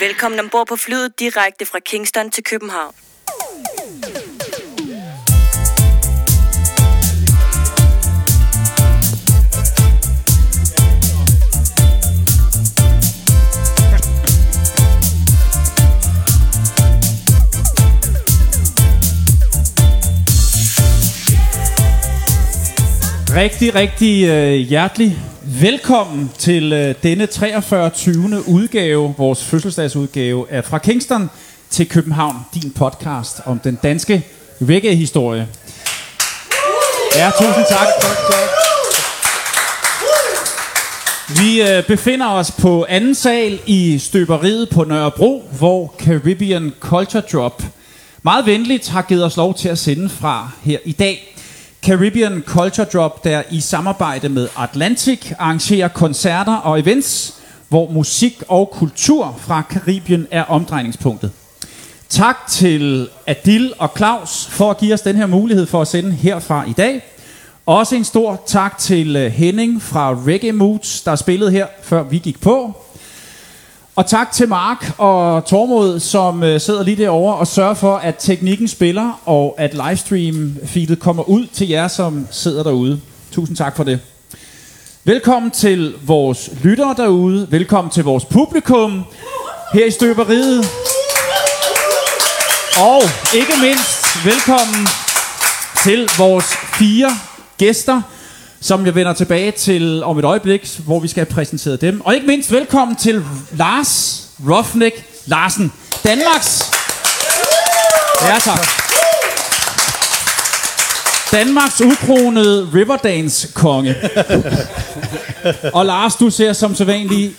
Velkommen 0.00 0.40
ombord 0.40 0.66
på 0.66 0.76
flyet 0.76 1.18
direkte 1.18 1.66
fra 1.66 1.78
Kingston 1.78 2.30
til 2.30 2.44
København. 2.44 2.94
Rigtig, 23.36 23.74
rigtig 23.74 24.28
øh, 24.28 24.52
hjertelig 24.52 25.18
velkommen 25.50 26.30
til 26.38 26.72
øh, 26.72 26.94
denne 27.02 27.26
43. 27.26 27.90
20. 27.90 28.48
udgave, 28.48 29.14
vores 29.18 29.44
fødselsdagsudgave 29.44 30.50
af 30.50 30.64
Fra 30.64 30.78
Kingston 30.78 31.30
til 31.70 31.88
København, 31.88 32.36
din 32.54 32.70
podcast 32.70 33.40
om 33.44 33.58
den 33.58 33.78
danske 33.82 34.26
reggae-historie. 34.62 35.48
Ja, 37.16 37.30
tusind 37.38 37.64
tak. 37.68 37.86
Vi 41.28 41.62
øh, 41.62 41.86
befinder 41.86 42.28
os 42.28 42.50
på 42.50 42.86
anden 42.88 43.14
sal 43.14 43.60
i 43.66 43.98
støberiet 43.98 44.68
på 44.68 44.84
Nørrebro, 44.84 45.48
hvor 45.58 45.94
Caribbean 45.98 46.72
Culture 46.80 47.22
Drop 47.32 47.62
meget 48.22 48.46
venligt 48.46 48.88
har 48.88 49.02
givet 49.02 49.24
os 49.24 49.36
lov 49.36 49.54
til 49.54 49.68
at 49.68 49.78
sende 49.78 50.08
fra 50.08 50.50
her 50.62 50.78
i 50.84 50.92
dag. 50.92 51.27
Caribbean 51.82 52.42
Culture 52.46 52.86
Drop, 52.92 53.24
der 53.24 53.42
i 53.50 53.60
samarbejde 53.60 54.28
med 54.28 54.48
Atlantic 54.58 55.32
arrangerer 55.38 55.88
koncerter 55.88 56.56
og 56.56 56.80
events, 56.80 57.34
hvor 57.68 57.90
musik 57.90 58.42
og 58.48 58.70
kultur 58.70 59.36
fra 59.38 59.62
Karibien 59.62 60.26
er 60.30 60.42
omdrejningspunktet. 60.42 61.30
Tak 62.08 62.36
til 62.48 63.08
Adil 63.26 63.72
og 63.78 63.90
Claus 63.96 64.46
for 64.46 64.70
at 64.70 64.78
give 64.78 64.94
os 64.94 65.00
den 65.00 65.16
her 65.16 65.26
mulighed 65.26 65.66
for 65.66 65.80
at 65.80 65.88
sende 65.88 66.10
herfra 66.10 66.64
i 66.68 66.72
dag. 66.72 67.02
Også 67.66 67.96
en 67.96 68.04
stor 68.04 68.42
tak 68.46 68.78
til 68.78 69.16
øh, 69.16 69.32
Henning 69.32 69.82
fra 69.82 70.14
Reggae 70.26 70.52
Moods, 70.52 71.02
der 71.02 71.16
spillede 71.16 71.50
her, 71.50 71.66
før 71.82 72.02
vi 72.02 72.18
gik 72.18 72.40
på. 72.40 72.76
Og 73.98 74.06
tak 74.06 74.32
til 74.32 74.48
Mark 74.48 74.92
og 74.98 75.44
Tormod, 75.44 76.00
som 76.00 76.42
øh, 76.42 76.60
sidder 76.60 76.82
lige 76.82 77.02
derovre 77.02 77.36
og 77.36 77.46
sørger 77.46 77.74
for, 77.74 77.96
at 77.96 78.14
teknikken 78.18 78.68
spiller, 78.68 79.20
og 79.24 79.54
at 79.58 79.74
livestream-feedet 79.74 80.98
kommer 81.00 81.28
ud 81.28 81.46
til 81.46 81.68
jer, 81.68 81.88
som 81.88 82.26
sidder 82.30 82.62
derude. 82.62 83.00
Tusind 83.32 83.56
tak 83.56 83.76
for 83.76 83.84
det. 83.84 84.00
Velkommen 85.04 85.50
til 85.50 85.94
vores 86.02 86.50
lyttere 86.62 86.94
derude. 86.96 87.46
Velkommen 87.50 87.90
til 87.90 88.04
vores 88.04 88.24
publikum 88.24 89.04
her 89.72 89.86
i 89.86 89.90
støberiet. 89.90 90.64
Og 92.80 93.02
ikke 93.34 93.52
mindst 93.62 94.24
velkommen 94.24 94.88
til 95.84 96.10
vores 96.18 96.46
fire 96.78 97.10
gæster, 97.58 98.02
som 98.60 98.86
jeg 98.86 98.94
vender 98.94 99.12
tilbage 99.12 99.50
til 99.50 100.04
om 100.04 100.18
et 100.18 100.24
øjeblik, 100.24 100.80
hvor 100.84 101.00
vi 101.00 101.08
skal 101.08 101.24
have 101.26 101.34
præsenteret 101.34 101.80
dem. 101.80 102.00
Og 102.00 102.14
ikke 102.14 102.26
mindst 102.26 102.52
velkommen 102.52 102.96
til 102.96 103.24
Lars 103.52 104.22
Roughneck 104.48 105.04
Larsen, 105.26 105.72
Danmarks... 106.04 106.62
Ja, 108.22 108.38
tak. 108.44 108.66
Danmarks 111.32 111.80
ukronede 111.80 112.68
Riverdance-konge. 112.74 113.94
og 115.72 115.86
Lars, 115.86 116.16
du 116.16 116.30
ser 116.30 116.52
som 116.52 116.74
sædvanlig 116.74 117.32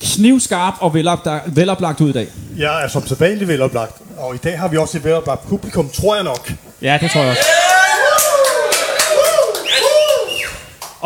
knivskarp 0.00 0.74
og 0.80 0.94
veloplagt, 0.94 1.56
veloplagt 1.56 2.00
ud 2.00 2.08
i 2.08 2.12
dag. 2.12 2.28
Jeg 2.58 2.84
er 2.84 2.88
som 2.88 3.06
sædvanligt 3.06 3.48
veloplagt, 3.48 3.92
og 4.18 4.34
i 4.34 4.38
dag 4.38 4.58
har 4.58 4.68
vi 4.68 4.76
også 4.76 4.98
et 4.98 5.04
veloplagt 5.04 5.48
publikum, 5.48 5.90
tror 5.90 6.14
jeg 6.14 6.24
nok. 6.24 6.52
Ja, 6.82 6.98
det 7.00 7.10
tror 7.10 7.20
jeg 7.20 7.30
også. 7.30 7.65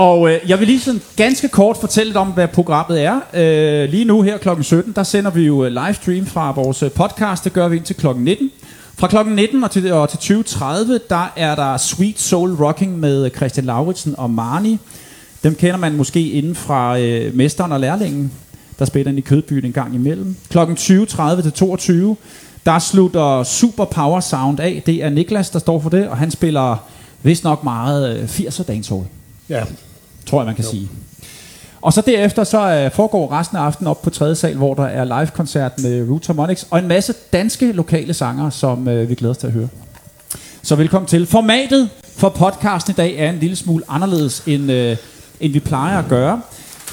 Og 0.00 0.30
øh, 0.30 0.40
jeg 0.48 0.58
vil 0.58 0.66
lige 0.66 0.80
sådan 0.80 1.00
ganske 1.16 1.48
kort 1.48 1.76
fortælle 1.76 2.08
lidt 2.08 2.16
om, 2.16 2.28
hvad 2.28 2.48
programmet 2.48 3.04
er. 3.04 3.20
Øh, 3.34 3.90
lige 3.90 4.04
nu 4.04 4.22
her 4.22 4.38
klokken 4.38 4.64
17, 4.64 4.92
der 4.92 5.02
sender 5.02 5.30
vi 5.30 5.42
jo 5.42 5.64
øh, 5.64 5.72
livestream 5.72 6.26
fra 6.26 6.52
vores 6.52 6.82
øh, 6.82 6.90
podcast. 6.90 7.44
Det 7.44 7.52
gør 7.52 7.68
vi 7.68 7.76
indtil 7.76 7.96
klokken 7.96 8.24
19. 8.24 8.50
Fra 8.98 9.08
klokken 9.08 9.34
19 9.34 9.64
og 9.64 9.70
til, 9.70 9.92
og 9.92 10.08
til 10.08 10.34
20.30, 10.34 10.64
der 11.10 11.32
er 11.36 11.54
der 11.54 11.76
Sweet 11.76 12.20
Soul 12.20 12.54
Rocking 12.54 12.98
med 12.98 13.24
øh, 13.24 13.30
Christian 13.30 13.66
Lauritsen 13.66 14.14
og 14.18 14.30
Marni. 14.30 14.78
Dem 15.42 15.54
kender 15.54 15.76
man 15.76 15.96
måske 15.96 16.30
inden 16.30 16.54
fra 16.54 16.98
øh, 16.98 17.34
Mesteren 17.34 17.72
og 17.72 17.80
Lærlingen, 17.80 18.32
der 18.78 18.84
spiller 18.84 19.12
i 19.12 19.20
Kødbyen 19.20 19.64
en 19.64 19.72
gang 19.72 19.94
imellem. 19.94 20.36
Klokken 20.48 20.76
20.30 20.76 21.42
til 21.42 21.52
22, 21.52 22.16
der 22.66 22.78
slutter 22.78 23.42
Super 23.42 23.84
Power 23.84 24.20
Sound 24.20 24.60
af. 24.60 24.82
Det 24.86 25.04
er 25.04 25.10
Niklas, 25.10 25.50
der 25.50 25.58
står 25.58 25.80
for 25.80 25.90
det, 25.90 26.08
og 26.08 26.16
han 26.16 26.30
spiller 26.30 26.76
vist 27.22 27.44
nok 27.44 27.64
meget 27.64 28.18
øh, 28.18 28.24
80'er 28.24 28.62
dancehall 28.62 29.04
Ja 29.50 29.64
tror 30.30 30.40
jeg, 30.40 30.46
man 30.46 30.54
kan 30.54 30.64
jo. 30.64 30.70
sige. 30.70 30.88
Og 31.82 31.92
så 31.92 32.00
derefter 32.00 32.44
så 32.44 32.86
uh, 32.86 32.92
foregår 32.92 33.32
resten 33.32 33.56
af 33.56 33.60
aftenen 33.60 33.88
op 33.88 34.02
på 34.02 34.10
tredje 34.10 34.34
sal, 34.34 34.56
hvor 34.56 34.74
der 34.74 34.84
er 34.84 35.04
live-koncert 35.04 35.72
med 35.82 36.08
Root 36.10 36.26
Harmonics 36.26 36.66
og 36.70 36.78
en 36.78 36.88
masse 36.88 37.14
danske 37.32 37.72
lokale 37.72 38.14
sanger, 38.14 38.50
som 38.50 38.86
uh, 38.88 39.08
vi 39.08 39.14
glæder 39.14 39.30
os 39.30 39.38
til 39.38 39.46
at 39.46 39.52
høre. 39.52 39.68
Så 40.62 40.76
velkommen 40.76 41.08
til. 41.08 41.26
Formatet 41.26 41.88
for 42.16 42.28
podcasten 42.28 42.90
i 42.92 42.94
dag 42.94 43.14
er 43.16 43.30
en 43.30 43.38
lille 43.38 43.56
smule 43.56 43.84
anderledes, 43.88 44.42
end, 44.46 44.62
uh, 44.62 44.96
end 45.40 45.52
vi 45.52 45.60
plejer 45.60 45.98
at 45.98 46.08
gøre. 46.08 46.40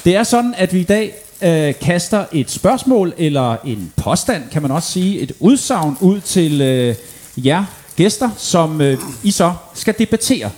Det 0.04 0.16
er 0.16 0.22
sådan, 0.22 0.54
at 0.56 0.72
vi 0.72 0.80
i 0.80 0.84
dag 0.84 1.14
uh, 1.42 1.80
kaster 1.86 2.24
et 2.32 2.50
spørgsmål, 2.50 3.14
eller 3.18 3.56
en 3.64 3.92
påstand, 3.96 4.42
kan 4.52 4.62
man 4.62 4.70
også 4.70 4.92
sige, 4.92 5.20
et 5.20 5.32
udsagn 5.40 5.96
ud 6.00 6.20
til 6.20 6.52
uh, 6.52 7.46
jer 7.46 7.64
gæster, 7.96 8.30
som 8.36 8.80
uh, 8.80 8.92
I 9.22 9.30
så 9.30 9.52
skal 9.74 9.94
debattere. 9.98 10.50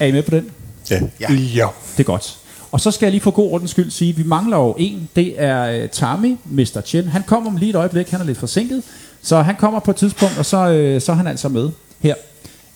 Er 0.00 0.06
I 0.06 0.12
med 0.12 0.22
på 0.22 0.30
den? 0.30 0.50
Ja. 0.90 1.00
ja. 1.20 1.32
ja. 1.32 1.66
Det 1.96 2.00
er 2.00 2.04
godt. 2.04 2.38
Og 2.72 2.80
så 2.80 2.90
skal 2.90 3.06
jeg 3.06 3.10
lige 3.12 3.20
for 3.20 3.30
god 3.30 3.52
ordens 3.52 3.70
skyld 3.70 3.90
sige, 3.90 4.10
at 4.10 4.18
vi 4.18 4.22
mangler 4.22 4.56
jo 4.56 4.74
en. 4.78 5.08
Det 5.16 5.34
er 5.42 5.82
uh, 5.82 5.88
Tommy, 5.88 6.36
Mr. 6.44 6.80
Chen. 6.84 7.08
Han 7.08 7.22
kommer 7.26 7.50
om 7.50 7.56
lige 7.56 7.70
et 7.70 7.76
øjeblik. 7.76 8.10
Han 8.10 8.20
er 8.20 8.24
lidt 8.24 8.38
forsinket. 8.38 8.82
Så 9.22 9.42
han 9.42 9.56
kommer 9.56 9.80
på 9.80 9.90
et 9.90 9.96
tidspunkt, 9.96 10.38
og 10.38 10.46
så, 10.46 10.56
uh, 10.56 11.02
så 11.02 11.12
er 11.12 11.16
han 11.16 11.26
altså 11.26 11.48
med 11.48 11.70
her 12.00 12.14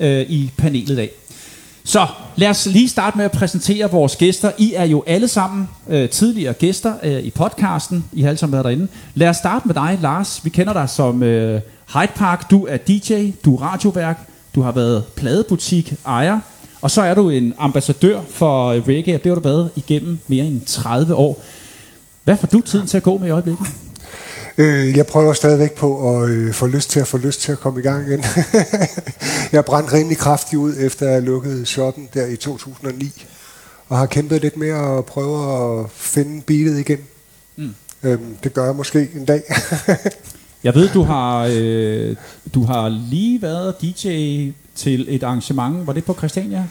uh, 0.00 0.06
i 0.06 0.50
panelet 0.56 0.90
i 0.90 0.96
dag. 0.96 1.10
Så 1.84 2.06
lad 2.36 2.48
os 2.48 2.66
lige 2.66 2.88
starte 2.88 3.16
med 3.16 3.24
at 3.24 3.32
præsentere 3.32 3.90
vores 3.90 4.16
gæster. 4.16 4.50
I 4.58 4.74
er 4.74 4.84
jo 4.84 5.04
alle 5.06 5.28
sammen 5.28 5.68
uh, 5.86 6.08
tidligere 6.08 6.52
gæster 6.52 6.94
uh, 7.02 7.18
i 7.18 7.30
podcasten. 7.30 8.04
I 8.12 8.22
har 8.22 8.28
alle 8.28 8.38
sammen 8.38 8.52
været 8.52 8.64
derinde. 8.64 8.88
Lad 9.14 9.28
os 9.28 9.36
starte 9.36 9.68
med 9.68 9.74
dig, 9.74 9.98
Lars. 10.02 10.40
Vi 10.44 10.50
kender 10.50 10.72
dig 10.72 10.90
som 10.90 11.22
uh, 11.22 11.28
Hyde 11.94 12.12
Park. 12.14 12.50
Du 12.50 12.66
er 12.66 12.76
DJ, 12.76 13.30
du 13.44 13.56
er 13.56 13.62
radioværk, 13.62 14.18
du 14.54 14.62
har 14.62 14.72
været 14.72 15.04
pladebutik 15.16 15.94
ejer, 16.06 16.40
og 16.80 16.90
så 16.90 17.02
er 17.02 17.14
du 17.14 17.30
en 17.30 17.54
ambassadør 17.58 18.20
for 18.28 18.72
reggae, 18.88 19.14
og 19.14 19.24
det 19.24 19.30
har 19.30 19.34
du 19.34 19.40
været 19.40 19.70
igennem 19.76 20.18
mere 20.28 20.44
end 20.44 20.60
30 20.66 21.14
år. 21.14 21.42
Hvad 22.24 22.36
får 22.36 22.46
du 22.46 22.60
tiden 22.60 22.86
til 22.86 22.96
at 22.96 23.02
gå 23.02 23.18
med 23.18 23.28
i 23.28 23.30
øjeblikket? 23.30 23.66
Øh, 24.58 24.96
jeg 24.96 25.06
prøver 25.06 25.32
stadigvæk 25.32 25.74
på 25.74 26.16
at 26.16 26.28
øh, 26.28 26.54
få 26.54 26.66
lyst 26.66 26.90
til 26.90 27.00
at 27.00 27.06
få 27.06 27.18
lyst 27.18 27.40
til 27.40 27.52
at 27.52 27.60
komme 27.60 27.80
i 27.80 27.82
gang 27.82 28.08
igen. 28.08 28.24
jeg 29.52 29.64
brændte 29.64 29.92
rimelig 29.92 30.18
kraftigt 30.18 30.58
ud, 30.60 30.74
efter 30.78 31.08
jeg 31.08 31.22
lukkede 31.22 31.66
shoppen 31.66 32.08
der 32.14 32.26
i 32.26 32.36
2009. 32.36 33.24
Og 33.88 33.98
har 33.98 34.06
kæmpet 34.06 34.42
lidt 34.42 34.56
mere 34.56 34.76
og 34.76 35.06
prøver 35.06 35.80
at 35.80 35.90
finde 35.90 36.42
beatet 36.42 36.78
igen. 36.78 36.98
Mm. 37.56 37.74
Øhm, 38.02 38.36
det 38.44 38.54
gør 38.54 38.64
jeg 38.64 38.76
måske 38.76 39.08
en 39.14 39.24
dag. 39.24 39.42
jeg 40.64 40.74
ved, 40.74 40.88
du 40.88 41.02
har, 41.02 41.48
øh, 41.52 42.16
du 42.54 42.64
har 42.64 42.88
lige 42.88 43.42
været 43.42 43.74
DJ 43.82 44.08
til 44.76 45.06
et 45.08 45.22
arrangement. 45.22 45.86
Var 45.86 45.92
det 45.92 46.04
på 46.04 46.14
Christiania? 46.14 46.64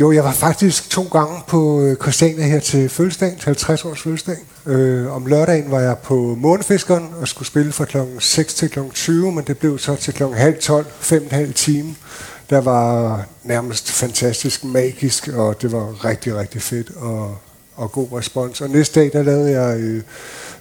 Jo, 0.00 0.12
jeg 0.12 0.24
var 0.24 0.32
faktisk 0.32 0.90
to 0.90 1.02
gange 1.02 1.40
på 1.46 1.80
øh, 1.82 1.96
Christiania 1.96 2.46
her 2.46 2.60
til 2.60 2.88
fødselsdagen, 2.88 3.36
til 3.36 3.44
50 3.44 3.84
års 3.84 4.02
fødselsdag. 4.02 4.36
Øh, 4.66 5.12
om 5.12 5.26
lørdagen 5.26 5.70
var 5.70 5.80
jeg 5.80 5.98
på 5.98 6.34
Månefiskeren 6.38 7.08
og 7.20 7.28
skulle 7.28 7.48
spille 7.48 7.72
fra 7.72 7.84
klokken 7.84 8.20
6 8.20 8.54
til 8.54 8.70
klokken 8.70 8.92
20, 8.92 9.32
men 9.32 9.44
det 9.44 9.58
blev 9.58 9.78
så 9.78 9.96
til 9.96 10.14
klokken 10.14 10.38
halv 10.38 10.58
12, 10.60 10.86
fem 11.00 11.26
og 11.30 11.36
halv 11.36 11.54
time. 11.54 11.94
Der 12.50 12.60
var 12.60 13.24
nærmest 13.44 13.90
fantastisk 13.90 14.64
magisk, 14.64 15.28
og 15.28 15.62
det 15.62 15.72
var 15.72 16.04
rigtig, 16.04 16.36
rigtig 16.36 16.62
fedt 16.62 16.90
og, 16.96 17.38
og 17.76 17.92
god 17.92 18.08
respons. 18.12 18.60
Og 18.60 18.70
næste 18.70 19.00
dag, 19.00 19.12
der 19.12 19.22
lavede 19.22 19.60
jeg 19.60 19.80
øh, 19.80 20.02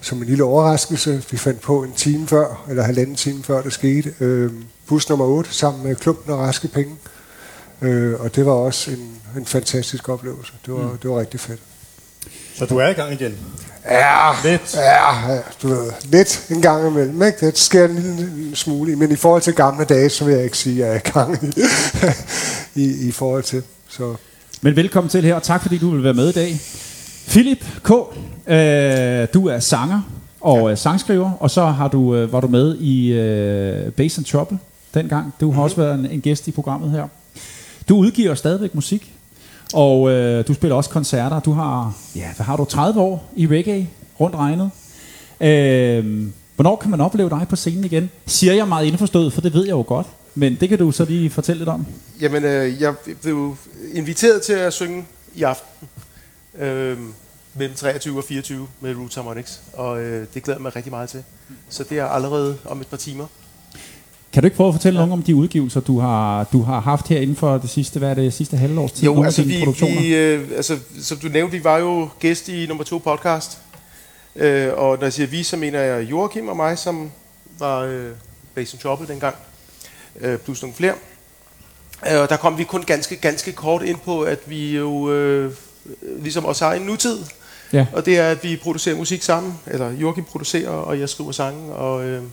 som 0.01 0.17
en 0.17 0.27
lille 0.27 0.43
overraskelse, 0.43 1.23
vi 1.31 1.37
fandt 1.37 1.61
på 1.61 1.83
en 1.83 1.93
time 1.93 2.27
før, 2.27 2.65
eller 2.69 2.83
halvanden 2.83 3.15
time 3.15 3.43
før 3.43 3.61
det 3.61 3.73
skete, 3.73 4.13
øh, 4.19 4.51
bus 4.87 5.09
nummer 5.09 5.25
8 5.25 5.53
sammen 5.53 5.83
med 5.83 5.95
klumpen 5.95 6.33
og 6.33 6.39
raske 6.39 6.67
penge. 6.67 6.95
Øh, 7.81 8.19
og 8.19 8.35
det 8.35 8.45
var 8.45 8.51
også 8.51 8.91
en, 8.91 9.21
en 9.37 9.45
fantastisk 9.45 10.09
oplevelse. 10.09 10.53
Det 10.65 10.73
var, 10.73 10.91
mm. 10.91 10.97
det 10.97 11.09
var 11.09 11.19
rigtig 11.19 11.39
fedt. 11.39 11.59
Så 12.55 12.65
du 12.65 12.77
er 12.77 12.87
i 12.87 12.93
gang 12.93 13.13
igen? 13.13 13.37
Ja, 13.89 14.31
lidt. 14.43 14.75
Ja, 14.75 15.37
du 15.61 15.67
ved, 15.67 15.91
lidt 16.03 16.45
en 16.49 16.61
gang 16.61 16.87
imellem. 16.87 17.21
Ikke? 17.21 17.45
Det 17.45 17.57
sker 17.57 17.85
en 17.85 17.95
lille, 17.95 18.35
lille 18.35 18.55
smule. 18.55 18.95
Men 18.95 19.11
i 19.11 19.15
forhold 19.15 19.41
til 19.41 19.53
gamle 19.53 19.85
dage, 19.85 20.09
så 20.09 20.25
vil 20.25 20.33
jeg 20.33 20.43
ikke 20.43 20.57
sige, 20.57 20.85
at 20.85 20.87
jeg 20.87 20.95
er 20.95 20.99
i 20.99 21.11
gang 21.11 21.43
i, 21.43 21.61
i, 22.83 23.07
i 23.07 23.11
forhold 23.11 23.43
til. 23.43 23.63
Så. 23.87 24.15
Men 24.61 24.75
velkommen 24.75 25.09
til 25.09 25.23
her, 25.23 25.35
og 25.35 25.43
tak 25.43 25.61
fordi 25.61 25.77
du 25.77 25.89
vil 25.89 26.03
være 26.03 26.13
med 26.13 26.29
i 26.29 26.31
dag. 26.31 26.59
Philip 27.31 27.66
K., 27.83 27.92
øh, 28.48 29.28
du 29.33 29.48
er 29.48 29.60
sanger, 29.60 30.01
og 30.42 30.72
øh, 30.72 30.78
sangskriver, 30.78 31.31
og 31.39 31.51
så 31.51 31.66
har 31.66 31.88
du, 31.88 32.16
øh, 32.16 32.31
var 32.33 32.39
du 32.39 32.48
med 32.48 32.78
i 32.80 33.12
øh, 33.13 33.92
Bass 33.92 34.18
and 34.18 34.25
Trouble 34.25 34.57
dengang. 34.94 35.33
Du 35.42 35.45
har 35.51 35.54
Mhm. 35.57 35.63
også 35.63 35.75
været 35.75 36.00
en, 36.00 36.06
en 36.06 36.22
gæst 36.22 36.48
i 36.48 36.51
programmet 36.51 36.92
her. 36.92 37.07
Du 37.89 37.95
udgiver 37.98 38.36
stadigvæk 38.36 38.75
musik, 38.75 39.13
og 39.74 40.10
øh, 40.12 40.48
du 40.48 40.54
spiller 40.54 40.75
også 40.75 40.89
koncerter. 40.89 41.39
Du 41.39 41.51
har, 41.51 41.94
ja, 42.16 42.28
hvad 42.36 42.45
har 42.45 42.57
du, 42.57 42.66
30 42.66 43.00
år 43.01 43.31
i 43.36 43.48
reggae, 43.48 43.89
rundt 44.19 44.36
regnet. 44.36 44.72
Øh, 45.42 46.28
hvornår 46.56 46.75
kan 46.75 46.92
man 46.92 47.01
opleve 47.01 47.30
dig 47.30 47.45
på 47.50 47.56
scenen 47.56 47.83
igen? 47.86 48.10
Siger 48.25 48.54
jeg 48.54 48.68
meget 48.68 48.86
indforstået, 48.86 49.33
for 49.33 49.42
det 49.42 49.54
ved 49.54 49.63
jeg 49.66 49.72
jo 49.72 49.83
godt. 49.88 50.07
Men 50.36 50.56
det 50.56 50.69
kan 50.69 50.78
du 50.78 50.92
så 50.92 51.06
lige 51.06 51.30
fortælle 51.30 51.60
lidt 51.60 51.69
om. 51.69 51.86
Jamen, 52.22 52.44
øh, 52.44 52.81
jeg 52.81 52.94
blev 53.22 53.57
inviteret 53.94 54.42
til 54.42 54.54
at 54.54 54.74
synge 54.74 55.06
i 55.36 55.44
aften. 55.44 55.88
Øh, 56.59 56.98
mellem 57.56 57.75
23 57.75 58.18
og 58.18 58.24
24 58.24 58.68
med 58.80 58.95
Roots 58.95 59.15
Harmonics. 59.15 59.62
Og 59.74 60.01
øh, 60.01 60.27
det 60.33 60.44
glæder 60.44 60.57
jeg 60.57 60.62
mig 60.62 60.75
rigtig 60.75 60.92
meget 60.92 61.09
til. 61.09 61.24
Så 61.69 61.83
det 61.83 62.00
er 62.00 62.06
allerede 62.06 62.57
om 62.65 62.81
et 62.81 62.88
par 62.88 62.98
timer. 62.98 63.25
Kan 64.33 64.44
du 64.44 64.48
ikke 64.48 64.57
prøve 64.57 64.68
at 64.68 64.74
fortælle 64.74 65.00
ja. 65.00 65.06
nogen 65.06 65.19
om 65.19 65.24
de 65.24 65.36
udgivelser, 65.36 65.80
du 65.80 66.00
har, 66.00 66.44
du 66.44 66.62
har 66.62 66.80
haft 66.80 67.07
her 67.07 67.19
inden 67.19 67.36
for 67.36 67.57
det 67.57 67.69
sidste, 67.69 68.00
hvad 68.00 68.09
er 68.09 68.13
det, 68.13 68.33
sidste 68.33 68.57
halvårs 68.57 68.92
tid? 68.92 69.03
Jo, 69.03 69.13
Nogle 69.13 69.27
altså 69.27 69.44
vi, 69.44 69.65
vi 69.81 70.15
øh, 70.15 70.48
altså, 70.56 70.80
som 71.01 71.18
du 71.18 71.27
nævnte, 71.27 71.57
vi 71.57 71.63
var 71.63 71.77
jo 71.77 72.09
gæst 72.19 72.50
i 72.50 72.65
nummer 72.68 72.83
to 72.83 72.97
podcast. 72.97 73.57
Øh, 74.36 74.74
og 74.74 74.97
når 74.97 75.04
jeg 75.04 75.13
siger 75.13 75.27
vi, 75.27 75.44
så 75.44 75.57
mener 75.57 75.80
jeg 75.80 76.12
Joachim 76.12 76.47
og 76.47 76.56
mig, 76.56 76.77
som 76.77 77.12
var 77.59 77.80
øh, 77.80 78.12
Basin 78.56 78.80
Trouble 78.80 79.07
dengang. 79.07 79.36
Øh, 80.19 80.38
plus 80.38 80.62
nogle 80.62 80.75
flere. 80.75 80.94
Øh, 82.12 82.21
og 82.21 82.30
der 82.30 82.38
kom 82.38 82.57
vi 82.57 82.63
kun 82.63 82.83
ganske, 82.83 83.15
ganske 83.15 83.51
kort 83.51 83.83
ind 83.83 83.97
på, 84.06 84.21
at 84.21 84.39
vi 84.45 84.77
jo 84.77 85.12
øh, 85.12 85.54
ligesom 86.19 86.45
også 86.45 86.66
har 86.66 86.74
en 86.74 86.81
nutid. 86.81 87.19
Ja. 87.74 87.86
Og 87.94 88.06
det 88.06 88.18
er, 88.18 88.30
at 88.31 88.44
vi 88.44 88.57
producerer 88.57 88.95
musik 88.95 89.24
sammen. 89.24 89.60
Eller 89.68 89.92
Joachim 89.92 90.24
producerer, 90.24 90.69
og 90.69 91.00
jeg 91.00 91.10
skriver 91.10 91.31
sange. 91.31 91.74
Og, 91.74 92.04
øh, 92.06 92.24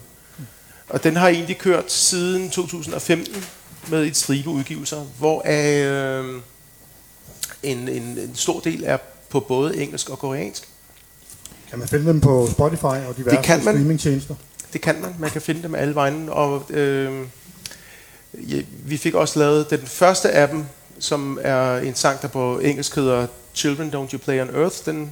og 0.89 1.03
den 1.03 1.15
har 1.15 1.27
egentlig 1.27 1.57
kørt 1.57 1.91
siden 1.91 2.49
2015 2.49 3.45
med 3.89 4.05
et 4.05 4.17
stribe 4.17 4.49
udgivelser, 4.49 5.05
hvor 5.19 5.43
øh, 5.45 6.41
en, 7.63 7.77
en, 7.77 8.01
en 8.03 8.31
stor 8.35 8.59
del 8.59 8.83
er 8.85 8.97
på 9.29 9.39
både 9.39 9.77
engelsk 9.81 10.09
og 10.09 10.19
koreansk. 10.19 10.67
Kan 11.69 11.79
man 11.79 11.87
finde 11.87 12.05
dem 12.05 12.21
på 12.21 12.47
Spotify 12.51 12.83
og 12.83 13.17
diverse 13.17 13.35
Det 13.37 13.45
kan 13.45 13.65
man. 13.65 13.73
streamingtjenester? 13.75 14.35
Det 14.73 14.81
kan 14.81 15.01
man. 15.01 15.15
Man 15.19 15.29
kan 15.29 15.41
finde 15.41 15.63
dem 15.63 15.75
alle 15.75 15.95
vejen. 15.95 16.29
Og 16.29 16.65
øh, 16.69 17.25
ja, 18.33 18.61
vi 18.85 18.97
fik 18.97 19.13
også 19.13 19.39
lavet 19.39 19.69
den 19.69 19.79
første 19.79 20.29
af 20.31 20.47
dem, 20.47 20.65
som 20.99 21.39
er 21.41 21.77
en 21.77 21.95
sang, 21.95 22.21
der 22.21 22.27
på 22.27 22.59
engelsk 22.59 22.95
hedder 22.95 23.27
Children 23.59 23.89
Don't 23.93 24.13
You 24.13 24.19
Play 24.19 24.41
on 24.41 24.49
Earth. 24.55 24.75
Den 24.85 25.11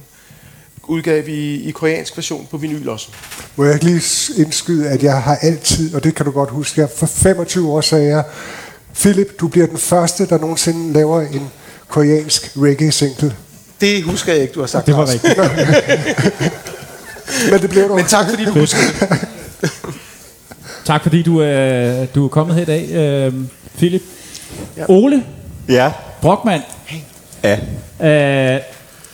udgav 0.84 1.26
vi 1.26 1.54
i 1.54 1.70
koreansk 1.70 2.16
version 2.16 2.46
på 2.50 2.56
vinyl 2.56 2.88
også. 2.88 3.08
Må 3.56 3.64
jeg 3.64 3.74
ikke 3.74 3.86
lige 3.86 4.02
indskyde, 4.42 4.88
at 4.88 5.02
jeg 5.02 5.22
har 5.22 5.36
altid, 5.36 5.94
og 5.94 6.04
det 6.04 6.14
kan 6.14 6.26
du 6.26 6.32
godt 6.32 6.50
huske, 6.50 6.80
jeg 6.80 6.88
for 6.96 7.06
25 7.06 7.72
år 7.72 7.80
sagde 7.80 8.08
jeg, 8.08 8.24
Philip, 8.94 9.40
du 9.40 9.48
bliver 9.48 9.66
den 9.66 9.78
første, 9.78 10.26
der 10.26 10.38
nogensinde 10.38 10.92
laver 10.92 11.20
en 11.20 11.50
koreansk 11.88 12.50
reggae-single. 12.56 13.36
Det 13.80 14.02
husker 14.02 14.32
jeg 14.32 14.42
ikke, 14.42 14.54
du 14.54 14.60
har 14.60 14.66
sagt. 14.66 14.86
Det 14.86 14.96
var 14.96 15.08
rigtigt. 15.12 15.38
Men 17.50 17.62
det 17.62 17.70
blev 17.70 17.88
du. 17.88 17.94
Men 17.96 18.04
tak 18.04 18.28
fordi 18.30 18.44
du 18.44 18.52
husker 18.52 18.78
det. 19.00 19.18
Tak 20.84 21.02
fordi 21.02 21.22
du, 21.22 21.42
øh, 21.42 22.06
du 22.14 22.24
er 22.24 22.28
kommet 22.28 22.56
her 22.56 22.62
i 22.62 22.66
dag, 22.66 22.88
øh, 22.90 23.34
Philip. 23.76 24.02
Ja. 24.76 24.84
Ole 24.88 25.24
Ja. 25.68 25.92
Brockmann, 26.20 26.62
Ja. 27.44 27.58
øh, 28.54 28.60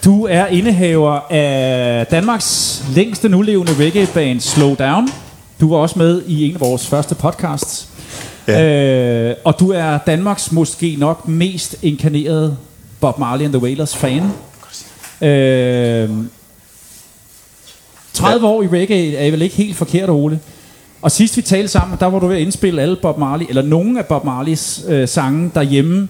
du 0.05 0.26
er 0.26 0.47
indehaver 0.47 1.21
af 1.31 2.06
Danmarks 2.06 2.82
længste 2.94 3.29
nulevende 3.29 3.73
reggae-band 3.79 4.41
Slow 4.41 4.75
Down. 4.75 5.09
Du 5.61 5.71
var 5.71 5.76
også 5.76 5.99
med 5.99 6.23
i 6.26 6.49
en 6.49 6.55
af 6.55 6.61
vores 6.61 6.87
første 6.87 7.15
podcasts. 7.15 7.88
Ja. 8.49 8.62
Øh, 8.65 9.37
og 9.44 9.61
du 9.61 9.71
er 9.71 9.99
Danmarks 9.99 10.53
måske 10.53 10.97
nok 10.99 11.29
mest 11.29 11.76
inkarnerede 11.82 12.56
Bob 13.00 13.19
Marley 13.19 13.44
and 13.44 13.53
the 13.53 13.62
Wailers 13.62 13.97
fan. 13.97 14.23
Øh, 15.21 16.11
30 18.12 18.47
år 18.47 18.62
i 18.62 18.67
reggae 18.67 19.17
er 19.17 19.31
vel 19.31 19.43
ikke 19.43 19.56
helt 19.56 19.76
forkert, 19.76 20.11
Ole. 20.11 20.41
Og 21.03 21.11
sidst 21.11 21.37
vi 21.37 21.43
talte 21.43 21.69
sammen, 21.69 21.99
der 22.00 22.06
var 22.06 22.19
du 22.19 22.26
ved 22.26 22.37
at 22.37 22.43
indspille 22.43 22.82
alle 22.82 22.97
Bob 22.97 23.19
Marley, 23.19 23.47
eller 23.49 23.62
nogle 23.62 23.99
af 23.99 24.06
Bob 24.06 24.25
Marleys 24.25 24.85
øh, 24.88 25.09
sange 25.09 25.50
derhjemme. 25.55 26.09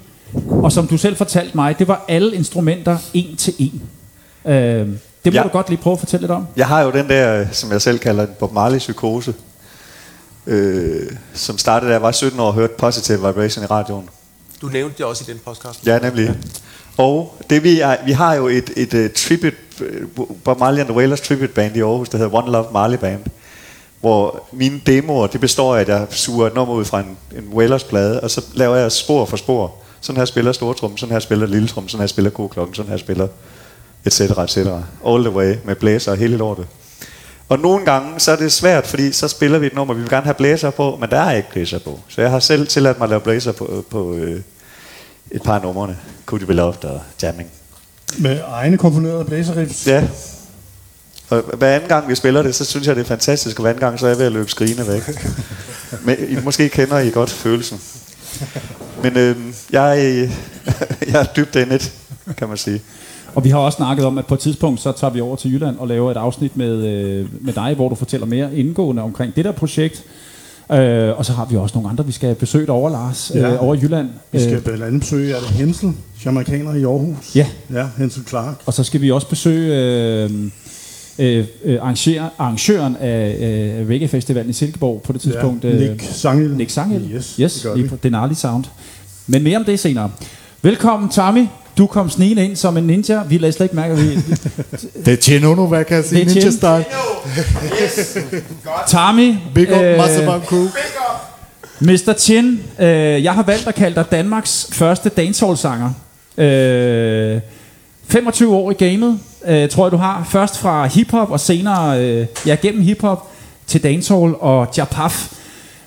Og 0.64 0.72
som 0.72 0.86
du 0.86 0.96
selv 0.96 1.16
fortalte 1.16 1.56
mig, 1.56 1.78
det 1.78 1.88
var 1.88 2.04
alle 2.08 2.34
instrumenter 2.36 2.98
en 3.14 3.36
til 3.36 3.54
en. 3.58 3.82
Øh, 4.52 4.54
det 4.54 4.98
må 5.26 5.30
Ja. 5.32 5.42
du 5.42 5.48
godt 5.48 5.68
lige 5.68 5.78
prøve 5.82 5.92
at 5.92 5.98
fortælle 5.98 6.22
lidt 6.22 6.30
om. 6.32 6.46
Jeg 6.56 6.66
har 6.68 6.82
jo 6.82 6.90
den 6.90 7.08
der, 7.08 7.46
som 7.52 7.72
jeg 7.72 7.82
selv 7.82 7.98
kalder 7.98 8.22
en 8.22 8.28
Bob 8.38 8.52
Marley-psykose, 8.52 9.34
øh, 10.46 11.10
som 11.34 11.58
startede, 11.58 11.88
da 11.88 11.92
jeg 11.92 12.02
var 12.02 12.12
17 12.12 12.40
år 12.40 12.46
og 12.46 12.54
hørte 12.54 12.74
Positive 12.78 13.18
Vibration 13.26 13.64
i 13.64 13.66
radioen. 13.66 14.08
Du 14.60 14.66
nævnte 14.66 14.98
det 14.98 15.06
også 15.06 15.24
i 15.28 15.32
den 15.32 15.40
podcast. 15.44 15.86
Ja, 15.86 15.98
nemlig. 15.98 16.34
Og 16.98 17.34
det 17.50 17.62
vi, 17.64 17.80
er, 17.80 17.96
vi 18.06 18.12
har 18.12 18.34
jo 18.34 18.46
et, 18.48 18.70
et, 18.76 18.94
et 18.94 19.12
tribute, 19.12 19.56
øh, 19.80 20.02
Bob 20.44 20.58
Marley 20.58 20.78
and 20.80 20.88
the 20.88 20.96
Wailers 20.96 21.20
tribute 21.20 21.52
band 21.52 21.76
i 21.76 21.80
Aarhus, 21.80 22.08
der 22.08 22.18
hedder 22.18 22.34
One 22.34 22.52
Love 22.52 22.66
Marley 22.72 22.98
Band, 22.98 23.20
hvor 24.00 24.44
mine 24.52 24.80
demoer, 24.86 25.26
det 25.26 25.40
består 25.40 25.76
af, 25.76 25.80
at 25.80 25.88
jeg 25.88 26.06
suger 26.10 26.46
et 26.46 26.54
nummer 26.54 26.74
ud 26.74 26.84
fra 26.84 27.00
en, 27.00 27.16
en 27.36 27.48
Wailers 27.54 27.84
plade, 27.84 28.20
og 28.20 28.30
så 28.30 28.44
laver 28.54 28.76
jeg 28.76 28.92
spor 28.92 29.24
for 29.24 29.36
spor. 29.36 29.74
Sådan 30.04 30.16
her 30.16 30.24
spiller 30.24 30.52
stortrum, 30.52 30.96
sådan 30.96 31.12
her 31.12 31.20
spiller 31.20 31.46
lille 31.46 31.68
trum, 31.68 31.88
sådan 31.88 32.00
her 32.00 32.06
spiller 32.06 32.30
koklokken, 32.30 32.74
sådan 32.74 32.90
her 32.90 32.96
spiller 32.96 33.28
et 34.04 34.12
cetera, 34.12 34.44
et 34.44 34.50
cetera. 34.50 34.82
All 35.06 35.24
the 35.24 35.30
way 35.30 35.54
med 35.64 35.74
blæser 35.74 36.12
og 36.12 36.18
hele 36.18 36.36
lortet. 36.36 36.66
Og 37.48 37.58
nogle 37.58 37.84
gange, 37.84 38.20
så 38.20 38.32
er 38.32 38.36
det 38.36 38.52
svært, 38.52 38.86
fordi 38.86 39.12
så 39.12 39.28
spiller 39.28 39.58
vi 39.58 39.66
et 39.66 39.74
nummer, 39.74 39.94
vi 39.94 40.00
vil 40.00 40.10
gerne 40.10 40.24
have 40.24 40.34
blæser 40.34 40.70
på, 40.70 40.96
men 41.00 41.10
der 41.10 41.20
er 41.20 41.32
ikke 41.32 41.48
blæser 41.50 41.78
på. 41.78 42.00
Så 42.08 42.20
jeg 42.20 42.30
har 42.30 42.38
selv 42.38 42.66
tilladt 42.66 42.98
mig 42.98 43.04
at 43.04 43.10
lave 43.10 43.20
blæser 43.20 43.52
på, 43.52 43.84
på 43.90 44.14
øh, 44.14 44.40
et 45.30 45.42
par 45.42 45.54
af 45.54 45.62
numrene. 45.62 45.98
Could 46.26 46.42
You 46.42 46.46
Be 46.46 46.54
Loved 46.54 46.84
og 46.84 47.00
Jamming. 47.22 47.50
Med 48.18 48.40
egne 48.46 48.78
komponerede 48.78 49.24
blæserriffs. 49.24 49.86
Ja. 49.86 50.08
Og 51.30 51.42
hver 51.56 51.74
anden 51.74 51.88
gang 51.88 52.08
vi 52.08 52.14
spiller 52.14 52.42
det, 52.42 52.54
så 52.54 52.64
synes 52.64 52.86
jeg, 52.86 52.96
det 52.96 53.02
er 53.02 53.06
fantastisk, 53.06 53.58
og 53.58 53.62
hver 53.62 53.70
anden 53.70 53.80
gang, 53.80 53.98
så 53.98 54.06
er 54.06 54.10
jeg 54.10 54.18
ved 54.18 54.26
at 54.26 54.32
løbe 54.32 54.50
skrigende 54.50 54.88
væk. 54.88 55.02
Men 56.06 56.16
I, 56.28 56.36
måske 56.44 56.68
kender 56.68 56.98
I 56.98 57.10
godt 57.10 57.30
følelsen. 57.30 57.80
Men 59.04 59.16
øh, 59.16 59.36
jeg, 59.72 59.98
er, 60.04 60.28
jeg 61.12 61.20
er 61.20 61.24
dybt 61.36 61.56
inde 61.56 61.74
i 61.74 61.78
det, 61.78 61.92
kan 62.36 62.48
man 62.48 62.56
sige. 62.56 62.80
Og 63.34 63.44
vi 63.44 63.48
har 63.50 63.58
også 63.58 63.76
snakket 63.76 64.04
om, 64.06 64.18
at 64.18 64.26
på 64.26 64.34
et 64.34 64.40
tidspunkt, 64.40 64.80
så 64.80 64.92
tager 64.92 65.12
vi 65.12 65.20
over 65.20 65.36
til 65.36 65.52
Jylland 65.52 65.76
og 65.78 65.88
laver 65.88 66.10
et 66.10 66.16
afsnit 66.16 66.56
med, 66.56 66.86
øh, 66.86 67.26
med 67.40 67.52
dig, 67.52 67.72
hvor 67.74 67.88
du 67.88 67.94
fortæller 67.94 68.26
mere 68.26 68.56
indgående 68.56 69.02
omkring 69.02 69.36
det 69.36 69.44
der 69.44 69.52
projekt. 69.52 70.02
Øh, 70.72 71.18
og 71.18 71.24
så 71.24 71.32
har 71.32 71.44
vi 71.50 71.56
også 71.56 71.74
nogle 71.74 71.90
andre, 71.90 72.06
vi 72.06 72.12
skal 72.12 72.34
besøge 72.34 72.70
over, 72.70 72.90
Lars, 72.90 73.32
Ja. 73.34 73.52
øh, 73.52 73.62
over 73.62 73.74
i 73.74 73.78
Jylland. 73.82 74.08
Vi 74.32 74.40
skal 74.40 74.54
Øh, 74.54 74.62
blandt 74.64 74.82
andet 74.82 75.00
besøge, 75.00 75.34
er 75.34 75.38
det 75.40 75.48
Hensel, 75.48 75.92
jamaikaner 76.24 76.74
i 76.74 76.82
Aarhus? 76.84 77.36
Ja. 77.36 77.46
Ja, 77.72 77.86
Hensel 77.98 78.24
Clark. 78.28 78.54
og 78.66 78.74
så 78.74 78.84
skal 78.84 79.00
vi 79.00 79.10
også 79.10 79.28
besøge 79.28 79.74
øh, 80.24 80.30
øh, 81.18 81.44
øh, 81.64 81.78
arrangør, 81.82 82.22
arrangøren 82.38 82.96
af 82.96 83.36
øh, 83.40 83.88
Reggae 83.88 84.08
Festivalen 84.08 84.50
i 84.50 84.52
Silkeborg 84.52 85.02
på 85.02 85.12
det 85.12 85.20
tidspunkt. 85.20 85.64
ja, 85.64 85.68
øh, 85.68 85.80
Nick 85.80 86.04
Sangel. 86.12 86.50
Nick 86.50 86.70
Sangel. 86.70 87.10
Yes, 87.14 87.36
yes 87.40 87.52
det 87.54 87.62
gør 87.62 87.74
lige 87.74 87.82
vi. 87.82 87.88
på 87.88 87.96
Denali 88.02 88.34
Sound. 88.34 88.64
Men 89.26 89.42
mere 89.42 89.56
om 89.56 89.64
det 89.64 89.80
senere. 89.80 90.10
Velkommen, 90.62 91.08
Tommy. 91.08 91.46
Du 91.78 91.86
kom 91.86 92.10
snigende 92.10 92.44
ind 92.44 92.56
som 92.56 92.76
en 92.76 92.84
ninja. 92.84 93.22
Vi 93.22 93.38
lader 93.38 93.52
slet 93.52 93.64
ikke 93.64 93.76
mærke, 93.76 93.92
at 93.92 94.02
vi... 94.02 94.14
Det 95.04 95.12
er 95.12 95.16
Chino 95.16 95.54
nu, 95.54 95.66
hvad 95.66 95.84
kan 95.84 95.96
jeg 95.96 96.04
sige? 96.04 96.24
Det 96.24 96.30
er 96.30 96.34
Ninja. 96.34 96.50
Style. 96.50 96.84
Tommy. 98.88 99.34
Big 99.54 99.72
up, 99.74 99.80
øh, 99.82 99.96
Masterman 99.96 100.40
Crew. 100.40 100.66
Mr. 101.80 102.12
Chin, 102.18 102.60
øh, 102.80 103.24
jeg 103.24 103.32
har 103.34 103.42
valgt 103.42 103.66
at 103.66 103.74
kalde 103.74 103.94
dig 103.94 104.04
Danmarks 104.10 104.68
første 104.72 105.08
dancehall-sanger. 105.08 105.90
Øh, 106.38 107.40
25 108.08 108.54
år 108.54 108.70
i 108.70 108.74
gamet, 108.74 109.18
øh, 109.46 109.68
tror 109.68 109.86
jeg 109.86 109.92
du 109.92 109.96
har. 109.96 110.28
Først 110.30 110.58
fra 110.58 110.86
hiphop 110.86 111.30
og 111.30 111.40
senere, 111.40 112.02
øh, 112.04 112.26
ja, 112.46 112.56
gennem 112.62 112.82
hiphop 112.82 113.30
til 113.66 113.82
dancehall 113.82 114.34
og 114.40 114.68
japaf. 114.76 115.28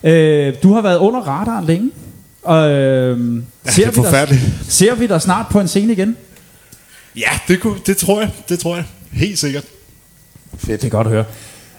Øh, 0.04 0.54
du 0.64 0.74
har 0.74 0.82
været 0.82 0.98
under 0.98 1.20
radaren 1.20 1.66
længe. 1.66 1.92
Og, 2.44 2.70
øh, 2.70 3.42
Ja, 3.66 3.72
ser, 3.72 3.92
det 3.92 3.98
er 3.98 4.26
vi 4.26 4.36
dig, 4.36 4.42
ser 4.70 4.96
vi 4.96 5.08
dig 5.08 5.22
snart 5.22 5.46
på 5.52 5.60
en 5.60 5.68
scene 5.68 5.94
igen? 5.94 6.18
Ja, 7.18 7.30
det, 7.48 7.60
kunne, 7.60 7.76
det 7.86 7.98
tror 7.98 8.22
jeg. 8.22 8.30
Det 8.50 8.60
tror 8.60 8.76
jeg. 8.76 8.86
Helt 9.12 9.40
sikkert. 9.40 9.64
Det 10.68 10.84
er 10.84 10.90
godt 10.90 11.08
at 11.08 11.14
høre. 11.14 11.26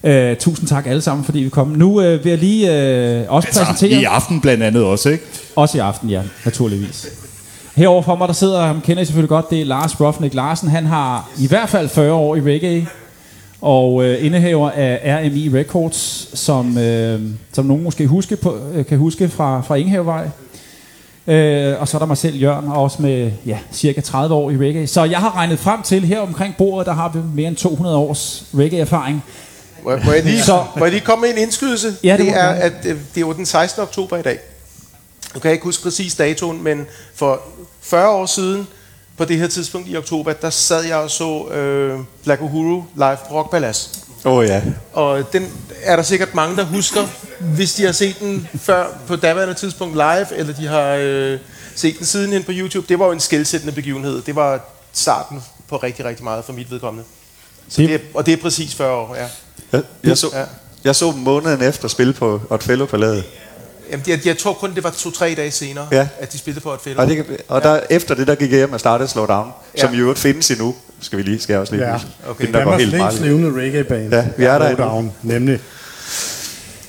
Øh, 0.05 0.37
tusind 0.37 0.69
tak 0.69 0.87
alle 0.87 1.03
sammen, 1.03 1.25
fordi 1.25 1.39
vi 1.39 1.49
kom. 1.49 1.69
Nu 1.69 2.01
øh, 2.01 2.25
vil 2.25 2.31
jeg 2.31 2.39
lige 2.39 2.83
øh, 2.83 3.25
også 3.29 3.49
Altså, 3.49 3.65
præsentere... 3.65 4.01
i 4.01 4.05
aften 4.05 4.41
blandt 4.41 4.63
andet 4.63 4.83
også, 4.83 5.09
ikke? 5.09 5.25
Også 5.57 5.79
i 5.79 5.81
aften, 5.81 6.11
ja, 6.11 6.23
naturligvis. 6.45 7.07
Herover 7.79 8.03
for 8.03 8.17
mig, 8.17 8.29
der 8.29 8.35
sidder, 8.35 8.67
ham 8.67 8.81
kender 8.81 9.03
I 9.03 9.07
selvfølgelig 9.07 9.29
godt, 9.29 9.51
det 9.51 9.61
er 9.61 9.65
Lars 9.65 10.01
Ruffnick 10.01 10.35
Larsen. 10.35 10.69
Han 10.69 10.87
har 10.87 11.29
i 11.39 11.47
hvert 11.49 11.69
fald 11.69 11.89
40 11.89 12.13
år 12.13 12.37
i 12.37 12.41
reggae, 12.41 12.87
og 13.61 14.05
øh, 14.05 14.25
indehaver 14.25 14.71
af 14.71 15.21
RMI 15.25 15.49
Records, 15.49 16.29
som, 16.39 16.79
øh, 16.79 17.21
som 17.53 17.67
nogen 17.67 17.83
måske 17.85 18.07
huske 18.07 18.37
på, 18.37 18.59
øh, 18.75 18.87
kan 18.87 18.99
huske 18.99 19.29
fra, 19.29 19.61
fra 19.61 19.75
Ingehavevej. 19.75 20.29
Øh, 21.27 21.81
og 21.81 21.89
så 21.89 21.97
er 21.97 21.99
der 21.99 22.07
mig 22.07 22.17
selv, 22.17 22.37
Jørgen, 22.37 22.69
også 22.69 23.03
med 23.03 23.31
ja, 23.47 23.59
cirka 23.73 24.01
30 24.01 24.35
år 24.35 24.51
i 24.51 24.57
reggae. 24.57 24.87
Så 24.87 25.05
jeg 25.05 25.19
har 25.19 25.37
regnet 25.37 25.59
frem 25.59 25.83
til, 25.83 26.05
her 26.05 26.21
omkring 26.21 26.55
bordet, 26.59 26.87
der 26.87 26.93
har 26.93 27.09
vi 27.09 27.19
mere 27.35 27.49
end 27.49 27.57
200 27.57 27.97
års 27.97 28.45
reggae-erfaring. 28.55 29.25
Må, 29.85 29.91
må, 30.05 30.13
jeg 30.13 30.25
lige, 30.25 30.43
Så- 30.43 30.65
må 30.77 30.85
jeg 30.85 30.93
lige 30.93 31.05
komme 31.05 31.23
med 31.27 31.31
en 31.37 31.43
indskydelse? 31.43 31.95
Ja, 32.05 32.17
det 32.17 32.27
det 32.27 32.37
er, 32.37 32.49
at 32.49 32.73
øh, 32.85 32.91
det 33.15 33.17
er 33.17 33.21
jo 33.21 33.33
den 33.33 33.47
16. 33.47 33.83
oktober 33.83 34.17
i 34.17 34.23
dag. 34.23 34.39
Nu 35.35 35.41
kan 35.41 35.49
jeg 35.49 35.53
ikke 35.53 35.65
huske 35.65 35.83
præcis 35.83 36.15
datoen, 36.15 36.65
men 36.65 36.87
for 37.15 37.41
40 37.89 38.09
år 38.11 38.27
siden, 38.27 38.69
på 39.17 39.25
det 39.25 39.39
her 39.39 39.47
tidspunkt 39.47 39.89
i 39.89 39.97
oktober, 39.97 40.33
der 40.33 40.51
sad 40.51 40.85
jeg 40.85 40.97
og 40.97 41.11
så 41.11 41.49
øh, 41.49 41.99
Black 42.25 42.41
Uhuru 42.43 42.83
live 42.95 43.17
på 43.29 43.35
Rock 43.35 43.51
Palace. 43.51 43.91
Åh 44.25 44.33
oh, 44.33 44.47
ja. 44.47 44.63
Og 44.93 45.33
den 45.33 45.53
er 45.83 45.97
der 45.97 46.03
sikkert 46.03 46.35
mange, 46.35 46.57
der 46.57 46.65
husker, 46.65 47.01
hvis 47.41 47.75
de 47.75 47.85
har 47.85 47.93
set 47.93 48.21
den 48.21 48.49
før 48.61 48.87
på 49.07 49.17
daværende 49.17 49.55
tidspunkt 49.55 49.95
live, 49.95 50.27
eller 50.37 50.53
de 50.55 50.67
har 50.67 50.89
øh, 51.01 51.39
set 51.75 51.99
den 51.99 52.07
sidenhen 52.07 52.43
på 52.45 52.53
YouTube. 52.55 52.87
Det 52.89 52.99
var 52.99 53.07
jo 53.07 53.13
en 53.13 53.21
skældsættende 53.21 53.73
begivenhed. 53.75 54.23
Det 54.23 54.37
var 54.37 54.61
starten 54.93 55.43
på 55.69 55.77
rigtig, 55.77 56.05
rigtig 56.05 56.25
meget 56.25 56.45
for 56.45 56.53
mit 56.53 56.71
vedkommende. 56.71 57.09
Så 57.69 57.83
Det- 57.83 57.95
er, 57.95 57.99
og 58.15 58.27
det 58.27 58.33
er 58.33 58.43
præcis 58.43 58.75
40 58.75 58.93
år, 58.93 59.15
ja. 59.15 59.27
Jeg, 59.73 59.83
jeg, 60.05 60.19
så, 60.19 60.27
Ja. 60.33 60.45
jeg 60.85 60.97
så 60.97 61.11
måneden 61.11 61.63
efter 61.63 61.89
spille 61.89 62.13
på 62.13 62.41
Otfello 62.51 62.87
Palæet. 62.87 63.25
Jamen, 63.91 64.05
jeg, 64.09 64.19
jeg 64.27 64.39
tror 64.39 64.53
kun, 64.53 64.75
det 64.75 64.85
var 64.85 64.91
to-tre 64.91 65.35
dage 65.37 65.51
senere, 65.51 65.87
Ja. 65.93 65.97
ja. 65.97 66.09
at 66.19 66.33
de 66.33 66.39
spillede 66.39 66.63
på 66.63 66.73
et 66.73 66.81
fælde. 66.85 67.01
Og, 67.01 67.07
det, 67.07 67.25
og 67.49 67.63
der, 67.63 67.81
efter 67.91 68.15
det, 68.15 68.27
der 68.27 68.35
gik 68.35 68.51
jeg 68.51 68.59
hjem 68.59 68.73
og 68.73 68.81
startede 68.81 69.09
Slowdown, 69.09 69.49
ja. 69.77 69.81
som 69.81 69.91
Ja. 69.91 69.97
i 69.97 70.01
øvrigt 70.01 70.19
findes 70.19 70.51
endnu. 70.51 70.75
Skal 71.01 71.19
vi 71.19 71.23
lige, 71.23 71.41
skal 71.41 71.53
jeg 71.53 71.61
også 71.61 71.75
lige 71.75 71.87
Ja. 71.89 71.95
Okay. 72.29 72.41
Inden 72.41 72.55
der 72.55 72.59
Danmarks 72.61 72.83
helt 72.83 72.93
længst 72.97 73.21
levende 73.21 73.63
reggae-band. 73.63 74.13
Ja, 74.13 74.25
vi 74.39 74.45
er 74.45 74.59
der 74.59 74.69
endnu. 74.69 74.85
Lowdown, 74.85 75.13
nemlig. 75.23 75.59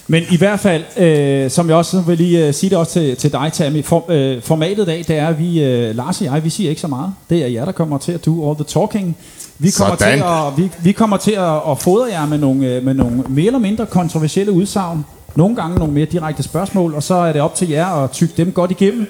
Men 0.08 0.24
i 0.32 0.38
hvert 0.38 0.60
fald, 0.60 0.84
øh, 0.98 1.52
som 1.52 1.70
jeg 1.70 1.76
også 1.78 2.02
vil 2.02 2.18
lige 2.18 2.48
øh, 2.48 2.54
sige 2.54 2.70
det 2.70 2.78
også 2.78 2.94
til, 2.94 3.16
til 3.18 3.32
dig, 3.32 3.52
Tammy, 3.54 3.86
for, 3.86 4.06
øh, 4.10 4.42
formatet 4.42 4.84
i 4.84 4.86
dag, 4.86 5.06
det 5.08 5.18
er, 5.18 5.28
at 5.28 5.40
vi, 5.40 5.64
øh, 5.64 5.96
Lars 5.96 6.20
og 6.22 6.26
jeg, 6.26 6.44
vi 6.44 6.50
siger 6.50 6.70
ikke 6.70 6.82
så 6.82 6.88
meget. 6.88 7.14
Det 7.30 7.44
er 7.44 7.48
jer, 7.48 7.66
der 7.66 7.72
kommer 7.72 7.98
til 7.98 8.12
at 8.12 8.26
do 8.26 8.50
all 8.50 8.56
the 8.56 8.66
talking. 8.82 9.18
Vi 9.60 9.72
kommer, 9.78 9.96
Sådan. 9.98 10.18
til 10.18 10.24
at, 10.26 10.58
vi, 10.58 10.72
vi 10.84 10.92
kommer 10.92 11.18
til 11.18 11.32
at, 11.32 11.56
at 11.72 11.82
fodre 11.82 12.06
jer 12.12 12.26
med 12.26 12.38
nogle, 12.38 12.68
øh, 12.68 12.84
med 12.84 12.94
nogle 12.94 13.24
mere 13.30 13.46
eller 13.46 13.60
mindre 13.60 13.86
kontroversielle 13.86 14.52
udsagn. 14.52 15.06
Nogle 15.36 15.56
gange 15.56 15.78
nogle 15.78 15.94
mere 15.94 16.06
direkte 16.06 16.44
spørgsmål, 16.44 16.94
og 16.94 17.04
så 17.04 17.16
er 17.16 17.34
det 17.34 17.42
op 17.42 17.56
til 17.56 17.70
jer 17.70 18.04
at 18.04 18.12
tygge 18.12 18.34
dem 18.38 18.52
godt 18.52 18.72
igennem. 18.72 19.08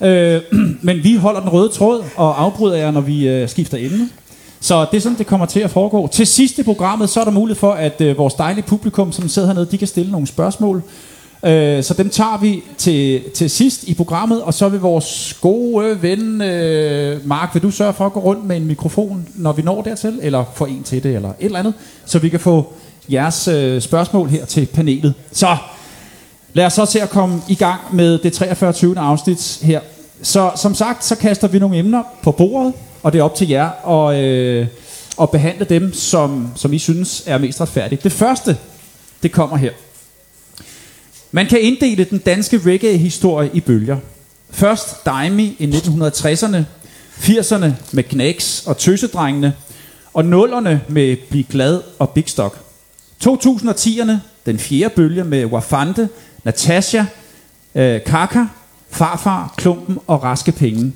Øh, 0.00 0.40
men 0.82 1.04
vi 1.04 1.16
holder 1.16 1.40
den 1.40 1.48
røde 1.52 1.68
tråd 1.68 2.04
og 2.16 2.42
afbryder 2.42 2.76
jer, 2.76 2.90
når 2.90 3.00
vi 3.00 3.28
øh, 3.28 3.48
skifter 3.48 3.78
emne. 3.80 4.08
Så 4.60 4.86
det 4.90 4.96
er 4.96 5.00
sådan, 5.00 5.18
det 5.18 5.26
kommer 5.26 5.46
til 5.46 5.60
at 5.60 5.70
foregå. 5.70 6.08
Til 6.12 6.26
sidst 6.26 6.58
i 6.58 6.62
programmet, 6.62 7.10
så 7.10 7.20
er 7.20 7.24
der 7.24 7.30
mulighed 7.30 7.60
for, 7.60 7.72
at 7.72 8.00
øh, 8.00 8.18
vores 8.18 8.34
dejlige 8.34 8.64
publikum, 8.64 9.12
som 9.12 9.28
sidder 9.28 9.48
hernede, 9.48 9.66
de 9.70 9.78
kan 9.78 9.88
stille 9.88 10.12
nogle 10.12 10.26
spørgsmål. 10.26 10.82
Øh, 11.44 11.82
så 11.82 11.94
dem 11.98 12.10
tager 12.10 12.40
vi 12.40 12.62
til, 12.78 13.22
til 13.34 13.50
sidst 13.50 13.84
i 13.84 13.94
programmet, 13.94 14.42
og 14.42 14.54
så 14.54 14.68
vil 14.68 14.80
vores 14.80 15.38
gode 15.40 16.02
ven, 16.02 16.42
øh, 16.42 17.26
Mark, 17.26 17.54
vil 17.54 17.62
du 17.62 17.70
sørge 17.70 17.92
for 17.92 18.06
at 18.06 18.12
gå 18.12 18.20
rundt 18.20 18.44
med 18.44 18.56
en 18.56 18.66
mikrofon, 18.66 19.28
når 19.34 19.52
vi 19.52 19.62
når 19.62 19.82
dertil, 19.82 20.18
eller 20.22 20.44
få 20.54 20.64
en 20.64 20.82
til 20.82 21.02
det, 21.02 21.14
eller 21.14 21.28
et 21.28 21.34
eller 21.40 21.58
andet, 21.58 21.74
så 22.04 22.18
vi 22.18 22.28
kan 22.28 22.40
få 22.40 22.72
jeres 23.12 23.48
øh, 23.48 23.82
spørgsmål 23.82 24.28
her 24.28 24.44
til 24.44 24.66
panelet. 24.66 25.14
Så 25.32 25.56
Lad 26.56 26.66
os 26.66 26.72
så 26.72 26.86
til 26.86 26.98
at 26.98 27.10
komme 27.10 27.42
i 27.48 27.54
gang 27.54 27.80
med 27.92 28.18
det 28.18 28.32
43. 28.32 28.98
afsnit 28.98 29.58
her. 29.62 29.80
Så 30.22 30.50
som 30.56 30.74
sagt, 30.74 31.04
så 31.04 31.14
kaster 31.16 31.48
vi 31.48 31.58
nogle 31.58 31.76
emner 31.78 32.02
på 32.22 32.32
bordet, 32.32 32.72
og 33.02 33.12
det 33.12 33.18
er 33.18 33.22
op 33.22 33.34
til 33.34 33.48
jer 33.48 33.70
at, 34.08 34.20
øh, 34.20 34.66
at 35.22 35.30
behandle 35.30 35.64
dem, 35.64 35.94
som, 35.94 36.52
som 36.54 36.72
I 36.72 36.78
synes 36.78 37.22
er 37.26 37.38
mest 37.38 37.60
retfærdigt. 37.60 38.04
Det 38.04 38.12
første, 38.12 38.56
det 39.22 39.32
kommer 39.32 39.56
her. 39.56 39.70
Man 41.32 41.46
kan 41.46 41.60
inddele 41.60 42.04
den 42.04 42.18
danske 42.18 42.58
reggae-historie 42.58 43.50
i 43.52 43.60
bølger. 43.60 43.96
Først 44.50 45.06
Daimi 45.06 45.56
i 45.58 45.66
1960'erne, 45.66 46.62
80'erne 47.20 47.70
med 47.92 48.02
Knacks 48.02 48.62
og 48.66 48.78
Tøsedrengene, 48.78 49.52
og 50.14 50.24
0'erne 50.24 50.76
med 50.88 51.16
Bliv 51.30 51.44
Glad 51.44 51.80
og 51.98 52.10
Big 52.10 52.24
Stock. 52.26 52.65
2010'erne, 53.24 54.12
den 54.46 54.58
fjerde 54.58 54.94
bølge 54.96 55.24
med 55.24 55.44
Wafande, 55.44 56.08
Natasha, 56.44 57.04
øh, 57.74 58.00
Kaka, 58.06 58.44
Farfar, 58.90 59.54
Klumpen 59.56 59.98
og 60.06 60.22
Raske 60.22 60.52
Penge. 60.52 60.92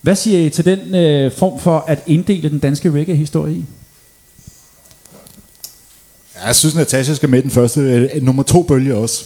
Hvad 0.00 0.16
siger 0.16 0.46
I 0.46 0.50
til 0.50 0.64
den 0.64 0.94
øh, 0.94 1.32
form 1.32 1.60
for 1.60 1.84
at 1.88 2.02
inddele 2.06 2.50
den 2.50 2.58
danske 2.58 2.90
reggae-historie 2.90 3.54
i? 3.54 3.64
Ja, 6.34 6.46
Jeg 6.46 6.56
synes, 6.56 6.74
Natasha 6.74 7.14
skal 7.14 7.28
med 7.28 7.38
i 7.38 7.42
den 7.42 7.50
første. 7.50 7.80
Øh, 7.80 8.22
nummer 8.22 8.42
to 8.42 8.62
bølge 8.62 8.94
også. 8.96 9.24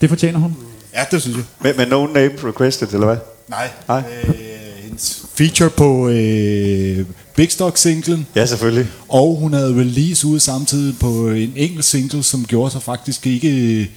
Det 0.00 0.08
fortjener 0.08 0.38
hun. 0.38 0.56
Ja, 0.94 1.04
det 1.10 1.22
synes 1.22 1.36
jeg. 1.36 1.44
Med, 1.60 1.74
med 1.74 1.86
no 1.86 2.06
name 2.06 2.32
requested, 2.44 2.88
eller 2.92 3.06
hvad? 3.06 3.16
Nej. 3.48 3.70
Nej. 3.88 4.02
Øh, 4.28 4.34
hendes 4.82 5.22
feature 5.34 5.70
på 5.70 6.08
øh, 6.08 7.06
Big 7.36 7.52
Stock 7.52 7.76
singlen. 7.76 8.26
Ja, 8.36 8.46
selvfølgelig. 8.46 8.86
Og 9.08 9.36
hun 9.36 9.52
havde 9.52 9.74
release 9.80 10.26
ude 10.26 10.40
samtidig 10.40 10.98
på 10.98 11.28
en 11.28 11.52
engelsk 11.56 11.90
single, 11.90 12.22
som 12.22 12.44
gjorde 12.44 12.70
sig 12.70 12.82
faktisk 12.82 13.26
ikke, 13.26 13.90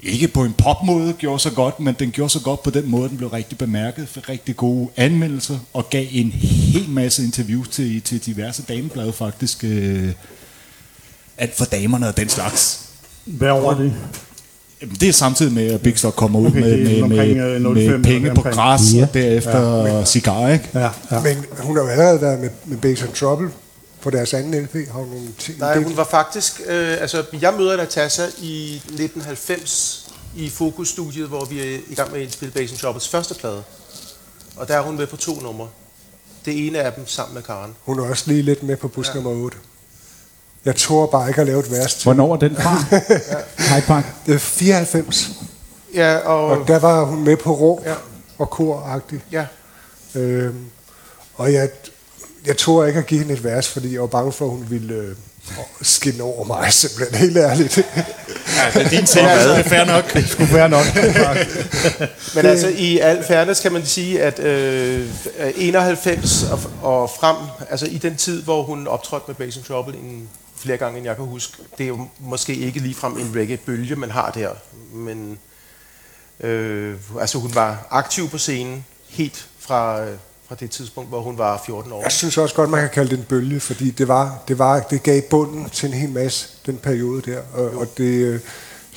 ikke 0.00 0.28
på 0.28 0.44
en 0.44 0.52
popmåde 0.52 1.12
gjorde 1.12 1.38
sig 1.38 1.52
godt, 1.52 1.80
men 1.80 1.96
den 1.98 2.10
gjorde 2.10 2.30
sig 2.30 2.42
godt 2.42 2.62
på 2.62 2.70
den 2.70 2.90
måde, 2.90 3.08
den 3.08 3.16
blev 3.16 3.28
rigtig 3.28 3.58
bemærket, 3.58 4.08
fik 4.08 4.28
rigtig 4.28 4.56
gode 4.56 4.88
anmeldelser, 4.96 5.58
og 5.72 5.90
gav 5.90 6.06
en 6.10 6.30
hel 6.30 6.88
masse 6.88 7.24
interviews 7.24 7.68
til, 7.68 8.02
til 8.02 8.26
diverse 8.26 8.62
dameblade 8.62 9.12
faktisk. 9.12 9.64
Øh, 9.64 10.12
alt 11.38 11.56
for 11.56 11.64
damerne 11.64 12.08
og 12.08 12.16
den 12.16 12.28
slags. 12.28 12.80
Hvad 13.24 13.50
over 13.50 13.74
det? 13.74 13.94
Jamen, 14.82 14.96
det 15.00 15.08
er 15.08 15.12
samtidig 15.12 15.52
med, 15.52 15.66
at 15.72 15.80
Big 15.80 15.98
Stock 15.98 16.16
kommer 16.16 16.38
ud 16.40 16.46
Okay, 16.46 16.60
med, 16.60 16.84
med, 16.84 17.02
omkring, 17.02 17.36
med, 17.36 17.54
øh, 17.54 17.62
05 17.62 17.74
med 17.74 17.82
eller 17.82 18.02
penge 18.02 18.34
på 18.34 18.42
græs, 18.42 18.80
Ja. 18.94 19.02
og 19.02 19.14
derefter 19.14 19.86
ja, 19.86 20.04
cigar, 20.04 20.48
ikke? 20.48 20.68
Ja, 20.74 20.90
ja. 21.10 21.20
Men 21.22 21.44
hun 21.58 21.76
har 21.76 21.82
jo 21.84 21.88
allerede 21.90 22.20
været 22.20 22.40
med, 22.40 22.50
med 22.64 22.76
Bass 22.76 23.02
and 23.02 23.12
Trouble 23.12 23.50
på 24.02 24.10
deres 24.10 24.34
anden 24.34 24.62
LP. 24.62 24.74
Har 24.74 24.98
hun 24.98 25.08
nogle 25.08 25.28
ting? 25.38 25.58
Nej, 25.58 25.82
hun 25.82 25.96
var 25.96 26.04
faktisk... 26.04 26.60
Øh, 26.66 26.96
altså, 27.00 27.24
jeg 27.40 27.54
møder 27.58 27.76
Natasha 27.76 28.22
i 28.42 28.74
1990 28.74 30.10
i 30.36 30.48
Focus-studiet, 30.50 31.28
hvor 31.28 31.44
vi 31.44 31.60
er 31.60 31.78
i 31.88 31.94
gang 31.94 32.10
med 32.10 32.18
at 32.18 32.24
indspille 32.24 32.52
Basin 32.52 32.76
Choppers 32.76 33.08
første 33.08 33.34
plade. 33.34 33.62
Og 34.56 34.68
der 34.68 34.74
er 34.76 34.80
hun 34.82 34.96
med 34.96 35.06
på 35.06 35.16
to 35.16 35.40
numre. 35.40 35.68
Det 36.44 36.66
ene 36.66 36.78
af 36.78 36.92
dem 36.92 37.06
sammen 37.06 37.34
med 37.34 37.42
Karen. 37.42 37.70
hun 37.82 37.98
er 37.98 38.08
også 38.10 38.24
lige 38.26 38.42
lidt 38.42 38.62
med 38.62 38.76
på 38.76 38.88
bus 38.88 39.08
ja. 39.08 39.14
nummer 39.14 39.30
8. 39.30 39.56
Jeg 40.68 40.76
tror 40.76 41.06
bare 41.06 41.28
ikke 41.28 41.40
at 41.40 41.46
lave 41.46 41.60
et 41.60 41.70
vers 41.70 41.94
til. 41.94 42.04
Hvornår 42.04 42.32
er 42.34 42.38
den 42.38 42.56
fra? 42.56 42.84
Hyde 43.74 43.82
Park. 43.86 44.04
Det 44.26 44.34
er 44.34 44.38
94, 44.38 45.30
Ja, 45.94 46.16
og... 46.16 46.44
og 46.46 46.68
der 46.68 46.78
var 46.78 47.04
hun 47.04 47.24
med 47.24 47.36
på 47.36 47.52
råb 47.54 47.82
Ja. 47.86 47.92
og 48.38 48.50
kor-agtigt. 48.50 49.22
Ja, 49.32 49.44
Øhm, 50.14 50.64
og 51.34 51.52
jeg, 51.52 51.68
jeg 52.46 52.56
tror 52.56 52.84
ikke 52.84 52.98
at 52.98 53.06
give 53.06 53.20
hende 53.20 53.34
et 53.34 53.44
vers, 53.44 53.68
fordi 53.68 53.92
jeg 53.92 54.00
var 54.00 54.06
bange 54.06 54.32
for, 54.32 54.44
at 54.44 54.50
hun 54.50 54.66
ville 54.68 54.94
øh, 54.94 55.14
skinne 55.82 56.22
over 56.22 56.44
mig, 56.44 56.72
simpelthen 56.72 57.18
helt 57.18 57.36
ærligt. 57.36 57.76
Ja, 57.76 57.82
det 58.74 58.82
er 58.84 58.88
din 58.88 59.06
ting, 59.06 59.26
det 59.28 59.58
er 59.58 59.62
fair 59.62 59.84
nok. 59.84 60.12
Det 60.14 60.28
skulle 60.28 60.54
være 60.54 60.68
nok. 60.68 60.84
men 62.34 62.46
altså 62.46 62.68
i 62.68 62.98
al 62.98 63.24
fairness 63.24 63.60
kan 63.60 63.72
man 63.72 63.86
sige, 63.86 64.22
at 64.22 64.38
øh, 64.38 65.06
91 65.56 66.42
og, 66.52 66.60
og 66.82 67.10
frem, 67.20 67.36
altså 67.70 67.86
i 67.86 67.98
den 67.98 68.16
tid, 68.16 68.42
hvor 68.42 68.62
hun 68.62 68.86
optrådte 68.86 69.24
med 69.28 69.34
Basin 69.34 69.62
Trouble 69.62 69.94
en, 69.94 70.28
flere 70.58 70.76
gange, 70.76 70.98
end 70.98 71.06
jeg 71.06 71.16
kan 71.16 71.24
huske, 71.24 71.58
det 71.78 71.84
er 71.84 71.88
jo 71.88 72.06
måske 72.18 72.54
ikke 72.54 72.80
ligefrem 72.80 73.18
en 73.18 73.32
reggae-bølge, 73.36 73.96
man 73.96 74.10
har 74.10 74.30
der, 74.30 74.50
men 74.92 75.38
øh, 76.40 76.94
altså 77.20 77.38
hun 77.38 77.54
var 77.54 77.86
aktiv 77.90 78.28
på 78.28 78.38
scenen 78.38 78.84
helt 79.08 79.48
fra, 79.58 80.04
øh, 80.04 80.16
fra 80.48 80.54
det 80.54 80.70
tidspunkt, 80.70 81.08
hvor 81.08 81.20
hun 81.20 81.38
var 81.38 81.62
14 81.66 81.92
år. 81.92 82.02
Jeg 82.02 82.12
synes 82.12 82.38
også 82.38 82.54
godt, 82.54 82.70
man 82.70 82.80
kan 82.80 82.90
kalde 82.90 83.10
det 83.10 83.18
en 83.18 83.24
bølge, 83.24 83.60
fordi 83.60 83.90
det, 83.90 84.08
var, 84.08 84.38
det, 84.48 84.58
var, 84.58 84.80
det 84.80 85.02
gav 85.02 85.22
bunden 85.22 85.70
til 85.70 85.86
en 85.86 85.92
hel 85.92 86.10
masse, 86.10 86.48
den 86.66 86.76
periode 86.76 87.30
der. 87.30 87.42
Og, 87.54 87.70
og 87.70 87.98
det, 87.98 88.04
øh, 88.04 88.40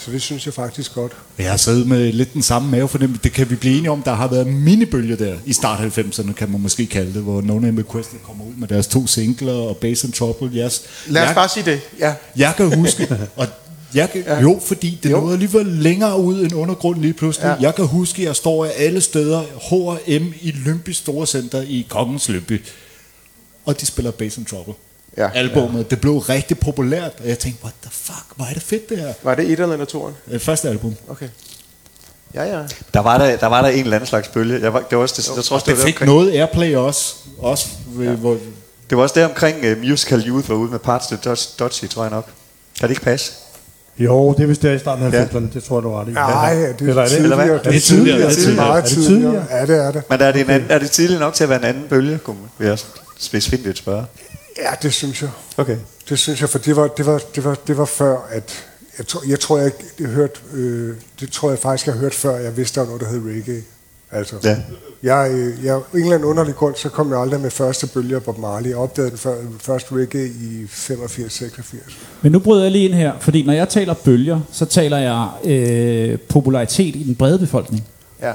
så 0.06 0.12
det 0.12 0.22
synes 0.22 0.46
jeg 0.46 0.54
faktisk 0.54 0.94
godt. 0.94 1.12
Jeg 1.38 1.50
har 1.50 1.58
siddet 1.58 1.88
med 1.88 2.14
lidt 2.14 2.34
den 2.34 2.42
samme 2.42 2.72
mavefornemmelse. 2.72 3.24
Det 3.24 3.32
kan 3.32 3.50
vi 3.50 3.56
blive 3.56 3.78
enige 3.78 3.92
om. 3.92 4.02
Der 4.04 4.14
har 4.14 4.28
været 4.28 4.48
minibølger 4.48 5.16
der 5.16 5.36
i 5.46 5.54
start 5.54 5.80
90'erne, 5.98 6.34
kan 6.34 6.52
man 6.52 6.62
måske 6.62 6.86
kalde 6.86 7.14
det, 7.14 7.22
hvor 7.22 7.42
No 7.42 7.60
Name 7.60 7.82
Requested 7.82 8.20
kommer 8.24 8.46
ud 8.46 8.54
med 8.58 8.68
deres 8.68 8.88
to 8.88 9.08
singler 9.08 9.54
og 9.54 9.78
Bass 9.78 10.04
and 10.04 10.14
Trouble. 10.14 10.48
Yes. 10.48 10.82
Lad 11.08 11.22
os 11.22 11.28
jeg, 11.28 11.36
bare 11.36 11.50
sige 11.50 11.66
det. 11.66 11.80
Ja. 12.00 12.14
jeg 12.38 12.54
kan 12.58 12.76
huske, 12.80 13.18
og 13.36 13.48
jeg 13.94 14.10
kan, 14.12 14.24
ja. 14.28 14.42
jo, 14.42 14.60
fordi 14.66 15.00
det 15.04 15.12
Jo. 15.12 15.20
nåede 15.20 15.34
alligevel 15.34 15.66
længere 15.66 16.20
ud 16.20 16.42
end 16.44 16.54
undergrund 16.56 17.02
lige 17.02 17.14
pludselig. 17.14 17.46
Ja. 17.48 17.56
Jeg 17.66 17.76
kan 17.76 17.86
huske, 17.86 18.22
at 18.22 18.26
jeg 18.28 18.36
står 18.36 18.66
af 18.66 18.72
alle 18.78 19.02
steder, 19.02 19.42
H&M 19.42 20.34
i 20.42 20.52
Lyngby 20.52 20.90
Storcenter 20.90 21.62
i 21.62 21.86
Kongens 21.90 22.30
Lyngby, 22.30 22.62
og 23.66 23.82
de 23.82 23.86
spiller 23.86 24.12
Bass 24.12 24.38
and 24.38 24.46
Trouble. 24.46 24.74
Ja. 25.18 25.30
Albummet, 25.34 25.92
det 25.92 26.02
blev 26.02 26.18
rigtig 26.18 26.60
populært, 26.60 27.12
og 27.24 27.28
jeg 27.30 27.40
tænkte, 27.40 27.64
what 27.64 27.74
the 27.82 27.92
fuck, 27.94 28.26
hvor 28.36 28.46
er 28.46 28.54
det 28.54 28.64
fedt 28.64 28.90
det 28.90 28.98
her. 28.98 29.14
Var 29.24 29.36
det 29.36 29.46
et 29.52 29.60
eller 29.60 29.86
toeren? 29.86 30.16
Øh, 30.32 30.40
Første 30.40 30.70
album. 30.70 30.96
Okay. 31.10 31.28
Ja, 32.34 32.44
ja. 32.44 32.64
Der 32.94 33.00
var 33.00 33.18
der, 33.18 33.38
der, 33.38 33.48
var 33.48 33.62
der 33.62 33.70
en 33.70 33.80
eller 33.84 33.96
anden 33.96 34.08
slags 34.08 34.28
bølge. 34.28 34.60
Jeg, 34.62 34.74
var, 34.74 34.80
det 34.80 34.98
var 34.98 35.02
også, 35.02 35.16
det, 35.18 35.36
jeg 35.36 35.44
tror 35.44 35.56
også, 35.56 35.66
Det 35.66 35.76
det, 35.76 35.78
var 35.82 35.86
fik 35.86 35.96
omkring, 35.96 36.12
noget 36.12 36.32
airplay 36.40 36.76
også. 36.76 37.16
også 37.40 37.68
ja. 38.02 38.12
hvor, 38.12 38.38
det 38.90 38.98
var 38.98 39.04
også 39.04 39.20
der 39.20 39.26
omkring 39.28 39.72
uh, 39.72 39.78
Musical 39.90 40.28
Youth 40.28 40.50
var 40.50 40.56
ude 40.56 40.72
med 40.72 40.80
Parts 40.80 41.08
to 41.08 41.16
Dodgy, 41.60 41.90
tror 41.90 42.04
jeg 42.04 42.12
nok. 42.12 42.26
Kan 42.80 42.90
det 42.90 42.90
ikke 42.90 43.02
passe? 43.02 43.32
Jo, 43.98 44.34
det 44.34 44.44
er 44.44 44.48
vist 44.48 44.62
der 44.62 44.72
i 44.74 44.80
starten 44.80 45.06
af 45.06 45.12
Ja. 45.14 45.24
90'erne. 45.26 45.54
Det 45.54 45.64
tror 45.64 45.78
jeg, 45.78 45.84
du 45.84 45.90
har 45.92 46.02
ret 46.02 46.08
i. 46.08 46.12
Nej, 46.12 46.54
det 46.56 46.82
er 46.82 46.90
Eller 46.90 47.02
er 47.04 47.08
det? 47.08 47.18
Eller 47.18 47.36
hvad? 47.36 47.46
tidligere. 47.46 47.64
Det 47.64 47.76
er 47.76 47.80
tidligere, 47.80 48.18
det 48.18 48.26
er 48.26 48.30
Det 48.30 48.38
er 48.38 48.42
tidligere. 48.42 48.66
meget 48.68 48.78
Er 48.78 48.82
det 48.86 48.90
tidligere. 48.94 49.32
tidligere? 49.32 49.46
Ja, 49.60 49.66
det 49.66 49.86
er 49.86 49.92
det. 49.92 50.04
Men 50.10 50.22
er 50.22 50.32
det, 50.32 50.42
en 50.42 50.50
anden, 50.50 50.72
er 50.72 50.80
det 50.80 50.92
tidligt 50.92 51.20
nok 51.20 51.34
til 51.34 51.44
at 51.44 51.50
være 51.50 51.60
en 51.60 51.66
anden 51.66 51.84
bølge, 51.90 52.18
kunne 52.18 52.38
jeg 52.60 52.80
specifikt 53.20 53.78
spørge. 53.78 54.06
Ja, 54.58 54.72
det 54.82 54.94
synes 54.94 55.22
jeg. 55.22 55.30
Okay. 55.58 55.78
Det 56.10 56.20
synes 56.20 56.42
jeg, 56.42 56.50
for 56.50 56.60
det 56.60 56.76
var, 56.76 56.88
det 56.88 57.06
var, 57.06 57.22
det 57.36 57.44
var, 57.44 57.56
det 57.68 57.78
var 57.78 57.86
før, 57.86 58.18
at... 58.32 58.66
Jeg 58.98 59.08
tror, 59.08 59.22
jeg, 59.30 59.40
tror, 59.40 59.58
jeg, 59.58 59.72
jeg 60.00 60.08
hørte, 60.08 60.40
øh, 60.54 60.96
det 61.20 61.32
tror 61.32 61.50
jeg 61.50 61.60
faktisk, 61.60 61.86
jeg 61.86 61.94
har 61.96 62.02
hørt 62.02 62.14
før, 62.14 62.36
jeg 62.38 62.58
vidste, 62.58 62.76
der 62.80 62.86
var 62.86 62.88
noget, 62.98 63.02
der 63.02 63.10
hed 63.20 63.36
reggae. 63.36 63.62
Altså, 64.12 64.36
Ja. 64.44 64.58
jeg, 65.04 65.32
øh, 65.34 65.66
jeg, 65.66 65.76
en 65.76 65.82
eller 66.00 66.14
anden 66.16 66.24
underlig 66.30 66.56
grund, 66.56 66.76
så 66.76 66.90
kom 66.90 67.12
jeg 67.12 67.20
aldrig 67.20 67.40
med 67.40 67.52
første 67.52 67.88
bølge 67.88 68.16
af 68.16 68.24
Bob 68.24 68.38
Marley. 68.38 68.70
Jeg 68.70 68.78
opdagede 68.78 69.10
den 69.10 69.18
før, 69.18 69.36
første 69.60 69.96
reggae 69.96 70.28
i 70.28 70.64
85-86. 70.66 71.94
Men 72.22 72.32
nu 72.32 72.40
bryder 72.40 72.64
jeg 72.64 72.72
lige 72.72 72.86
ind 72.86 72.94
her, 72.94 73.14
fordi 73.20 73.44
når 73.44 73.54
jeg 73.54 73.70
taler 73.70 73.94
bølger, 73.94 74.40
så 74.52 74.66
taler 74.66 74.98
jeg 74.98 75.30
øh, 75.52 76.20
popularitet 76.20 76.96
i 76.96 77.04
den 77.04 77.16
brede 77.16 77.40
befolkning. 77.40 77.84
Ja. 78.22 78.34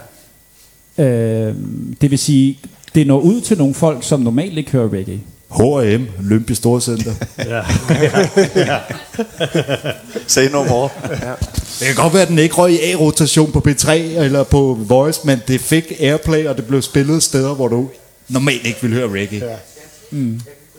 Øh, 1.04 1.54
det 2.00 2.10
vil 2.10 2.18
sige, 2.18 2.60
det 2.94 3.06
når 3.06 3.20
ud 3.20 3.40
til 3.40 3.58
nogle 3.58 3.74
folk, 3.74 4.04
som 4.04 4.20
normalt 4.20 4.58
ikke 4.58 4.70
hører 4.70 4.92
reggae. 4.92 5.20
H&M, 5.50 6.08
Lømpe 6.20 6.54
Storcenter. 6.54 7.14
Say 10.26 10.48
no 10.50 10.64
more. 10.64 10.88
Det 11.78 11.86
kan 11.86 11.94
godt 11.94 12.12
være, 12.12 12.22
at 12.22 12.28
den 12.28 12.38
ikke 12.38 12.54
røg 12.54 12.72
i 12.72 12.92
A-rotation 12.92 13.52
på 13.52 13.62
P3 13.68 13.92
eller 13.92 14.42
på 14.42 14.78
Voice, 14.80 15.20
men 15.24 15.40
det 15.48 15.60
fik 15.60 15.92
airplay, 16.00 16.46
og 16.46 16.56
det 16.56 16.66
blev 16.66 16.82
spillet 16.82 17.22
steder, 17.22 17.54
hvor 17.54 17.68
du 17.68 17.88
normalt 18.28 18.66
ikke 18.66 18.78
ville 18.82 18.96
høre 18.96 19.08
reggae. 19.08 19.42
Ja. 19.44 19.56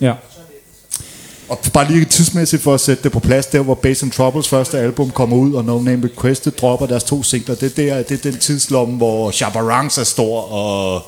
Ja. 0.01 0.13
Og 1.50 1.59
bare 1.74 1.91
lige 1.91 2.05
tidsmæssigt 2.05 2.63
for 2.63 2.74
at 2.74 2.79
sætte 2.81 3.03
det 3.03 3.12
på 3.12 3.19
plads, 3.19 3.45
der 3.45 3.62
hvor 3.62 3.75
Bass 3.75 4.03
and 4.03 4.12
Troubles 4.12 4.50
første 4.50 4.79
album 4.79 5.12
kommer 5.12 5.38
ud, 5.38 5.53
og 5.53 5.65
No 5.65 5.81
Name 5.81 6.03
Requested 6.03 6.51
dropper 6.51 6.86
deres 6.86 7.03
to 7.03 7.24
singler, 7.24 7.55
det, 7.55 7.79
er 7.79 7.95
der, 7.95 8.03
det 8.03 8.25
er 8.25 8.31
den 8.31 8.39
tidslomme, 8.39 8.97
hvor 8.97 9.31
Shabarangs 9.31 9.97
er 9.97 10.03
stor, 10.03 10.41
og 10.41 11.01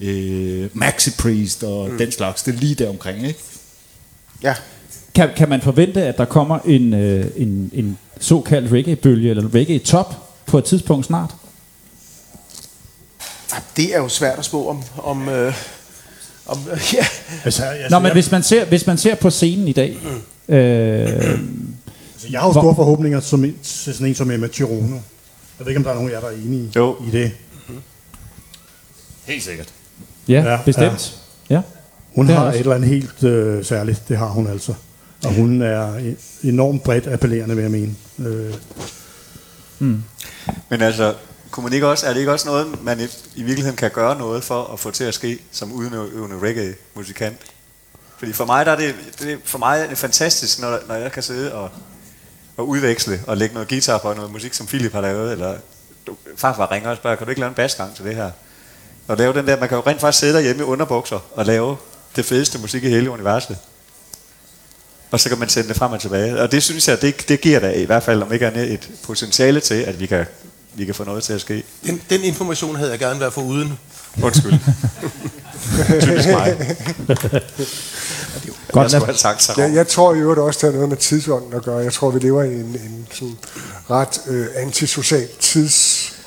øh, 0.00 0.68
Maxi 0.72 1.10
Priest 1.18 1.64
og 1.64 1.90
mm. 1.90 1.98
den 1.98 2.12
slags. 2.12 2.42
Det 2.42 2.54
er 2.54 2.58
lige 2.58 2.74
der 2.74 2.88
omkring, 2.88 3.26
ikke? 3.26 3.38
Ja. 4.42 4.54
Kan, 5.14 5.28
kan 5.36 5.48
man 5.48 5.60
forvente, 5.60 6.02
at 6.02 6.18
der 6.18 6.24
kommer 6.24 6.58
en, 6.58 6.94
øh, 6.94 7.26
en, 7.36 7.70
en 7.74 7.98
såkaldt 8.20 8.72
reggae-bølge, 8.72 9.30
eller 9.30 9.54
reggae-top 9.54 10.14
på 10.46 10.58
et 10.58 10.64
tidspunkt 10.64 11.06
snart? 11.06 11.34
Det 13.76 13.94
er 13.94 13.98
jo 13.98 14.08
svært 14.08 14.38
at 14.38 14.44
spå 14.44 14.68
om... 14.68 14.82
om, 14.98 15.28
øh, 15.28 15.54
om 16.46 16.58
ja. 16.92 17.06
Altså, 17.44 17.64
altså, 17.64 17.88
Nå, 17.90 17.98
men 17.98 18.06
jeg, 18.06 18.12
hvis 18.12 18.30
man 18.30 18.42
ser, 18.42 18.64
hvis 18.64 18.86
man 18.86 18.98
ser 18.98 19.14
på 19.14 19.30
scenen 19.30 19.68
i 19.68 19.72
dag, 19.72 19.98
øh, 20.48 20.58
altså, 20.58 22.28
jeg 22.30 22.40
har 22.40 22.46
jo 22.48 22.52
store 22.52 22.74
forhåbninger 22.74 23.20
som, 23.20 23.44
en- 23.44 23.58
til 23.62 23.94
sådan 23.94 24.06
en 24.06 24.14
som 24.14 24.30
Emma 24.30 24.48
Chirono. 24.48 24.94
Jeg 25.58 25.66
ved 25.66 25.68
ikke, 25.68 25.78
om 25.78 25.84
der 25.84 25.90
er 25.90 25.94
nogen 25.94 26.10
af 26.10 26.14
jer, 26.14 26.20
der 26.20 26.28
er 26.28 26.32
enige 26.32 26.62
i, 26.64 26.70
Jo. 26.76 26.96
i 27.08 27.10
det. 27.10 27.32
Helt 29.24 29.42
sikkert. 29.42 29.68
Ja, 30.36 30.58
bestemt. 30.64 31.16
Ja. 31.50 31.54
Ja. 31.54 31.62
Hun 32.14 32.26
Det 32.26 32.34
er 32.34 32.38
har 32.38 32.46
også. 32.46 32.56
et 32.56 32.60
eller 32.60 32.74
andet 32.74 32.88
helt 32.90 33.24
øh, 33.24 33.64
særligt. 33.64 34.08
Det 34.08 34.18
har 34.18 34.26
hun 34.28 34.46
altså. 34.46 34.74
Og 35.24 35.34
hun 35.34 35.62
er 35.62 35.94
e- 35.96 36.48
enormt 36.48 36.82
bredt 36.82 37.06
appellerende, 37.06 37.54
vil 37.54 37.62
jeg 37.62 37.70
mene. 37.70 37.94
Øh, 38.18 38.54
Men 40.68 40.82
altså, 40.82 41.14
kunne 41.50 41.64
man 41.64 41.72
ikke 41.72 41.86
også, 41.88 42.06
er 42.06 42.12
det 42.12 42.20
ikke 42.20 42.32
også 42.32 42.48
noget, 42.48 42.82
man 42.84 43.00
i, 43.00 43.02
i 43.34 43.42
virkeligheden 43.42 43.76
kan 43.76 43.90
gøre 43.90 44.18
noget 44.18 44.44
for 44.44 44.70
at 44.72 44.80
få 44.80 44.90
til 44.90 45.04
at 45.04 45.14
ske 45.14 45.38
som 45.52 45.72
udøvende 45.72 46.38
reggae-musikant? 46.42 47.36
Fordi 48.18 48.32
for 48.32 48.44
mig, 48.44 48.66
der 48.66 48.72
er 48.72 48.76
det, 48.76 48.94
det 49.20 49.32
er 49.32 49.36
for 49.44 49.58
mig 49.58 49.80
er 49.80 49.88
det 49.88 49.98
fantastisk, 49.98 50.60
når, 50.60 50.78
når 50.88 50.94
jeg 50.94 51.12
kan 51.12 51.22
sidde 51.22 51.54
og, 51.54 51.70
og 52.56 52.68
udveksle 52.68 53.20
og 53.26 53.36
lægge 53.36 53.54
noget 53.54 53.68
guitar 53.68 53.98
på 53.98 54.12
noget 54.14 54.32
musik, 54.32 54.54
som 54.54 54.66
Philip 54.66 54.92
har 54.92 55.00
lavet, 55.00 55.32
eller 55.32 55.54
du, 56.06 56.16
farfar 56.36 56.70
ringer 56.72 56.90
og 56.90 56.96
spørger, 56.96 57.16
kan 57.16 57.24
du 57.26 57.30
ikke 57.30 57.40
lave 57.40 57.48
en 57.48 57.54
basgang 57.54 57.94
til 57.94 58.04
det 58.04 58.14
her? 58.14 58.30
Og 59.10 59.16
lave 59.16 59.32
den 59.32 59.46
der, 59.46 59.60
man 59.60 59.68
kan 59.68 59.78
jo 59.78 59.82
rent 59.86 60.00
faktisk 60.00 60.20
sidde 60.20 60.34
derhjemme 60.34 60.62
i 60.62 60.64
underbukser 60.64 61.18
og 61.34 61.46
lave 61.46 61.76
det 62.16 62.24
fedeste 62.24 62.58
musik 62.58 62.84
i 62.84 62.88
hele 62.88 63.10
universet. 63.10 63.56
Og 65.10 65.20
så 65.20 65.28
kan 65.28 65.38
man 65.38 65.48
sende 65.48 65.68
det 65.68 65.76
frem 65.76 65.92
og 65.92 66.00
tilbage. 66.00 66.40
Og 66.40 66.52
det 66.52 66.62
synes 66.62 66.88
jeg, 66.88 67.02
det, 67.02 67.28
det 67.28 67.40
giver 67.40 67.60
da 67.60 67.70
i 67.70 67.84
hvert 67.84 68.02
fald, 68.02 68.22
om 68.22 68.32
ikke 68.32 68.46
andet, 68.46 68.72
et 68.72 68.90
potentiale 69.02 69.60
til, 69.60 69.74
at 69.74 70.00
vi 70.00 70.06
kan, 70.06 70.26
vi 70.74 70.84
kan 70.84 70.94
få 70.94 71.04
noget 71.04 71.22
til 71.24 71.32
at 71.32 71.40
ske. 71.40 71.62
Den, 71.86 72.02
den 72.10 72.20
information 72.20 72.76
havde 72.76 72.90
jeg 72.90 72.98
gerne 72.98 73.20
været 73.20 73.32
for 73.32 73.42
uden. 73.42 73.78
Undskyld. 74.22 74.52
Typisk 76.00 76.28
mig. 76.28 76.56
Godt, 78.72 78.92
jeg 78.92 79.16
sagt 79.16 79.42
så 79.42 79.52
Jeg, 79.56 79.74
jeg 79.74 79.88
tror 79.88 80.14
i 80.14 80.18
øvrigt 80.18 80.40
også, 80.40 80.58
der 80.62 80.68
er 80.68 80.72
noget 80.72 80.88
med 80.88 80.96
tidsånden 80.96 81.52
at 81.54 81.62
gøre. 81.62 81.78
Jeg 81.78 81.92
tror, 81.92 82.10
vi 82.10 82.18
lever 82.18 82.42
i 82.42 82.54
en, 82.54 82.60
en 82.60 83.06
sådan 83.12 83.38
ret 83.90 84.20
øh, 84.26 84.46
antisocial 84.56 85.28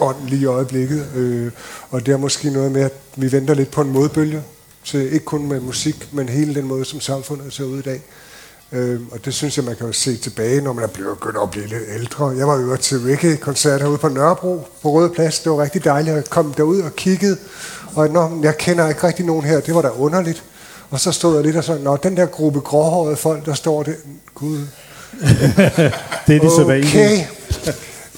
tidsånd 0.04 0.30
lige 0.30 0.42
i 0.42 0.46
øjeblikket. 0.46 1.06
Øh, 1.16 1.52
og 1.90 2.06
det 2.06 2.12
er 2.12 2.18
måske 2.18 2.50
noget 2.50 2.72
med, 2.72 2.82
at 2.82 2.94
vi 3.16 3.32
venter 3.32 3.54
lidt 3.54 3.72
på 3.72 3.82
en 3.82 3.92
modbølge. 3.92 4.44
Til, 4.86 5.14
ikke 5.14 5.26
kun 5.26 5.48
med 5.48 5.60
musik, 5.60 6.10
men 6.12 6.30
hele 6.30 6.56
den 6.56 6.66
måde, 6.66 6.86
som 6.86 7.00
samfundet 7.00 7.54
ser 7.54 7.64
ud 7.64 7.80
i 7.80 7.82
dag. 7.82 8.02
Øh, 8.72 9.00
og 9.12 9.26
det 9.26 9.34
synes 9.34 9.58
jeg, 9.58 9.66
man 9.66 9.76
kan 9.76 9.88
jo 9.88 9.94
se 9.94 10.18
tilbage, 10.18 10.62
når 10.62 10.74
man 10.74 10.84
er 10.84 10.88
begyndt 10.88 11.38
at 11.44 11.52
blive 11.52 11.68
lidt 11.68 11.84
ældre. 11.96 12.28
Jeg 12.28 12.48
var 12.48 12.60
jo 12.60 12.76
til 12.76 12.98
reggae-koncert 13.00 13.82
herude 13.82 13.98
på 13.98 14.10
Nørrebro 14.10 14.68
på 14.82 14.92
Røde 14.92 15.10
Plads. 15.10 15.40
Det 15.40 15.52
var 15.52 15.62
rigtig 15.62 15.84
dejligt 15.84 16.18
at 16.18 16.30
komme 16.30 16.54
derud 16.58 16.82
og 16.82 16.96
kiggede. 16.96 17.38
Og 17.96 18.10
nå, 18.10 18.40
jeg 18.44 18.58
kender 18.58 18.90
ikke 18.90 19.08
rigtig 19.08 19.26
nogen 19.26 19.46
her. 19.46 19.60
Det 19.60 19.76
var 19.76 19.82
da 19.82 19.90
underligt. 19.90 20.44
Og 20.90 21.00
så 21.00 21.12
stod 21.12 21.36
jeg 21.36 21.44
lidt 21.44 21.56
og 21.56 21.64
sådan, 21.64 21.82
nå, 21.82 21.98
den 21.98 22.18
der 22.18 22.26
gruppe 22.26 22.60
gråhårede 22.60 23.16
folk, 23.16 23.46
der 23.46 23.54
står 23.54 23.84
det. 23.84 23.96
Gud, 24.36 24.58
det 26.28 26.36
er 26.36 26.40
de 26.40 26.50
så 26.50 26.62
okay. 26.62 27.26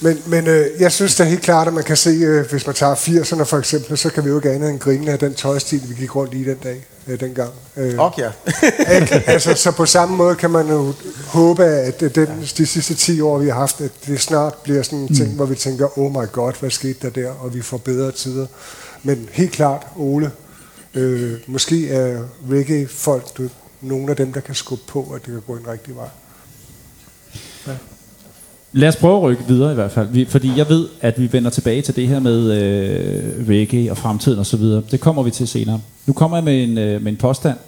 Men, 0.00 0.22
men 0.26 0.46
øh, 0.46 0.66
jeg 0.80 0.92
synes 0.92 1.16
da 1.16 1.24
helt 1.24 1.42
klart, 1.42 1.66
at 1.66 1.74
man 1.74 1.84
kan 1.84 1.96
se, 1.96 2.10
øh, 2.10 2.50
hvis 2.50 2.66
man 2.66 2.74
tager 2.74 2.94
80'erne 2.94 3.42
for 3.42 3.58
eksempel, 3.58 3.98
så 3.98 4.10
kan 4.10 4.24
vi 4.24 4.28
jo 4.28 4.36
ikke 4.36 4.50
andet 4.50 4.70
end 4.70 4.78
grine 4.78 5.12
af 5.12 5.18
den 5.18 5.34
tøjstil, 5.34 5.82
vi 5.88 5.94
gik 5.94 6.16
rundt 6.16 6.34
i 6.34 6.44
den 6.44 6.56
dag, 6.62 6.86
øh, 7.06 7.20
dengang. 7.20 7.52
Øh, 7.76 7.98
Og 7.98 8.14
ja. 8.18 8.30
ikke? 9.00 9.22
altså, 9.26 9.54
så 9.54 9.70
på 9.70 9.86
samme 9.86 10.16
måde 10.16 10.34
kan 10.36 10.50
man 10.50 10.68
jo 10.68 10.94
håbe, 11.26 11.64
at 11.64 12.00
den, 12.00 12.28
de 12.56 12.66
sidste 12.66 12.94
10 12.94 13.20
år, 13.20 13.38
vi 13.38 13.48
har 13.48 13.54
haft, 13.54 13.80
at 13.80 13.90
det 14.06 14.20
snart 14.20 14.54
bliver 14.54 14.82
sådan 14.82 14.98
en 14.98 15.14
ting, 15.14 15.34
hvor 15.34 15.46
vi 15.46 15.54
tænker, 15.54 15.98
oh 15.98 16.10
my 16.10 16.32
god, 16.32 16.52
hvad 16.60 16.70
skete 16.70 16.98
der 17.02 17.10
der, 17.10 17.30
og 17.30 17.54
vi 17.54 17.62
får 17.62 17.76
bedre 17.76 18.12
tider. 18.12 18.46
Men 19.02 19.28
helt 19.32 19.52
klart, 19.52 19.86
Ole, 19.96 20.30
øh, 20.94 21.34
måske 21.46 21.90
er 21.90 22.22
reggae-folk 22.50 23.36
du, 23.36 23.48
nogle 23.80 24.10
af 24.10 24.16
dem, 24.16 24.32
der 24.32 24.40
kan 24.40 24.54
skubbe 24.54 24.84
på, 24.88 25.12
at 25.14 25.26
det 25.26 25.32
kan 25.32 25.42
gå 25.46 25.52
en 25.56 25.68
rigtig 25.68 25.96
vej. 25.96 26.08
Lad 28.76 28.88
os 28.88 28.96
prøve 28.96 29.16
at 29.16 29.22
rykke 29.22 29.44
videre 29.48 29.72
i 29.72 29.74
hvert 29.74 29.92
fald, 29.92 30.08
vi, 30.08 30.24
fordi 30.24 30.52
jeg 30.56 30.68
ved, 30.68 30.88
at 31.00 31.20
vi 31.20 31.32
vender 31.32 31.50
tilbage 31.50 31.82
til 31.82 31.96
det 31.96 32.08
her 32.08 32.18
med 32.18 32.52
øh, 32.52 33.48
reggae 33.48 33.90
og 33.90 33.98
fremtiden 33.98 34.38
osv. 34.38 34.60
Det 34.60 35.00
kommer 35.00 35.22
vi 35.22 35.30
til 35.30 35.48
senere. 35.48 35.80
Nu 36.06 36.12
kommer 36.12 36.36
jeg 36.36 36.44
med 36.44 36.62
en, 36.62 36.78
øh, 36.78 37.02
med 37.02 37.12
en 37.12 37.18
påstand. 37.18 37.58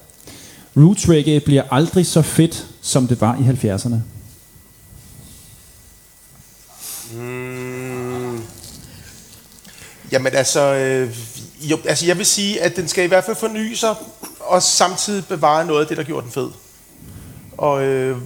Roots 0.76 1.08
reggae 1.08 1.40
bliver 1.40 1.62
aldrig 1.70 2.06
så 2.06 2.22
fedt, 2.22 2.66
som 2.80 3.06
det 3.06 3.20
var 3.20 3.36
i 3.36 3.66
70'erne. 3.68 3.96
Mm. 7.20 8.40
Jamen 10.12 10.34
altså, 10.34 10.74
øh, 10.74 11.16
jo, 11.60 11.78
altså, 11.84 12.06
jeg 12.06 12.18
vil 12.18 12.26
sige, 12.26 12.62
at 12.62 12.76
den 12.76 12.88
skal 12.88 13.04
i 13.04 13.08
hvert 13.08 13.24
fald 13.24 13.36
forny 13.36 13.74
sig, 13.74 13.94
og 14.40 14.62
samtidig 14.62 15.24
bevare 15.28 15.66
noget 15.66 15.80
af 15.80 15.86
det, 15.86 15.96
der 15.96 16.02
gjorde 16.02 16.24
den 16.24 16.32
fed. 16.32 16.48
Og 17.58 17.84
øh, 17.84 18.16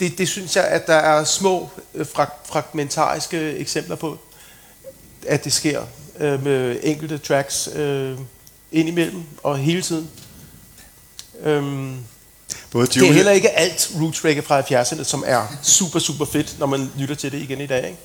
det, 0.00 0.18
det 0.18 0.28
synes 0.28 0.56
jeg, 0.56 0.64
at 0.64 0.86
der 0.86 0.94
er 0.94 1.24
små 1.24 1.68
øh, 1.94 2.06
frag- 2.06 2.46
fragmentariske 2.46 3.56
eksempler 3.56 3.96
på, 3.96 4.18
at 5.26 5.44
det 5.44 5.52
sker 5.52 5.82
øh, 6.20 6.44
med 6.44 6.80
enkelte 6.82 7.18
tracks 7.18 7.68
øh, 7.74 8.18
indimellem 8.72 9.22
og 9.42 9.58
hele 9.58 9.82
tiden. 9.82 10.10
Øhm, 11.42 11.96
Både 12.70 12.86
det 12.86 13.08
er 13.08 13.12
heller 13.12 13.32
ikke 13.32 13.50
alt 13.50 13.90
roots 14.00 14.24
reggae 14.24 14.42
fra 14.42 14.60
70'erne, 14.60 15.04
som 15.04 15.24
er 15.26 15.46
super, 15.62 15.98
super 15.98 16.24
fedt, 16.24 16.58
når 16.58 16.66
man 16.66 16.90
lytter 16.98 17.14
til 17.14 17.32
det 17.32 17.38
igen 17.42 17.60
i 17.60 17.66
dag. 17.66 17.84
Ikke? 17.86 17.98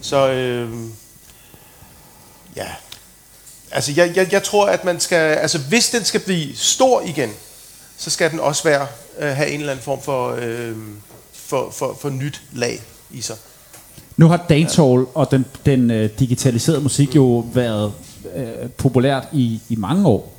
Så 0.00 0.28
øh, 0.28 0.70
ja, 2.56 2.66
altså 3.70 3.92
jeg, 3.96 4.16
jeg, 4.16 4.32
jeg 4.32 4.42
tror, 4.42 4.66
at 4.66 4.84
man 4.84 5.00
skal, 5.00 5.16
altså 5.36 5.58
hvis 5.58 5.90
den 5.90 6.04
skal 6.04 6.20
blive 6.20 6.56
stor 6.56 7.00
igen, 7.00 7.32
så 7.96 8.10
skal 8.10 8.30
den 8.30 8.40
også 8.40 8.64
være, 8.64 8.86
øh, 9.18 9.28
have 9.36 9.48
en 9.48 9.60
eller 9.60 9.72
anden 9.72 9.84
form 9.84 10.02
for, 10.02 10.34
øh, 10.40 10.76
for, 11.48 11.70
for, 11.70 11.96
for 12.00 12.10
nyt 12.10 12.42
lag 12.52 12.80
i 13.10 13.20
sig. 13.20 13.36
Nu 14.16 14.28
har 14.28 14.46
dancehall 14.48 15.06
og 15.14 15.30
den, 15.30 15.44
den 15.66 15.90
øh, 15.90 16.10
digitaliserede 16.18 16.80
musik 16.80 17.16
jo 17.16 17.46
været 17.54 17.92
øh, 18.36 18.70
populært 18.76 19.28
i, 19.32 19.60
i 19.68 19.76
mange 19.76 20.06
år. 20.06 20.34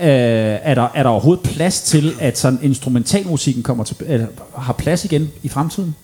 Øh, 0.00 0.06
er, 0.06 0.74
der, 0.74 0.88
er 0.94 1.02
der 1.02 1.10
overhovedet 1.10 1.44
plads 1.44 1.80
til, 1.80 2.14
at 2.20 2.38
sådan 2.38 2.58
instrumentalmusikken 2.62 3.62
kommer 3.62 3.84
til, 3.84 3.96
eller, 4.06 4.26
har 4.56 4.72
plads 4.72 5.04
igen 5.04 5.30
i 5.42 5.48
fremtiden? 5.48 5.94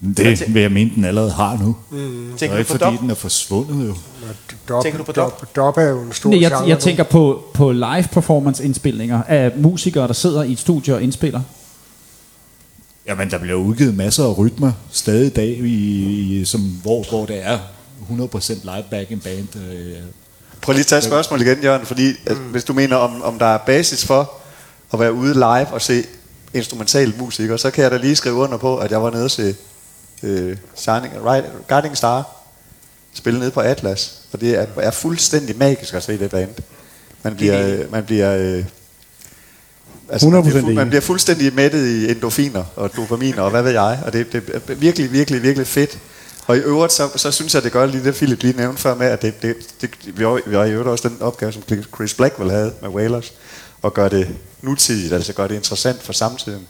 Det 0.00 0.54
vil 0.54 0.62
jeg 0.62 0.72
mene, 0.72 0.90
den 0.94 1.04
allerede 1.04 1.30
har 1.30 1.56
nu. 1.56 1.76
Mm. 1.90 2.30
Det 2.32 2.42
er 2.42 2.58
ikke 2.58 2.72
på 2.72 2.78
fordi, 2.78 2.84
dub? 2.84 3.00
den 3.00 3.10
er 3.10 3.14
forsvundet 3.14 3.88
jo. 3.88 3.94
Dop, 4.68 4.82
Tænker 4.82 4.98
du 4.98 5.04
på 5.04 5.12
dop? 5.12 5.56
Dop 5.56 5.78
er 5.78 5.82
jo 5.82 6.00
en 6.00 6.12
stor 6.12 6.30
Nej, 6.30 6.42
jeg, 6.42 6.62
jeg 6.66 6.78
tænker 6.78 7.02
på, 7.02 7.44
på 7.54 7.72
live 7.72 8.04
performance 8.12 8.64
indspilninger 8.64 9.22
af 9.22 9.52
musikere, 9.56 10.06
der 10.06 10.12
sidder 10.12 10.42
i 10.42 10.52
et 10.52 10.58
studie 10.58 10.94
og 10.94 11.02
indspiller. 11.02 11.40
Jamen, 13.08 13.30
der 13.30 13.38
bliver 13.38 13.56
udgivet 13.56 13.96
masser 13.96 14.24
af 14.24 14.38
rytmer 14.38 14.72
stadig 14.90 15.26
i 15.26 15.30
dag, 15.30 15.48
i, 15.48 16.40
i, 16.40 16.44
som, 16.44 16.60
hvor, 16.60 17.04
hvor 17.08 17.26
det 17.26 17.46
er 17.46 17.58
100% 18.10 18.52
live 18.62 18.84
back 18.90 19.10
in 19.10 19.20
band. 19.20 19.56
Øh, 19.56 19.96
Prøv 20.62 20.72
lige 20.72 20.80
at 20.80 20.86
tage 20.86 20.98
et 20.98 21.04
spørgsmål 21.04 21.40
igen, 21.40 21.62
Jørgen, 21.62 21.86
fordi 21.86 22.12
at, 22.26 22.36
hvis 22.36 22.64
du 22.64 22.72
mener, 22.72 22.96
om, 22.96 23.22
om 23.22 23.38
der 23.38 23.46
er 23.46 23.58
basis 23.58 24.04
for 24.04 24.32
at 24.92 25.00
være 25.00 25.12
ude 25.12 25.34
live 25.34 25.66
og 25.66 25.82
se 25.82 26.04
instrumental 26.54 27.14
musik, 27.18 27.50
og 27.50 27.60
så 27.60 27.70
kan 27.70 27.82
jeg 27.82 27.90
da 27.90 27.96
lige 27.96 28.16
skrive 28.16 28.34
under 28.34 28.56
på, 28.56 28.78
at 28.78 28.90
jeg 28.90 29.02
var 29.02 29.10
nede 29.10 29.28
se 29.28 29.54
øh, 30.22 30.56
Shining, 30.74 31.12
right, 31.26 31.46
Guiding 31.68 31.96
Star 31.96 32.28
spille 33.14 33.38
nede 33.40 33.50
på 33.50 33.60
Atlas, 33.60 34.22
og 34.32 34.40
det 34.40 34.58
er, 34.58 34.66
er 34.76 34.90
fuldstændig 34.90 35.56
magisk 35.56 35.94
at 35.94 36.02
se 36.02 36.18
det 36.18 36.30
band. 36.30 36.50
Man 37.22 37.36
bliver, 37.36 37.66
øh, 37.66 37.92
man 37.92 38.04
bliver, 38.04 38.36
øh, 38.36 38.64
altså, 40.10 40.28
man, 40.28 40.42
bliver 40.42 40.62
100% 40.62 40.64
fu- 40.64 40.72
man 40.72 40.88
bliver 40.88 41.00
fuldstændig 41.00 41.54
mættet 41.54 41.86
i 41.86 42.10
endorfiner 42.10 42.64
og 42.76 42.96
dopaminer 42.96 43.42
og 43.42 43.50
hvad 43.50 43.62
ved 43.62 43.70
jeg, 43.70 43.98
og 44.06 44.12
det, 44.12 44.32
det 44.32 44.42
er 44.68 44.74
virkelig, 44.74 45.12
virkelig, 45.12 45.42
virkelig 45.42 45.66
fedt. 45.66 45.98
Og 46.46 46.56
i 46.56 46.60
øvrigt, 46.60 46.92
så, 46.92 47.08
så 47.16 47.30
synes 47.30 47.54
jeg, 47.54 47.62
det 47.62 47.72
gør 47.72 47.86
lige 47.86 48.04
det, 48.04 48.14
Philip 48.14 48.42
lige 48.42 48.56
nævnte 48.56 48.82
før 48.82 48.94
med, 48.94 49.06
at 49.06 49.22
det, 49.22 49.42
det, 49.42 49.56
det, 49.80 49.90
vi, 50.18 50.22
har, 50.22 50.40
vi 50.46 50.54
har 50.54 50.64
i 50.64 50.70
øvrigt 50.70 50.88
også 50.88 51.08
den 51.08 51.22
opgave, 51.22 51.52
som 51.52 51.62
Chris 51.94 52.14
Blackwell 52.14 52.50
havde 52.50 52.72
med 52.82 52.88
Whalers, 52.88 53.32
at 53.84 53.94
gøre 53.94 54.08
det 54.08 54.28
nutidigt, 54.62 55.12
altså 55.12 55.32
gøre 55.32 55.48
det 55.48 55.54
interessant 55.54 56.02
for 56.02 56.12
samtiden. 56.12 56.68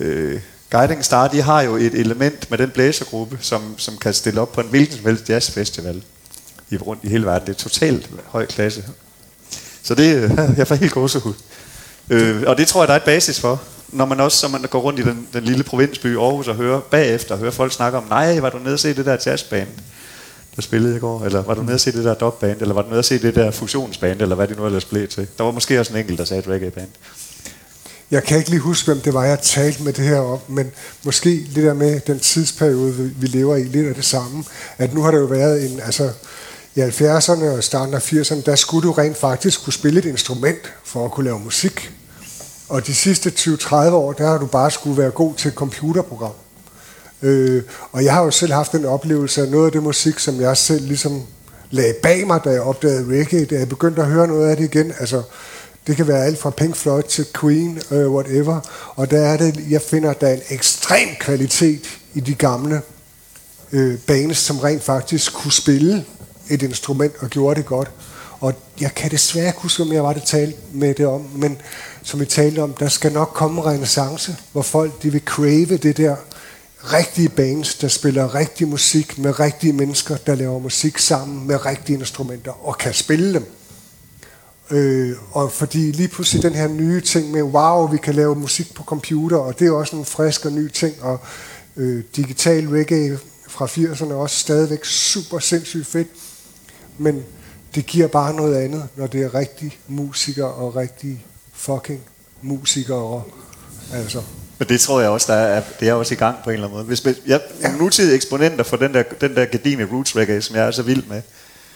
Øh, 0.00 0.40
Guiding 0.70 1.04
Star, 1.04 1.28
de 1.28 1.42
har 1.42 1.62
jo 1.62 1.76
et 1.76 1.94
element 1.94 2.50
med 2.50 2.58
den 2.58 2.70
blæsergruppe, 2.70 3.38
som, 3.40 3.74
som 3.76 3.96
kan 3.96 4.14
stille 4.14 4.40
op 4.40 4.52
på 4.52 4.60
en 4.60 4.66
hvilken 4.66 4.96
som 4.96 5.06
helst 5.06 5.28
jazzfestival 5.28 6.02
i, 6.70 6.76
rundt 6.76 7.04
i 7.04 7.08
hele 7.08 7.26
verden. 7.26 7.46
Det 7.46 7.54
er 7.54 7.58
totalt 7.58 8.10
høj 8.26 8.46
klasse. 8.46 8.84
Så 9.82 9.94
det, 9.94 10.32
jeg 10.58 10.66
får 10.68 10.74
helt 10.74 10.92
gåsehud. 10.92 11.34
Øh, 12.10 12.42
og 12.46 12.58
det 12.58 12.68
tror 12.68 12.80
jeg, 12.82 12.88
der 12.88 12.94
er 12.94 12.98
et 12.98 13.04
basis 13.04 13.40
for. 13.40 13.62
Når 13.88 14.04
man 14.04 14.20
også, 14.20 14.38
så 14.38 14.48
man 14.48 14.60
går 14.62 14.80
rundt 14.80 14.98
i 14.98 15.02
den, 15.02 15.26
den 15.32 15.44
lille 15.44 15.64
provinsby 15.64 16.16
Aarhus 16.18 16.48
og 16.48 16.54
hører 16.54 16.80
bagefter, 16.80 17.36
hører 17.36 17.50
folk 17.50 17.72
snakke 17.72 17.98
om, 17.98 18.04
nej, 18.08 18.40
var 18.40 18.50
du 18.50 18.58
nede 18.58 18.74
og 18.74 18.78
se 18.80 18.94
det 18.94 19.06
der 19.06 19.16
jazzband, 19.26 19.68
der 20.56 20.62
spillede 20.62 20.96
i 20.96 20.98
går, 20.98 21.24
eller 21.24 21.42
var 21.42 21.54
du 21.54 21.62
nede 21.62 21.74
og 21.74 21.80
se 21.80 21.92
det 21.92 22.04
der 22.04 22.14
dogband, 22.14 22.60
eller 22.60 22.74
var 22.74 22.82
du 22.82 22.88
nede 22.88 22.98
og 22.98 23.04
se 23.04 23.18
det 23.18 23.34
der 23.34 23.50
fusionsband, 23.50 24.20
eller 24.22 24.36
hvad 24.36 24.48
det 24.48 24.58
nu 24.58 24.66
ellers 24.66 24.84
blev 24.84 25.08
til. 25.08 25.26
Der 25.38 25.44
var 25.44 25.50
måske 25.50 25.80
også 25.80 25.92
en 25.92 25.98
enkelt, 25.98 26.18
der 26.18 26.24
sagde 26.24 26.40
et 26.42 26.48
reggae-band. 26.48 26.88
Jeg 28.10 28.24
kan 28.24 28.38
ikke 28.38 28.50
lige 28.50 28.60
huske, 28.60 28.86
hvem 28.86 29.00
det 29.00 29.14
var, 29.14 29.24
jeg 29.24 29.38
talte 29.42 29.82
med 29.82 29.92
det 29.92 30.04
her 30.04 30.18
om, 30.18 30.38
men 30.48 30.70
måske 31.04 31.30
lidt 31.30 31.66
der 31.66 31.74
med 31.74 32.00
den 32.06 32.20
tidsperiode, 32.20 32.94
vi- 32.94 33.10
vi 33.20 33.26
lever 33.26 33.56
i, 33.56 33.62
lidt 33.64 33.88
af 33.88 33.94
det 33.94 34.04
samme. 34.04 34.44
At 34.78 34.94
nu 34.94 35.02
har 35.02 35.10
der 35.10 35.18
jo 35.18 35.24
været 35.24 35.70
en, 35.70 35.80
altså 35.80 36.10
i 36.74 36.80
70'erne 36.80 37.44
og 37.44 37.64
starten 37.64 37.94
af 37.94 38.12
80'erne, 38.12 38.42
der 38.46 38.56
skulle 38.56 38.88
du 38.88 38.92
rent 38.92 39.16
faktisk 39.16 39.64
kunne 39.64 39.72
spille 39.72 39.98
et 39.98 40.04
instrument 40.04 40.72
for 40.84 41.04
at 41.04 41.10
kunne 41.10 41.24
lave 41.24 41.40
musik. 41.40 41.90
Og 42.68 42.86
de 42.86 42.94
sidste 42.94 43.30
20-30 43.30 43.74
år, 43.74 44.12
der 44.12 44.26
har 44.26 44.38
du 44.38 44.46
bare 44.46 44.70
skulle 44.70 44.98
være 44.98 45.10
god 45.10 45.34
til 45.34 45.48
et 45.48 45.54
computerprogram. 45.54 46.32
Øh, 47.22 47.62
og 47.92 48.04
jeg 48.04 48.14
har 48.14 48.22
jo 48.24 48.30
selv 48.30 48.52
haft 48.52 48.72
den 48.72 48.84
oplevelse 48.84 49.42
af 49.42 49.48
noget 49.48 49.66
af 49.66 49.72
det 49.72 49.82
musik, 49.82 50.18
som 50.18 50.40
jeg 50.40 50.56
selv 50.56 50.86
ligesom 50.86 51.22
lagde 51.70 51.94
bag 52.02 52.26
mig, 52.26 52.40
da 52.44 52.50
jeg 52.50 52.60
opdagede 52.60 53.18
reggae, 53.18 53.44
da 53.44 53.54
jeg 53.54 53.68
begyndte 53.68 54.02
at 54.02 54.08
høre 54.08 54.28
noget 54.28 54.50
af 54.50 54.56
det 54.56 54.64
igen. 54.64 54.92
Altså, 54.98 55.22
det 55.86 55.96
kan 55.96 56.08
være 56.08 56.24
alt 56.24 56.38
fra 56.38 56.50
Pink 56.50 56.76
Floyd 56.76 57.02
til 57.02 57.26
Queen, 57.40 57.82
øh, 57.90 58.10
whatever. 58.10 58.60
Og 58.96 59.10
der 59.10 59.20
er 59.20 59.36
det, 59.36 59.64
jeg 59.70 59.82
finder, 59.82 60.12
der 60.12 60.26
er 60.26 60.34
en 60.34 60.42
ekstrem 60.50 61.08
kvalitet 61.20 61.98
i 62.14 62.20
de 62.20 62.34
gamle 62.34 62.82
øh, 63.72 63.98
bands, 63.98 64.38
som 64.38 64.58
rent 64.58 64.82
faktisk 64.82 65.34
kunne 65.34 65.52
spille 65.52 66.04
et 66.50 66.62
instrument 66.62 67.12
og 67.20 67.30
gjorde 67.30 67.60
det 67.60 67.66
godt. 67.66 67.90
Og 68.40 68.54
jeg 68.80 68.94
kan 68.94 69.10
desværre 69.10 69.46
ikke 69.46 69.60
huske, 69.60 69.82
om 69.82 69.92
jeg 69.92 70.04
var 70.04 70.12
det 70.12 70.22
talt 70.22 70.74
med 70.74 70.94
det 70.94 71.06
om, 71.06 71.28
men 71.34 71.56
som 72.02 72.20
vi 72.20 72.24
talte 72.24 72.62
om, 72.62 72.72
der 72.72 72.88
skal 72.88 73.12
nok 73.12 73.30
komme 73.34 73.60
en 73.60 73.66
renaissance, 73.66 74.36
hvor 74.52 74.62
folk 74.62 75.02
de 75.02 75.12
vil 75.12 75.22
crave 75.24 75.76
det 75.76 75.96
der 75.96 76.16
rigtige 76.92 77.28
bands, 77.28 77.74
der 77.74 77.88
spiller 77.88 78.34
rigtig 78.34 78.68
musik 78.68 79.18
med 79.18 79.40
rigtige 79.40 79.72
mennesker, 79.72 80.16
der 80.16 80.34
laver 80.34 80.58
musik 80.58 80.98
sammen 80.98 81.46
med 81.46 81.66
rigtige 81.66 81.98
instrumenter 81.98 82.66
og 82.66 82.78
kan 82.78 82.94
spille 82.94 83.34
dem. 83.34 83.46
Øh, 84.70 85.16
og 85.32 85.52
fordi 85.52 85.78
lige 85.92 86.08
pludselig 86.08 86.42
den 86.42 86.54
her 86.54 86.68
nye 86.68 87.00
ting 87.00 87.30
med, 87.30 87.42
wow, 87.42 87.88
vi 87.88 87.96
kan 87.96 88.14
lave 88.14 88.34
musik 88.34 88.74
på 88.74 88.82
computer, 88.82 89.36
og 89.36 89.58
det 89.58 89.66
er 89.66 89.72
også 89.72 89.96
en 89.96 90.04
frisk 90.04 90.44
og 90.44 90.52
ny 90.52 90.70
ting, 90.70 90.94
og 91.02 91.20
øh, 91.76 92.04
digital 92.16 92.68
reggae 92.68 93.18
fra 93.48 93.66
80'erne 93.66 94.10
er 94.10 94.14
også 94.14 94.36
stadigvæk 94.36 94.84
super 94.84 95.38
sindssygt 95.38 95.86
fedt, 95.86 96.08
men 96.98 97.24
det 97.74 97.86
giver 97.86 98.06
bare 98.06 98.34
noget 98.34 98.56
andet, 98.56 98.88
når 98.96 99.06
det 99.06 99.22
er 99.22 99.34
rigtige 99.34 99.76
musikere 99.88 100.52
og 100.52 100.76
rigtige 100.76 101.24
fucking 101.52 102.00
musikere. 102.42 103.22
Altså, 103.92 104.22
Men 104.58 104.68
det 104.68 104.80
tror 104.80 105.00
jeg 105.00 105.10
også, 105.10 105.32
der 105.32 105.38
er, 105.38 105.62
det 105.80 105.88
er 105.88 105.92
også 105.92 106.14
i 106.14 106.16
gang 106.16 106.36
på 106.44 106.50
en 106.50 106.54
eller 106.54 106.66
anden 106.66 106.76
måde. 106.76 106.86
Hvis 106.86 107.04
man, 107.04 107.14
jeg, 107.26 107.40
ja. 107.60 107.76
nutidige 107.76 108.14
eksponenter 108.14 108.64
for 108.64 108.76
den 108.76 108.94
der, 108.94 109.02
den 109.20 109.36
der 109.36 109.44
gardine 109.44 109.88
roots 109.92 110.16
reggae, 110.16 110.42
som 110.42 110.56
jeg 110.56 110.66
er 110.66 110.70
så 110.70 110.82
vild 110.82 111.02
med, 111.08 111.22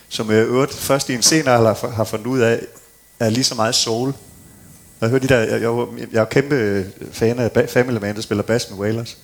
som 0.09 0.31
jeg 0.31 0.47
øvrigt 0.47 0.75
først 0.75 1.09
i 1.09 1.15
en 1.15 1.23
senere 1.23 1.59
har, 1.59 1.91
har 1.91 2.05
fundet 2.05 2.27
ud 2.27 2.41
af, 2.41 2.61
er 3.21 3.31
lige 3.31 3.45
så 3.45 3.55
meget 3.55 3.75
soul. 3.75 4.13
Jeg 5.01 5.09
hører 5.09 5.21
de 5.21 5.29
der, 5.29 5.39
jeg, 5.39 5.63
jeg, 5.63 5.87
jeg 6.13 6.21
er 6.21 6.25
kæmpe 6.25 6.87
fan 7.13 7.39
af 7.39 7.69
Family 7.69 7.99
Man, 7.99 8.15
der 8.15 8.23
spiller 8.23 8.43
bass 8.43 8.71
med 8.71 8.79
Wailers. 8.79 9.19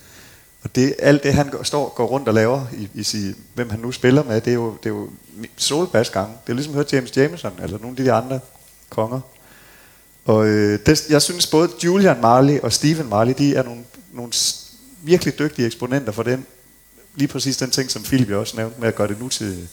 Og 0.65 0.75
det, 0.75 0.95
alt 0.99 1.23
det, 1.23 1.33
han 1.33 1.49
går, 1.49 1.63
står, 1.63 1.93
går 1.95 2.05
rundt 2.05 2.27
og 2.27 2.33
laver, 2.33 2.65
i, 2.77 2.89
i 2.93 3.03
sig, 3.03 3.35
hvem 3.53 3.69
han 3.69 3.79
nu 3.79 3.91
spiller 3.91 4.23
med, 4.23 4.41
det 4.41 4.51
er 4.51 4.55
jo, 4.55 4.77
det 4.83 4.89
er 4.89 4.93
jo 4.93 5.09
soul 5.57 5.87
gang. 5.87 6.37
Det 6.45 6.51
er 6.51 6.53
ligesom 6.53 6.73
at 6.73 6.75
høre 6.75 6.85
James 6.93 7.17
Jameson, 7.17 7.51
eller 7.63 7.77
nogle 7.79 7.95
af 7.97 8.03
de 8.03 8.11
andre 8.11 8.39
konger. 8.89 9.19
Og 10.25 10.47
øh, 10.47 10.79
det, 10.85 11.09
jeg 11.09 11.21
synes 11.21 11.47
både 11.47 11.69
Julian 11.83 12.21
Marley 12.21 12.59
og 12.59 12.73
Stephen 12.73 13.09
Marley, 13.09 13.33
de 13.37 13.55
er 13.55 13.63
nogle, 13.63 13.83
nogle 14.13 14.31
virkelig 15.01 15.39
dygtige 15.39 15.65
eksponenter 15.65 16.11
for 16.11 16.23
den, 16.23 16.45
lige 17.15 17.27
præcis 17.27 17.57
den 17.57 17.69
ting, 17.69 17.91
som 17.91 18.03
Philip 18.03 18.29
også 18.29 18.57
nævnte 18.57 18.79
med 18.79 18.87
at 18.87 18.95
gøre 18.95 19.07
det 19.07 19.19
nutidigt. 19.19 19.69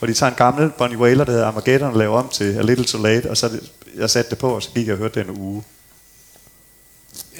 Og 0.00 0.08
de 0.08 0.14
tager 0.14 0.30
en 0.30 0.36
gammel 0.36 0.70
Bonnie 0.78 0.98
Wailer, 0.98 1.24
der 1.24 1.32
hedder 1.32 1.46
Armageddon, 1.46 1.90
og 1.90 1.98
laver 1.98 2.18
om 2.18 2.28
til 2.28 2.56
A 2.56 2.62
Little 2.62 2.84
Too 2.84 3.02
Late, 3.02 3.30
og 3.30 3.36
så 3.36 3.60
jeg 3.96 4.10
satte 4.10 4.30
det 4.30 4.38
på, 4.38 4.54
og 4.54 4.62
så 4.62 4.70
gik 4.74 4.86
jeg 4.86 4.92
og 4.92 4.98
hørte 4.98 5.20
det 5.20 5.28
en 5.28 5.40
uge. 5.40 5.62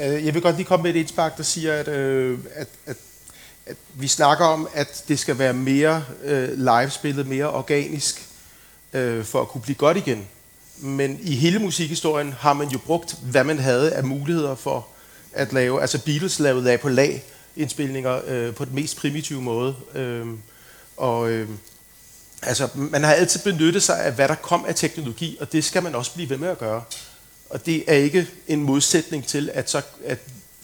Øh, 0.02 0.26
jeg 0.26 0.34
vil 0.34 0.42
godt 0.42 0.56
lige 0.56 0.66
komme 0.66 0.82
med 0.82 0.90
et 0.90 0.96
indspark, 0.96 1.36
der 1.36 1.42
siger, 1.42 1.74
at, 1.74 1.88
øh, 1.88 2.38
at, 2.54 2.68
at, 2.86 2.96
at 3.66 3.76
vi 3.94 4.08
snakker 4.08 4.44
om, 4.44 4.68
at 4.74 5.04
det 5.08 5.18
skal 5.18 5.38
være 5.38 5.52
mere 5.52 6.04
øh, 6.24 6.58
live-spillet, 6.58 7.26
mere 7.26 7.50
organisk, 7.50 8.28
øh, 8.92 9.24
for 9.24 9.40
at 9.40 9.48
kunne 9.48 9.62
blive 9.62 9.76
godt 9.76 9.96
igen. 9.96 10.26
Men 10.76 11.18
i 11.22 11.34
hele 11.34 11.58
musikhistorien 11.58 12.32
har 12.32 12.52
man 12.52 12.68
jo 12.68 12.78
brugt, 12.78 13.16
hvad 13.22 13.44
man 13.44 13.58
havde 13.58 13.92
af 13.92 14.04
muligheder 14.04 14.54
for 14.54 14.86
at 15.32 15.52
lave. 15.52 15.80
Altså 15.80 16.04
Beatles 16.04 16.38
lavede 16.38 16.64
lag 16.64 16.80
på 16.80 16.88
lag 16.88 17.24
indspilninger 17.56 18.20
øh, 18.26 18.54
på 18.54 18.64
den 18.64 18.74
mest 18.74 18.96
primitive 18.96 19.42
måde. 19.42 19.74
Øh, 19.94 20.26
og 20.96 21.30
øh, 21.30 21.48
altså, 22.42 22.68
man 22.74 23.04
har 23.04 23.12
altid 23.12 23.40
benyttet 23.52 23.82
sig 23.82 24.04
af, 24.04 24.12
hvad 24.12 24.28
der 24.28 24.34
kom 24.34 24.64
af 24.68 24.74
teknologi, 24.74 25.36
og 25.40 25.52
det 25.52 25.64
skal 25.64 25.82
man 25.82 25.94
også 25.94 26.14
blive 26.14 26.30
ved 26.30 26.36
med 26.36 26.48
at 26.48 26.58
gøre. 26.58 26.82
Og 27.50 27.66
det 27.66 27.84
er 27.86 27.94
ikke 27.94 28.26
en 28.48 28.62
modsætning 28.62 29.26
til, 29.26 29.50
at, 29.54 29.70
så, 29.70 29.82
at, 30.06 30.18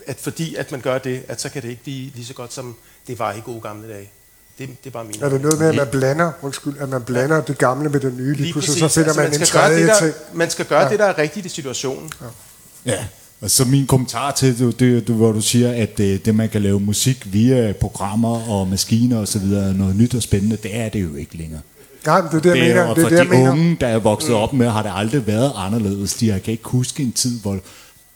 at 0.06 0.16
fordi 0.20 0.54
at 0.54 0.72
man 0.72 0.80
gør 0.80 0.98
det, 0.98 1.22
at 1.28 1.40
så 1.40 1.48
kan 1.48 1.62
det 1.62 1.68
ikke 1.68 1.82
blive 1.82 2.10
lige 2.14 2.26
så 2.26 2.34
godt, 2.34 2.52
som 2.52 2.76
det 3.06 3.18
var 3.18 3.32
i 3.32 3.40
gode 3.44 3.60
gamle 3.60 3.88
dage. 3.88 4.10
Det, 4.58 4.68
det 4.68 4.86
er 4.86 4.90
bare 4.90 5.04
min 5.04 5.14
er 5.22 5.28
der 5.28 5.38
noget 5.38 5.58
med, 5.58 5.68
at 5.68 5.74
man 5.76 5.86
blander, 5.92 6.32
undskyld, 6.42 6.74
at 6.78 6.88
man 6.88 7.02
blander 7.02 7.40
det 7.40 7.58
gamle 7.58 7.88
med 7.90 8.00
det 8.00 8.14
nye, 8.14 8.24
lige, 8.32 8.36
Lige 8.36 8.52
pludselig, 8.52 8.82
præcis. 8.82 8.94
så 8.94 9.00
finder 9.00 9.08
Altså, 9.08 9.20
man, 9.22 9.30
man 9.30 9.40
en 9.40 9.46
tredje 9.46 9.86
det, 9.88 9.98
ting. 9.98 10.12
der, 10.12 10.36
man 10.36 10.50
skal 10.50 10.66
gøre 10.66 10.78
Ja. 10.78 10.84
ja. 10.84 10.90
det, 10.90 10.98
der 10.98 11.04
er 11.04 11.18
rigtigt 11.18 11.46
i 11.46 11.48
situationen. 11.48 12.10
Ja. 12.20 12.92
Ja, 12.92 13.04
og 13.40 13.50
så 13.50 13.64
min 13.64 13.86
kommentar 13.86 14.30
til 14.32 14.58
det, 14.58 14.80
det, 14.80 15.06
det 15.06 15.14
hvor 15.14 15.32
du 15.32 15.40
siger, 15.40 15.82
at 15.82 15.98
det, 15.98 16.24
det, 16.26 16.34
man 16.34 16.48
kan 16.48 16.62
lave 16.62 16.80
musik 16.80 17.32
via 17.32 17.72
programmer 17.80 18.48
og 18.50 18.68
maskiner 18.68 19.18
osv., 19.18 19.44
noget 19.44 19.96
nyt 19.96 20.14
og 20.14 20.22
spændende, 20.22 20.56
det 20.56 20.76
er 20.76 20.88
det 20.88 21.02
jo 21.02 21.14
ikke 21.14 21.36
længere. 21.36 21.60
Nej, 22.06 22.20
det 22.20 22.34
er 22.34 22.40
det, 22.40 22.44
jeg 22.46 22.54
Det 22.56 22.62
er 22.62 22.68
mener. 22.68 22.94
Det 22.94 22.98
er 22.98 23.02
for 23.02 23.08
det, 23.08 23.16
jeg 23.16 23.24
de 23.24 23.30
mener. 23.30 23.50
unge, 23.50 23.76
der 23.80 23.86
er 23.86 23.98
vokset 23.98 24.34
op 24.34 24.52
med, 24.52 24.68
har 24.68 24.82
det 24.82 24.92
aldrig 24.94 25.26
været 25.26 25.52
anderledes. 25.56 26.14
De 26.14 26.30
har- 26.30 26.38
kan 26.38 26.52
ikke 26.52 26.68
huske 26.68 27.02
en 27.02 27.12
tid, 27.12 27.40
hvor, 27.40 27.58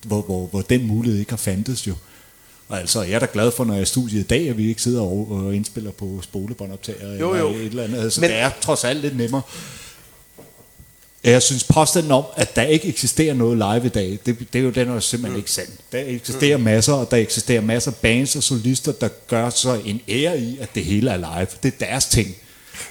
hvor, 0.06 0.22
hvor, 0.22 0.46
hvor 0.46 0.60
den 0.62 0.86
mulighed 0.86 1.20
ikke 1.20 1.30
har 1.32 1.36
fandtes 1.36 1.86
jo. 1.86 1.94
Og 2.68 2.80
altså, 2.80 3.02
jeg 3.02 3.12
er 3.12 3.18
da 3.18 3.26
glad 3.32 3.50
for, 3.50 3.64
når 3.64 3.74
jeg 3.74 3.78
er 3.80 3.82
i 3.82 3.86
studiet 3.86 4.20
i 4.20 4.26
dag, 4.26 4.48
at 4.48 4.58
vi 4.58 4.68
ikke 4.68 4.82
sidder 4.82 5.00
og, 5.00 5.28
og 5.30 5.54
indspiller 5.54 5.90
på 5.90 6.20
spolebåndoptager 6.22 7.16
Jo, 7.20 7.30
eller 7.32 7.44
jo. 7.46 7.54
et 7.56 7.64
eller 7.66 7.84
andet. 7.84 7.98
Altså, 8.02 8.20
Men- 8.20 8.30
det 8.30 8.38
er 8.38 8.50
trods 8.60 8.84
alt 8.84 9.00
lidt 9.00 9.16
nemmere. 9.16 9.42
Jeg 11.24 11.42
synes 11.42 11.64
påstanden 11.64 12.12
om, 12.12 12.24
at 12.36 12.56
der 12.56 12.62
ikke 12.62 12.88
eksisterer 12.88 13.34
noget 13.34 13.56
live 13.58 13.86
i 13.86 13.88
dag, 13.88 14.18
det, 14.26 14.38
det 14.52 14.58
er 14.58 14.62
jo 14.62 14.70
den 14.70 14.88
er 14.88 14.94
jo 14.94 15.00
simpelthen 15.00 15.32
mm. 15.32 15.38
ikke 15.38 15.50
sandt. 15.50 15.70
Der 15.92 16.02
eksisterer 16.06 16.56
masser, 16.56 16.92
og 16.92 17.10
der 17.10 17.16
eksisterer 17.16 17.60
masser 17.60 17.90
af 17.90 17.96
bands 17.96 18.36
og 18.36 18.42
solister, 18.42 18.92
der 18.92 19.08
gør 19.28 19.50
så 19.50 19.80
en 19.84 20.00
ære 20.08 20.40
i, 20.40 20.58
at 20.60 20.68
det 20.74 20.84
hele 20.84 21.10
er 21.10 21.16
live. 21.16 21.46
Det 21.62 21.74
er 21.80 21.86
deres 21.86 22.06
ting. 22.06 22.36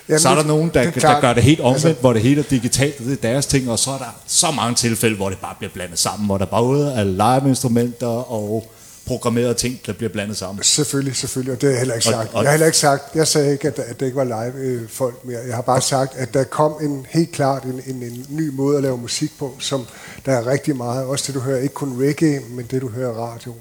Jamen, 0.10 0.20
så 0.20 0.30
er 0.30 0.36
der 0.36 0.44
nogen, 0.44 0.72
der, 0.74 0.84
det 0.92 1.04
er 1.04 1.14
der 1.14 1.22
gør 1.22 1.34
det 1.34 1.44
helt 1.44 1.60
omvendt, 1.60 1.86
Altså- 1.86 2.02
hvor 2.02 2.14
det 2.14 2.22
hele 2.22 2.40
er 2.42 2.46
digitalt, 2.50 3.00
og 3.00 3.06
det 3.06 3.12
er 3.12 3.32
deres 3.32 3.46
ting, 3.46 3.70
og 3.72 3.80
så 3.80 3.92
er 3.92 3.98
der 3.98 4.20
så 4.28 4.52
mange 4.52 4.76
tilfælde, 4.76 5.16
hvor 5.16 5.30
det 5.30 5.38
bare 5.40 5.56
bliver 5.58 5.72
blandet 5.74 6.00
sammen, 6.00 6.26
hvor 6.26 6.38
der 6.38 6.46
både 6.46 6.92
er 6.94 7.04
live-instrumenter 7.04 8.08
og 8.32 8.72
programmerede 9.06 9.54
ting, 9.54 9.80
der 9.86 9.94
bliver 9.94 10.10
blandet 10.10 10.38
sammen. 10.38 10.64
Selvfølgelig, 10.64 11.16
selvfølgelig, 11.16 11.54
og 11.54 11.62
det 11.62 11.68
har 11.68 11.72
jeg 11.72 11.80
heller 11.80 11.96
ikke 11.96 12.08
Og- 12.10 12.14
sagt. 12.14 12.34
og- 12.34 12.44
Jeg 12.44 12.50
har 12.50 12.52
heller 12.54 12.66
ikke 12.66 12.78
sagt, 12.78 13.16
jeg 13.16 13.28
sagde 13.28 13.52
ikke, 13.52 13.68
at, 13.68 13.80
at 13.80 14.00
det 14.00 14.06
ikke 14.06 14.16
var 14.18 14.24
live 14.24 14.54
øh, 14.66 14.90
folk 14.90 15.26
mere. 15.26 15.40
Jeg 15.48 15.56
har 15.56 15.62
bare 15.62 15.82
sagt, 15.82 16.16
at 16.16 16.34
der 16.34 16.44
kom 16.44 16.74
en 16.82 17.06
helt 17.10 17.32
klart 17.32 17.64
en, 17.64 17.82
en, 17.88 18.04
en 18.04 18.26
ny 18.30 18.50
måde 18.50 18.78
at 18.78 18.84
lave 18.84 18.98
musik 18.98 19.32
på, 19.40 19.56
som 19.60 19.86
der 20.26 20.32
er 20.32 20.48
rigtig 20.48 20.76
meget. 20.76 21.06
Også 21.06 21.24
det, 21.28 21.36
du 21.36 21.40
hører, 21.40 21.60
ikke 21.62 21.74
kun 21.74 22.02
reggae, 22.08 22.40
men 22.50 22.66
det, 22.72 22.82
du 22.82 22.90
hører 22.90 23.14
radioen. 23.14 23.60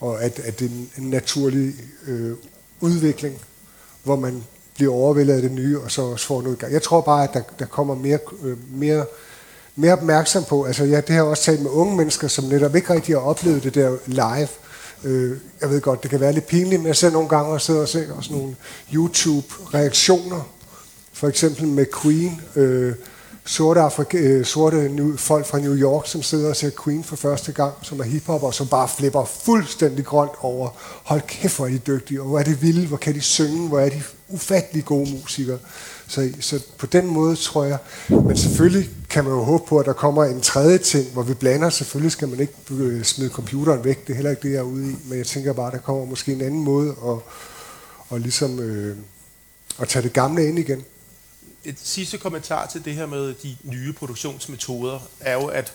Og 0.00 0.22
at, 0.24 0.38
at 0.44 0.58
det 0.58 0.64
er 0.66 0.70
en, 0.70 0.90
en 1.04 1.10
naturlig 1.10 1.74
øh, 2.06 2.32
udvikling, 2.80 3.34
hvor 4.02 4.16
man 4.16 4.42
bliver 4.80 4.94
overvældet 4.94 5.34
af 5.34 5.42
det 5.42 5.52
nye, 5.52 5.80
og 5.80 5.90
så 5.90 6.02
også 6.02 6.26
får 6.26 6.42
noget 6.42 6.58
gang. 6.58 6.72
Jeg 6.72 6.82
tror 6.82 7.00
bare, 7.00 7.24
at 7.24 7.34
der, 7.34 7.42
der 7.58 7.64
kommer 7.66 7.94
mere, 7.94 8.18
øh, 8.42 8.56
mere 8.70 9.04
mere 9.76 9.92
opmærksom 9.92 10.44
på, 10.44 10.64
altså 10.64 10.84
ja, 10.84 10.96
det 10.96 11.08
har 11.08 11.14
jeg 11.14 11.24
også 11.24 11.42
talt 11.42 11.62
med 11.62 11.70
unge 11.70 11.96
mennesker, 11.96 12.28
som 12.28 12.44
netop 12.44 12.76
ikke 12.76 12.94
rigtig 12.94 13.14
har 13.14 13.20
oplevet 13.20 13.62
det 13.62 13.74
der 13.74 13.96
live. 14.06 14.48
Øh, 15.04 15.36
jeg 15.60 15.70
ved 15.70 15.80
godt, 15.80 16.02
det 16.02 16.10
kan 16.10 16.20
være 16.20 16.32
lidt 16.32 16.46
pinligt, 16.46 16.80
men 16.80 16.86
jeg 16.86 16.96
ser 16.96 17.10
nogle 17.10 17.28
gange 17.28 17.52
og 17.52 17.60
sidder 17.60 17.80
og 17.80 17.88
ser 17.88 18.12
også 18.12 18.32
nogle 18.32 18.56
YouTube-reaktioner, 18.94 20.40
for 21.12 21.28
eksempel 21.28 21.66
med 21.66 21.86
Queen, 22.02 22.40
øh, 22.56 22.94
sorte, 23.50 23.80
Afrika, 23.80 24.18
øh, 24.18 24.44
sorte 24.44 24.88
new, 24.88 25.16
folk 25.16 25.46
fra 25.46 25.58
New 25.58 25.76
York, 25.76 26.06
som 26.06 26.22
sidder 26.22 26.48
og 26.48 26.56
ser 26.56 26.70
Queen 26.84 27.04
for 27.04 27.16
første 27.16 27.52
gang, 27.52 27.74
som 27.82 28.00
er 28.00 28.04
hiphop, 28.04 28.42
og 28.42 28.54
som 28.54 28.66
bare 28.66 28.88
flipper 28.88 29.24
fuldstændig 29.24 30.04
grønt 30.04 30.32
over, 30.40 30.68
hold 31.04 31.20
kæft, 31.20 31.56
hvor 31.56 31.66
er 31.66 31.70
de 31.70 31.78
dygtige, 31.78 32.22
og 32.22 32.28
hvor 32.28 32.38
er 32.38 32.42
de 32.42 32.58
vilde, 32.58 32.86
hvor 32.86 32.96
kan 32.96 33.14
de 33.14 33.20
synge, 33.20 33.68
hvor 33.68 33.80
er 33.80 33.88
de 33.88 34.02
ufattelig 34.28 34.84
gode 34.84 35.10
musikere. 35.10 35.58
Så, 36.08 36.28
så 36.40 36.60
på 36.78 36.86
den 36.86 37.06
måde 37.06 37.36
tror 37.36 37.64
jeg, 37.64 37.78
men 38.08 38.36
selvfølgelig 38.36 38.90
kan 39.10 39.24
man 39.24 39.32
jo 39.32 39.42
håbe 39.42 39.64
på, 39.68 39.78
at 39.78 39.86
der 39.86 39.92
kommer 39.92 40.24
en 40.24 40.40
tredje 40.40 40.78
ting, 40.78 41.06
hvor 41.12 41.22
vi 41.22 41.34
blander. 41.34 41.70
Selvfølgelig 41.70 42.12
skal 42.12 42.28
man 42.28 42.40
ikke 42.40 42.54
øh, 42.70 43.04
smide 43.04 43.30
computeren 43.30 43.84
væk, 43.84 44.06
det 44.06 44.12
er 44.12 44.16
heller 44.16 44.30
ikke 44.30 44.42
det, 44.42 44.52
jeg 44.52 44.58
er 44.58 44.62
ude 44.62 44.90
i, 44.90 44.96
men 45.08 45.18
jeg 45.18 45.26
tænker 45.26 45.52
bare, 45.52 45.66
at 45.66 45.72
der 45.72 45.78
kommer 45.78 46.04
måske 46.04 46.32
en 46.32 46.40
anden 46.40 46.64
måde 46.64 46.88
at, 46.88 47.16
og 48.08 48.20
ligesom, 48.20 48.60
øh, 48.60 48.96
at 49.78 49.88
tage 49.88 50.02
det 50.02 50.12
gamle 50.12 50.48
ind 50.48 50.58
igen 50.58 50.84
et 51.64 51.78
sidste 51.78 52.18
kommentar 52.18 52.66
til 52.66 52.84
det 52.84 52.94
her 52.94 53.06
med 53.06 53.34
de 53.34 53.56
nye 53.62 53.92
produktionsmetoder, 53.92 55.00
er 55.20 55.34
jo, 55.34 55.46
at, 55.46 55.72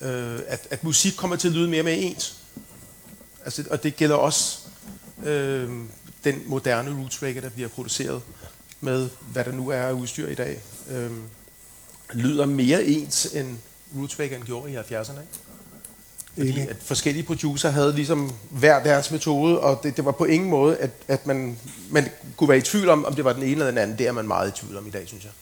øh, 0.00 0.40
at, 0.46 0.66
at 0.70 0.84
musik 0.84 1.12
kommer 1.16 1.36
til 1.36 1.48
at 1.48 1.54
lyde 1.54 1.68
mere 1.68 1.82
med 1.82 1.96
ens. 1.98 2.36
Altså, 3.44 3.64
og 3.70 3.82
det 3.82 3.96
gælder 3.96 4.16
også 4.16 4.58
øh, 5.24 5.70
den 6.24 6.42
moderne 6.46 7.00
roots 7.00 7.22
reggae, 7.22 7.42
der 7.42 7.48
bliver 7.48 7.68
produceret 7.68 8.22
med, 8.80 9.08
hvad 9.32 9.44
der 9.44 9.52
nu 9.52 9.68
er 9.68 9.82
af 9.82 9.92
udstyr 9.92 10.28
i 10.28 10.34
dag. 10.34 10.60
Øh, 10.90 11.10
lyder 12.12 12.46
mere 12.46 12.84
ens, 12.84 13.26
end 13.26 13.58
roots 13.96 14.18
reggae 14.20 14.40
gjorde 14.40 14.72
i 14.72 14.76
70'erne. 14.76 15.20
Ikke? 15.20 15.45
Fordi 16.36 16.60
at 16.60 16.76
forskellige 16.80 17.24
producer 17.24 17.70
havde 17.70 17.92
ligesom 17.94 18.32
hver 18.50 18.82
deres 18.82 19.10
metode, 19.10 19.60
og 19.60 19.80
det, 19.82 19.96
det 19.96 20.04
var 20.04 20.10
på 20.10 20.24
ingen 20.24 20.50
måde, 20.50 20.76
at, 20.76 20.90
at 21.08 21.26
man, 21.26 21.56
man 21.90 22.08
kunne 22.36 22.48
være 22.48 22.58
i 22.58 22.62
tvivl 22.62 22.88
om, 22.88 23.04
om 23.04 23.14
det 23.14 23.24
var 23.24 23.32
den 23.32 23.42
ene 23.42 23.52
eller 23.52 23.66
den 23.66 23.78
anden. 23.78 23.98
Det 23.98 24.08
er 24.08 24.12
man 24.12 24.26
meget 24.26 24.48
i 24.48 24.52
tvivl 24.52 24.76
om 24.76 24.86
i 24.86 24.90
dag, 24.90 25.02
synes 25.06 25.24
jeg. 25.24 25.32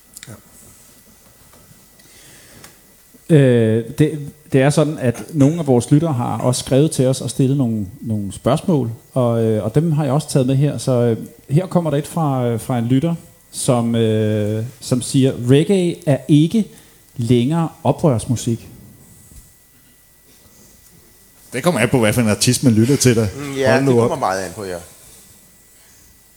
Ja. 3.31 3.37
Øh, 3.37 3.99
det, 3.99 4.33
det 4.53 4.63
er 4.63 4.71
sådan, 4.71 4.99
at 4.99 5.23
nogle 5.33 5.59
af 5.59 5.67
vores 5.67 5.91
lyttere 5.91 6.13
har 6.13 6.39
også 6.39 6.59
skrevet 6.65 6.91
til 6.91 7.07
os 7.07 7.21
og 7.21 7.31
stillet 7.31 7.57
nogle, 7.57 7.87
nogle 8.01 8.33
spørgsmål, 8.33 8.91
og, 9.15 9.45
øh, 9.45 9.65
og 9.65 9.75
dem 9.75 9.93
har 9.93 10.05
jeg 10.05 10.13
også 10.13 10.29
taget 10.29 10.47
med 10.47 10.57
her. 10.57 10.79
Så 10.79 10.93
øh, 10.93 11.17
her 11.49 11.67
kommer 11.67 11.91
der 11.91 11.99
et 11.99 12.07
fra, 12.07 12.47
øh, 12.47 12.61
fra 12.61 12.79
en 12.79 12.85
lytter, 12.85 13.15
som, 13.51 13.95
øh, 13.95 14.65
som 14.81 15.03
siger, 15.03 15.33
reggae 15.51 15.97
er 16.07 16.19
ikke 16.29 16.65
længere 17.17 17.69
oprørsmusik. 17.83 18.69
Det 21.55 21.63
kommer 21.63 21.81
an 21.81 21.89
på, 21.89 21.99
hvad 21.99 22.13
for 22.13 22.21
en 22.21 22.29
artist 22.29 22.63
man 22.63 22.73
lytter 22.73 22.97
til 22.97 23.15
dig. 23.17 23.29
Mm, 23.37 23.53
ja, 23.53 23.77
det 23.77 23.87
kommer 23.87 24.09
op. 24.09 24.19
meget 24.19 24.43
an 24.43 24.53
på, 24.55 24.65
ja. 24.65 24.77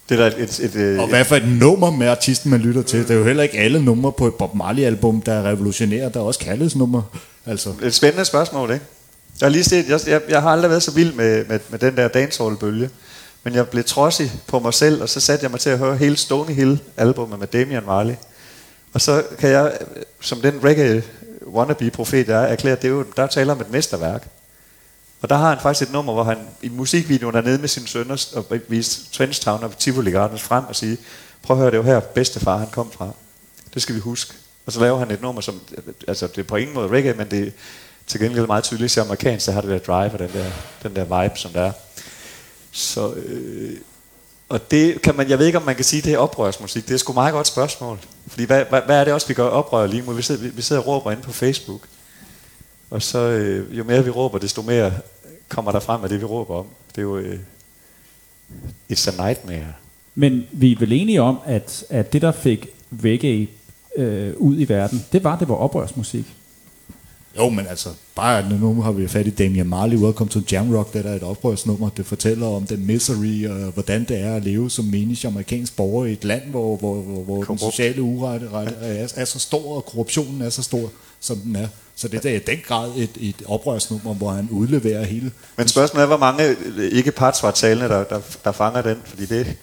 Det 0.10 0.20
er 0.20 0.26
et, 0.26 0.36
et, 0.38 0.60
et, 0.60 0.76
et, 0.76 1.00
og 1.00 1.08
hvad 1.08 1.26
for 1.26 1.36
et 1.36 1.48
nummer 1.48 1.92
med 1.92 2.08
artisten, 2.08 2.52
man 2.52 2.60
lytter 2.60 2.82
til. 2.82 3.00
Det 3.00 3.12
er 3.12 3.16
jo 3.16 3.24
heller 3.24 3.44
ikke 3.44 3.58
alle 3.58 3.82
numre 3.86 4.12
på 4.12 4.28
et 4.28 4.34
Bob 4.34 4.56
Marley-album, 4.56 5.22
der 5.22 5.34
er 5.34 5.44
revolutionære. 5.44 6.10
Der 6.10 6.20
er 6.20 6.24
også 6.24 6.40
kærlighedsnumre. 6.40 7.04
Altså. 7.46 7.74
Et 7.84 7.94
spændende 7.94 8.26
spørgsmål, 8.26 8.72
ikke? 8.72 8.86
Jeg 9.42 9.46
har 9.46 9.50
lige 9.50 9.64
set, 9.64 9.90
jeg, 9.90 10.00
jeg, 10.08 10.22
jeg 10.30 10.42
har 10.42 10.50
aldrig 10.50 10.70
været 10.70 10.84
så 10.84 10.92
vild 10.92 11.14
med, 11.14 11.46
med, 11.46 11.60
med 11.70 11.80
den 11.80 11.98
der 11.98 12.08
dancehall-bølge. 12.08 12.90
Men 13.44 13.56
jeg 13.56 13.68
blev 13.68 13.84
trodsig 13.84 14.32
på 14.48 14.60
mig 14.60 14.74
selv, 14.74 15.02
og 15.02 15.10
så 15.10 15.20
satte 15.20 15.44
jeg 15.44 15.52
mig 15.52 15.60
til 15.60 15.70
at 15.70 15.78
høre 15.78 15.98
hele 15.98 16.18
Stony 16.18 16.52
Hill-albumet 16.52 17.40
med 17.40 17.48
Damian 17.48 17.84
Marley. 17.86 18.14
Og 18.94 19.02
så 19.02 19.24
kan 19.40 19.50
jeg, 19.50 19.72
som 20.22 20.42
den 20.42 20.64
reggae 20.64 21.04
wannabe-profet 21.54 22.28
jeg 22.28 22.44
er, 22.44 22.48
erklære, 22.48 22.76
at 22.76 22.82
det 22.82 22.88
er 22.88 22.92
jo, 22.92 23.06
der 23.18 23.28
taler 23.28 23.54
om 23.54 23.62
et 23.62 23.72
mesterværk. 23.72 24.28
Og 25.22 25.30
der 25.30 25.36
har 25.36 25.50
han 25.50 25.60
faktisk 25.62 25.90
et 25.90 25.94
nummer, 25.94 26.14
hvor 26.14 26.24
han 26.24 26.38
i 26.62 26.70
musikvideoen 26.70 27.36
er 27.36 27.42
nede 27.42 27.58
med 27.58 27.68
sin 27.68 27.88
sønner 27.88 28.26
og 28.36 28.46
viser 28.68 29.02
Trenchtown 29.12 29.64
og 29.64 29.78
Tivoli 29.78 30.12
Gardens 30.12 30.42
frem 30.42 30.66
og 30.66 30.76
siger, 30.76 30.96
prøv 31.42 31.58
at 31.58 31.60
høre, 31.60 31.72
det 31.72 31.78
er 31.78 31.82
jo 31.82 31.84
her 31.84 32.00
bedstefar 32.00 32.58
han 32.58 32.68
kom 32.68 32.92
fra. 32.92 33.10
Det 33.74 33.82
skal 33.82 33.96
vi 33.96 34.00
huske. 34.00 34.34
Og 34.66 34.74
så 34.74 34.80
laver 34.80 35.00
han 35.00 35.12
et 35.12 35.22
nummer, 35.22 35.42
som, 35.42 35.62
altså 36.08 36.28
det 36.28 36.38
er 36.38 36.44
på 36.44 36.56
ingen 36.56 36.76
måde 36.76 36.88
reggae, 36.88 37.14
men 37.14 37.32
det 37.32 37.48
er 37.48 37.52
til 38.08 38.20
gengæld 38.20 38.48
meget 38.48 38.64
tydeligt, 38.64 38.98
at 38.98 39.04
amerikansk, 39.04 39.46
der 39.46 39.52
har 39.52 39.62
det 39.62 39.70
der 39.70 39.80
drive 39.80 40.12
og 40.12 40.20
den 40.20 40.30
der, 40.34 40.46
den 40.84 40.96
der 40.96 41.22
vibe, 41.22 41.40
som 41.40 41.52
der 41.52 41.62
er. 41.62 41.72
Så, 42.72 43.14
øh, 43.14 43.78
og 44.50 44.72
det 44.72 45.02
kan 45.02 45.16
man, 45.16 45.30
jeg 45.30 45.40
ved 45.40 45.46
ikke, 45.46 45.58
om 45.58 45.66
man 45.66 45.76
kan 45.76 45.86
sige, 45.86 46.02
det 46.02 46.14
er 46.14 46.18
oprørsmusik. 46.18 46.88
Det 46.88 46.94
er 46.94 46.98
sgu 46.98 47.14
meget 47.14 47.34
godt 47.34 47.48
spørgsmål. 47.48 48.00
Fordi 48.28 48.44
hvad, 48.44 48.66
hvad, 48.70 48.82
hvad 48.82 49.00
er 49.00 49.04
det 49.04 49.14
også, 49.14 49.28
vi 49.28 49.34
gør 49.34 49.48
oprør 49.48 49.88
lige 49.88 50.04
nu? 50.06 50.12
Vi 50.12 50.22
sidder, 50.22 50.42
vi, 50.42 50.50
vi 50.50 50.62
sidder 50.62 50.82
og 50.82 50.88
råber 50.88 51.12
inde 51.12 51.24
på 51.24 51.32
Facebook. 51.32 51.82
Og 52.90 53.02
så 53.02 53.20
øh, 53.20 53.78
jo 53.78 53.84
mere 53.84 54.04
vi 54.04 54.10
råber, 54.10 54.38
desto 54.38 54.62
mere 54.62 54.94
kommer 55.50 55.72
der 55.72 55.80
frem 55.80 56.04
af 56.04 56.10
det, 56.10 56.20
vi 56.20 56.26
råber 56.26 56.56
om. 56.56 56.66
Det 56.96 56.98
er 56.98 57.02
jo... 57.02 57.18
Øh, 57.18 57.40
it's 58.92 59.20
a 59.20 59.28
nightmare. 59.28 59.74
Men 60.16 60.48
vi 60.52 60.72
er 60.72 60.80
vel 60.80 60.92
enige 60.92 61.22
om, 61.22 61.38
at, 61.46 61.84
at 61.90 62.14
det, 62.14 62.22
der 62.22 62.32
fik 62.32 62.68
reggae 63.04 63.48
øh, 63.96 64.34
ud 64.38 64.60
i 64.60 64.70
verden, 64.70 65.06
det 65.12 65.24
var, 65.24 65.40
det 65.40 65.50
var 65.50 65.56
oprørsmusik. 65.56 66.26
Jo, 67.38 67.50
men 67.50 67.68
altså, 67.68 67.90
bare 68.16 68.50
nu 68.50 68.82
har 68.82 68.92
vi 68.92 69.08
fat 69.08 69.28
i 69.28 69.30
Damian 69.30 69.68
Marley, 69.68 69.98
Welcome 69.98 70.30
to 70.30 70.40
Jam 70.52 70.76
Rock, 70.76 70.94
det 70.94 71.04
der 71.04 71.12
er 71.12 71.16
et 71.16 71.24
oprørsnummer, 71.24 71.90
det 71.90 72.06
fortæller 72.06 72.48
om 72.48 72.66
den 72.66 72.86
misery, 72.86 73.46
og 73.46 73.72
hvordan 73.72 74.04
det 74.04 74.20
er 74.20 74.36
at 74.36 74.44
leve 74.44 74.70
som 74.70 74.86
menig 74.86 75.26
amerikansk 75.26 75.76
borger 75.76 76.06
i 76.06 76.12
et 76.12 76.24
land, 76.24 76.50
hvor, 76.50 76.78
hvor, 76.78 76.96
hvor, 77.02 77.24
hvor 77.24 77.44
den 77.44 77.58
sociale 77.58 78.02
urette 78.02 78.50
er, 78.82 79.14
er 79.16 79.26
så 79.26 79.40
stor, 79.40 79.76
og 79.76 79.86
korruptionen 79.86 80.42
er 80.42 80.50
så 80.50 80.64
stor, 80.64 80.92
som 81.20 81.38
den 81.38 81.56
er. 81.56 81.68
Så 81.98 82.08
det 82.08 82.26
er 82.26 82.36
i 82.36 82.40
den 82.40 82.58
grad 82.68 82.92
et, 82.98 83.10
et 83.20 83.36
oprørsnummer, 83.46 84.14
hvor 84.14 84.32
han 84.32 84.48
udleverer 84.52 85.06
hele... 85.06 85.32
Men 85.56 85.68
spørgsmålet 85.68 86.04
er, 86.04 86.08
hvor 86.08 86.18
mange 86.18 86.56
ikke 86.92 87.12
partsvartalende, 87.12 87.90
der, 87.90 88.04
der, 88.04 88.22
der 88.44 88.52
fanger 88.52 88.82
den, 88.82 88.98
fordi 89.06 89.26
det... 89.26 89.48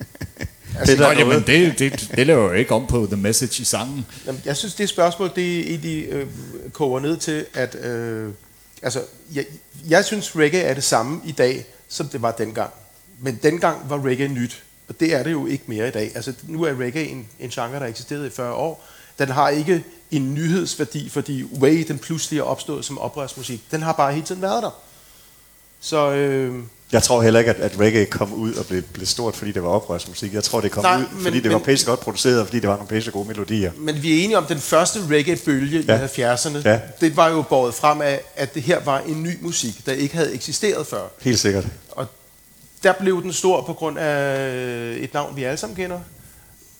Altså, 0.78 0.92
det, 0.92 1.00
der 1.00 1.14
nå, 1.14 1.18
jamen, 1.18 1.44
det, 1.46 1.78
det, 1.78 2.10
det 2.16 2.26
laver 2.26 2.44
jo 2.44 2.52
ikke 2.52 2.74
om 2.74 2.86
på 2.86 3.06
The 3.06 3.16
Message 3.16 3.62
i 3.62 3.64
sangen. 3.64 4.06
Jamen, 4.26 4.42
jeg 4.44 4.56
synes, 4.56 4.74
det 4.74 4.88
spørgsmål, 4.88 5.30
det 5.36 5.70
egentlig 5.70 6.06
øh, 6.08 6.26
koger 6.72 7.00
ned 7.00 7.16
til, 7.16 7.46
at... 7.54 7.74
Øh, 7.74 8.30
altså, 8.82 9.00
jeg, 9.34 9.44
jeg 9.88 10.04
synes, 10.04 10.36
reggae 10.36 10.60
er 10.60 10.74
det 10.74 10.84
samme 10.84 11.20
i 11.24 11.32
dag, 11.32 11.66
som 11.88 12.08
det 12.08 12.22
var 12.22 12.30
dengang. 12.30 12.70
Men 13.20 13.38
dengang 13.42 13.90
var 13.90 14.06
reggae 14.06 14.28
nyt, 14.28 14.62
og 14.88 15.00
det 15.00 15.14
er 15.14 15.22
det 15.22 15.32
jo 15.32 15.46
ikke 15.46 15.64
mere 15.66 15.88
i 15.88 15.90
dag. 15.90 16.12
Altså, 16.14 16.32
nu 16.42 16.62
er 16.62 16.80
reggae 16.80 17.08
en, 17.08 17.28
en 17.40 17.50
genre, 17.50 17.80
der 17.80 17.86
eksisterede 17.86 18.26
i 18.26 18.30
40 18.30 18.54
år. 18.54 18.84
Den 19.18 19.28
har 19.28 19.48
ikke 19.48 19.84
en 20.16 20.34
nyhedsværdi, 20.34 21.08
fordi 21.08 21.44
Way 21.44 21.84
den 21.88 21.98
pludselig 21.98 22.38
er 22.38 22.42
opstået 22.42 22.84
som 22.84 22.98
oprørsmusik. 22.98 23.62
Den 23.70 23.82
har 23.82 23.92
bare 23.92 24.12
hele 24.12 24.26
tiden 24.26 24.42
været 24.42 24.62
der. 24.62 24.70
Så, 25.80 26.10
øh, 26.10 26.54
jeg 26.92 27.02
tror 27.02 27.22
heller 27.22 27.40
ikke, 27.40 27.50
at, 27.50 27.56
at 27.56 27.80
reggae 27.80 28.06
kom 28.06 28.32
ud 28.32 28.54
og 28.54 28.66
blev, 28.66 28.82
blev 28.82 29.06
stort, 29.06 29.36
fordi 29.36 29.52
det 29.52 29.62
var 29.62 29.68
oprørsmusik. 29.68 30.34
Jeg 30.34 30.44
tror, 30.44 30.60
det 30.60 30.70
kom 30.70 30.84
Nej, 30.84 30.98
ud, 30.98 31.04
fordi 31.22 31.36
men, 31.36 31.44
det 31.44 31.52
var 31.52 31.58
pisse 31.58 31.86
godt 31.86 32.00
produceret, 32.00 32.40
og 32.40 32.46
fordi 32.46 32.60
det 32.60 32.68
var 32.68 32.76
nogle 32.76 32.88
pisse 32.88 33.10
gode 33.10 33.28
melodier. 33.28 33.72
Men 33.76 34.02
vi 34.02 34.20
er 34.20 34.24
enige 34.24 34.38
om, 34.38 34.46
den 34.46 34.58
første 34.58 34.98
reggae-bølge 35.10 35.84
ja. 35.88 36.04
i 36.04 36.24
70'erne, 36.24 36.58
ja. 36.64 36.80
det 37.00 37.16
var 37.16 37.28
jo 37.28 37.42
båret 37.42 37.74
frem 37.74 38.00
af, 38.00 38.20
at 38.36 38.54
det 38.54 38.62
her 38.62 38.80
var 38.80 39.00
en 39.00 39.22
ny 39.22 39.38
musik, 39.40 39.86
der 39.86 39.92
ikke 39.92 40.14
havde 40.14 40.34
eksisteret 40.34 40.86
før. 40.86 41.02
Helt 41.20 41.38
sikkert. 41.38 41.64
Og 41.90 42.06
der 42.82 42.92
blev 42.92 43.22
den 43.22 43.32
stor 43.32 43.62
på 43.62 43.72
grund 43.72 43.98
af 43.98 44.96
et 45.00 45.14
navn, 45.14 45.36
vi 45.36 45.44
alle 45.44 45.56
sammen 45.56 45.76
kender. 45.76 46.00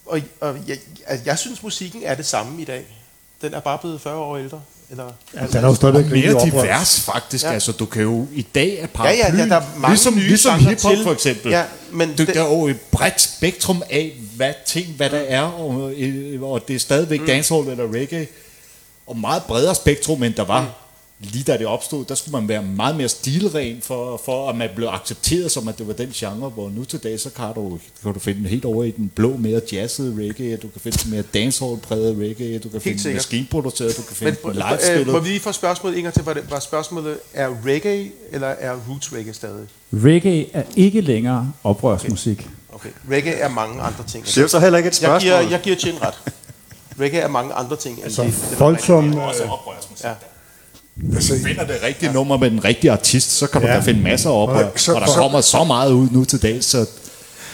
Og, 0.07 0.20
og 0.40 0.57
jeg, 0.66 0.79
jeg 1.25 1.38
synes, 1.38 1.62
musikken 1.62 2.03
er 2.05 2.14
det 2.14 2.27
samme 2.27 2.62
i 2.62 2.64
dag. 2.64 3.03
Den 3.44 3.54
er 3.54 3.61
bare 3.61 3.78
blevet 3.78 4.00
40 4.00 4.16
år 4.16 4.37
ældre. 4.37 4.61
Eller, 4.90 5.04
ja, 5.35 5.40
altså, 5.40 5.59
den 5.59 5.64
er 5.64 5.68
jo 5.68 5.74
stadigvæk 5.74 6.11
mere 6.11 6.44
divers 6.44 7.00
faktisk. 7.00 7.44
Ja. 7.44 7.52
Altså, 7.52 7.72
du 7.72 7.87
kan 7.87 8.02
jo 8.02 8.26
i 8.33 8.42
dag 8.42 8.78
er 8.78 8.87
paraply, 8.87 9.18
ja, 9.18 9.33
ja, 9.33 9.38
der, 9.38 9.46
der 9.46 9.57
er 9.57 9.62
mange 9.76 9.94
ligesom, 9.94 10.14
nye 10.14 10.20
ligesom 10.20 10.59
hiphop 10.59 10.92
for 11.02 11.12
eksempel. 11.12 11.52
Ja, 11.52 11.64
men 11.92 12.16
du, 12.16 12.24
der 12.24 12.44
er 12.44 12.48
jo 12.48 12.66
et 12.66 12.80
bredt 12.80 13.20
spektrum 13.20 13.83
af, 13.90 14.16
hvad 14.37 14.52
ting, 14.66 14.87
hvad 14.87 15.11
der 15.11 15.18
er, 15.18 15.42
og, 15.42 15.92
og 16.42 16.68
det 16.68 16.76
er 16.76 16.80
stadigvæk 16.80 17.20
mm. 17.20 17.26
dancehall 17.26 17.68
eller 17.68 17.92
reggae, 17.92 18.26
og 19.07 19.16
meget 19.16 19.42
bredere 19.42 19.74
spektrum, 19.74 20.22
end 20.22 20.35
der 20.35 20.44
var. 20.44 20.61
Mm 20.61 20.68
lige 21.20 21.44
da 21.44 21.59
det 21.59 21.66
opstod, 21.66 22.05
der 22.05 22.14
skulle 22.14 22.33
man 22.33 22.48
være 22.48 22.62
meget 22.62 22.96
mere 22.96 23.09
stilren 23.09 23.81
for, 23.83 24.20
for 24.24 24.50
at 24.50 24.57
man 24.57 24.68
blev 24.77 24.88
accepteret 24.88 25.50
som, 25.50 25.68
at 25.68 25.79
det 25.79 25.87
var 25.87 25.92
den 25.92 26.11
genre, 26.14 26.48
hvor 26.48 26.70
nu 26.70 26.85
til 26.85 27.03
dag, 27.03 27.20
så 27.20 27.31
kan 27.31 27.55
du, 27.55 27.79
kan 28.03 28.12
du 28.12 28.18
finde 28.18 28.48
helt 28.48 28.64
over 28.64 28.85
i 28.85 28.90
den 28.90 29.12
blå, 29.14 29.37
mere 29.37 29.61
jazzede 29.72 30.29
reggae, 30.29 30.57
du 30.57 30.68
kan 30.68 30.81
finde 30.81 31.11
mere 31.11 31.22
dancehall-præget 31.22 32.16
reggae, 32.18 32.59
du 32.59 32.68
kan 32.68 32.81
helt 32.85 33.00
finde 33.00 33.14
maskinproduceret, 33.14 33.96
du 33.96 34.03
kan 34.03 34.16
finde 34.16 34.37
Men, 34.44 34.55
live 34.55 35.05
Må 35.12 35.18
vi 35.18 35.29
lige 35.29 35.40
få 35.40 35.53
spørgsmålet 35.53 36.03
gang 36.03 36.14
til, 36.14 36.24
var, 36.24 36.35
det, 36.35 36.50
var 36.50 36.61
spørgsmålet, 36.61 37.18
er 37.35 37.48
reggae 37.64 38.11
eller 38.33 38.48
er 38.48 38.77
roots 38.88 39.12
reggae 39.12 39.35
stadig? 39.35 39.66
Reggae 39.92 40.46
er 40.53 40.62
ikke 40.77 41.00
længere 41.00 41.53
oprørsmusik. 41.64 42.48
Okay. 42.72 42.88
okay. 42.88 43.16
Reggae 43.16 43.33
er 43.33 43.48
mange 43.48 43.83
andre 43.83 44.05
ting. 44.09 44.24
Det 44.24 44.38
er 44.38 44.46
så 44.46 44.59
heller 44.59 44.77
ikke 44.79 44.88
et 44.88 44.94
spørgsmål. 44.94 45.31
Jeg 45.31 45.46
giver, 45.46 45.74
jeg 45.74 45.79
giver 45.81 46.07
ret. 46.07 46.14
Reggae 47.00 47.20
er 47.20 47.29
mange 47.29 47.53
andre 47.53 47.77
ting. 47.77 48.05
Altså, 48.05 48.22
end 48.22 48.31
det, 48.33 48.59
folk 48.59 48.81
som... 48.81 49.18
Også 49.18 49.44
oprørsmusik. 49.44 50.05
Ja. 50.05 50.11
Hvis 50.11 50.34
du 51.02 51.20
finder 51.20 51.66
det 51.66 51.76
rigtige 51.83 52.09
ja. 52.09 52.12
nummer 52.12 52.37
med 52.37 52.50
den 52.50 52.64
rigtige 52.64 52.92
artist, 52.92 53.30
så 53.30 53.46
kan 53.46 53.61
man 53.61 53.70
ja. 53.70 53.76
da 53.76 53.80
finde 53.80 54.02
masser 54.02 54.30
op, 54.30 54.48
og, 54.48 54.72
så, 54.76 54.94
og 54.94 55.00
der 55.00 55.07
så, 55.07 55.12
kommer 55.14 55.40
så 55.40 55.64
meget 55.64 55.92
ud 55.92 56.09
nu 56.11 56.24
til 56.24 56.42
dags, 56.42 56.66
så 56.66 56.87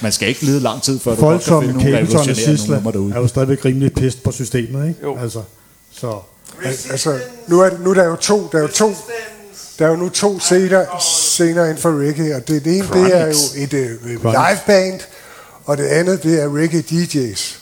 man 0.01 0.13
skal 0.13 0.29
ikke 0.29 0.43
lide 0.43 0.61
lang 0.61 0.83
tid, 0.83 0.99
før 0.99 1.15
Folk 1.17 1.47
du 1.47 1.61
kan 1.61 1.69
finde 1.69 1.85
nogle 1.85 1.99
revolutionære 1.99 2.77
numre 2.77 2.93
derude. 2.93 3.15
er 3.15 3.21
jo 3.21 3.27
stadigvæk 3.27 3.65
rimelig 3.65 3.93
pist 3.93 4.23
på 4.23 4.33
systemet, 4.33 4.89
ikke? 4.89 5.01
Jo. 5.03 5.19
Altså, 5.19 5.43
så. 5.93 6.19
Al- 6.65 6.77
Altså, 6.91 7.19
nu 7.47 7.61
er, 7.61 7.71
nu 7.85 7.91
er 7.91 7.95
der 7.95 8.05
jo 8.05 8.17
to, 8.17 8.49
der 8.53 8.59
er 8.59 8.63
jo 8.63 8.69
to, 8.69 8.95
der 9.79 9.87
er 9.87 9.91
jo 9.91 9.97
nu 9.97 10.09
to 10.09 10.41
scener, 10.41 10.85
scener 11.01 11.65
inden 11.65 11.79
for 11.79 12.07
reggae, 12.07 12.37
og 12.37 12.49
det, 12.49 12.65
det 12.65 12.77
ene, 12.77 12.87
det 12.93 13.17
er 13.17 13.27
jo 13.27 13.33
et 13.57 13.73
uh, 13.73 14.07
liveband, 14.11 15.01
og 15.65 15.77
det 15.77 15.85
andet, 15.85 16.23
det 16.23 16.43
er 16.43 16.57
reggae 16.57 16.85
DJ's. 16.91 17.60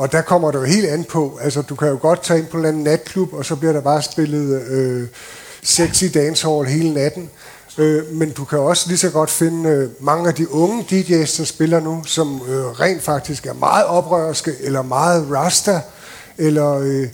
Og 0.00 0.12
der 0.12 0.22
kommer 0.22 0.50
det 0.50 0.58
jo 0.58 0.64
helt 0.64 0.86
an 0.86 1.04
på, 1.04 1.38
altså 1.42 1.62
du 1.62 1.74
kan 1.74 1.88
jo 1.88 1.98
godt 2.00 2.22
tage 2.22 2.38
ind 2.38 2.46
på 2.46 2.56
en 2.56 2.58
eller 2.58 2.68
anden 2.68 2.84
natklub, 2.84 3.32
og 3.32 3.44
så 3.44 3.56
bliver 3.56 3.72
der 3.72 3.80
bare 3.80 4.02
spillet 4.02 4.62
øh, 4.62 5.08
sexy 5.62 6.04
dancehall 6.14 6.66
hele 6.66 6.94
natten. 6.94 7.30
Øh, 7.78 8.12
men 8.12 8.30
du 8.30 8.44
kan 8.44 8.58
også 8.58 8.88
lige 8.88 8.98
så 8.98 9.10
godt 9.10 9.30
finde 9.30 9.70
øh, 9.70 9.88
mange 10.00 10.28
af 10.28 10.34
de 10.34 10.52
unge 10.52 10.82
DJ's, 10.82 11.38
der 11.38 11.44
spiller 11.44 11.80
nu, 11.80 12.04
som 12.04 12.42
øh, 12.48 12.64
rent 12.66 13.02
faktisk 13.02 13.46
er 13.46 13.52
meget 13.52 13.84
oprørske, 13.84 14.52
eller 14.60 14.82
meget 14.82 15.26
rasta, 15.30 15.80
eller... 16.38 16.78
Øh, 16.78 17.08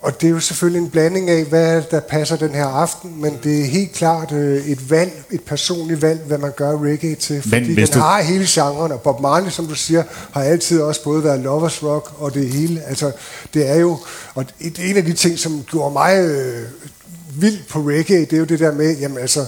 og 0.00 0.20
det 0.20 0.26
er 0.26 0.30
jo 0.30 0.40
selvfølgelig 0.40 0.82
en 0.82 0.90
blanding 0.90 1.30
af, 1.30 1.44
hvad 1.44 1.82
der 1.90 2.00
passer 2.00 2.36
den 2.36 2.50
her 2.50 2.64
aften, 2.66 3.20
men 3.20 3.38
det 3.44 3.60
er 3.60 3.64
helt 3.64 3.92
klart 3.92 4.32
øh, 4.32 4.66
et 4.66 4.90
valg, 4.90 5.22
et 5.30 5.40
personligt 5.42 6.02
valg, 6.02 6.20
hvad 6.26 6.38
man 6.38 6.52
gør 6.56 6.78
reggae 6.78 7.14
til. 7.14 7.42
Fordi 7.42 7.74
hvis 7.74 7.90
den 7.90 7.98
du- 7.98 8.04
har 8.04 8.22
hele 8.22 8.44
genren, 8.48 8.92
og 8.92 9.00
Bob 9.02 9.20
Marley, 9.20 9.50
som 9.50 9.66
du 9.66 9.74
siger, 9.74 10.02
har 10.32 10.42
altid 10.42 10.80
også 10.80 11.04
både 11.04 11.24
været 11.24 11.40
lovers 11.40 11.82
rock 11.82 12.12
og 12.18 12.34
det 12.34 12.48
hele. 12.48 12.82
Altså, 12.86 13.12
det 13.54 13.68
er 13.70 13.74
jo, 13.76 13.98
og 14.34 14.44
et, 14.60 14.78
en 14.90 14.96
af 14.96 15.04
de 15.04 15.12
ting, 15.12 15.38
som 15.38 15.64
gjorde 15.70 15.92
mig 15.92 16.18
øh, 16.24 16.62
vild 17.42 17.58
på 17.70 17.78
reggae, 17.80 18.20
det 18.20 18.32
er 18.32 18.38
jo 18.38 18.44
det 18.44 18.58
der 18.58 18.72
med, 18.72 18.96
jamen 18.98 19.18
altså, 19.18 19.46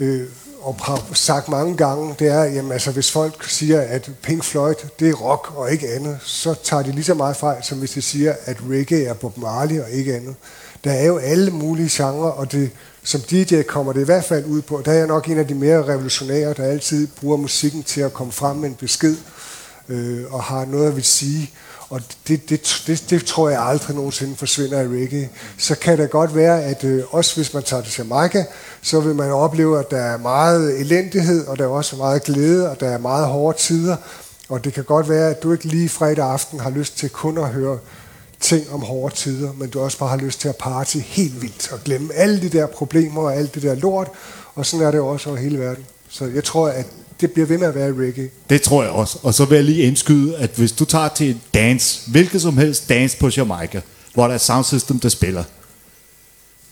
øh, 0.00 0.20
og 0.60 0.76
har 0.80 1.08
sagt 1.12 1.48
mange 1.48 1.76
gange, 1.76 2.14
det 2.18 2.28
er, 2.28 2.44
jamen 2.44 2.72
altså, 2.72 2.90
hvis 2.90 3.10
folk 3.10 3.48
siger, 3.48 3.80
at 3.80 4.10
Pink 4.22 4.44
Floyd, 4.44 4.74
det 5.00 5.08
er 5.08 5.14
rock 5.14 5.52
og 5.56 5.72
ikke 5.72 5.88
andet, 5.88 6.18
så 6.24 6.54
tager 6.64 6.82
de 6.82 6.92
lige 6.92 7.04
så 7.04 7.14
meget 7.14 7.36
fejl, 7.36 7.64
som 7.64 7.78
hvis 7.78 7.90
de 7.90 8.02
siger, 8.02 8.34
at 8.44 8.56
reggae 8.70 9.04
er 9.04 9.14
Bob 9.14 9.38
Marley 9.38 9.80
og 9.80 9.90
ikke 9.90 10.16
andet. 10.16 10.34
Der 10.84 10.92
er 10.92 11.06
jo 11.06 11.18
alle 11.18 11.50
mulige 11.50 11.88
genrer, 11.92 12.30
og 12.30 12.52
det, 12.52 12.70
som 13.02 13.20
DJ 13.20 13.62
kommer 13.62 13.92
det 13.92 14.00
i 14.00 14.04
hvert 14.04 14.24
fald 14.24 14.44
ud 14.44 14.62
på, 14.62 14.82
der 14.84 14.92
er 14.92 14.96
jeg 14.96 15.06
nok 15.06 15.28
en 15.28 15.38
af 15.38 15.46
de 15.46 15.54
mere 15.54 15.86
revolutionære, 15.86 16.54
der 16.54 16.64
altid 16.64 17.06
bruger 17.06 17.36
musikken 17.36 17.82
til 17.82 18.00
at 18.00 18.12
komme 18.12 18.32
frem 18.32 18.56
med 18.56 18.68
en 18.68 18.74
besked, 18.74 19.16
øh, 19.88 20.24
og 20.30 20.42
har 20.42 20.64
noget 20.64 20.88
at 20.88 20.96
vil 20.96 21.04
sige. 21.04 21.50
Og 21.90 22.00
det, 22.28 22.50
det, 22.50 22.82
det, 22.86 23.04
det 23.10 23.24
tror 23.24 23.48
jeg 23.48 23.62
aldrig 23.62 23.96
nogensinde 23.96 24.36
forsvinder 24.36 24.80
i 24.80 24.86
reggae. 24.86 25.28
Så 25.58 25.74
kan 25.74 25.98
det 25.98 26.10
godt 26.10 26.34
være, 26.34 26.64
at 26.64 26.84
øh, 26.84 27.04
også 27.10 27.36
hvis 27.36 27.54
man 27.54 27.62
tager 27.62 27.82
til 27.82 27.94
Jamaica, 27.98 28.44
så 28.82 29.00
vil 29.00 29.14
man 29.14 29.30
opleve, 29.30 29.78
at 29.78 29.90
der 29.90 30.00
er 30.00 30.16
meget 30.16 30.80
elendighed, 30.80 31.46
og 31.46 31.58
der 31.58 31.64
er 31.64 31.68
også 31.68 31.96
meget 31.96 32.24
glæde, 32.24 32.70
og 32.70 32.80
der 32.80 32.88
er 32.88 32.98
meget 32.98 33.26
hårde 33.26 33.58
tider. 33.58 33.96
Og 34.48 34.64
det 34.64 34.72
kan 34.74 34.84
godt 34.84 35.08
være, 35.08 35.30
at 35.30 35.42
du 35.42 35.52
ikke 35.52 35.64
lige 35.64 35.88
fredag 35.88 36.30
aften 36.30 36.60
har 36.60 36.70
lyst 36.70 36.98
til 36.98 37.10
kun 37.10 37.38
at 37.38 37.48
høre 37.48 37.78
ting 38.40 38.70
om 38.72 38.82
hårde 38.82 39.14
tider, 39.14 39.52
men 39.52 39.70
du 39.70 39.80
også 39.80 39.98
bare 39.98 40.08
har 40.08 40.16
lyst 40.16 40.40
til 40.40 40.48
at 40.48 40.56
party 40.56 40.96
helt 40.96 41.42
vildt 41.42 41.72
og 41.72 41.80
glemme 41.84 42.14
alle 42.14 42.40
de 42.40 42.48
der 42.48 42.66
problemer 42.66 43.22
og 43.22 43.34
alt 43.34 43.54
det 43.54 43.62
der 43.62 43.74
lort. 43.74 44.08
Og 44.54 44.66
sådan 44.66 44.86
er 44.86 44.90
det 44.90 45.00
også 45.00 45.30
over 45.30 45.38
hele 45.38 45.58
verden. 45.58 45.86
Så 46.08 46.26
jeg 46.26 46.44
tror, 46.44 46.68
at 46.68 46.86
det 47.20 47.30
bliver 47.30 47.46
ved 47.46 47.58
med 47.58 47.66
at 47.66 47.74
være 47.74 47.92
reggae. 47.92 48.28
Det 48.50 48.62
tror 48.62 48.82
jeg 48.82 48.92
også. 48.92 49.18
Og 49.22 49.34
så 49.34 49.44
vil 49.44 49.56
jeg 49.56 49.64
lige 49.64 49.82
indskyde, 49.82 50.36
at 50.36 50.50
hvis 50.56 50.72
du 50.72 50.84
tager 50.84 51.08
til 51.08 51.30
en 51.30 51.40
dance, 51.54 52.10
hvilket 52.10 52.42
som 52.42 52.58
helst 52.58 52.88
dance 52.88 53.16
på 53.16 53.28
Jamaica, 53.36 53.80
hvor 54.14 54.26
der 54.26 54.34
er 54.34 54.38
soundsystem, 54.38 55.00
der 55.00 55.08
spiller, 55.08 55.44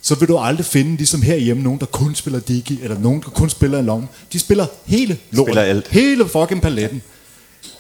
så 0.02 0.14
vil 0.14 0.28
du 0.28 0.38
aldrig 0.38 0.66
finde, 0.66 0.96
ligesom 0.96 1.22
herhjemme, 1.22 1.62
nogen, 1.62 1.80
der 1.80 1.86
kun 1.86 2.14
spiller 2.14 2.40
digi, 2.40 2.80
eller 2.82 2.98
nogen, 2.98 3.22
der 3.22 3.30
kun 3.30 3.50
spiller 3.50 3.78
en 3.78 3.86
lomme. 3.86 4.08
De 4.32 4.38
spiller 4.38 4.66
hele 4.84 5.18
lorten. 5.30 5.52
Spiller 5.52 5.62
alt. 5.62 5.88
Hele 5.88 6.28
fucking 6.28 6.62
paletten. 6.62 7.02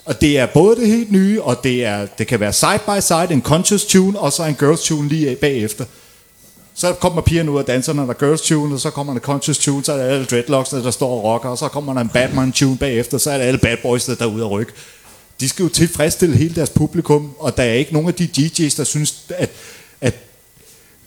Og 0.04 0.20
det 0.20 0.38
er 0.38 0.46
både 0.46 0.76
det 0.76 0.86
helt 0.86 1.12
nye, 1.12 1.42
og 1.42 1.60
det, 1.64 1.84
er, 1.84 2.06
det 2.18 2.26
kan 2.26 2.40
være 2.40 2.52
side 2.52 2.80
by 2.86 3.00
side, 3.00 3.26
en 3.30 3.42
conscious 3.42 3.84
tune, 3.84 4.18
og 4.18 4.32
så 4.32 4.44
en 4.44 4.54
girls 4.54 4.82
tune 4.82 5.08
lige 5.08 5.36
bagefter. 5.36 5.84
Så 6.78 6.92
kommer 6.92 7.22
pigerne 7.22 7.50
ud 7.50 7.58
af 7.58 7.64
danserne, 7.64 8.02
der 8.02 8.08
er 8.08 8.12
girls 8.12 8.40
tune, 8.40 8.74
og 8.74 8.80
så 8.80 8.90
kommer 8.90 9.12
der 9.12 9.20
conscious 9.20 9.58
tune, 9.58 9.84
så 9.84 9.92
er 9.92 9.96
der 9.96 10.04
alle 10.04 10.24
dreadlocks, 10.24 10.70
der 10.70 10.90
står 10.90 11.10
og 11.10 11.24
rocker, 11.24 11.48
og 11.48 11.58
så 11.58 11.68
kommer 11.68 11.94
der 11.94 12.00
en 12.00 12.08
Batman 12.08 12.52
tune 12.52 12.78
bagefter, 12.78 13.18
så 13.18 13.30
er 13.30 13.38
der 13.38 13.44
alle 13.44 13.58
bad 13.58 13.76
boys, 13.82 14.04
der 14.04 14.16
er 14.20 14.26
ude 14.26 14.44
og 14.44 14.50
rykke. 14.50 14.72
De 15.40 15.48
skal 15.48 15.62
jo 15.62 15.68
tilfredsstille 15.68 16.36
hele 16.36 16.54
deres 16.54 16.70
publikum, 16.70 17.34
og 17.38 17.56
der 17.56 17.62
er 17.62 17.72
ikke 17.72 17.92
nogen 17.92 18.08
af 18.08 18.14
de 18.14 18.28
DJ's, 18.36 18.76
der 18.76 18.84
synes, 18.84 19.22
at, 19.28 19.50
at, 20.00 20.14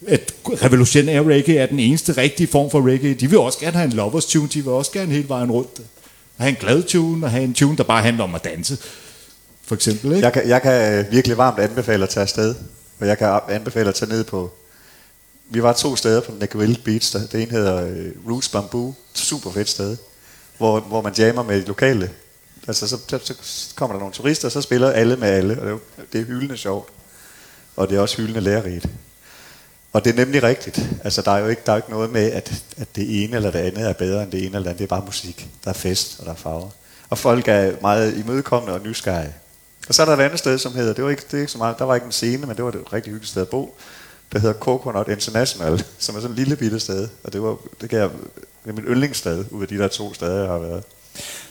at 0.08 0.34
revolutionær 0.48 1.24
reggae 1.24 1.58
er 1.58 1.66
den 1.66 1.80
eneste 1.80 2.12
rigtige 2.12 2.48
form 2.48 2.72
for 2.72 2.88
reggae. 2.88 3.14
De 3.14 3.30
vil 3.30 3.40
også 3.40 3.60
gerne 3.60 3.78
have 3.78 3.86
en 3.86 3.94
lovers 3.94 4.26
tune, 4.26 4.48
de 4.48 4.64
vil 4.64 4.74
også 4.74 4.92
gerne 4.92 5.12
hele 5.12 5.30
vejen 5.30 5.52
rundt 5.52 5.82
have 6.38 6.50
en 6.50 6.58
glad 6.60 6.84
tune, 6.84 7.26
og 7.26 7.32
have 7.32 7.44
en 7.44 7.54
tune, 7.54 7.78
der 7.78 7.84
bare 7.84 8.04
handler 8.04 8.24
om 8.24 8.36
at 8.36 8.44
danse. 8.44 8.78
For 9.66 9.76
eksempel, 9.76 10.12
ikke? 10.12 10.26
Jeg 10.26 10.34
kan, 10.34 10.50
jeg 10.50 10.62
kan 10.62 11.06
virkelig 11.12 11.38
varmt 11.38 11.60
anbefale 11.60 12.04
at 12.04 12.10
tage 12.10 12.22
afsted. 12.22 12.56
Og 13.00 13.08
jeg 13.08 13.18
kan 13.18 13.40
anbefale 13.50 13.90
at 13.90 13.96
tage 13.96 14.12
ned 14.12 14.24
på... 14.24 14.52
Vi 15.52 15.64
var 15.64 15.74
to 15.74 15.96
steder 15.96 16.22
på 16.22 16.32
Negril 16.40 16.82
Beach. 16.86 17.14
Der, 17.14 17.28
det 17.28 17.42
ene 17.42 17.52
hedder 17.52 17.86
øh, 17.88 18.12
Roots 18.30 18.50
Bamboo. 18.50 18.94
Super 19.14 19.52
fedt 19.52 19.70
sted. 19.70 19.98
Hvor, 20.58 20.80
hvor 20.80 21.02
man 21.02 21.14
jammer 21.14 21.44
med 21.44 21.66
lokale. 21.66 22.12
Altså, 22.68 22.88
så, 22.88 22.98
så, 23.08 23.36
så 23.42 23.76
kommer 23.76 23.96
der 23.96 24.00
nogle 24.00 24.14
turister, 24.14 24.48
og 24.48 24.52
så 24.52 24.62
spiller 24.62 24.92
alle 24.92 25.16
med 25.16 25.28
alle. 25.28 25.62
Og 25.62 25.66
det 25.66 25.74
er, 25.74 26.02
det 26.14 26.22
er 26.22 26.26
hyldende 26.26 26.58
sjovt. 26.58 26.90
Og 27.76 27.90
det 27.90 27.98
er 27.98 28.02
også 28.02 28.18
hyldende 28.18 28.42
lærerigt. 28.42 28.90
Og 29.94 30.06
det 30.06 30.12
er 30.12 30.16
nemlig 30.16 30.44
rigtigt. 30.44 30.90
Altså, 31.04 31.22
der 31.22 31.32
er 31.32 31.40
jo 31.40 31.48
ikke, 31.48 31.62
der 31.66 31.72
er 31.72 31.78
ikke 31.78 31.92
noget 31.92 32.12
med, 32.12 32.32
at, 32.32 32.64
at 32.78 32.96
det 32.96 33.24
ene 33.24 33.36
eller 33.36 33.52
det 33.52 33.60
andet 33.60 33.90
er 33.90 33.94
bedre 33.94 34.24
end 34.24 34.32
det 34.32 34.40
ene 34.40 34.46
eller 34.46 34.60
det 34.60 34.68
andet. 34.68 34.78
Det 34.80 34.84
er 34.84 34.96
bare 34.96 35.06
musik. 35.06 35.50
Der 35.64 35.70
er 35.70 35.74
fest, 35.74 36.20
og 36.20 36.26
der 36.26 36.32
er 36.32 36.36
farver. 36.36 36.70
Og 37.10 37.18
folk 37.18 37.48
er 37.48 37.72
meget 37.82 38.18
imødekommende 38.18 38.74
og 38.74 38.82
nysgerrige. 38.82 39.34
Og 39.88 39.96
så 39.96 40.02
er 40.02 40.06
der 40.06 40.14
et 40.14 40.22
andet 40.22 40.40
sted, 40.40 40.58
som 40.58 40.74
hedder, 40.74 40.94
det 40.94 41.04
var 41.04 41.10
ikke, 41.10 41.24
det 41.32 41.34
er 41.34 41.40
ikke 41.42 41.52
så 41.52 41.58
meget, 41.58 41.80
der 41.80 41.86
var 41.86 41.96
ikke 41.96 42.06
en 42.06 42.12
scene, 42.12 42.48
men 42.48 42.56
det 42.56 42.66
var 42.66 42.72
et 42.72 42.94
rigtig 42.94 43.12
hyggeligt 43.12 43.32
sted 43.32 43.42
at 43.42 43.50
bo. 43.50 43.78
Der 44.32 44.40
hedder 44.40 44.60
Coconut 44.60 45.08
International, 45.08 45.84
som 46.00 46.16
er 46.16 46.20
sådan 46.20 46.32
en 46.32 46.36
lille 46.36 46.56
bitte 46.56 46.80
sted. 46.80 47.08
Og 47.24 47.34
det 47.34 47.42
var 47.42 47.58
det 47.82 47.90
kan 47.90 48.00
jeg, 48.00 48.10
det 48.64 48.70
er 48.70 48.74
min 48.74 48.84
yndlingssted, 48.84 49.46
ud 49.52 49.62
af 49.62 49.68
de 49.68 49.78
der 49.78 49.88
to 49.88 50.14
steder, 50.14 50.40
jeg 50.40 50.52
har 50.52 50.60
været. 50.60 50.84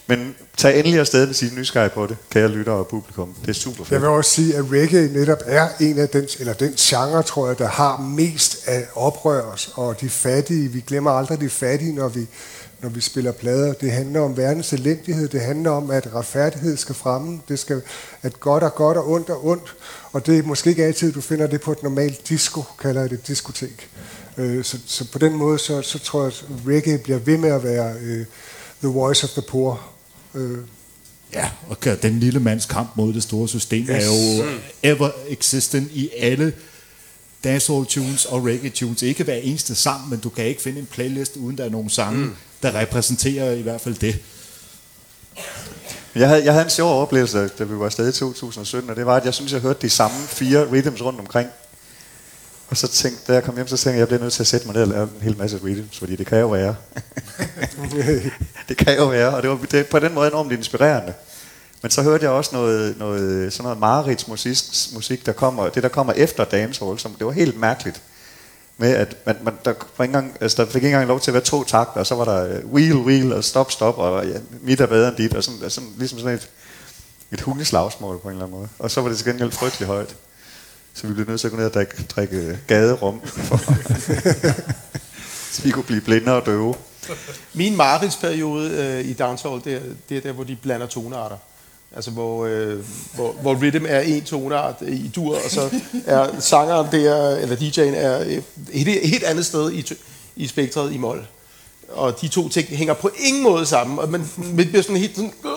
Men 0.06 0.34
tag 0.56 0.78
endelig 0.78 1.00
afsted 1.00 1.26
hvis 1.26 1.42
I 1.42 1.46
er 1.46 1.50
nysgerrige 1.58 1.90
på 1.90 2.06
det, 2.06 2.16
kære 2.30 2.48
lyttere 2.48 2.76
og 2.76 2.88
publikum. 2.88 3.34
Det 3.40 3.48
er 3.48 3.52
super 3.52 3.84
fedt. 3.84 3.90
Jeg 3.90 4.00
vil 4.00 4.08
også 4.08 4.30
sige, 4.30 4.56
at 4.56 4.64
reggae 4.72 5.08
netop 5.12 5.38
er 5.46 5.68
en 5.80 5.98
af 5.98 6.08
den, 6.08 6.28
eller 6.38 6.52
den 6.52 6.72
genre, 6.72 7.22
tror 7.22 7.46
jeg, 7.46 7.58
der 7.58 7.68
har 7.68 8.00
mest 8.00 8.68
af 8.68 8.86
oprørs, 8.94 9.70
og 9.74 10.00
de 10.00 10.10
fattige, 10.10 10.68
vi 10.68 10.80
glemmer 10.80 11.10
aldrig 11.10 11.40
de 11.40 11.48
fattige, 11.48 11.94
når 11.94 12.08
vi, 12.08 12.26
når 12.82 12.88
vi 12.88 13.00
spiller 13.00 13.32
plader. 13.32 13.72
Det 13.72 13.92
handler 13.92 14.20
om 14.20 14.36
verdens 14.36 14.72
elendighed, 14.72 15.28
det 15.28 15.40
handler 15.40 15.70
om, 15.70 15.90
at 15.90 16.14
retfærdighed 16.14 16.76
skal 16.76 16.94
fremme, 16.94 17.40
det 17.48 17.58
skal, 17.58 17.82
at 18.22 18.40
godt 18.40 18.64
er 18.64 18.68
godt 18.68 18.96
og 18.96 19.10
ondt 19.10 19.28
er 19.28 19.46
ondt, 19.46 19.74
og 20.12 20.26
det 20.26 20.38
er 20.38 20.42
måske 20.42 20.70
ikke 20.70 20.84
altid, 20.84 21.12
du 21.12 21.20
finder 21.20 21.46
det 21.46 21.60
på 21.60 21.72
et 21.72 21.82
normalt 21.82 22.28
disco, 22.28 22.62
kalder 22.80 23.00
jeg 23.00 23.10
det 23.10 23.26
diskotek. 23.28 23.88
Øh, 24.36 24.64
Så, 24.64 24.78
så 24.86 25.10
på 25.12 25.18
den 25.18 25.32
måde, 25.32 25.58
så, 25.58 25.82
så 25.82 25.98
tror 25.98 26.22
jeg, 26.22 26.26
at 26.26 26.44
reggae 26.66 26.98
bliver 26.98 27.18
ved 27.18 27.36
med 27.36 27.50
at 27.50 27.64
være 27.64 27.94
uh, 27.94 28.26
the 28.80 28.88
voice 28.88 29.24
of 29.24 29.30
the 29.30 29.42
poor. 29.42 29.80
Øh, 30.34 30.58
Ja, 31.34 31.50
og 31.68 32.02
den 32.02 32.20
lille 32.20 32.40
mands 32.40 32.66
kamp 32.66 32.90
mod 32.96 33.12
det 33.12 33.22
store 33.22 33.48
system 33.48 33.82
yes. 33.82 33.90
er 33.90 34.06
jo 34.06 34.44
ever 34.82 35.10
existent 35.28 35.90
i 35.92 36.10
alle 36.18 36.52
dancehall 37.44 37.86
tunes 37.86 38.24
og 38.24 38.44
reggae 38.44 38.70
tunes. 38.70 39.02
Ikke 39.02 39.24
hver 39.24 39.34
eneste 39.34 39.74
sang, 39.74 40.08
men 40.08 40.18
du 40.18 40.28
kan 40.28 40.44
ikke 40.44 40.62
finde 40.62 40.80
en 40.80 40.86
playlist, 40.86 41.36
uden 41.36 41.58
der 41.58 41.64
er 41.64 41.68
nogle 41.68 41.90
sange, 41.90 42.18
mm. 42.18 42.34
der 42.62 42.80
repræsenterer 42.80 43.52
i 43.52 43.62
hvert 43.62 43.80
fald 43.80 43.94
det. 43.94 44.18
Jeg 46.14 46.28
havde, 46.28 46.44
jeg 46.44 46.52
havde 46.52 46.64
en 46.64 46.70
sjov 46.70 47.02
oplevelse, 47.02 47.48
da 47.58 47.64
vi 47.64 47.78
var 47.78 47.84
afsted 47.84 48.08
i 48.08 48.12
2017, 48.12 48.90
og 48.90 48.96
det 48.96 49.06
var, 49.06 49.16
at 49.16 49.24
jeg 49.24 49.34
synes, 49.34 49.52
jeg 49.52 49.60
hørte 49.60 49.82
de 49.82 49.90
samme 49.90 50.16
fire 50.16 50.70
rhythms 50.70 51.02
rundt 51.02 51.20
omkring. 51.20 51.48
Og 52.70 52.76
så 52.76 52.88
tænkte, 52.88 53.22
da 53.28 53.32
jeg 53.32 53.44
kom 53.44 53.54
hjem, 53.54 53.68
så 53.68 53.76
tænkte 53.76 53.88
jeg, 53.88 53.94
at 53.94 54.00
jeg 54.00 54.08
bliver 54.08 54.20
nødt 54.20 54.32
til 54.32 54.42
at 54.42 54.46
sætte 54.46 54.66
mig 54.66 54.74
ned 54.74 54.82
og 54.82 54.88
lave 54.88 55.02
en 55.02 55.22
hel 55.22 55.36
masse 55.38 55.60
rhythms, 55.64 55.98
fordi 55.98 56.16
det 56.16 56.26
kan 56.26 56.38
jo 56.38 56.48
være. 56.48 56.76
det 58.68 58.76
kan 58.76 58.96
jo 58.96 59.06
være, 59.06 59.34
og 59.34 59.42
det 59.42 59.50
var 59.50 59.58
det, 59.70 59.86
på 59.86 59.98
den 59.98 60.14
måde 60.14 60.28
enormt 60.28 60.52
inspirerende. 60.52 61.14
Men 61.82 61.90
så 61.90 62.02
hørte 62.02 62.24
jeg 62.24 62.32
også 62.32 62.50
noget, 62.52 62.98
noget 62.98 63.52
sådan 63.52 63.62
noget 63.62 63.78
Marits 63.78 64.28
musik, 64.28 64.56
musik, 64.94 65.26
der 65.26 65.32
kommer, 65.32 65.68
det 65.68 65.82
der 65.82 65.88
kommer 65.88 66.12
efter 66.12 66.44
dancehall, 66.44 66.98
som 66.98 67.14
det 67.14 67.26
var 67.26 67.32
helt 67.32 67.56
mærkeligt. 67.60 68.02
Med 68.76 68.94
at 68.94 69.16
man, 69.26 69.36
man, 69.42 69.54
der, 69.64 69.74
var 69.96 70.04
ikke 70.04 70.16
engang, 70.16 70.36
altså, 70.40 70.64
der 70.64 70.70
fik 70.70 70.74
ikke 70.74 70.88
engang 70.88 71.08
lov 71.08 71.20
til 71.20 71.30
at 71.30 71.34
være 71.34 71.42
to 71.42 71.64
takter, 71.64 72.00
og 72.00 72.06
så 72.06 72.14
var 72.14 72.24
der 72.24 72.56
øh, 72.56 72.66
wheel, 72.66 72.96
wheel 72.96 73.32
og 73.32 73.44
stop, 73.44 73.70
stop, 73.70 73.98
og 73.98 74.26
ja, 74.26 74.38
mit 74.62 74.80
er 74.80 74.86
bedre 74.86 75.08
end 75.08 75.16
dit, 75.16 75.34
og 75.34 75.44
sådan, 75.44 75.70
sådan, 75.70 75.88
ligesom 75.98 76.18
sådan 76.18 76.34
et, 76.34 76.50
et 77.32 77.40
hundeslagsmål 77.40 78.18
på 78.18 78.28
en 78.28 78.34
eller 78.34 78.44
anden 78.44 78.58
måde. 78.58 78.68
Og 78.78 78.90
så 78.90 79.00
var 79.00 79.08
det 79.08 79.18
til 79.18 79.26
gengæld 79.26 79.52
frygtelig 79.52 79.88
højt. 79.88 80.16
Så 80.94 81.06
vi 81.06 81.12
blev 81.14 81.26
nødt 81.26 81.40
til 81.40 81.48
at 81.48 81.50
gå 81.50 81.56
ned 81.56 81.66
og 81.66 81.74
drikke, 81.74 82.02
drikke 82.02 82.58
gaderum, 82.66 83.20
for, 83.26 83.56
så 85.52 85.62
vi 85.64 85.70
kunne 85.70 85.84
blive 85.84 86.00
blinde 86.00 86.32
og 86.32 86.46
døve. 86.46 86.74
Min 87.54 87.76
mareridsperiode 87.76 88.70
øh, 88.70 89.04
i 89.04 89.12
dancehall, 89.12 89.64
det 89.64 89.74
er, 89.74 89.80
det 90.08 90.16
er 90.16 90.20
der, 90.20 90.32
hvor 90.32 90.44
de 90.44 90.56
blander 90.56 90.86
tonearter. 90.86 91.36
Altså 91.94 92.10
hvor, 92.10 92.46
øh, 92.46 92.78
hvor, 93.14 93.32
hvor 93.32 93.54
rhythm 93.54 93.84
er 93.88 94.00
en 94.00 94.24
toneart 94.24 94.74
i 94.88 95.08
dur, 95.08 95.34
og 95.44 95.50
så 95.50 95.70
er 96.06 96.40
sangeren 96.40 96.92
der, 96.92 97.36
eller 97.36 97.56
DJ'en 97.56 97.96
er 97.96 98.20
øh, 98.20 98.42
et, 98.72 98.88
et 98.88 99.08
helt 99.08 99.24
andet 99.24 99.46
sted 99.46 99.72
i, 99.72 99.92
i 100.36 100.46
spektret 100.46 100.92
i 100.92 100.98
mol. 100.98 101.26
Og 101.88 102.20
de 102.20 102.28
to 102.28 102.48
ting 102.48 102.68
hænger 102.68 102.94
på 102.94 103.10
ingen 103.18 103.42
måde 103.42 103.66
sammen, 103.66 103.98
og 103.98 104.08
man, 104.08 104.30
man 104.36 104.66
bliver 104.66 104.82
sådan 104.82 104.96
helt 104.96 105.16
sådan, 105.16 105.32
øh, 105.44 105.50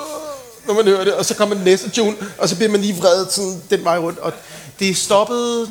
når 0.68 0.74
man 0.74 0.86
hører 0.86 1.04
det, 1.04 1.14
og 1.14 1.26
så 1.26 1.36
kommer 1.36 1.56
den 1.56 1.64
næste 1.64 1.90
tune, 1.90 2.16
og 2.38 2.50
så 2.50 2.56
bliver 2.56 2.72
man 2.72 2.82
lige 2.82 2.98
vred 2.98 3.26
sådan 3.30 3.62
den 3.70 3.84
vej 3.84 3.98
rundt, 3.98 4.20
og 4.20 4.34
det 4.80 4.98
stoppede 4.98 5.70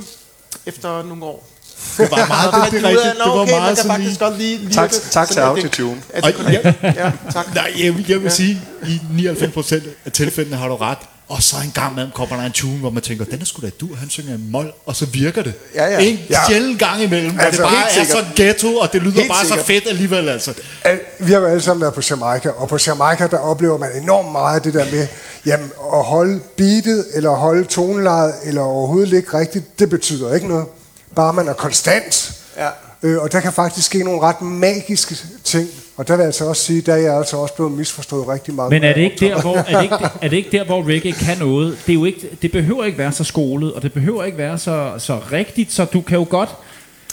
efter 0.67 1.03
nogle 1.03 1.25
år. 1.25 1.50
Det 1.99 2.11
var 2.11 2.27
meget, 2.27 2.73
det, 2.73 2.73
det, 2.73 2.85
er 2.85 2.89
rigtigt. 2.89 3.19
Nå, 3.19 3.25
Det 3.25 3.33
var 3.33 3.41
okay, 3.41 3.51
man 3.53 3.61
meget 3.61 3.77
kan 3.77 3.83
sådan 3.83 3.91
faktisk 3.97 4.21
lige... 4.21 4.29
godt 4.29 4.39
lige... 4.39 4.59
lige 4.59 4.73
Tak, 4.73 4.91
det- 4.91 5.03
tak 5.11 5.29
til 5.29 5.41
at 5.41 5.45
det- 5.45 5.63
Autotune. 5.63 5.97
at 6.15 6.25
det 6.25 6.35
jeg- 6.53 6.75
Ja, 6.83 7.13
tak. 7.33 7.55
Nej, 7.55 7.73
jeg, 7.85 7.95
vil- 7.97 8.07
jeg 8.09 8.23
vil 8.23 8.31
sige, 8.31 8.61
i 8.87 9.01
99% 9.19 9.75
af 10.07 10.13
tilfældene 10.13 10.57
har 10.57 10.69
du 10.69 10.77
ret. 10.77 10.99
Og 11.29 11.43
så 11.43 11.57
en 11.65 11.71
gang 11.75 11.93
imellem 11.93 12.13
kommer 12.15 12.37
der 12.37 12.43
en 12.45 12.53
tune, 12.53 12.77
hvor 12.79 12.91
man 12.91 13.03
tænker, 13.03 13.25
den 13.25 13.41
er 13.41 13.45
sgu 13.45 13.63
da 13.63 13.71
du, 13.81 13.89
han 13.95 14.11
synger 14.11 14.35
en 14.35 14.49
mol, 14.51 14.73
og 14.87 14.97
så 14.97 15.07
virker 15.07 15.43
det. 15.43 15.53
Ja, 15.75 15.85
ja. 15.87 15.99
En 16.01 16.19
Ja. 16.31 16.39
sjælden 16.49 16.79
gang 16.79 17.03
imellem, 17.03 17.39
Altså, 17.41 17.63
det 17.63 17.71
bare 17.71 17.79
helt 17.79 17.99
er 17.99 18.05
så 18.05 18.19
sikkert. 18.19 18.35
ghetto, 18.37 18.77
og 18.77 18.93
det 18.93 19.03
lyder 19.03 19.15
Helt 19.15 19.29
bare 19.29 19.41
sikkert. 19.45 19.59
så 19.61 19.67
fedt 19.67 19.85
alligevel, 19.89 20.29
altså. 20.29 20.53
Al- 20.85 20.99
Vi 21.21 21.33
har 21.33 21.41
jo 21.41 21.47
alle 21.47 21.61
sammen 21.63 21.81
været 21.81 21.95
på 21.95 22.01
Jamaica, 22.11 22.49
og 22.51 22.69
på 22.69 22.79
Jamaica, 22.87 23.27
der 23.27 23.39
oplever 23.39 23.79
man 23.79 23.89
enormt 24.03 24.33
meget 24.33 24.57
af 24.57 24.63
det 24.63 24.75
der 24.75 24.85
med, 24.93 25.07
jamen, 25.47 25.71
at 25.95 26.05
holde 26.05 26.41
beatet, 26.57 27.05
eller 27.15 27.31
holde 27.31 27.65
tonelejet, 27.65 28.35
eller 28.45 28.63
overhovedet 28.63 29.09
ligge 29.09 29.39
rigtigt, 29.39 29.79
det 29.79 29.91
betyder 29.91 30.35
ikke 30.35 30.49
noget. 30.49 30.67
Bare 31.15 31.33
man 31.33 31.49
er 31.49 31.53
konstant. 31.53 32.33
Ja. 32.57 32.69
Øh, 33.03 33.23
og 33.23 33.33
der 33.33 33.41
kan 33.41 33.53
faktisk 33.53 33.87
ske 33.87 34.05
nogle 34.05 34.21
ret 34.21 34.43
magiske 34.43 35.17
ting. 35.45 35.69
Og 35.97 36.09
der 36.09 36.15
vil 36.17 36.23
jeg 36.23 36.27
altså 36.27 36.45
også 36.45 36.63
sige, 36.63 36.81
der 36.81 36.93
er 36.93 36.97
jeg 36.97 37.17
altså 37.17 37.37
også 37.37 37.55
blevet 37.55 37.73
misforstået 37.73 38.29
rigtig 38.29 38.55
meget. 38.55 38.71
Men 38.71 38.85
er 38.85 38.95
det, 38.95 39.01
ikke 39.01 39.17
der, 39.29 39.41
hvor, 39.41 39.57
er, 39.57 39.63
det 39.77 39.83
ikke, 39.83 39.97
er 40.23 40.29
det 40.29 40.37
ikke 40.37 40.51
der, 40.53 40.65
hvor 40.65 40.83
reggae 40.89 41.13
kan 41.13 41.39
noget? 41.39 41.79
Det, 41.87 41.93
er 41.93 41.95
jo 41.95 42.05
ikke, 42.05 42.29
det 42.43 42.53
behøver 42.53 42.85
ikke 42.85 42.99
være 42.99 43.13
så 43.13 43.25
skolet, 43.25 43.73
og 43.73 43.83
det 43.83 43.93
behøver 43.93 44.25
ikke 44.25 44.39
være 44.39 44.59
så, 44.59 44.93
så 44.99 45.19
rigtigt, 45.33 45.73
så 45.73 45.85
du 45.85 46.01
kan 46.01 46.19
jo 46.19 46.27
godt... 46.31 46.49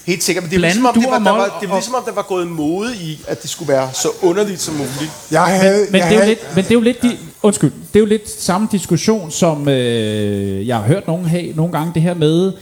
Helt 0.05 0.23
sikkert, 0.23 0.43
men 0.43 0.49
det 0.51 0.55
er 0.57 0.59
ligesom, 0.61 0.85
om 0.85 0.93
det 0.93 1.03
var, 1.11 1.19
der 1.19 1.31
var, 1.31 1.57
det 1.61 1.69
og- 1.69 1.75
ligesom, 1.75 1.95
om 1.95 2.03
der 2.05 2.13
var 2.13 2.21
gået 2.21 2.47
mode 2.47 2.95
i, 2.95 3.21
at 3.27 3.41
det 3.41 3.49
skulle 3.49 3.73
være 3.73 3.89
så 3.93 4.07
underligt 4.21 4.61
som 4.61 4.73
muligt. 4.73 5.11
Jeg 5.31 5.41
havde, 5.43 5.85
Men 5.91 6.01
jeg 6.01 6.09
det, 6.09 6.11
er 6.11 6.13
jo 6.15 6.21
havde, 6.21 6.27
lidt, 6.29 6.55
men 6.55 6.63
det 6.63 6.71
er 6.71 6.75
jo 6.75 6.81
lidt, 6.81 7.01
de, 7.01 7.17
undskyld, 7.43 7.71
det 7.93 7.95
er 7.95 7.99
jo 7.99 8.05
lidt 8.05 8.29
samme 8.41 8.67
diskussion, 8.71 9.31
som 9.31 9.69
øh, 9.69 10.67
jeg 10.67 10.75
har 10.75 10.83
hørt 10.83 11.07
nogen 11.07 11.25
have 11.25 11.53
nogle 11.55 11.71
gange, 11.71 11.93
det 11.93 12.01
her 12.01 12.13
med, 12.13 12.53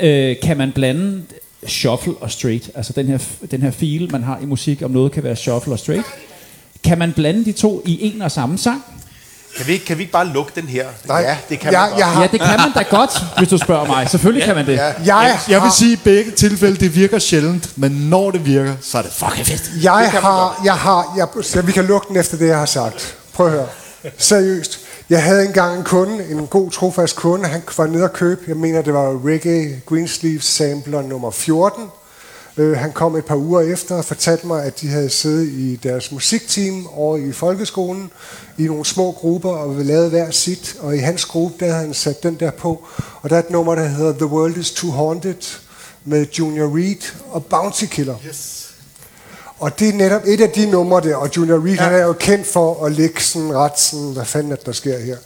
øh, 0.00 0.36
kan 0.42 0.56
man 0.56 0.72
blande 0.72 1.22
shuffle 1.66 2.14
og 2.20 2.30
straight, 2.30 2.70
altså 2.74 2.92
den 2.92 3.06
her, 3.06 3.18
den 3.50 3.62
her 3.62 3.70
feel, 3.70 4.12
man 4.12 4.22
har 4.22 4.38
i 4.42 4.46
musik, 4.46 4.82
om 4.82 4.90
noget 4.90 5.12
kan 5.12 5.22
være 5.22 5.36
shuffle 5.36 5.72
og 5.72 5.78
straight. 5.78 6.06
Kan 6.84 6.98
man 6.98 7.12
blande 7.12 7.44
de 7.44 7.52
to 7.52 7.82
i 7.84 7.98
en 8.14 8.22
og 8.22 8.30
samme 8.30 8.58
sang? 8.58 8.84
Kan 9.56 9.66
vi, 9.66 9.72
ikke, 9.72 9.84
kan 9.84 9.98
vi 9.98 10.02
ikke 10.02 10.12
bare 10.12 10.26
lukke 10.26 10.52
den 10.54 10.68
her? 10.68 10.86
Nej, 11.08 11.18
ja, 11.18 11.36
det 11.48 11.60
kan 11.60 11.72
jeg, 11.72 11.80
man 11.80 11.90
godt. 11.90 11.98
jeg 11.98 12.06
har, 12.06 12.22
Ja, 12.22 12.28
det 12.32 12.40
kan 12.40 12.60
man 12.60 12.72
da 12.74 12.82
godt, 12.96 13.10
hvis 13.38 13.48
du 13.48 13.58
spørger 13.58 13.86
mig. 13.86 14.10
Selvfølgelig 14.10 14.44
kan 14.44 14.54
man 14.54 14.66
det. 14.66 14.72
Ja. 14.72 14.92
jeg, 15.04 15.38
Jeg, 15.48 15.62
vil 15.62 15.70
sige, 15.72 15.92
at 15.92 15.98
i 15.98 16.02
begge 16.04 16.30
tilfælde, 16.30 16.76
det 16.76 16.94
virker 16.94 17.18
sjældent, 17.18 17.78
men 17.78 17.92
når 17.92 18.30
det 18.30 18.46
virker, 18.46 18.74
så 18.82 18.98
er 18.98 19.02
det 19.02 19.12
fucking 19.12 19.46
fedt. 19.46 19.70
Jeg 19.82 20.10
har, 20.10 20.60
jeg 20.64 20.74
har, 20.74 21.14
jeg, 21.16 21.44
så 21.44 21.62
vi 21.62 21.72
kan 21.72 21.84
lukke 21.84 22.08
den 22.08 22.16
efter 22.16 22.36
det, 22.36 22.48
jeg 22.48 22.58
har 22.58 22.66
sagt. 22.66 23.16
Prøv 23.32 23.46
at 23.46 23.52
høre. 23.52 23.66
Seriøst. 24.18 24.80
Jeg 25.10 25.22
havde 25.22 25.46
engang 25.46 25.78
en 25.78 25.84
kunde, 25.84 26.30
en 26.30 26.46
god 26.46 26.70
trofast 26.70 27.16
kunde, 27.16 27.44
han 27.44 27.62
var 27.76 27.86
nede 27.86 28.04
og 28.04 28.12
købe, 28.12 28.40
jeg 28.48 28.56
mener 28.56 28.82
det 28.82 28.94
var 28.94 29.26
Reggae 29.26 29.80
Greensleeves 29.86 30.44
sampler 30.44 31.02
nummer 31.02 31.30
14. 31.30 31.84
Øh, 32.56 32.76
han 32.76 32.92
kom 32.92 33.16
et 33.16 33.24
par 33.24 33.36
uger 33.36 33.60
efter 33.60 33.94
og 33.94 34.04
fortalte 34.04 34.46
mig, 34.46 34.64
at 34.64 34.80
de 34.80 34.88
havde 34.88 35.10
siddet 35.10 35.48
i 35.48 35.76
deres 35.82 36.12
musikteam 36.12 36.86
over 36.86 37.16
i 37.16 37.32
folkeskolen 37.32 38.10
i 38.58 38.64
nogle 38.64 38.84
små 38.84 39.12
grupper 39.12 39.50
og 39.50 39.74
lavet 39.74 40.10
hver 40.10 40.30
sit. 40.30 40.76
Og 40.80 40.96
i 40.96 40.98
hans 40.98 41.24
gruppe, 41.24 41.64
der 41.64 41.72
havde 41.72 41.84
han 41.84 41.94
sat 41.94 42.22
den 42.22 42.34
der 42.34 42.50
på. 42.50 42.86
Og 43.22 43.30
der 43.30 43.36
er 43.36 43.40
et 43.40 43.50
nummer, 43.50 43.74
der 43.74 43.86
hedder 43.86 44.12
The 44.12 44.26
World 44.26 44.56
is 44.56 44.70
Too 44.70 44.90
Haunted 44.90 45.60
med 46.04 46.26
Junior 46.38 46.76
Reed 46.76 47.12
og 47.30 47.44
Bounty 47.44 47.84
Killer. 47.84 48.16
Yes. 48.28 48.65
Og 49.58 49.78
det 49.78 49.88
er 49.88 49.92
netop 49.92 50.22
et 50.26 50.40
af 50.40 50.50
de 50.50 50.70
numre 50.70 51.00
der, 51.00 51.16
og 51.16 51.36
Junior 51.36 51.64
Reed 51.66 51.74
ja. 51.74 51.82
han 51.82 51.94
er 51.94 52.04
jo 52.04 52.12
kendt 52.12 52.46
for 52.46 52.86
at 52.86 52.92
ligge 52.92 53.20
sådan 53.20 53.54
ret 53.54 53.78
sådan, 53.78 54.12
hvad 54.12 54.24
fanden 54.24 54.52
er 54.52 54.56
det, 54.56 54.66
der 54.66 54.72
sker 54.72 54.98
her. 54.98 55.16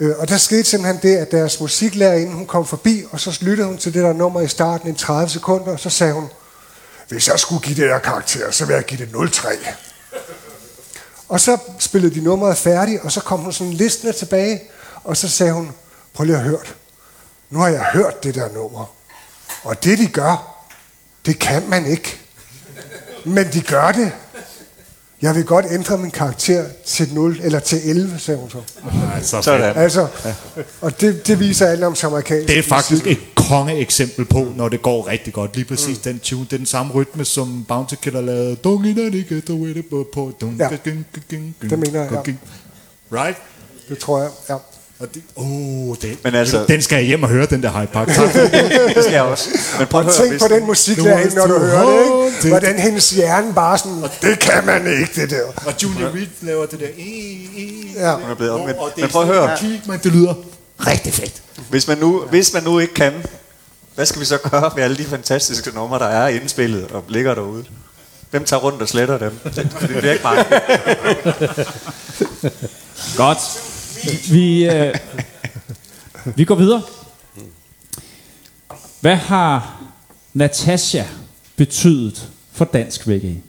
Øh, 0.00 0.14
og 0.18 0.28
der 0.28 0.36
skete 0.36 0.64
simpelthen 0.64 1.02
det, 1.02 1.16
at 1.16 1.32
deres 1.32 1.60
musiklærerinde, 1.60 2.32
hun 2.32 2.46
kom 2.46 2.66
forbi, 2.66 3.04
og 3.10 3.20
så 3.20 3.38
lyttede 3.40 3.68
hun 3.68 3.78
til 3.78 3.94
det 3.94 4.02
der 4.02 4.12
nummer 4.12 4.40
i 4.40 4.48
starten 4.48 4.90
i 4.90 4.94
30 4.94 5.28
sekunder, 5.28 5.72
og 5.72 5.80
så 5.80 5.90
sagde 5.90 6.12
hun, 6.12 6.28
hvis 7.08 7.28
jeg 7.28 7.38
skulle 7.38 7.62
give 7.62 7.76
det 7.76 7.90
der 7.90 7.98
karakter, 7.98 8.50
så 8.50 8.64
vil 8.64 8.74
jeg 8.74 8.84
give 8.84 9.06
det 9.06 9.08
0,3. 9.14 9.74
Og 11.28 11.40
så 11.40 11.58
spillede 11.78 12.14
de 12.14 12.20
nummeret 12.20 12.56
færdigt, 12.56 13.02
og 13.02 13.12
så 13.12 13.20
kom 13.20 13.40
hun 13.40 13.52
sådan 13.52 13.72
listende 13.72 14.12
tilbage, 14.12 14.62
og 15.04 15.16
så 15.16 15.28
sagde 15.28 15.52
hun, 15.52 15.72
prøv 16.14 16.24
lige 16.24 16.36
at 16.36 16.42
høre 16.42 16.58
Nu 17.50 17.58
har 17.58 17.68
jeg 17.68 17.84
hørt 17.92 18.24
det 18.24 18.34
der 18.34 18.52
nummer. 18.52 18.94
Og 19.62 19.84
det 19.84 19.98
de 19.98 20.06
gør, 20.06 20.64
det 21.26 21.38
kan 21.38 21.68
man 21.68 21.86
ikke. 21.86 22.21
Men 23.24 23.46
de 23.52 23.60
gør 23.60 23.92
det. 23.92 24.12
Jeg 25.22 25.34
vil 25.34 25.44
godt 25.44 25.66
ændre 25.70 25.98
min 25.98 26.10
karakter 26.10 26.64
til 26.86 27.14
0 27.14 27.40
eller 27.42 27.60
til 27.60 27.78
11, 27.90 28.18
sagde 28.18 28.40
hun 28.40 28.50
så. 28.50 28.58
Altså, 29.14 29.42
Sådan. 29.42 29.76
Altså, 29.76 30.06
og 30.80 31.00
det, 31.00 31.26
det 31.26 31.40
viser 31.40 31.66
alt 31.66 31.84
om 31.84 31.96
jamaikansk 32.02 32.48
Det 32.48 32.58
er 32.58 32.62
faktisk 32.62 33.04
musik. 33.04 33.18
et 33.18 33.34
kongeeksempel 33.48 34.24
på, 34.24 34.46
når 34.56 34.68
det 34.68 34.82
går 34.82 35.06
rigtig 35.06 35.32
godt. 35.32 35.56
Lige 35.56 35.64
præcis 35.64 35.96
mm. 35.96 36.02
den 36.02 36.18
tune, 36.18 36.44
det 36.44 36.52
er 36.52 36.56
den 36.56 36.66
samme 36.66 36.92
rytme, 36.92 37.24
som 37.24 37.64
Bounty 37.68 37.94
Killer 38.02 38.20
lavede. 38.20 38.56
Don't 38.66 38.82
need 38.82 39.28
to 39.28 39.34
get 39.34 39.50
away 39.50 39.72
the 39.72 40.04
på. 40.14 40.32
Ja. 40.58 40.68
Det 41.70 41.78
mener 41.78 42.02
jeg, 42.02 42.10
ja. 42.26 42.32
Right? 43.22 43.38
Det 43.88 43.98
tror 43.98 44.20
jeg, 44.22 44.30
ja. 44.48 44.56
Og 45.02 45.08
det, 45.14 45.22
oh, 45.36 45.96
det, 46.02 46.18
Men 46.24 46.34
altså- 46.34 46.64
den 46.68 46.82
skal 46.82 46.96
jeg 46.96 47.04
hjem 47.06 47.22
og 47.22 47.28
høre, 47.28 47.46
den 47.46 47.62
der 47.62 47.70
Hyde 47.78 47.86
Park. 47.92 48.08
Tak. 48.08 48.34
Det 48.94 49.02
skal 49.04 49.12
jeg 49.12 49.22
også. 49.22 49.48
Men 49.78 49.86
prøv 49.86 50.00
at 50.00 50.06
høre, 50.06 50.14
Tænk 50.14 50.30
hvis, 50.30 50.42
på 50.42 50.48
den 50.48 50.66
musik, 50.66 50.96
der 50.96 51.14
er, 51.16 51.34
når 51.34 51.46
du 51.46 51.58
hører 51.58 51.86
det, 51.86 52.34
ikke? 52.36 52.48
Hvordan 52.48 52.78
hendes 52.78 53.10
hjerne 53.10 53.54
bare 53.54 53.78
sådan, 53.78 54.02
det 54.22 54.38
kan 54.38 54.66
man 54.66 54.86
ikke, 54.86 55.20
det 55.20 55.30
der. 55.30 55.42
og 55.66 55.74
Junior 55.82 56.08
Reed 56.14 56.26
laver 56.40 56.66
det 56.66 56.80
der. 56.80 56.86
E, 56.86 57.02
e, 57.56 57.68
Ja. 57.96 58.14
Hun 58.14 58.30
er 58.30 58.34
blevet 58.34 58.52
omvendt. 58.52 58.80
og 58.80 58.90
det 58.94 59.00
Men 59.02 59.10
prøv 59.10 59.22
at 59.22 59.28
høre. 59.28 59.56
sådan, 59.56 59.80
men 59.86 60.00
det 60.02 60.12
lyder 60.12 60.34
rigtig 60.86 61.14
fedt. 61.14 61.42
hvis 61.70 61.88
man, 61.88 61.98
nu, 61.98 62.20
hvis 62.30 62.52
man 62.52 62.62
nu 62.62 62.78
ikke 62.78 62.94
kan, 62.94 63.12
hvad 63.94 64.06
skal 64.06 64.20
vi 64.20 64.24
så 64.26 64.38
gøre 64.50 64.70
med 64.76 64.84
alle 64.84 64.96
de 64.96 65.04
fantastiske 65.04 65.70
numre, 65.74 65.98
der 65.98 66.06
er 66.08 66.28
indspillet 66.28 66.86
og 66.90 67.04
ligger 67.08 67.34
derude? 67.34 67.64
Hvem 68.30 68.44
tager 68.44 68.60
rundt 68.60 68.82
og 68.82 68.88
sletter 68.88 69.18
dem? 69.18 69.38
Det, 69.44 69.56
det 69.80 69.88
bliver 69.88 70.12
ikke 70.12 70.24
mange. 70.24 70.44
Godt. 73.16 73.38
Vi, 74.04 74.66
øh, 74.66 74.94
vi 76.36 76.44
går 76.44 76.54
videre. 76.54 76.82
Hvad 79.00 79.16
har 79.16 79.82
Natasha 80.32 81.04
betydet 81.56 82.30
for 82.52 82.64
dansk 82.64 83.08
reggae? 83.08 83.42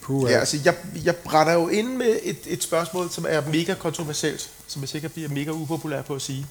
Puh, 0.00 0.30
Ja, 0.30 0.38
altså, 0.38 0.58
jeg, 0.64 0.74
jeg 1.04 1.16
brænder 1.16 1.52
jo 1.52 1.68
ind 1.68 1.96
med 1.96 2.18
et, 2.22 2.38
et 2.46 2.62
spørgsmål, 2.62 3.10
som 3.10 3.26
er 3.28 3.40
mega 3.40 3.74
kontroversielt, 3.74 4.50
som 4.66 4.82
jeg 4.82 4.88
sikkert 4.88 5.12
bliver 5.12 5.28
mega 5.28 5.50
upopulær 5.50 6.02
på 6.02 6.14
at 6.14 6.22
sige. 6.22 6.46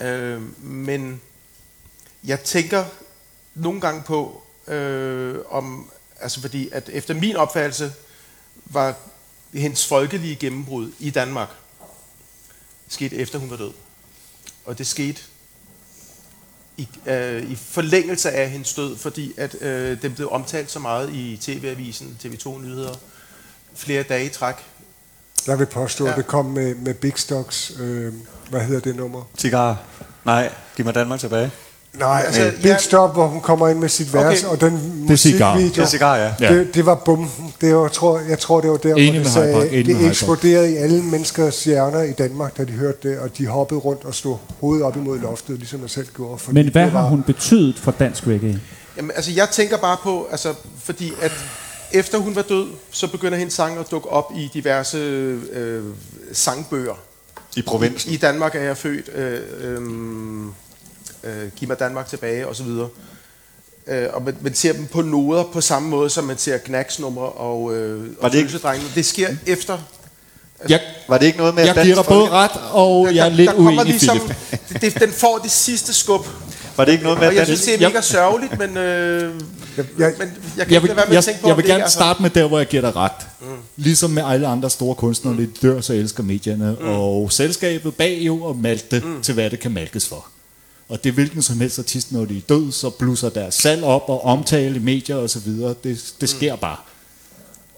Øh, 0.00 0.62
men 0.64 1.20
jeg 2.24 2.40
tænker 2.40 2.84
nogle 3.54 3.80
gange 3.80 4.02
på, 4.02 4.42
øh, 4.68 5.38
om, 5.50 5.90
altså 6.20 6.40
fordi, 6.40 6.68
at 6.72 6.88
efter 6.92 7.14
min 7.14 7.36
opfattelse, 7.36 7.92
var 8.64 8.94
hendes 9.54 9.86
folkelige 9.86 10.36
gennembrud 10.36 10.92
i 10.98 11.10
Danmark 11.10 11.48
skete 12.88 13.16
efter 13.16 13.38
hun 13.38 13.50
var 13.50 13.56
død. 13.56 13.72
Og 14.64 14.78
det 14.78 14.86
skete 14.86 15.20
i, 16.76 16.88
øh, 17.06 17.50
i 17.50 17.56
forlængelse 17.56 18.30
af 18.30 18.50
hendes 18.50 18.74
død, 18.74 18.96
fordi 18.96 19.32
at 19.36 19.62
øh, 19.62 20.02
den 20.02 20.14
blev 20.14 20.28
omtalt 20.32 20.70
så 20.70 20.78
meget 20.78 21.12
i 21.14 21.38
TV-avisen, 21.42 22.18
TV2 22.24 22.58
Nyheder, 22.60 22.94
flere 23.74 24.02
dage 24.02 24.24
i 24.26 24.28
træk. 24.28 24.54
Jeg 25.46 25.58
vil 25.58 25.66
påstå, 25.66 26.04
Ja. 26.04 26.10
at 26.10 26.16
det 26.16 26.26
kom 26.26 26.44
med, 26.46 26.74
med 26.74 26.94
Big 26.94 27.12
Stocks, 27.18 27.72
øh, 27.78 28.14
hvad 28.50 28.60
hedder 28.60 28.80
det 28.80 28.96
nummer? 28.96 29.24
Cigar. 29.38 29.82
Nej, 30.24 30.54
giv 30.76 30.84
mig 30.84 30.94
Danmark 30.94 31.20
tilbage. 31.20 31.50
Nej, 31.94 32.22
Altså, 32.26 32.40
altså, 32.42 32.62
Big 32.62 32.68
jeg- 32.68 32.80
Stop, 32.80 33.12
hvor 33.12 33.26
hun 33.26 33.40
kommer 33.40 33.68
ind 33.68 33.78
med 33.78 33.88
sit 33.88 34.14
vers, 34.14 34.44
Okay. 34.44 34.52
og 34.52 34.60
den 34.60 34.70
cigar. 35.16 35.54
Det 35.54 35.62
musikvideo, 35.62 35.82
er 35.82 35.86
cigar, 35.86 36.16
ja. 36.16 36.34
Det, 36.54 36.74
det 36.74 36.86
var 36.86 36.94
bomben. 36.94 37.54
Det 37.60 37.76
var, 37.76 37.88
tror, 37.88 38.20
jeg 38.28 38.38
tror, 38.38 38.60
det 38.60 38.70
var 38.70 38.76
der, 38.76 38.94
Enig 38.94 39.10
hvor 39.10 39.12
det, 39.18 39.52
Park, 39.52 39.62
sagde, 39.68 39.84
det 39.84 40.06
eksploderede 40.06 40.72
i 40.72 40.76
alle 40.76 41.02
menneskers 41.02 41.64
hjerner 41.64 42.02
i 42.02 42.12
Danmark, 42.12 42.56
da 42.58 42.64
de 42.64 42.72
hørte 42.72 43.08
det, 43.08 43.18
og 43.18 43.38
de 43.38 43.46
hoppede 43.46 43.80
rundt 43.80 44.04
og 44.04 44.14
stod 44.14 44.36
hovedet 44.60 44.84
op 44.84 44.96
imod 44.96 45.18
loftet, 45.18 45.58
ligesom 45.58 45.80
jeg 45.82 45.90
selv 45.90 46.06
gjorde. 46.16 46.38
Fordi 46.38 46.54
Men 46.54 46.68
hvad 46.72 46.82
det 46.82 46.90
har 46.92 47.00
var- 47.02 47.08
hun 47.08 47.22
betydet 47.22 47.78
for 47.78 47.90
dansk 47.90 48.26
reggae? 48.26 48.60
Jamen, 48.96 49.10
altså, 49.16 49.30
jeg 49.36 49.48
tænker 49.52 49.76
bare 49.76 49.96
på, 50.02 50.28
altså, 50.30 50.54
fordi 50.84 51.12
at 51.22 51.32
efter 51.92 52.18
hun 52.18 52.34
var 52.36 52.42
død, 52.42 52.66
så 52.90 53.06
begynder 53.06 53.38
hendes 53.38 53.54
sang 53.54 53.78
at 53.78 53.90
dukke 53.90 54.08
op 54.08 54.32
i 54.36 54.50
diverse 54.54 54.98
øh, 55.52 55.82
sangbøger. 56.32 56.94
I 57.56 57.62
provinsen. 57.62 58.12
I 58.12 58.16
Danmark 58.16 58.54
er 58.54 58.60
jeg 58.60 58.76
født, 58.76 59.08
øh, 59.14 59.40
øh, 59.60 59.78
øh, 61.24 61.48
giv 61.56 61.68
mig 61.68 61.78
Danmark 61.78 62.06
tilbage, 62.08 62.46
og 62.48 62.56
så 62.56 62.62
videre. 62.62 62.88
Øh, 63.86 64.06
og 64.12 64.22
man, 64.22 64.36
man 64.40 64.54
ser 64.54 64.72
dem 64.72 64.86
på 64.86 65.02
noder 65.02 65.44
på 65.52 65.60
samme 65.60 65.88
måde, 65.88 66.10
som 66.10 66.24
man 66.24 66.38
ser 66.38 66.58
Knacks-numre 66.58 67.26
og, 67.28 67.74
øh, 67.76 68.00
Var 68.02 68.08
og 68.20 68.32
det 68.32 68.38
ikke-. 68.38 68.58
Det 68.94 69.06
sker 69.06 69.28
efter. 69.46 69.78
Jeg, 70.68 70.80
Var 71.08 71.18
det 71.18 71.26
ikke 71.26 71.38
noget 71.38 71.54
med, 71.54 71.64
jeg 71.64 71.76
at 71.76 71.82
giver 71.84 71.96
dig 71.96 72.04
både 72.04 72.28
ret, 72.30 72.50
og 72.72 73.14
jeg 73.14 73.26
er 73.26 73.30
lidt 73.30 73.50
kommer 73.50 73.70
uenig, 73.70 73.84
ligesom, 73.86 74.18
Philip. 74.18 74.80
det, 74.82 75.00
den 75.00 75.10
får 75.10 75.38
det 75.38 75.50
sidste 75.50 75.94
skub. 75.94 76.26
Var 76.76 76.84
det 76.84 76.92
ikke 76.92 77.04
noget 77.04 77.18
med, 77.18 77.26
Og 77.26 77.32
at 77.32 77.38
jeg 77.38 77.46
synes, 77.46 77.62
det 77.62 77.74
er 77.74 77.78
jeg- 77.80 77.88
mega 77.88 78.00
sørgeligt, 78.00 78.58
men, 78.58 78.76
øh, 78.76 79.22
jeg- 79.76 79.86
men 79.98 79.98
jeg 79.98 80.16
kan 80.18 80.28
Jeg 80.56 80.66
ikke 80.70 80.80
vil, 80.80 80.88
lade 80.88 80.96
være 80.96 81.06
med 81.06 81.12
jeg, 81.12 81.18
at 81.18 81.24
tænke 81.24 81.40
på, 81.40 81.48
jeg 81.48 81.56
vil 81.56 81.64
det 81.64 81.70
gerne 81.70 81.84
er- 81.84 81.88
starte 81.88 82.22
med 82.22 82.30
der, 82.30 82.48
hvor 82.48 82.58
jeg 82.58 82.66
giver 82.66 82.80
dig 82.80 82.96
ret. 82.96 83.12
Ligesom 83.76 84.10
med 84.10 84.22
alle 84.26 84.46
andre 84.46 84.70
store 84.70 84.94
kunstnere, 84.94 85.34
mm. 85.34 85.46
de 85.46 85.68
dør, 85.68 85.80
så 85.80 85.92
elsker 85.92 86.22
medierne. 86.22 86.76
Mm. 86.80 86.88
Og 86.88 87.32
selskabet 87.32 87.94
bag 87.94 88.18
jo 88.20 88.42
og 88.42 88.56
malte 88.56 89.00
mm. 89.04 89.22
til, 89.22 89.34
hvad 89.34 89.50
det 89.50 89.60
kan 89.60 89.70
malkes 89.70 90.08
for. 90.08 90.26
Og 90.88 91.04
det 91.04 91.10
er 91.10 91.14
hvilken 91.14 91.42
som 91.42 91.60
helst 91.60 91.78
artist, 91.78 92.12
når 92.12 92.24
de 92.24 92.36
er 92.36 92.40
død, 92.48 92.72
så 92.72 92.90
blusser 92.90 93.28
deres 93.28 93.54
salg 93.54 93.84
op 93.84 94.04
og 94.06 94.24
omtale 94.24 94.76
i 94.76 94.78
medier 94.78 95.16
og 95.16 95.30
så 95.30 95.38
videre. 95.40 95.74
Det, 95.84 96.14
det 96.20 96.28
sker 96.28 96.54
mm. 96.54 96.60
bare. 96.60 96.76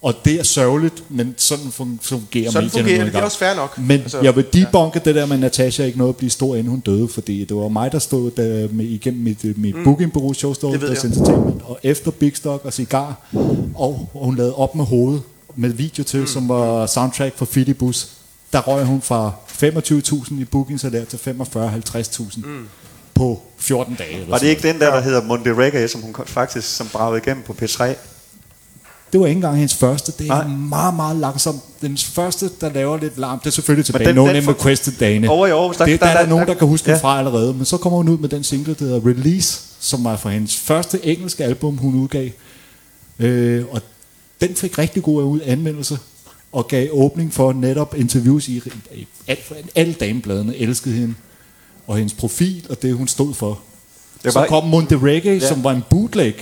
Og 0.03 0.15
det 0.25 0.35
er 0.39 0.43
sørgeligt, 0.43 1.05
men 1.09 1.35
sådan 1.37 1.67
fun- 1.67 1.99
fungerer 2.01 2.51
Sådan 2.51 2.65
medierne 2.65 2.71
fungerer 2.71 3.05
det, 3.05 3.13
det 3.13 3.21
er 3.21 3.25
også 3.25 3.39
fair 3.39 3.55
nok. 3.55 3.79
Men 3.79 4.01
Altså, 4.01 4.21
jeg 4.21 4.37
vil 4.37 4.45
debunke 4.53 5.01
ja. 5.05 5.09
det 5.09 5.15
der 5.15 5.27
med, 5.27 5.35
at 5.35 5.41
Natasha 5.41 5.85
ikke 5.85 5.99
nåede 5.99 6.09
at 6.09 6.17
blive 6.17 6.31
stor, 6.31 6.57
inden 6.57 6.71
hun 6.71 6.81
døde, 6.81 7.09
fordi 7.09 7.45
det 7.45 7.57
var 7.57 7.69
mig, 7.69 7.93
der 7.93 7.99
stod 7.99 8.31
der 8.31 8.69
med, 8.73 8.85
igennem 8.85 9.23
mit, 9.23 9.45
øh, 9.45 9.59
mit 9.59 9.77
mm. 9.77 9.85
bookingbureau, 9.85 10.33
Showstore, 10.33 10.79
jeg. 10.83 10.91
Entertainment, 10.91 11.63
og 11.65 11.79
efter 11.83 12.11
Big 12.11 12.37
Stock 12.37 12.65
og 12.65 12.73
Cigar, 12.73 13.29
og, 13.75 14.09
og 14.15 14.25
hun 14.25 14.37
lavede 14.37 14.55
op 14.55 14.75
med 14.75 14.85
hovedet 14.85 15.23
med 15.57 15.71
video 15.71 16.05
til, 16.05 16.21
mm. 16.21 16.27
som 16.27 16.49
var 16.49 16.87
soundtrack 16.87 17.37
for 17.37 17.45
Fidibus. 17.45 18.09
Der 18.53 18.61
røg 18.61 18.85
hun 18.85 19.01
fra 19.01 19.33
25.000 19.49 20.41
i 20.41 20.45
bookingsalær 20.45 21.05
til 21.05 21.17
45-50.000 21.17 22.47
mm. 22.47 22.69
På 23.21 23.43
14 23.59 23.95
dage. 23.95 24.13
Eller 24.13 24.27
Var 24.29 24.39
det 24.39 24.47
ikke 24.47 24.63
den 24.69 24.81
der, 24.81 24.91
der 24.95 25.01
hedder 25.01 25.23
Monte 25.25 25.55
Reggae, 25.55 25.89
som 25.89 26.01
hun 26.01 26.15
faktisk 26.27 26.77
som 26.77 26.89
bragede 26.93 27.21
igennem 27.27 27.43
på 27.47 27.57
P3? 27.63 27.85
Det 29.13 29.21
var 29.21 29.27
ikke 29.27 29.37
engang 29.39 29.57
hendes 29.57 29.75
første. 29.75 30.13
Det 30.19 30.25
er 30.31 30.35
Nej. 30.35 30.47
meget, 30.47 30.95
meget 30.95 31.17
langsomt. 31.17 31.61
Den 31.83 31.97
første, 31.99 32.51
der 32.61 32.73
laver 32.73 32.99
lidt 32.99 33.19
larm, 33.19 33.39
det 33.39 33.47
er 33.47 33.51
selvfølgelig 33.51 33.87
tilbage. 33.87 34.07
den- 34.07 34.15
No 34.15 34.27
den 34.27 34.35
Name 34.35 34.51
Requested 34.51 34.93
Dane. 35.01 35.29
Over 35.31 35.47
i 35.47 35.51
Aarhus, 35.51 35.77
der- 35.77 35.85
det, 35.85 36.01
der- 36.01 36.07
der, 36.07 36.13
der, 36.15 36.21
er 36.21 36.27
nogen, 36.29 36.49
der 36.49 36.55
kan 36.55 36.69
huske 36.69 36.89
ja. 36.89 36.93
den 36.95 37.01
fra 37.01 37.19
allerede. 37.19 37.55
Men 37.55 37.65
så 37.65 37.77
kommer 37.77 37.97
hun 37.97 38.09
ud 38.09 38.19
med 38.19 38.29
den 38.29 38.45
single, 38.45 38.75
der 38.79 38.85
hedder 38.85 39.07
Release, 39.07 39.61
som 39.81 40.05
var 40.05 40.17
fra 40.17 40.31
hendes 40.31 40.57
første 40.57 41.07
engelske 41.07 41.45
album, 41.45 41.77
hun 41.77 41.95
udgav. 41.95 42.29
Øh, 43.19 43.65
og 43.71 43.81
den 44.41 44.55
fik 44.55 44.79
rigtig 44.79 45.03
god 45.03 45.23
ud 45.25 45.41
anmeldelse 45.45 45.99
og 46.53 46.69
gav 46.69 46.89
åbning 46.93 47.35
for 47.35 47.53
netop 47.53 47.95
interviews 47.99 48.49
i, 48.49 48.63
i 48.95 49.07
alt, 49.29 49.53
alle 49.75 49.93
damebladene 49.95 50.57
elskede 50.57 50.95
hende 50.95 51.15
og 51.91 51.97
hendes 51.97 52.13
profil 52.15 52.67
og 52.71 52.83
det 52.83 52.95
hun 52.95 53.09
stod 53.09 53.35
for. 53.35 53.59
Det 54.25 54.33
Så 54.33 54.39
var- 54.39 54.47
kom 54.47 54.65
Monte 54.65 54.99
Reggae, 54.99 55.35
Ja. 55.35 55.49
som 55.49 55.65
var 55.65 55.71
en 55.71 55.85
bootleg. 55.91 56.35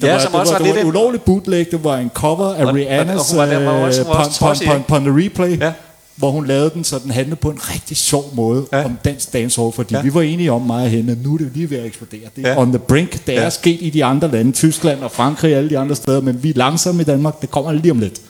Det 0.00 0.06
Ja, 0.06 0.12
var, 0.12 0.18
som 0.20 0.30
det 0.32 0.40
også 0.40 0.52
var, 0.52 0.58
var 0.58 0.64
det 0.64 0.70
var 0.70 0.74
lidt 0.76 0.84
en 0.84 0.88
ulovlig 0.90 1.20
bootleg. 1.22 1.66
Det 1.70 1.84
var 1.84 1.96
en 1.96 2.10
cover 2.14 2.54
af 2.54 2.62
Og- 2.62 2.68
og- 2.68 2.74
Rihannas 2.74 3.20
og 3.20 3.26
hun 3.30 3.38
var- 3.38 3.46
den 3.58 3.66
var 3.66 3.72
også- 3.72 4.00
øh, 4.02 4.08
også 4.10 4.64
pon, 4.66 4.84
pon, 4.88 5.04
pon, 5.04 5.22
replay, 5.24 5.60
Ja. 5.60 5.72
hvor 6.16 6.30
hun 6.30 6.46
lavede 6.46 6.70
den, 6.74 6.84
så 6.84 6.98
den 6.98 7.10
handlede 7.10 7.36
på 7.36 7.50
en 7.50 7.58
rigtig 7.74 7.96
sjov 7.96 8.30
måde 8.34 8.66
Ja. 8.72 8.84
om 8.84 8.98
dansk 9.04 9.32
dancehall, 9.32 9.72
fordi 9.72 9.94
Ja. 9.94 10.02
vi 10.02 10.14
var 10.14 10.22
enige 10.22 10.52
om 10.52 10.62
mig 10.62 10.82
og 10.84 10.88
hende, 10.90 11.12
at 11.12 11.18
nu 11.22 11.34
er 11.34 11.38
det 11.38 11.50
lige 11.54 11.70
ved 11.70 11.78
at 11.78 11.84
eksplodere. 11.86 12.20
Det 12.36 12.46
er 12.46 12.50
Ja. 12.50 12.60
on 12.60 12.68
the 12.68 12.78
brink. 12.78 13.26
Det 13.26 13.34
er 13.34 13.38
Ja. 13.38 13.42
ja. 13.44 13.50
sket 13.50 13.78
i 13.80 13.90
de 13.90 14.04
andre 14.04 14.30
lande, 14.30 14.52
Tyskland 14.52 15.00
og 15.00 15.10
Frankrig 15.10 15.52
og 15.52 15.58
alle 15.58 15.70
de 15.70 15.78
andre 15.78 15.96
steder, 15.96 16.20
men 16.20 16.42
vi 16.42 16.50
er 16.50 16.54
langsomme 16.56 17.02
i 17.02 17.04
Danmark. 17.04 17.40
Det 17.40 17.50
kommer 17.50 17.72
lige 17.72 17.90
om 17.92 17.98
lidt. 17.98 18.20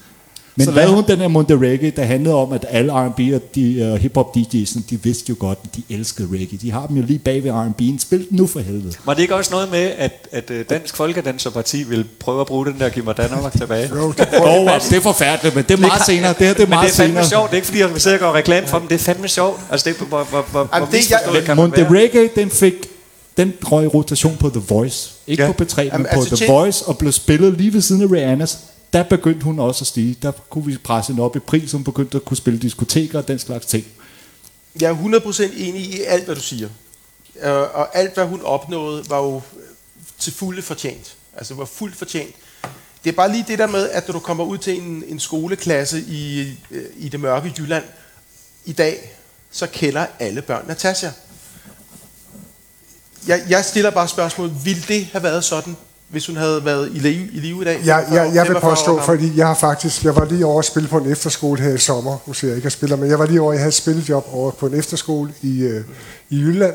Men 0.56 0.64
Så 0.64 0.70
lavede 0.72 0.94
hun 0.94 1.04
den 1.08 1.18
her 1.18 1.28
Monte 1.28 1.58
Reggae, 1.58 1.90
der 1.90 2.02
handlede 2.04 2.34
om, 2.34 2.52
at 2.52 2.66
alle 2.70 2.92
R&B 2.92 3.20
og 3.34 3.42
de, 3.54 3.90
uh, 3.94 4.00
hip-hop 4.00 4.36
DJ'erne, 4.36 4.80
de 4.90 5.02
vidste 5.02 5.24
jo 5.30 5.36
godt, 5.38 5.58
at 5.64 5.76
de 5.76 5.82
elskede 5.94 6.28
reggae. 6.32 6.58
De 6.62 6.70
har 6.72 6.86
dem 6.86 6.96
jo 6.96 7.02
lige 7.02 7.18
bag 7.18 7.44
ved 7.44 7.50
R&B'en. 7.50 7.98
Spil 7.98 8.18
den 8.18 8.36
nu 8.36 8.46
for 8.46 8.60
helvede. 8.60 8.92
Var 9.04 9.14
det 9.14 9.22
ikke 9.22 9.34
også 9.34 9.50
noget 9.50 9.70
med, 9.70 9.90
at, 9.98 10.28
at 10.32 10.50
øh, 10.50 10.64
Dansk 10.70 10.96
Folkedanserparti 10.96 11.82
ville 11.82 12.04
prøve 12.20 12.40
at 12.40 12.46
bruge 12.46 12.66
den 12.66 12.74
der 12.78 12.88
Giv 12.88 13.04
mig 13.04 13.16
Danmark 13.16 13.52
tilbage? 13.58 13.90
Jo, 13.96 14.08
det 14.08 14.18
det 14.90 14.96
er 14.96 15.00
forfærdeligt, 15.00 15.54
men 15.54 15.64
det 15.64 15.70
er 15.74 15.76
meget 15.80 16.02
senere. 16.06 16.34
Det 16.38 16.46
her 16.46 16.54
det 16.54 16.62
er 16.62 16.66
Men 16.66 16.68
meget 16.70 16.86
det 16.86 16.92
er 16.92 16.96
fandme 16.96 17.12
senere. 17.14 17.28
sjovt. 17.28 17.44
Det 17.50 17.52
er 17.52 17.56
ikke 17.56 17.66
fordi, 17.66 17.80
jeg 17.80 17.92
vil 17.92 18.00
sidde 18.00 18.16
og 18.16 18.20
gøre 18.20 18.32
reklame 18.32 18.66
for 18.66 18.78
dem. 18.78 18.88
Det 18.88 18.94
er 18.94 18.98
fandme 18.98 19.28
sjovt. 19.28 19.60
Altså, 19.70 19.90
det 19.90 20.08
hvor, 20.08 20.24
hvor, 20.24 20.46
hvor, 20.50 20.68
Jamen, 20.74 20.88
det, 20.92 21.10
jeg- 21.10 21.42
kan 21.44 21.56
Monte 21.56 21.76
være. 21.90 22.02
Reggae, 22.02 22.28
den 22.36 22.50
fik 22.50 22.74
den 23.36 23.52
røg 23.64 23.84
i 23.84 23.86
rotation 23.86 24.36
på 24.40 24.50
The 24.50 24.62
Voice. 24.68 25.10
Ikke 25.26 25.42
Ja. 25.42 25.52
på 25.52 25.62
P3, 25.64 25.76
men 25.76 25.86
Jamen, 25.92 26.06
på 26.14 26.20
altså, 26.20 26.36
The 26.36 26.46
Voice, 26.52 26.86
og 26.86 26.98
blev 26.98 27.12
spillet 27.12 27.52
lige 27.58 27.72
ved 27.72 27.80
siden 27.80 28.02
af 28.02 28.10
Rihannas. 28.12 28.58
Der 28.92 29.02
begyndte 29.02 29.44
hun 29.44 29.58
også 29.58 29.82
at 29.82 29.86
stige. 29.86 30.16
Der 30.22 30.32
kunne 30.32 30.66
vi 30.66 30.76
presse 30.76 31.12
hende 31.12 31.24
op 31.24 31.36
i 31.36 31.38
pris, 31.38 31.72
hun 31.72 31.84
begyndte 31.84 32.16
at 32.16 32.24
kunne 32.24 32.36
spille 32.36 32.58
diskoteker 32.58 33.18
og 33.18 33.28
den 33.28 33.38
slags 33.38 33.66
ting. 33.66 33.84
Jeg 34.80 34.90
er 34.90 35.20
100% 35.20 35.42
enig 35.56 35.82
i 35.82 36.02
alt, 36.02 36.24
hvad 36.24 36.34
du 36.34 36.40
siger. 36.40 36.68
Øh, 37.42 37.50
og 37.52 37.96
alt, 37.96 38.14
hvad 38.14 38.24
hun 38.26 38.42
opnåede, 38.42 39.10
var 39.10 39.18
jo 39.18 39.42
til 40.18 40.32
fulde 40.32 40.62
fortjent. 40.62 41.16
Altså, 41.36 41.54
var 41.54 41.64
fuldt 41.64 41.96
fortjent. 41.96 42.34
Det 43.04 43.10
er 43.10 43.14
bare 43.14 43.32
lige 43.32 43.44
det 43.48 43.58
der 43.58 43.66
med, 43.66 43.88
at 43.88 44.08
når 44.08 44.12
du 44.12 44.18
kommer 44.18 44.44
ud 44.44 44.58
til 44.58 44.82
en, 44.82 45.04
en 45.06 45.20
skoleklasse 45.20 46.00
i, 46.00 46.40
øh, 46.70 46.84
i 46.96 47.08
det 47.08 47.20
mørke 47.20 47.54
Jylland 47.58 47.84
i 48.64 48.72
dag, 48.72 49.16
så 49.50 49.66
kender 49.66 50.06
alle 50.18 50.42
børn 50.42 50.64
Natasha. 50.68 51.10
Jeg, 53.26 53.42
jeg 53.48 53.64
stiller 53.64 53.90
bare 53.90 54.08
spørgsmålet, 54.08 54.64
ville 54.64 54.82
det 54.88 55.06
have 55.06 55.22
været 55.22 55.44
sådan, 55.44 55.76
hvis 56.10 56.26
hun 56.26 56.36
havde 56.36 56.64
været 56.64 56.88
i 56.94 56.98
live 56.98 57.28
i, 57.32 57.40
live 57.40 57.62
i 57.62 57.64
dag? 57.64 57.80
Jeg, 57.84 58.04
jeg, 58.12 58.30
jeg 58.34 58.42
vil 58.48 58.56
45 58.60 58.70
år 58.70 58.74
påstå, 58.74 59.00
fordi 59.00 59.32
jeg 59.36 59.46
har 59.46 59.54
faktisk, 59.54 60.04
jeg 60.04 60.16
var 60.16 60.24
lige 60.24 60.46
over 60.46 60.58
at 60.58 60.64
spille 60.64 60.88
på 60.88 60.98
en 60.98 61.12
efterskole 61.12 61.60
her 61.62 61.74
i 61.74 61.78
sommer. 61.78 62.16
Nu 62.26 62.32
siger 62.32 62.48
jeg 62.50 62.56
ikke, 62.56 62.62
at 62.62 62.64
jeg 62.64 62.72
spiller, 62.72 62.96
men 62.96 63.10
jeg 63.10 63.18
var 63.18 63.26
lige 63.26 63.40
over, 63.40 63.52
jeg 63.52 63.60
havde 63.60 63.68
et 63.68 63.74
spillejob 63.74 64.26
over 64.32 64.50
på 64.50 64.66
en 64.66 64.74
efterskole 64.74 65.32
i, 65.42 65.62
øh, 65.62 65.84
i 66.30 66.36
Jylland. 66.40 66.74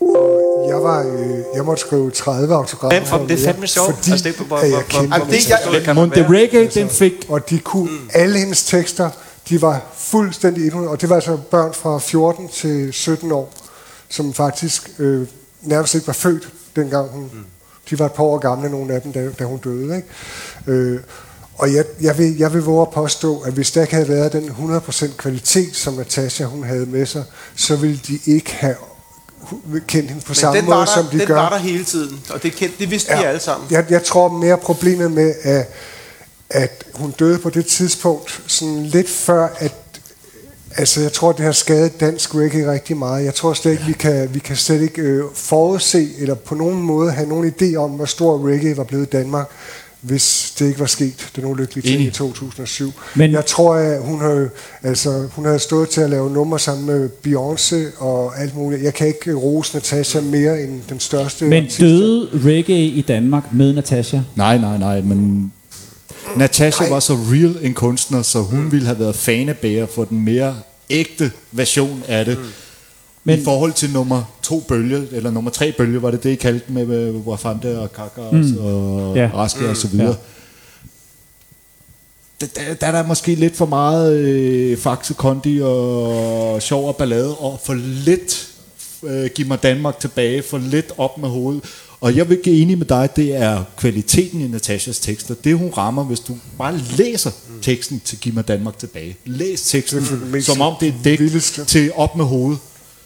Og 0.00 0.66
jeg 0.68 0.82
var, 0.82 1.00
øh, 1.06 1.30
jeg 1.54 1.64
måtte 1.64 1.80
skrive 1.80 2.10
30 2.10 2.54
autografer. 2.54 2.96
Hvem 2.98 3.06
for? 3.08 3.18
Det 3.26 3.40
er 3.40 3.44
fandme 3.52 3.66
sjovt. 3.66 3.94
Fordi, 3.94 4.10
Altså, 4.10 4.24
det 4.28 4.40
er- 4.40 4.44
hvor- 4.44 4.56
at 4.56 4.70
jeg 4.70 4.84
kendte 4.88 5.20
det, 5.30 5.48
jeg, 5.86 5.94
Monte. 5.94 6.26
Reggae, 6.28 6.68
den 6.74 6.88
fik... 6.88 7.12
Og 7.28 7.50
de 7.50 7.58
kunne, 7.58 7.90
mm. 7.90 8.10
alle 8.12 8.38
hendes 8.38 8.64
tekster, 8.64 9.10
de 9.48 9.62
var 9.62 9.80
fuldstændig 9.96 10.66
100, 10.66 10.90
og 10.92 11.00
det 11.00 11.08
var 11.08 11.14
altså 11.14 11.36
børn 11.50 11.74
fra 11.74 11.98
14 11.98 12.48
til 12.48 12.92
17 12.92 13.32
år, 13.32 13.52
som 14.08 14.34
faktisk 14.34 14.90
øh, 14.98 15.26
nærmest 15.62 15.94
ikke 15.94 16.06
var 16.06 16.12
født, 16.12 16.48
dengang 16.76 17.10
hun... 17.10 17.22
Mm. 17.22 17.44
De 17.90 17.98
var 17.98 18.06
et 18.06 18.12
par 18.12 18.24
år 18.24 18.38
gamle, 18.38 18.70
nogle 18.70 18.94
af 18.94 19.02
dem, 19.02 19.12
da, 19.12 19.28
da 19.38 19.44
hun 19.44 19.58
døde. 19.58 19.96
Ikke? 19.96 20.08
Øh, 20.66 21.00
og 21.54 21.74
jeg, 21.74 21.84
jeg, 22.00 22.18
vil, 22.18 22.36
jeg 22.38 22.52
vil 22.52 22.62
våge 22.62 22.82
at 22.82 22.90
påstå, 22.90 23.38
at 23.38 23.52
hvis 23.52 23.70
der 23.70 23.82
ikke 23.82 23.94
havde 23.94 24.08
været 24.08 24.32
den 24.32 24.48
100% 24.48 25.16
kvalitet, 25.16 25.76
som 25.76 25.94
Natasha 25.94 26.44
hun 26.44 26.64
havde 26.64 26.86
med 26.86 27.06
sig, 27.06 27.24
så 27.56 27.76
ville 27.76 28.00
de 28.08 28.18
ikke 28.26 28.52
have 28.52 28.74
kendt 29.86 30.10
hende 30.10 30.22
på 30.22 30.28
men 30.28 30.34
samme 30.34 30.60
den 30.60 30.64
måde, 30.66 30.78
der, 30.78 30.84
som 30.84 31.06
de 31.06 31.18
den 31.18 31.26
gør. 31.26 31.34
var 31.34 31.48
der 31.48 31.58
hele 31.58 31.84
tiden, 31.84 32.20
og 32.30 32.42
det, 32.42 32.52
kendte, 32.52 32.78
det 32.78 32.90
vidste 32.90 33.12
ja. 33.12 33.20
vi 33.20 33.26
alle 33.26 33.40
sammen. 33.40 33.68
Jeg, 33.70 33.84
jeg 33.90 34.04
tror 34.04 34.28
mere 34.28 34.58
problemet 34.58 35.10
med, 35.10 35.34
at, 35.42 35.68
at 36.50 36.84
hun 36.94 37.10
døde 37.10 37.38
på 37.38 37.50
det 37.50 37.66
tidspunkt, 37.66 38.42
sådan 38.46 38.82
lidt 38.82 39.08
før, 39.08 39.48
at 39.58 39.74
altså 40.78 41.00
jeg 41.00 41.12
tror, 41.12 41.32
det 41.32 41.44
har 41.44 41.52
skadet 41.52 42.00
dansk 42.00 42.34
reggae 42.34 42.72
rigtig 42.72 42.96
meget. 42.96 43.24
Jeg 43.24 43.34
tror 43.34 43.52
slet 43.52 43.72
ikke, 43.72 43.84
vi 43.86 43.92
kan, 43.92 44.28
vi 44.34 44.38
kan 44.38 44.56
slet 44.56 44.82
ikke 44.82 45.02
øh, 45.02 45.24
forudse, 45.34 46.06
eller 46.20 46.34
på 46.34 46.54
nogen 46.54 46.82
måde 46.82 47.10
have 47.12 47.28
nogen 47.28 47.52
idé 47.60 47.74
om, 47.76 47.90
hvor 47.90 48.04
stor 48.04 48.48
reggae 48.48 48.76
var 48.76 48.84
blevet 48.84 49.06
i 49.06 49.10
Danmark, 49.10 49.46
hvis 50.00 50.54
det 50.58 50.66
ikke 50.66 50.80
var 50.80 50.86
sket, 50.86 51.28
den 51.36 51.44
ulykkelige 51.44 51.90
ting 51.92 52.02
i 52.02 52.10
2007. 52.10 52.92
Men- 53.14 53.32
jeg 53.32 53.46
tror, 53.46 53.74
at 53.74 54.02
hun 54.02 54.20
havde, 54.20 54.50
altså, 54.82 55.28
hun 55.32 55.44
havde 55.44 55.58
stået 55.58 55.88
til 55.88 56.00
at 56.00 56.10
lave 56.10 56.30
numre 56.30 56.58
sammen 56.58 56.86
med 56.86 57.08
Beyoncé 57.26 58.02
og 58.02 58.40
alt 58.40 58.56
muligt. 58.56 58.82
Jeg 58.82 58.94
kan 58.94 59.06
ikke 59.06 59.34
rose 59.34 59.74
Natasha 59.74 60.20
mere 60.20 60.62
end 60.62 60.80
den 60.88 61.00
største 61.00 61.44
Men 61.44 61.62
artist. 61.64 61.80
døde 61.80 62.28
reggae 62.44 62.84
i 62.84 63.02
Danmark 63.08 63.44
med 63.52 63.72
Natasha? 63.72 64.20
Nej, 64.36 64.58
nej, 64.58 64.78
nej, 64.78 65.00
men 65.00 65.52
Natasha 66.36 66.84
Ej. 66.84 66.90
var 66.90 67.00
så 67.00 67.12
real 67.14 67.56
en 67.62 67.74
kunstner, 67.74 68.22
så 68.22 68.40
hun 68.42 68.72
ville 68.72 68.86
have 68.86 68.98
været 68.98 69.14
fanebærer 69.16 69.86
for 69.86 70.04
den 70.04 70.24
mere 70.24 70.56
ægte 70.90 71.32
version 71.52 72.02
af 72.08 72.24
det. 72.24 72.38
Men, 72.38 72.46
Men- 73.24 73.40
I 73.40 73.44
forhold 73.44 73.72
til 73.72 73.90
nummer 73.90 74.22
to 74.42 74.60
bølge, 74.60 75.06
eller 75.12 75.30
nummer 75.30 75.50
tre 75.50 75.72
bølge, 75.72 76.02
var 76.02 76.10
det 76.10 76.22
det, 76.22 76.30
I 76.30 76.34
kaldte 76.34 76.72
med, 76.72 76.86
med 76.86 77.10
Wafande 77.12 77.80
og 77.80 77.92
Kaka 77.92 78.20
mm. 78.32 78.56
og 78.60 79.16
Ja. 79.16 79.30
Raske 79.34 79.60
mm. 79.60 79.68
og 79.70 79.76
så 79.76 79.88
videre. 79.88 80.06
Ja. 80.08 80.14
Der, 82.40 82.46
der, 82.56 82.74
der 82.74 82.86
er 82.86 82.92
der 82.92 83.06
måske 83.06 83.34
lidt 83.34 83.56
for 83.56 83.66
meget 83.66 84.16
øh, 84.16 84.78
Faxe 84.78 85.14
Kondi 85.14 85.60
og 85.62 86.62
sjov 86.62 86.88
og 86.88 86.96
ballade, 86.96 87.36
og 87.36 87.60
for 87.64 87.74
lidt 87.74 88.48
øh, 89.02 89.30
Giv 89.34 89.46
mig 89.46 89.62
Danmark 89.62 90.00
tilbage, 90.00 90.42
for 90.42 90.58
lidt 90.58 90.92
op 90.98 91.18
med 91.18 91.28
hovedet. 91.28 91.64
Og 92.00 92.16
jeg 92.16 92.28
vil 92.28 92.38
ikke 92.38 92.50
enig 92.50 92.78
med 92.78 92.86
dig, 92.86 93.08
det 93.16 93.36
er 93.36 93.64
kvaliteten 93.76 94.40
i 94.40 94.48
Natashas 94.48 95.00
tekster. 95.00 95.34
Det 95.44 95.56
hun 95.56 95.70
rammer, 95.70 96.04
hvis 96.04 96.20
du 96.20 96.38
bare 96.58 96.78
læser 96.78 97.30
teksten 97.62 98.00
til 98.04 98.18
Giv 98.18 98.34
mig 98.34 98.48
Danmark 98.48 98.78
tilbage. 98.78 99.16
Læs 99.24 99.62
teksten, 99.62 100.06
som 100.40 100.60
om 100.60 100.74
det 100.80 100.88
er 100.88 101.16
vildeste. 101.16 101.64
til 101.64 101.92
op 101.94 102.16
med 102.16 102.24
hovedet. 102.24 102.58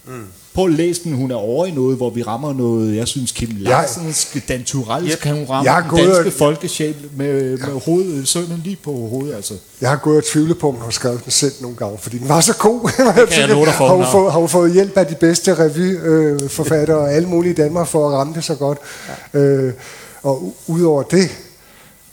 Mm. 0.07 0.25
Prøv 0.55 0.65
at 0.67 0.73
læse 0.73 1.05
den, 1.05 1.13
hun 1.13 1.31
er 1.31 1.35
over 1.35 1.67
i 1.67 1.71
noget, 1.71 1.97
hvor 1.97 2.11
vi 2.11 2.23
rammer 2.23 2.53
noget, 2.53 2.97
jeg 2.97 3.09
synes 3.09 3.33
Kim 3.33 3.49
Larsens, 3.59 4.37
Dan 4.49 4.65
Turell, 4.65 5.11
Yep. 5.11 5.19
kan 5.19 5.35
hun 5.35 5.45
ramme 5.51 5.71
Jeg 5.73 5.83
har 5.83 5.91
den 5.91 6.07
danske 6.07 6.27
og- 6.29 6.33
folkesjæl 6.33 6.95
med, 7.17 7.59
med 7.59 7.81
hovedet, 7.85 8.29
sønnen 8.29 8.61
lige 8.65 8.77
på 8.85 8.93
hovedet, 8.93 9.35
altså. 9.35 9.55
Jeg 9.81 9.91
har 9.91 9.97
gået 9.97 10.17
og 10.17 10.25
tvivlet 10.25 10.59
på, 10.59 10.69
om 10.69 10.75
hun 10.75 10.83
har 10.85 10.91
skrevet 10.91 11.25
den 11.25 11.31
selv 11.33 11.53
nogle 11.61 11.77
gange, 11.77 11.99
fordi 11.99 12.19
den 12.19 12.29
var 12.29 12.41
så 12.41 12.57
god. 12.57 12.91
kan 13.31 13.41
jeg 13.41 13.49
love 13.49 13.67
dig 13.67 13.75
for, 13.75 13.87
har, 13.89 13.95
hun 13.95 14.05
fået, 14.13 14.33
har 14.33 14.39
hun 14.39 14.49
fået 14.49 14.73
hjælp 14.73 14.97
af 14.97 15.07
de 15.07 15.15
bedste 15.15 15.55
revyforfattere 15.59 16.99
og 16.99 17.13
alle 17.13 17.29
mulige 17.29 17.53
i 17.53 17.55
Danmark 17.57 17.87
for 17.87 18.09
at 18.09 18.15
ramme 18.15 18.35
det 18.35 18.45
så 18.45 18.55
godt. 18.55 18.79
Øh, 19.35 19.73
og 20.23 20.55
udover 20.67 21.03
det, 21.03 21.31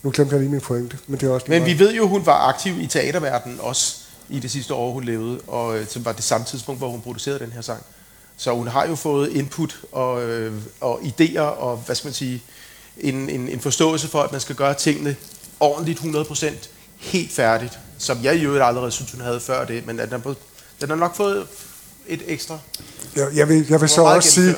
nu 0.04 0.12
glemte 0.14 0.34
jeg 0.36 0.40
lige 0.42 0.52
min 0.52 0.62
pointe, 0.62 0.98
men 1.08 1.20
det 1.20 1.28
er 1.30 1.32
også 1.34 1.46
Men 1.50 1.62
vi 1.62 1.66
meget. 1.66 1.80
ved 1.80 1.94
jo, 1.94 2.08
hun 2.08 2.26
var 2.26 2.48
aktiv 2.50 2.74
i 2.82 2.88
teaterverdenen 2.88 3.58
også 3.62 3.96
i 4.30 4.40
det 4.40 4.52
sidste 4.52 4.74
år, 4.74 4.92
hun 4.94 5.04
levede, 5.04 5.40
og 5.48 5.78
øh, 5.78 5.88
som 5.88 6.06
var 6.06 6.12
det 6.12 6.24
samme 6.24 6.46
tidspunkt, 6.46 6.80
hvor 6.82 6.90
hun 6.90 7.02
producerede 7.02 7.40
den 7.40 7.52
her 7.54 7.62
sang. 7.62 7.80
Så 8.38 8.54
hun 8.54 8.68
har 8.68 8.88
jo 8.88 8.96
fået 8.96 9.32
input 9.32 9.80
og, 9.92 10.24
øh, 10.24 10.54
og 10.82 11.00
idéer 11.00 11.40
og, 11.40 11.78
hvad 11.78 11.96
skal 11.96 12.08
man 12.08 12.14
sige, 12.14 12.44
en, 12.98 13.30
en, 13.30 13.50
en 13.50 13.60
forståelse 13.60 14.08
for, 14.08 14.22
at 14.22 14.32
man 14.32 14.42
skal 14.42 14.56
gøre 14.56 14.74
tingene 14.74 15.16
ordentligt 15.60 16.00
100%, 16.00 16.46
helt 16.98 17.32
færdigt. 17.32 17.80
som 17.98 18.18
jeg 18.24 18.36
i 18.36 18.46
øvrigt 18.46 18.64
allerede 18.64 18.92
synes, 18.92 19.12
hun 19.12 19.22
havde 19.22 19.40
før 19.40 19.66
det, 19.66 19.88
men 19.88 20.00
at 20.00 20.12
den, 20.12 20.22
den 20.82 20.90
har 20.90 20.96
nok 20.96 21.16
fået 21.16 21.48
et 22.08 22.22
ekstra. 22.28 22.60
Jeg, 23.16 23.28
jeg, 23.36 23.50
vil, 23.50 23.66
jeg 23.70 23.82
vil 23.82 23.90
så 23.90 24.02
også 24.02 24.32
sige, 24.32 24.56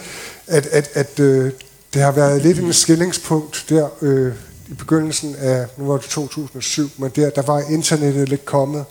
at, 0.48 0.66
at, 0.66 0.90
at 0.94 1.20
øh, 1.20 1.52
det 1.94 2.02
har 2.02 2.12
været 2.12 2.42
lidt 2.42 2.60
en 2.60 2.74
skillingspunkt 2.74 3.66
der 3.70 3.90
øh, 4.02 4.34
i 4.68 4.74
begyndelsen 4.74 5.36
af, 5.36 5.68
nu 5.78 5.88
var 5.88 5.98
det 5.98 6.10
2007, 6.10 6.90
men 6.98 7.12
der, 7.16 7.30
der 7.30 7.42
var 7.42 7.60
internettet 7.60 8.30
lidt 8.30 8.46
kommet. 8.46 8.86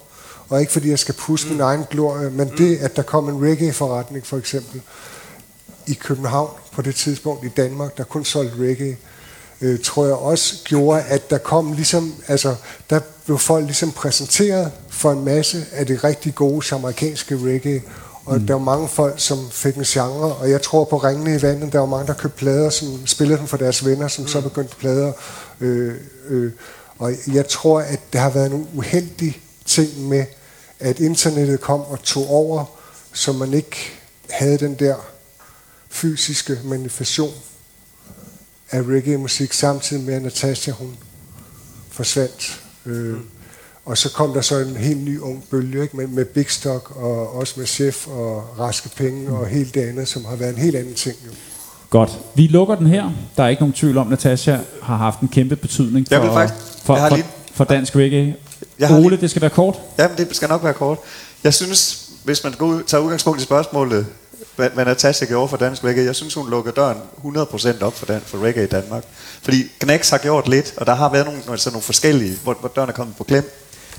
Og 0.48 0.60
ikke 0.60 0.72
fordi 0.72 0.90
jeg 0.90 0.98
skal 0.98 1.14
pusse 1.14 1.46
mm. 1.46 1.52
min 1.52 1.60
egen 1.60 1.84
glorie, 1.90 2.30
men 2.30 2.48
mm. 2.48 2.56
det, 2.56 2.76
at 2.76 2.96
der 2.96 3.02
kom 3.02 3.28
en 3.28 3.50
reggae-forretning 3.50 4.26
for 4.26 4.38
eksempel 4.38 4.80
i 5.86 5.94
København 5.94 6.50
på 6.72 6.82
det 6.82 6.94
tidspunkt 6.94 7.44
i 7.44 7.48
Danmark, 7.48 7.98
der 7.98 8.04
kun 8.04 8.24
solgte 8.24 8.56
reggae, 8.58 8.96
øh, 9.60 9.78
tror 9.84 10.04
jeg 10.04 10.14
også 10.14 10.54
gjorde, 10.64 11.02
at 11.02 11.30
der 11.30 11.38
kom 11.38 11.72
ligesom, 11.72 12.14
altså, 12.28 12.54
der 12.90 13.00
blev 13.24 13.38
folk 13.38 13.64
ligesom 13.64 13.92
præsenteret 13.92 14.72
for 14.88 15.12
en 15.12 15.24
masse 15.24 15.64
af 15.72 15.86
det 15.86 16.04
rigtig 16.04 16.34
gode 16.34 16.66
jamaikanske 16.72 17.36
reggae, 17.36 17.82
og 18.24 18.36
mm. 18.36 18.46
der 18.46 18.54
var 18.54 18.62
mange 18.62 18.88
folk, 18.88 19.14
som 19.16 19.50
fik 19.50 19.76
en 19.76 19.84
genre, 19.84 20.34
og 20.34 20.50
jeg 20.50 20.62
tror 20.62 20.84
på 20.84 20.96
Ringene 20.96 21.36
i 21.36 21.42
vandet, 21.42 21.72
der 21.72 21.78
var 21.78 21.86
mange, 21.86 22.06
der 22.06 22.14
købte 22.14 22.38
plader, 22.38 22.70
som 22.70 23.06
spillede 23.06 23.38
dem 23.38 23.46
for 23.46 23.56
deres 23.56 23.86
venner, 23.86 24.08
som 24.08 24.22
mm. 24.22 24.28
så 24.28 24.40
begyndte 24.40 24.76
plader. 24.76 25.12
Øh, 25.60 25.94
øh, 26.28 26.52
og 26.98 27.12
jeg 27.32 27.48
tror, 27.48 27.80
at 27.80 28.00
der 28.12 28.18
har 28.18 28.30
været 28.30 28.50
nogle 28.50 28.66
uheldige 28.74 29.36
ting 29.66 30.08
med, 30.08 30.24
at 30.80 31.00
internettet 31.00 31.60
kom 31.60 31.80
og 31.80 32.02
tog 32.02 32.30
over, 32.30 32.64
så 33.12 33.32
man 33.32 33.54
ikke 33.54 33.76
havde 34.30 34.58
den 34.58 34.74
der 34.74 34.94
fysiske 35.90 36.58
manifestation 36.64 37.32
af 38.70 38.82
reggae-musik, 38.82 39.52
samtidig 39.52 40.02
med, 40.04 40.14
at 40.14 40.22
Natasha 40.22 40.70
hun 40.72 40.96
forsvandt. 41.90 42.60
Øh, 42.86 43.16
og 43.84 43.98
så 43.98 44.12
kom 44.12 44.32
der 44.32 44.40
så 44.40 44.58
en 44.58 44.76
helt 44.76 45.00
ny 45.04 45.20
ung 45.20 45.44
bølge 45.50 45.82
ikke? 45.82 45.96
Med, 45.96 46.06
med 46.06 46.24
Big 46.24 46.50
Stock 46.50 46.96
og 46.96 47.34
også 47.36 47.54
med 47.56 47.66
Chef 47.66 48.06
og 48.06 48.58
Raske 48.58 48.88
Penge 48.96 49.30
og 49.30 49.46
helt 49.46 49.74
det 49.74 49.80
andet, 49.80 50.08
som 50.08 50.24
har 50.24 50.36
været 50.36 50.50
en 50.54 50.58
helt 50.62 50.76
anden 50.76 50.94
ting. 50.94 51.16
Jo. 51.26 51.30
Godt. 51.90 52.18
Vi 52.34 52.46
lukker 52.46 52.74
den 52.74 52.86
her. 52.86 53.10
Der 53.36 53.42
er 53.44 53.48
ikke 53.48 53.62
nogen 53.62 53.72
tvivl 53.72 53.98
om, 53.98 54.06
at 54.06 54.10
Natasha 54.10 54.58
har 54.82 54.96
haft 54.96 55.20
en 55.20 55.28
kæmpe 55.28 55.56
betydning 55.56 56.06
Jeg 56.10 56.20
vil 56.20 56.28
for, 56.28 56.34
faktisk- 56.34 56.84
for, 56.84 56.94
jeg 56.94 57.02
har 57.02 57.08
for, 57.08 57.16
lige- 57.16 57.26
for 57.54 57.64
dansk 57.64 57.96
reggae. 57.96 58.36
Jeg 58.78 58.90
Ole, 58.90 59.08
lige- 59.08 59.20
det 59.20 59.30
skal 59.30 59.42
være 59.42 59.50
kort. 59.50 59.76
Jamen, 59.98 60.16
det 60.16 60.36
skal 60.36 60.48
nok 60.48 60.64
være 60.64 60.74
kort. 60.74 60.98
Jeg 61.44 61.54
synes, 61.54 62.08
hvis 62.24 62.44
man 62.44 62.52
går 62.52 62.66
ud, 62.66 62.82
tager 62.82 63.02
udgangspunkt 63.02 63.40
i 63.40 63.44
spørgsmålet, 63.44 64.06
hvad, 64.56 64.70
hvad 64.70 64.84
Natasha 64.84 65.26
gjorde 65.26 65.48
for 65.48 65.56
dansk 65.56 65.84
reggae, 65.84 66.04
jeg 66.04 66.16
synes, 66.16 66.34
hun 66.34 66.50
lukker 66.50 66.72
døren 66.72 66.96
100% 67.24 67.82
op 67.82 67.98
for, 67.98 68.06
dan, 68.06 68.20
for 68.26 68.38
reggae 68.38 68.64
i 68.64 68.66
Danmark. 68.66 69.04
Fordi 69.42 69.64
Knex 69.80 70.10
har 70.10 70.18
gjort 70.18 70.48
lidt, 70.48 70.74
og 70.76 70.86
der 70.86 70.94
har 70.94 71.12
været 71.12 71.26
nogle, 71.26 71.40
altså 71.50 71.70
nogle 71.70 71.82
forskellige, 71.82 72.38
hvor, 72.42 72.54
hvor 72.60 72.68
døren 72.68 72.88
er 72.88 72.92
kommet 72.92 73.16
på 73.16 73.24
klem. 73.24 73.50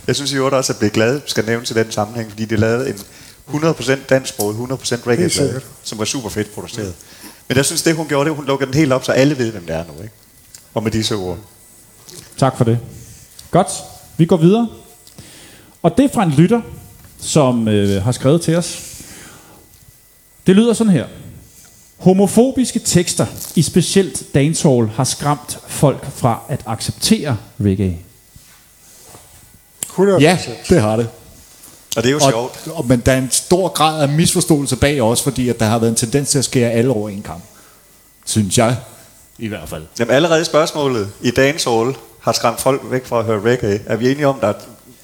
Jeg 0.08 0.16
synes 0.16 0.32
i 0.32 0.36
øvrigt 0.36 0.56
også, 0.56 0.74
at 0.74 0.80
Blive 0.80 0.92
Glad 0.92 1.22
skal 1.26 1.46
nævnes 1.46 1.72
i 1.72 1.74
den 1.74 1.92
sammenhæng, 1.92 2.30
fordi 2.30 2.46
de 2.46 2.56
lavede 2.56 2.90
en 2.90 2.96
100% 3.54 3.98
dansksproget, 4.10 4.56
100% 4.56 5.08
reggae 5.08 5.30
som 5.84 6.00
var 6.00 6.06
super 6.06 6.30
fedt 6.30 6.54
produceret. 6.54 6.94
Men 7.48 7.58
jeg 7.58 7.66
synes, 7.66 7.82
det 7.84 7.96
hun 7.96 8.08
gjorde, 8.08 8.30
det 8.30 8.36
hun 8.36 8.46
lukkede 8.46 8.72
den 8.72 8.78
helt 8.80 8.94
op, 8.94 9.04
så 9.06 9.12
alle 9.12 9.38
ved, 9.38 9.52
hvem 9.52 9.66
det 9.66 9.76
er 9.76 9.84
nu. 9.98 10.04
Ikke? 10.04 10.14
Og 10.74 10.84
med 10.84 10.92
disse 10.92 11.16
ord. 11.16 11.38
Tak 12.38 12.58
for 12.58 12.64
det. 12.64 12.80
Godt. 13.52 13.68
Vi 14.20 14.26
går 14.26 14.38
videre. 14.38 14.68
Og 15.82 15.98
det 15.98 16.06
er 16.06 16.10
fra 16.14 16.24
en 16.24 16.32
lytter, 16.32 16.62
som 17.20 17.68
øh, 17.68 18.04
har 18.04 18.12
skrevet 18.12 18.42
til 18.42 18.56
os. 18.56 18.80
Det 20.48 20.56
lyder 20.56 20.74
sådan 20.74 20.94
her. 20.94 21.06
Homofobiske 21.98 22.80
tekster 22.80 23.26
i 23.56 23.62
specielt 23.62 24.24
dancehall 24.34 24.88
har 24.90 25.04
skræmt 25.04 25.60
folk 25.68 26.12
fra 26.12 26.42
at 26.50 26.62
acceptere 26.66 27.38
reggae. 27.60 27.98
100%. 29.88 30.02
Ja, 30.22 30.38
det 30.70 30.82
har 30.82 30.96
det. 30.96 31.10
Og 31.98 32.04
det 32.04 32.10
er 32.10 32.14
jo 32.14 32.18
Og, 32.18 32.32
sjovt. 32.32 32.68
og, 32.76 32.86
men 32.88 33.00
der 33.00 33.12
er 33.12 33.18
en 33.18 33.32
stor 33.32 33.68
grad 33.68 34.02
af 34.02 34.10
misforståelse 34.10 34.76
bag 34.76 35.02
også, 35.02 35.24
fordi 35.24 35.50
at 35.50 35.60
der 35.60 35.66
har 35.66 35.80
været 35.80 35.90
en 35.90 35.96
tendens 35.96 36.30
til 36.30 36.38
at 36.40 36.46
skære 36.46 36.72
alle 36.72 36.90
over 36.92 37.10
en 37.10 37.22
kamp. 37.22 37.44
Synes 38.26 38.58
jeg, 38.58 38.78
i 39.38 39.48
hvert 39.48 39.70
fald. 39.70 39.84
Jamen 40.00 40.16
allerede 40.16 40.46
spørgsmålet 40.46 41.10
i 41.22 41.32
dagens 41.32 41.64
hall 41.64 41.96
har 42.22 42.32
skræmt 42.32 42.62
folk 42.62 42.82
væk 42.84 43.06
fra 43.06 43.20
at 43.20 43.26
høre 43.26 43.42
reggae. 43.42 43.82
Er 43.86 43.96
vi 43.96 44.12
enige 44.12 44.28
om, 44.28 44.36
at 44.36 44.42
der 44.42 44.54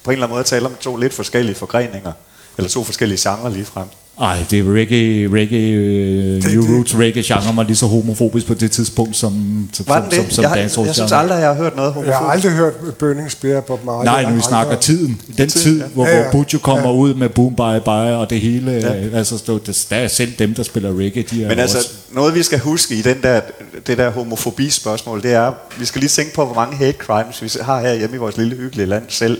på 0.04 0.10
en 0.10 0.12
eller 0.12 0.26
anden 0.26 0.36
måde 0.36 0.44
taler 0.44 0.68
om 0.68 0.74
to 0.80 0.96
lidt 0.96 1.14
forskellige 1.14 1.54
forgreninger? 1.54 2.12
Eller 2.58 2.68
to 2.68 2.84
forskellige 2.84 3.30
genrer 3.30 3.48
lige 3.48 3.64
frem? 3.64 3.86
Ej, 4.20 4.36
det 4.50 4.58
er 4.58 4.74
reggae, 4.74 5.28
reggae, 5.32 5.70
øh, 5.72 6.42
Det- 6.42 6.52
New 6.52 6.62
det- 6.62 6.70
Roots 6.76 6.94
reggae 6.96 7.22
genre 7.26 7.56
var 7.56 7.62
lige 7.62 7.76
så 7.76 7.86
homofobisk 7.86 8.46
på 8.46 8.54
det 8.54 8.70
tidspunkt 8.70 9.16
som, 9.16 9.32
som, 9.72 9.86
Var 9.88 10.00
den 10.00 10.10
som, 10.12 10.24
det? 10.24 10.34
som 10.34 10.42
jeg, 10.42 10.50
har- 10.50 10.56
dancehall 10.56 10.86
jeg 10.86 10.94
synes 10.94 11.12
aldrig, 11.12 11.36
jeg 11.38 11.48
har 11.48 11.54
hørt 11.54 11.76
noget 11.76 11.88
Jeg 11.88 11.94
har 11.94 12.02
homofobisk. 12.02 12.46
aldrig 12.46 12.52
hørt 12.52 12.94
Burning 12.98 13.30
Spear 13.30 13.60
Bob 13.60 13.84
Marley. 13.84 14.04
Nej, 14.04 14.22
når 14.22 14.30
vi 14.30 14.40
snakker 14.40 14.76
tiden. 14.76 15.20
Den 15.26 15.34
Tiden, 15.48 15.48
tid, 15.50 15.80
ja. 15.80 15.86
hvor, 15.94 16.06
Ja, 16.06 16.16
ja. 16.22 16.30
hvor 16.30 16.44
kommer 16.62 16.88
Ja. 16.90 16.94
ud 16.96 17.14
med 17.14 17.28
Boom 17.28 17.54
Bye 17.56 17.80
Bye 17.84 18.16
og 18.16 18.30
det 18.30 18.40
hele. 18.40 18.72
Ja. 18.72 18.92
Ja. 18.94 19.16
Altså, 19.18 19.42
det, 19.66 19.86
der 19.90 19.96
er 19.96 20.08
selv 20.08 20.32
dem, 20.38 20.54
der 20.54 20.62
spiller 20.62 20.98
reggae. 20.98 21.24
De 21.30 21.44
er 21.44 21.48
Men 21.48 21.58
altså, 21.58 21.78
også, 21.78 21.90
noget 22.12 22.34
vi 22.34 22.42
skal 22.42 22.58
huske 22.58 22.94
i 22.94 23.02
den 23.02 23.16
der, 23.22 23.40
det 23.86 23.98
der 23.98 24.10
homofobi-spørgsmål, 24.10 25.22
det 25.22 25.32
er, 25.32 25.52
vi 25.78 25.84
skal 25.84 26.00
lige 26.00 26.08
tænke 26.10 26.34
på, 26.34 26.44
hvor 26.44 26.54
mange 26.54 26.76
hate 26.76 26.98
crimes 26.98 27.42
vi 27.42 27.50
har 27.62 27.80
her 27.80 27.94
hjemme 27.94 28.16
i 28.16 28.18
vores 28.18 28.36
lille 28.36 28.56
hyggelige 28.56 28.86
land 28.86 29.04
selv. 29.08 29.38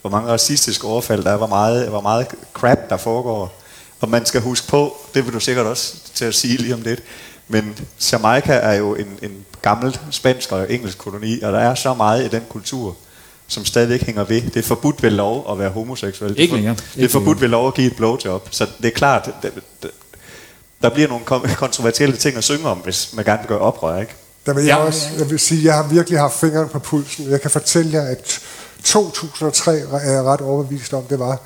Hvor 0.00 0.10
mange 0.10 0.28
racistiske 0.30 0.86
overfald 0.86 1.24
der 1.24 1.30
er, 1.30 1.36
hvor 1.36 1.46
meget, 1.46 1.88
hvor 1.88 2.00
meget 2.00 2.26
crap 2.52 2.78
der 2.90 2.96
foregår. 2.96 3.61
Og 4.02 4.08
man 4.10 4.26
skal 4.26 4.40
huske 4.40 4.66
på, 4.68 4.96
det 5.14 5.26
vil 5.26 5.32
du 5.34 5.40
sikkert 5.40 5.66
også 5.66 5.94
til 6.14 6.24
at 6.24 6.34
sige 6.34 6.56
lige 6.56 6.74
om 6.74 6.80
lidt, 6.82 7.02
men 7.48 7.78
Jamaica 8.12 8.52
er 8.52 8.72
jo 8.74 8.94
en, 8.94 9.06
en 9.22 9.44
gammel 9.62 9.98
spansk 10.10 10.52
og 10.52 10.72
engelsk 10.72 10.98
koloni, 10.98 11.40
og 11.40 11.52
der 11.52 11.58
er 11.58 11.74
så 11.74 11.94
meget 11.94 12.24
i 12.24 12.28
den 12.28 12.42
kultur, 12.50 12.96
som 13.48 13.64
stadigvæk 13.64 14.02
hænger 14.02 14.24
ved. 14.24 14.40
Det 14.42 14.56
er 14.56 14.62
forbudt 14.62 15.02
ved 15.02 15.10
lov 15.10 15.46
at 15.52 15.58
være 15.58 15.70
homoseksuel. 15.70 16.30
Det 16.30 16.38
er 16.38 16.42
Ikke 16.42 16.54
længere. 16.54 16.74
Det 16.74 16.84
er 16.96 17.00
Ikke 17.02 17.12
forbudt 17.12 17.40
ved 17.40 17.48
lov 17.48 17.68
at 17.68 17.74
give 17.74 17.86
et 17.86 17.96
blowjob. 17.96 18.48
Så 18.50 18.66
det 18.78 18.86
er 18.86 18.90
klart, 18.90 19.30
det, 19.42 19.52
der 20.82 20.88
bliver 20.90 21.08
nogle 21.08 21.24
kontroversielle 21.56 22.16
ting 22.16 22.36
at 22.36 22.44
synge 22.44 22.68
om, 22.68 22.78
hvis 22.78 23.10
man 23.14 23.24
gerne 23.24 23.38
vil 23.38 23.48
gøre 23.48 23.58
oprør, 23.58 24.00
ikke? 24.00 24.12
Der 24.46 24.54
vil 24.54 24.64
jeg, 24.64 24.76
Ja. 24.78 24.84
også, 24.84 25.06
jeg 25.18 25.30
vil 25.30 25.38
sige, 25.38 25.64
jeg 25.64 25.74
har 25.74 25.82
virkelig 25.88 26.18
haft 26.18 26.34
fingeren 26.40 26.68
på 26.68 26.78
pulsen. 26.78 27.30
Jeg 27.30 27.40
kan 27.40 27.50
fortælle 27.50 27.92
jer, 27.92 28.02
at 28.10 28.40
2003 28.84 29.72
er 29.92 30.10
jeg 30.12 30.22
ret 30.22 30.40
overbevist 30.40 30.92
om, 30.94 31.02
det 31.02 31.18
var. 31.18 31.38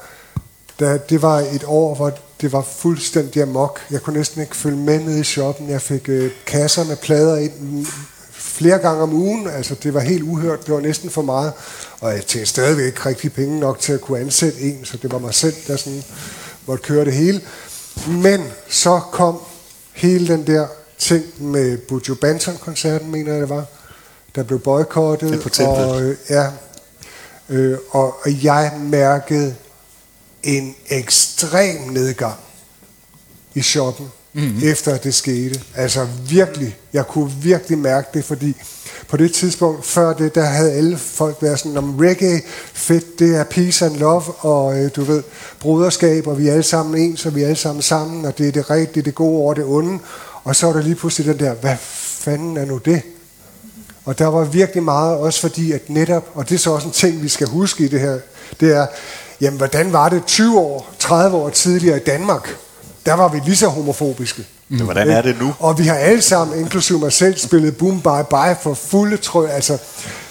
Da, 0.81 0.99
det 1.09 1.23
var 1.23 1.39
et 1.39 1.65
år, 1.67 1.95
hvor 1.95 2.13
det 2.41 2.53
var 2.53 2.63
fuldstændig 2.63 3.43
amok. 3.43 3.81
Jeg 3.91 4.03
kunne 4.03 4.17
næsten 4.17 4.41
ikke 4.41 4.57
følge 4.57 4.77
med 4.77 5.01
ned 5.01 5.19
i 5.19 5.25
shoppen. 5.25 5.71
Jeg 5.71 5.83
fik 5.83 6.09
øh, 6.09 6.31
kasser 6.47 6.85
med 6.85 6.97
plader 6.97 7.37
ind 7.37 7.87
flere 8.33 8.79
gange 8.79 9.03
om 9.03 9.13
ugen. 9.13 9.49
Altså, 9.49 9.75
det 9.75 9.95
var 9.95 10.01
helt 10.01 10.23
uhørt. 10.23 10.67
Det 10.67 10.75
var 10.75 10.81
næsten 10.81 11.11
for 11.11 11.23
meget. 11.23 11.53
Og 12.01 12.13
jeg 12.13 12.27
tjente 12.27 12.47
stadigvæk 12.47 12.87
ikke 12.87 13.07
rigtig 13.07 13.33
penge 13.33 13.61
nok 13.61 13.79
til 13.79 13.93
at 13.93 14.01
kunne 14.01 14.21
ansætte 14.21 14.61
en, 14.61 14.85
så 14.85 14.97
det 14.97 15.13
var 15.13 15.19
mig 15.19 15.35
selv, 15.35 15.55
der 15.67 15.77
sådan 15.77 16.03
måtte 16.67 16.85
køre 16.85 17.05
det 17.05 17.13
hele. 17.13 17.41
Men 18.09 18.45
så 18.69 19.01
kom 19.13 19.41
hele 19.93 20.29
den 20.29 20.47
der 20.47 20.67
ting 20.99 21.25
med 21.39 21.79
Bujo 21.79 22.15
Banton-koncerten, 22.15 23.11
mener 23.11 23.33
jeg 23.33 23.41
det 23.41 23.49
var, 23.49 23.65
der 24.35 24.43
blev 24.43 24.61
boykottet. 24.61 25.61
Og, 25.61 26.03
øh, 26.03 26.17
ja, 26.31 26.47
øh, 27.49 27.79
og, 27.91 28.17
og 28.25 28.45
jeg 28.45 28.73
mærkede 28.81 29.55
en 30.47 30.75
ekstrem 30.89 31.81
nedgang 31.91 32.37
i 33.55 33.63
shoppen, 33.63 34.07
mm-hmm. 34.33 34.61
efter 34.63 34.95
at 34.95 35.05
det 35.05 35.15
skete. 35.15 35.61
Altså 35.75 36.07
virkelig, 36.29 36.77
jeg 36.93 37.07
kunne 37.07 37.33
virkelig 37.43 37.79
mærke 37.79 38.09
det, 38.15 38.25
fordi 38.25 38.57
på 39.09 39.17
det 39.17 39.33
tidspunkt, 39.33 39.87
før 39.87 40.13
det, 40.13 40.35
der 40.35 40.45
havde 40.45 40.73
alle 40.73 40.99
folk 40.99 41.37
været 41.41 41.59
sådan, 41.59 41.77
om 41.77 41.97
reggae, 41.97 42.41
fedt, 42.73 43.19
det 43.19 43.37
er 43.37 43.45
peace 43.45 43.85
and 43.85 43.97
love, 43.97 44.23
og 44.39 44.79
øh, 44.79 44.91
du 44.97 45.05
ved, 45.05 45.23
broderskab, 45.61 46.27
og 46.27 46.39
vi 46.39 46.49
er 46.49 46.53
alle 46.53 46.63
sammen 46.63 47.03
ens, 47.03 47.27
og 47.27 47.35
vi 47.35 47.43
er 47.43 47.47
alle 47.47 47.57
sammen 47.57 47.83
sammen, 47.83 48.25
og 48.25 48.39
det 48.39 48.49
er 48.49 48.53
det 48.53 48.71
rigtige, 48.71 49.03
det 49.03 49.15
gode 49.15 49.39
over 49.39 49.55
det 49.55 49.65
onde. 49.65 49.99
Og 50.45 50.57
så 50.57 50.67
var 50.67 50.73
der 50.73 50.83
lige 50.83 50.95
pludselig 50.95 51.27
den 51.27 51.47
der, 51.47 51.55
hvad 51.55 51.77
fanden 51.81 52.57
er 52.57 52.65
nu 52.65 52.79
det? 52.79 53.03
Og 54.05 54.19
der 54.19 54.27
var 54.27 54.45
virkelig 54.45 54.83
meget, 54.83 55.17
også 55.17 55.41
fordi 55.41 55.73
at 55.73 55.91
netop, 55.91 56.31
og 56.35 56.49
det 56.49 56.55
er 56.55 56.59
så 56.59 56.71
også 56.71 56.87
en 56.87 56.93
ting, 56.93 57.23
vi 57.23 57.29
skal 57.29 57.47
huske 57.47 57.85
i 57.85 57.89
det 57.89 58.01
her, 58.01 58.19
det 58.61 58.77
er, 58.77 58.87
jamen 59.41 59.59
hvordan 59.59 59.93
var 59.93 60.09
det 60.09 60.27
20 60.27 60.59
år, 60.59 60.95
30 60.99 61.37
år 61.37 61.49
tidligere 61.49 61.97
i 61.97 62.05
Danmark? 62.07 62.57
Der 63.07 63.15
var 63.15 63.29
vi 63.29 63.41
lige 63.45 63.57
så 63.57 63.69
homofobiske. 63.69 64.47
Men 64.69 64.81
hvordan 64.81 65.11
er 65.11 65.23
det 65.23 65.41
nu? 65.41 65.55
Og 65.59 65.79
vi 65.79 65.85
har 65.85 65.95
alle 65.95 66.23
sammen, 66.23 66.61
inklusive 66.61 66.99
mig 66.99 67.13
selv, 67.13 67.39
spillet 67.39 67.77
Boom 67.77 68.01
Bye 68.01 68.25
Bye 68.31 68.57
for 68.63 68.75
fulde 68.75 69.17
trø. 69.17 69.47
Altså, 69.47 69.79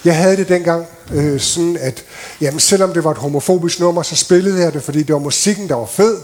jeg 0.05 0.17
havde 0.17 0.37
det 0.37 0.49
dengang 0.49 0.85
øh, 1.13 1.39
sådan, 1.39 1.77
at 1.81 2.03
jamen, 2.41 2.59
selvom 2.59 2.93
det 2.93 3.03
var 3.03 3.11
et 3.11 3.17
homofobisk 3.17 3.79
nummer, 3.79 4.01
så 4.01 4.15
spillede 4.15 4.61
jeg 4.61 4.73
det, 4.73 4.83
fordi 4.83 5.03
det 5.03 5.13
var 5.13 5.19
musikken, 5.19 5.69
der 5.69 5.75
var 5.75 5.85
fed. 5.85 6.17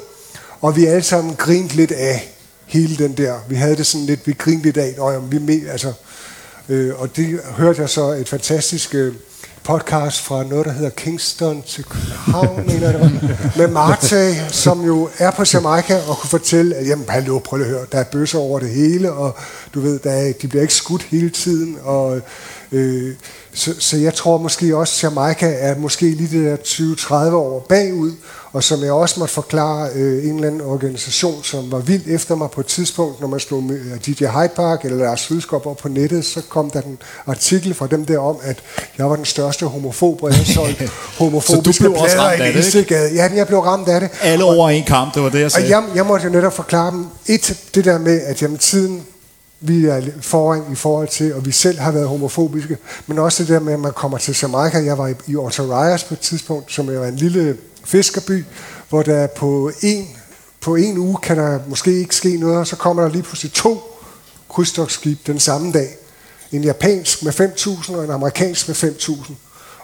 Og 0.61 0.75
vi 0.75 0.85
alle 0.85 1.03
sammen 1.03 1.35
grinte 1.35 1.75
lidt 1.75 1.91
af 1.91 2.33
hele 2.65 2.97
den 2.97 3.17
der. 3.17 3.35
Vi 3.49 3.55
havde 3.55 3.75
det 3.75 3.85
sådan 3.85 4.05
lidt, 4.05 4.27
vi 4.27 4.33
grinte 4.33 4.63
lidt 4.63 4.77
af. 4.77 4.95
Og, 4.97 5.13
jamen, 5.13 5.31
vi 5.31 5.39
med, 5.39 5.69
altså, 5.69 5.93
øh, 6.69 7.01
og 7.01 7.15
det 7.15 7.39
hørte 7.57 7.81
jeg 7.81 7.89
så 7.89 8.09
et 8.09 8.29
fantastisk 8.29 8.95
øh, 8.95 9.13
podcast 9.71 10.21
fra 10.21 10.43
noget, 10.43 10.65
der 10.65 10.71
hedder 10.71 10.89
Kingston 10.89 11.61
til 11.61 11.83
København, 11.83 12.63
mener 12.67 12.91
jeg, 12.91 12.93
det 12.93 13.01
var, 13.01 13.57
med 13.57 13.67
Marte, 13.67 14.35
som 14.49 14.85
jo 14.85 15.09
er 15.17 15.31
på 15.31 15.43
Jamaica 15.53 15.95
og 16.07 16.17
kunne 16.17 16.29
fortælle, 16.29 16.75
at 16.75 16.87
jamen, 16.87 17.05
hallo, 17.09 17.39
prøv 17.39 17.57
lige 17.57 17.67
at 17.67 17.73
høre, 17.73 17.85
der 17.91 17.97
er 17.97 18.03
bøsser 18.03 18.39
over 18.39 18.59
det 18.59 18.69
hele, 18.69 19.11
og 19.11 19.37
du 19.73 19.81
ved, 19.81 19.99
der 19.99 20.11
er, 20.11 20.33
de 20.41 20.47
bliver 20.47 20.61
ikke 20.61 20.73
skudt 20.73 21.03
hele 21.03 21.29
tiden, 21.29 21.77
og 21.83 22.21
Øh, 22.71 23.15
så, 23.53 23.73
så 23.79 23.97
jeg 23.97 24.13
tror 24.13 24.37
måske 24.37 24.77
også, 24.77 24.93
at 24.97 25.03
Jamaica 25.03 25.53
er 25.59 25.75
måske 25.77 26.05
lige 26.05 26.37
det 26.37 26.45
der 26.45 26.57
20-30 27.29 27.33
år 27.33 27.65
bagud, 27.69 28.11
og 28.53 28.63
som 28.63 28.83
jeg 28.83 28.91
også 28.91 29.19
måtte 29.19 29.33
forklare 29.33 29.89
øh, 29.95 30.25
en 30.25 30.35
eller 30.35 30.47
anden 30.47 30.61
organisation, 30.61 31.43
som 31.43 31.71
var 31.71 31.79
vild 31.79 32.01
efter 32.07 32.35
mig 32.35 32.51
på 32.51 32.61
et 32.61 32.67
tidspunkt, 32.67 33.21
når 33.21 33.27
man 33.27 33.39
slog 33.39 33.63
med 33.63 33.75
øh, 33.75 33.99
DJ 34.05 34.25
Hyde 34.25 34.49
Park 34.55 34.85
eller 34.85 34.97
Lars 34.97 35.19
Sydskop 35.19 35.65
op 35.65 35.77
på 35.77 35.89
nettet, 35.89 36.25
så 36.25 36.41
kom 36.49 36.69
der 36.69 36.81
en 36.81 36.97
artikel 37.27 37.73
fra 37.73 37.87
dem 37.87 38.05
der 38.05 38.19
om, 38.19 38.37
at 38.43 38.57
jeg 38.97 39.09
var 39.09 39.15
den 39.15 39.25
største 39.25 39.65
homofob, 39.65 40.23
og 40.23 40.29
jeg 40.29 40.45
solgte 40.45 40.89
homofobiske 41.17 41.73
Så 41.83 41.83
du 41.83 41.89
blev 41.89 42.01
også 42.01 42.17
ramt 42.17 42.41
af 42.41 42.53
det, 42.53 42.75
ikke? 42.75 42.95
Ja, 43.15 43.29
jeg 43.35 43.47
blev 43.47 43.59
ramt 43.59 43.87
af 43.87 43.99
det. 43.99 44.09
Alle 44.21 44.43
over 44.43 44.69
en 44.69 44.83
kamp, 44.83 45.13
det 45.13 45.23
var 45.23 45.29
det, 45.29 45.37
jeg 45.37 45.45
Og 45.45 45.51
sagde. 45.51 45.69
jeg, 45.69 45.83
jeg 45.95 46.05
måtte 46.05 46.25
jo 46.25 46.31
netop 46.31 46.53
forklare 46.53 46.91
dem, 46.91 47.05
et, 47.27 47.57
det 47.75 47.85
der 47.85 47.97
med, 47.97 48.21
at 48.21 48.41
jamen, 48.41 48.57
tiden 48.57 49.03
vi 49.61 49.85
er 49.85 50.01
foran 50.21 50.63
i 50.71 50.75
forhold 50.75 51.07
til, 51.07 51.35
og 51.35 51.45
vi 51.45 51.51
selv 51.51 51.79
har 51.79 51.91
været 51.91 52.07
homofobiske, 52.07 52.77
men 53.07 53.19
også 53.19 53.43
det 53.43 53.49
der 53.49 53.59
med, 53.59 53.73
at 53.73 53.79
man 53.79 53.93
kommer 53.93 54.17
til 54.17 54.37
Jamaica. 54.41 54.83
Jeg 54.83 54.97
var 54.97 55.07
i, 55.07 55.13
i 55.27 55.35
Otarias 55.35 56.03
på 56.03 56.13
et 56.13 56.19
tidspunkt, 56.19 56.71
som 56.71 56.89
er 56.89 57.05
en 57.05 57.15
lille 57.15 57.57
fiskerby, 57.83 58.45
hvor 58.89 59.01
der 59.01 59.27
på 59.27 59.71
en, 59.81 60.07
på 60.61 60.75
en 60.75 60.97
uge 60.97 61.17
kan 61.23 61.37
der 61.37 61.59
måske 61.67 61.99
ikke 61.99 62.15
ske 62.15 62.37
noget, 62.37 62.57
og 62.57 62.67
så 62.67 62.75
kommer 62.75 63.03
der 63.03 63.09
lige 63.09 63.23
pludselig 63.23 63.53
to 63.53 63.81
krydstogsskib 64.49 65.27
den 65.27 65.39
samme 65.39 65.71
dag. 65.71 65.97
En 66.51 66.63
japansk 66.63 67.23
med 67.23 67.33
5.000 67.33 67.95
og 67.95 68.03
en 68.03 68.11
amerikansk 68.11 68.67
med 68.67 68.75
5.000. 68.75 69.33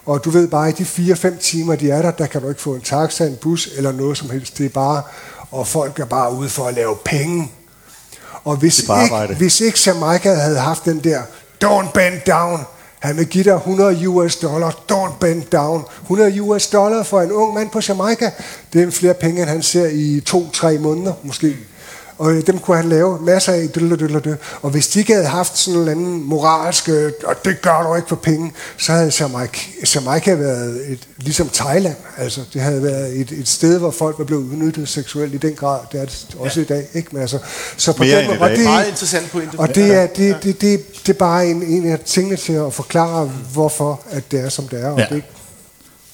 Og 0.06 0.26
du 0.26 0.30
ved 0.30 0.48
bare, 0.48 0.68
at 0.68 0.80
i 0.80 0.84
de 0.84 1.14
4-5 1.14 1.40
timer, 1.40 1.76
de 1.76 1.92
er 1.92 2.02
der, 2.02 2.12
der 2.12 2.26
kan 2.26 2.42
du 2.42 2.50
ikke 2.50 2.62
få 2.62 2.76
en 2.76 2.82
taxa, 2.82 3.26
en 3.26 3.36
bus 3.42 3.70
eller 3.78 3.92
noget 3.92 4.18
som 4.18 4.30
helst. 4.30 4.58
Det 4.58 4.66
er 4.66 4.70
bare, 4.70 5.02
og 5.52 5.68
folk 5.68 6.00
er 6.00 6.06
bare 6.06 6.34
ude 6.34 6.50
for 6.50 6.66
at 6.66 6.74
lave 6.74 6.96
penge. 7.06 7.52
Og 8.48 8.56
hvis 8.56 8.80
ikke, 8.80 9.36
hvis 9.38 9.62
ikke 9.62 9.80
Jamaica 9.86 10.34
havde 10.34 10.60
haft 10.60 10.86
den 10.86 11.00
der, 11.00 11.22
don't 11.66 11.92
bend 11.94 12.22
down, 12.28 12.60
han 13.00 13.18
vil 13.18 13.26
give 13.26 13.44
dig 13.44 13.54
100 13.54 14.08
US 14.08 14.36
dollar, 14.36 14.72
don't 14.92 15.18
bend 15.20 15.44
down. 15.44 15.84
100 16.02 16.42
US 16.42 16.68
dollar 16.68 17.04
for 17.04 17.22
en 17.22 17.32
ung 17.32 17.54
mand 17.54 17.70
på 17.70 17.82
Jamaica, 17.88 18.32
det 18.74 18.84
er 18.84 18.92
flere 18.92 19.14
penge, 19.14 19.42
end 19.42 19.50
han 19.50 19.62
ser 19.62 19.88
i 19.88 20.20
to-tre 20.26 20.78
måneder 20.78 21.14
måske. 21.24 21.56
Og 22.18 22.32
øh, 22.34 22.48
dem 22.48 22.60
kunne 22.60 22.78
han 22.78 22.90
lave 22.90 23.20
masser 23.22 23.54
af, 23.54 23.70
dylle. 23.76 24.38
og 24.62 24.70
hvis 24.70 24.88
de 24.88 25.00
ikke 25.00 25.14
havde 25.14 25.28
haft 25.28 25.58
sådan 25.58 25.74
en 25.74 25.80
eller 25.80 25.92
anden 25.92 26.24
moralsk, 26.24 26.90
øh, 26.90 27.12
og 27.26 27.36
det 27.46 27.62
gør 27.62 27.88
du 27.90 27.96
ikke 27.96 28.08
for 28.08 28.16
penge, 28.16 28.52
så 28.78 28.92
havde 28.92 29.12
Jamaica, 29.20 29.60
Jamaica 29.96 30.36
været 30.36 30.92
et, 30.92 31.00
ligesom 31.18 31.50
Thailand. 31.54 31.96
Altså, 32.18 32.42
det 32.54 32.62
havde 32.62 32.84
været 32.84 33.20
et, 33.20 33.32
et 33.32 33.48
sted, 33.48 33.80
hvor 33.80 33.92
folk 33.92 34.20
var 34.20 34.26
blevet 34.26 34.44
udnyttet 34.44 34.90
seksuelt 34.90 35.34
i 35.34 35.38
den 35.38 35.54
grad. 35.54 35.80
Det 35.92 36.02
er 36.02 36.06
det 36.06 36.28
også 36.40 36.60
ja. 36.60 36.64
i 36.64 36.68
dag. 36.68 36.88
Ikke? 36.94 37.10
Men 37.12 37.22
altså, 37.22 37.40
så 37.78 37.94
på 37.94 38.04
Mere 38.04 38.22
den, 38.22 38.30
og 38.40 38.50
det, 38.50 38.64
Meget 38.64 38.88
interessant 38.88 39.32
pointe. 39.32 39.60
og 39.60 39.76
det 39.76 39.94
er, 39.96 40.08
det, 40.08 40.38
det, 40.44 40.62
det, 40.62 40.82
det 41.08 41.10
er 41.10 41.18
bare 41.18 41.48
en, 41.48 41.64
en 41.64 41.92
af 41.92 42.00
tingene 42.00 42.36
til 42.36 42.54
at 42.54 42.74
forklare, 42.74 43.32
hvorfor 43.54 44.02
at 44.12 44.32
det 44.32 44.40
er, 44.40 44.50
som 44.50 44.68
det 44.68 44.84
er. 44.84 44.90
Og 44.90 45.00
Ja. 45.00 45.06
det 45.10 45.16
ikke 45.16 45.28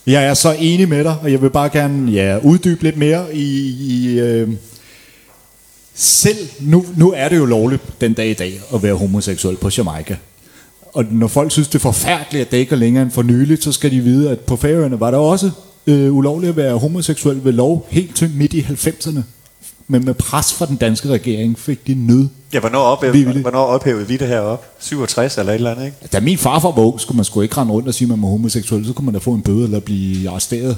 Jeg 0.08 0.26
er 0.26 0.34
så 0.34 0.56
enig 0.60 0.90
med 0.90 1.04
dig, 1.04 1.16
og 1.22 1.32
jeg 1.32 1.42
vil 1.42 1.50
bare 1.50 1.70
gerne 1.70 2.12
ja, 2.12 2.38
uddybe 2.44 2.84
lidt 2.84 2.98
mere 2.98 3.36
i... 3.36 3.70
i 3.80 4.20
øh, 4.20 4.50
selv, 5.96 6.38
nu, 6.60 6.86
nu 6.98 7.14
er 7.16 7.30
det 7.30 7.38
jo 7.38 7.46
lovligt 7.46 7.82
den 8.02 8.14
dag 8.14 8.30
i 8.30 8.34
dag 8.34 8.60
at 8.74 8.84
være 8.84 8.94
homoseksuel 8.96 9.58
på 9.58 9.70
Jamaica. 9.78 10.16
Og 10.94 11.06
når 11.12 11.28
folk 11.28 11.52
synes, 11.52 11.68
det 11.68 11.76
er 11.76 11.80
forfærdeligt, 11.80 12.46
at 12.46 12.52
det 12.52 12.58
ikke 12.58 12.72
er 12.72 12.80
længere 12.80 13.04
end 13.04 13.12
for 13.12 13.22
nyligt, 13.24 13.64
så 13.64 13.72
skal 13.72 13.92
de 13.92 14.00
vide, 14.00 14.30
at 14.32 14.40
på 14.40 14.56
Færøerne 14.56 15.00
var 15.00 15.12
der 15.12 15.18
også 15.18 15.52
øh, 15.88 16.14
ulovligt 16.16 16.50
at 16.50 16.56
være 16.58 16.78
homoseksuel 16.78 17.44
ved 17.46 17.52
lov 17.52 17.88
helt 17.90 18.16
til 18.16 18.32
midt 18.36 18.54
i 18.54 18.62
90'erne. 18.62 19.20
Men 19.88 20.06
med 20.06 20.14
pres 20.14 20.54
fra 20.54 20.66
den 20.66 20.76
danske 20.76 21.08
regering 21.10 21.60
fik 21.60 21.88
de 21.88 21.94
nød. 21.94 22.28
Ja, 22.54 22.60
hvornår, 22.60 22.80
Vi 23.02 23.08
ophævede, 23.08 23.34
vil- 23.34 23.42
hvornår 23.42 23.60
ophævede 23.66 24.08
vi 24.08 24.18
det 24.18 24.28
her 24.28 24.40
op? 24.40 24.66
67 24.80 25.38
eller 25.38 25.52
et 25.52 25.56
eller 25.56 25.72
andet, 25.72 25.86
ikke? 25.86 25.98
Da 26.14 26.20
min 26.20 26.38
farfar 26.38 26.72
var 26.72 26.82
ung, 26.84 27.00
skulle 27.00 27.16
man 27.16 27.26
sgu 27.26 27.42
ikke 27.42 27.58
rende 27.58 27.74
rundt 27.74 27.88
og 27.88 27.94
sige, 27.94 28.06
at 28.06 28.10
man 28.10 28.22
var 28.22 28.28
homoseksuel. 28.28 28.86
Så 28.86 28.94
kunne 28.94 29.06
man 29.06 29.14
da 29.14 29.20
få 29.20 29.34
en 29.34 29.42
bøde 29.42 29.64
eller 29.64 29.80
blive 29.80 30.30
arresteret. 30.30 30.78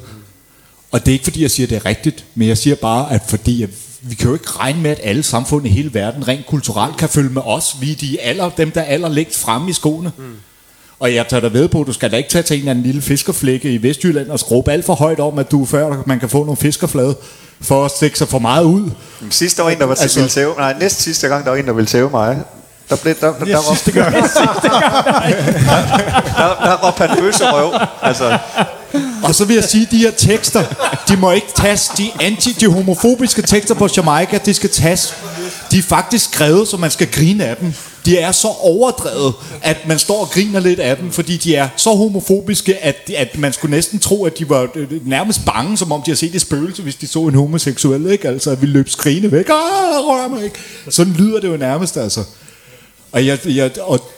Og 0.91 0.99
det 0.99 1.07
er 1.07 1.13
ikke 1.13 1.23
fordi, 1.23 1.41
jeg 1.41 1.51
siger, 1.51 1.65
at 1.65 1.69
det 1.69 1.75
er 1.75 1.85
rigtigt, 1.85 2.25
men 2.35 2.47
jeg 2.47 2.57
siger 2.57 2.75
bare, 2.75 3.11
at 3.13 3.21
fordi 3.27 3.63
at 3.63 3.69
vi 4.07 4.15
kan 4.15 4.27
jo 4.27 4.33
ikke 4.33 4.49
regne 4.59 4.81
med, 4.81 4.91
at 4.91 4.99
alle 5.03 5.23
samfund 5.23 5.65
i 5.65 5.69
hele 5.69 5.93
verden 5.93 6.27
rent 6.27 6.45
kulturelt 6.45 6.97
kan 6.97 7.09
følge 7.09 7.29
med 7.29 7.41
os. 7.45 7.75
Vi 7.81 7.91
er 7.91 7.95
de 7.95 8.21
aller, 8.21 8.49
dem, 8.49 8.71
der 8.71 8.81
er 8.81 8.85
allerlængst 8.85 9.39
fremme 9.39 9.69
i 9.69 9.73
skoene. 9.73 10.11
Mm. 10.17 10.23
Og 10.99 11.13
jeg 11.15 11.27
tager 11.27 11.41
dig 11.41 11.53
ved 11.53 11.67
på, 11.67 11.81
at 11.81 11.87
du 11.87 11.93
skal 11.93 12.11
da 12.11 12.17
ikke 12.17 12.29
tage 12.29 12.43
til 12.43 12.53
en 12.53 12.59
eller 12.59 12.71
anden 12.71 12.85
lille 12.85 13.01
fiskerflække 13.01 13.73
i 13.73 13.83
Vestjylland 13.83 14.29
og 14.29 14.39
skråbe 14.39 14.71
alt 14.71 14.85
for 14.85 14.93
højt 14.95 15.19
om, 15.19 15.39
at 15.39 15.51
du 15.51 15.65
før, 15.65 16.03
man 16.05 16.19
kan 16.19 16.29
få 16.29 16.43
nogle 16.43 16.57
fiskerflade 16.57 17.15
for 17.61 17.85
at 17.85 17.91
stikke 17.91 18.17
sig 18.17 18.27
for 18.27 18.39
meget 18.39 18.63
ud. 18.63 18.91
Sidste 19.29 19.63
år 19.63 19.69
en, 19.69 19.79
der 19.79 19.85
var 19.85 19.95
til 19.95 20.01
Altså- 20.01 20.19
ville 20.19 20.29
tæve, 20.29 20.53
nej, 20.57 20.75
næste 20.79 21.03
sidste 21.03 21.27
gang, 21.27 21.45
der 21.45 21.51
var 21.51 21.57
en, 21.57 21.67
der 21.67 21.73
ville 21.73 21.87
tæve 21.87 22.09
mig. 22.09 22.39
Der, 22.89 22.95
blev, 22.95 23.15
der, 23.21 23.33
der, 23.33 23.45
der, 23.45 23.55
var, 23.55 23.75
sidste 23.75 23.91
gang. 23.91 24.13
der, 26.37 26.57
der 26.65 26.87
råbte 26.87 27.07
han 27.07 27.17
bøsserøv. 27.19 27.73
Altså, 28.01 28.37
og 29.23 29.35
så 29.35 29.45
vil 29.45 29.53
jeg 29.53 29.63
sige, 29.63 29.85
at 29.85 29.91
de 29.91 29.97
her 29.97 30.11
tekster, 30.11 30.63
de 31.09 31.17
må 31.17 31.31
ikke 31.31 31.47
tages, 31.55 31.91
de, 31.97 32.11
anti, 32.19 32.51
de 32.51 32.67
homofobiske 32.67 33.41
tekster 33.41 33.73
på 33.73 33.87
Jamaica, 33.97 34.39
de 34.45 34.53
skal 34.53 34.69
tages. 34.69 35.13
De 35.71 35.77
er 35.77 35.83
faktisk 35.83 36.25
skrevet, 36.25 36.67
så 36.67 36.77
man 36.77 36.91
skal 36.91 37.11
grine 37.11 37.45
af 37.45 37.57
dem. 37.57 37.73
De 38.05 38.17
er 38.17 38.31
så 38.31 38.47
overdrevet, 38.47 39.33
at 39.61 39.87
man 39.87 39.99
står 39.99 40.21
og 40.21 40.29
griner 40.29 40.59
lidt 40.59 40.79
af 40.79 40.97
dem, 40.97 41.11
fordi 41.11 41.37
de 41.37 41.55
er 41.55 41.69
så 41.77 41.89
homofobiske, 41.89 42.83
at, 42.83 43.11
at 43.17 43.37
man 43.37 43.53
skulle 43.53 43.75
næsten 43.75 43.99
tro, 43.99 44.25
at 44.25 44.39
de 44.39 44.49
var 44.49 44.67
øh, 44.75 44.87
øh, 44.91 45.07
nærmest 45.07 45.45
bange, 45.45 45.77
som 45.77 45.91
om 45.91 46.01
de 46.01 46.11
har 46.11 46.15
set 46.15 46.35
et 46.35 46.41
spøgelse, 46.41 46.81
hvis 46.81 46.95
de 46.95 47.07
så 47.07 47.19
en 47.19 47.35
homoseksuel, 47.35 48.07
ikke? 48.11 48.27
Altså, 48.27 48.51
at 48.51 48.61
vi 48.61 48.67
løb 48.67 48.89
skrigende 48.89 49.31
væk. 49.31 49.49
Ah, 49.49 50.07
rør 50.07 50.27
mig 50.27 50.43
ikke. 50.43 50.55
Sådan 50.89 51.13
lyder 51.13 51.39
det 51.39 51.47
jo 51.47 51.57
nærmest, 51.57 51.97
altså. 51.97 52.23
Og, 53.11 53.25
jeg, 53.25 53.39
jeg, 53.45 53.71
og 53.81 54.11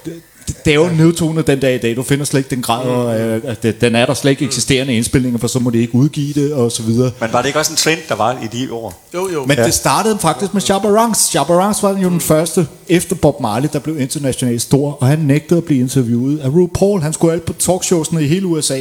det, 0.68 0.74
er 0.74 0.76
jo 0.76 0.90
nedtonet 0.98 1.48
den 1.48 1.60
dag 1.60 1.76
i 1.76 1.78
dag. 1.78 1.96
Du 1.96 2.04
finder 2.04 2.26
slet 2.26 2.38
ikke 2.40 2.50
den 2.50 2.62
grad, 2.62 3.10
af, 3.20 3.42
at 3.44 3.64
det- 3.64 3.82
den 3.82 3.96
er 3.96 4.06
der 4.06 4.14
slet 4.14 4.32
ikke 4.32 4.46
eksisterende 4.46 4.94
indspilninger, 4.94 5.40
for 5.40 5.48
så 5.48 5.60
må 5.60 5.70
de 5.70 5.78
ikke 5.78 5.96
udgive 5.96 6.34
det, 6.34 6.54
og 6.54 6.72
så 6.72 6.84
videre. 6.84 7.12
men 7.22 7.30
var 7.34 7.42
det 7.42 7.48
ikke 7.50 7.60
også 7.60 7.72
en 7.74 7.78
trend, 7.78 8.00
der 8.10 8.16
var 8.16 8.38
i 8.44 8.48
de 8.58 8.74
år? 8.74 9.04
Jo, 9.14 9.30
jo. 9.34 9.46
Men 9.46 9.58
ja. 9.58 9.66
det 9.66 9.74
startede 9.74 10.18
faktisk 10.20 10.54
med 10.54 10.62
Shabba 10.62 10.88
Ranks. 10.88 11.20
Shabba 11.20 11.54
Ranks 11.54 11.84
var 11.84 11.98
jo 11.98 12.10
den 12.10 12.22
første 12.22 12.68
efter 12.90 13.16
Bob 13.16 13.40
Marley, 13.42 13.70
der 13.74 13.80
blev 13.80 14.00
internationalt 14.02 14.62
stor, 14.62 14.92
og 15.02 15.08
han 15.08 15.20
nægtede 15.20 15.58
at 15.58 15.64
blive 15.64 15.80
interviewet 15.80 16.40
af 16.40 16.50
RuPaul. 16.50 17.02
Han 17.02 17.14
skulle 17.14 17.34
alt 17.34 17.46
på 17.46 17.54
talkshowsene 17.54 18.24
i 18.24 18.28
hele 18.28 18.46
USA. 18.48 18.80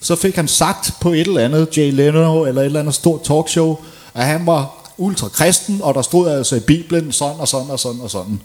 Så 0.00 0.16
fik 0.16 0.36
han 0.36 0.48
sagt 0.48 0.92
på 1.00 1.12
et 1.12 1.20
eller 1.20 1.40
andet, 1.44 1.76
Jay 1.78 1.92
Leno 1.92 2.44
eller 2.44 2.60
et 2.60 2.66
eller 2.66 2.80
andet 2.80 2.94
stort 2.94 3.22
talkshow, 3.24 3.76
at 4.14 4.24
han 4.24 4.46
var 4.46 4.90
ultrakristen, 4.98 5.80
og 5.82 5.94
der 5.94 6.02
stod 6.02 6.28
altså 6.28 6.56
i 6.56 6.60
Bibelen 6.60 7.12
sådan 7.12 7.36
og 7.38 7.48
sådan 7.48 7.70
og 7.70 7.78
sådan 7.78 8.00
og 8.00 8.10
sådan. 8.10 8.40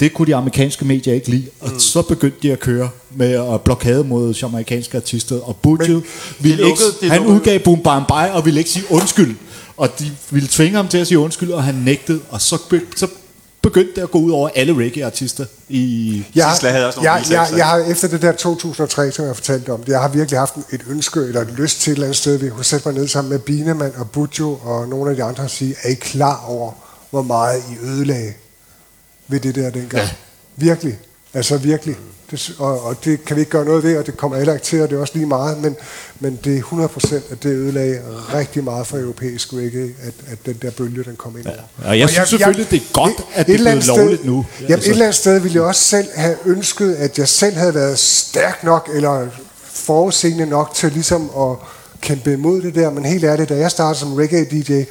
Det 0.00 0.14
kunne 0.14 0.26
de 0.26 0.34
amerikanske 0.36 0.84
medier 0.84 1.14
ikke 1.14 1.28
lide, 1.28 1.46
og 1.60 1.70
mm. 1.72 1.78
så 1.78 2.02
begyndte 2.02 2.38
de 2.42 2.52
at 2.52 2.60
køre 2.60 2.90
med 3.16 3.52
at 3.54 3.60
blokade 3.60 4.04
mod 4.04 4.34
jamaikanske 4.34 4.96
artister, 4.96 5.40
og 5.40 5.56
Butch 5.56 5.90
ville 6.40 6.66
ikke, 6.66 6.80
han 7.02 7.10
lukkede- 7.22 7.34
udgav 7.34 7.58
Boom 7.60 7.80
Bam 7.82 8.04
Bye 8.08 8.32
og 8.32 8.44
ville 8.44 8.60
ikke 8.60 8.70
sige 8.70 8.84
undskyld, 8.90 9.36
og 9.76 9.98
de 9.98 10.10
ville 10.30 10.48
tvinge 10.52 10.76
ham 10.76 10.88
til 10.88 10.98
at 10.98 11.06
sige 11.06 11.18
undskyld, 11.18 11.50
og 11.50 11.64
han 11.64 11.74
nægtede, 11.74 12.20
og 12.30 12.40
så, 12.40 12.58
be, 12.70 12.80
så 12.96 13.06
begyndte 13.62 13.92
det 13.96 14.00
at 14.02 14.10
gå 14.10 14.18
ud 14.18 14.30
over 14.30 14.48
alle 14.54 14.74
reggae-artister 14.74 15.44
i... 15.68 16.24
Jeg, 16.34 16.44
havde 16.62 16.86
også 16.86 16.98
nogle 17.00 17.12
jeg, 17.12 17.16
jeg, 17.30 17.38
bisekser. 17.40 17.56
jeg 17.56 17.66
har 17.66 17.78
efter 17.78 18.08
det 18.08 18.22
der 18.22 18.32
2003, 18.32 19.12
som 19.12 19.26
jeg 19.26 19.34
fortalte 19.36 19.72
om, 19.72 19.80
jeg 19.86 20.00
har 20.00 20.08
virkelig 20.08 20.38
haft 20.38 20.54
et 20.72 20.80
ønske 20.90 21.20
eller 21.20 21.40
et 21.40 21.48
lyst 21.56 21.80
til 21.80 21.90
et 21.90 21.94
eller 21.94 22.06
andet 22.06 22.16
sted, 22.18 22.36
vi 22.38 22.48
kunne 22.50 22.64
sætte 22.64 22.88
mig 22.88 22.98
ned 22.98 23.08
sammen 23.08 23.30
med 23.30 23.38
Binemann 23.38 23.92
og 23.96 24.10
Butjo 24.10 24.54
og 24.64 24.88
nogle 24.88 25.10
af 25.10 25.16
de 25.16 25.22
andre 25.22 25.42
og 25.42 25.50
sige, 25.50 25.74
er 25.82 25.88
I 25.90 25.94
klar 25.94 26.44
over, 26.48 26.72
hvor 27.10 27.22
meget 27.22 27.62
I 27.70 27.86
ødelagde 27.86 28.32
ved 29.28 29.40
det 29.40 29.54
der 29.54 29.70
dengang? 29.70 30.02
Ja. 30.02 30.08
Virkelig. 30.56 30.98
Altså 31.34 31.56
virkelig. 31.56 31.96
Det, 32.30 32.54
og, 32.58 32.84
og 32.84 33.04
det 33.04 33.24
kan 33.24 33.36
vi 33.36 33.40
ikke 33.40 33.50
gøre 33.52 33.64
noget 33.64 33.84
ved, 33.84 33.96
og 33.96 34.06
det 34.06 34.16
kommer 34.16 34.36
heller 34.36 34.52
ikke 34.52 34.64
til, 34.64 34.82
og 34.82 34.90
det 34.90 34.96
er 34.96 35.00
også 35.00 35.12
lige 35.14 35.26
meget, 35.26 35.58
men, 35.62 35.76
men 36.20 36.38
det 36.44 36.58
er 36.58 36.62
100% 36.62 37.14
at 37.14 37.42
det 37.42 37.50
ødelagde 37.50 38.00
rigtig 38.34 38.64
meget 38.64 38.86
for 38.86 38.98
europæisk 38.98 39.52
reggae, 39.52 39.94
at, 40.02 40.14
at 40.26 40.38
den 40.46 40.58
der 40.62 40.70
bølge, 40.70 41.04
den 41.04 41.16
kom 41.16 41.38
ind 41.38 41.46
over. 41.46 41.56
Og 41.84 41.98
jeg 41.98 42.10
synes 42.10 42.28
selvfølgelig, 42.28 42.70
det 42.70 42.76
er 42.76 42.92
godt, 42.92 43.12
at 43.34 43.46
det 43.46 43.52
er 43.52 43.56
blevet 43.58 43.70
andet 43.70 43.86
lovligt 43.86 44.24
nu. 44.24 44.46
Jamen, 44.60 44.72
Altså. 44.72 44.90
et 44.90 44.92
eller 44.92 45.04
andet 45.04 45.16
sted 45.16 45.40
ville 45.40 45.54
jeg 45.54 45.62
også 45.62 45.82
selv 45.82 46.06
have 46.14 46.36
ønsket, 46.44 46.94
at 46.94 47.18
jeg 47.18 47.28
selv 47.28 47.56
havde 47.56 47.74
været 47.74 47.98
stærk 47.98 48.64
nok, 48.64 48.90
eller 48.94 49.26
forudseende 49.64 50.46
nok 50.46 50.74
til 50.74 50.92
ligesom 50.92 51.30
at 51.38 51.56
kæmpe 52.00 52.32
imod 52.32 52.62
det 52.62 52.74
der. 52.74 52.90
Men 52.90 53.04
helt 53.04 53.24
ærligt, 53.24 53.48
da 53.48 53.56
jeg 53.56 53.70
startede 53.70 53.98
som 53.98 54.14
reggae-DJ, 54.14 54.84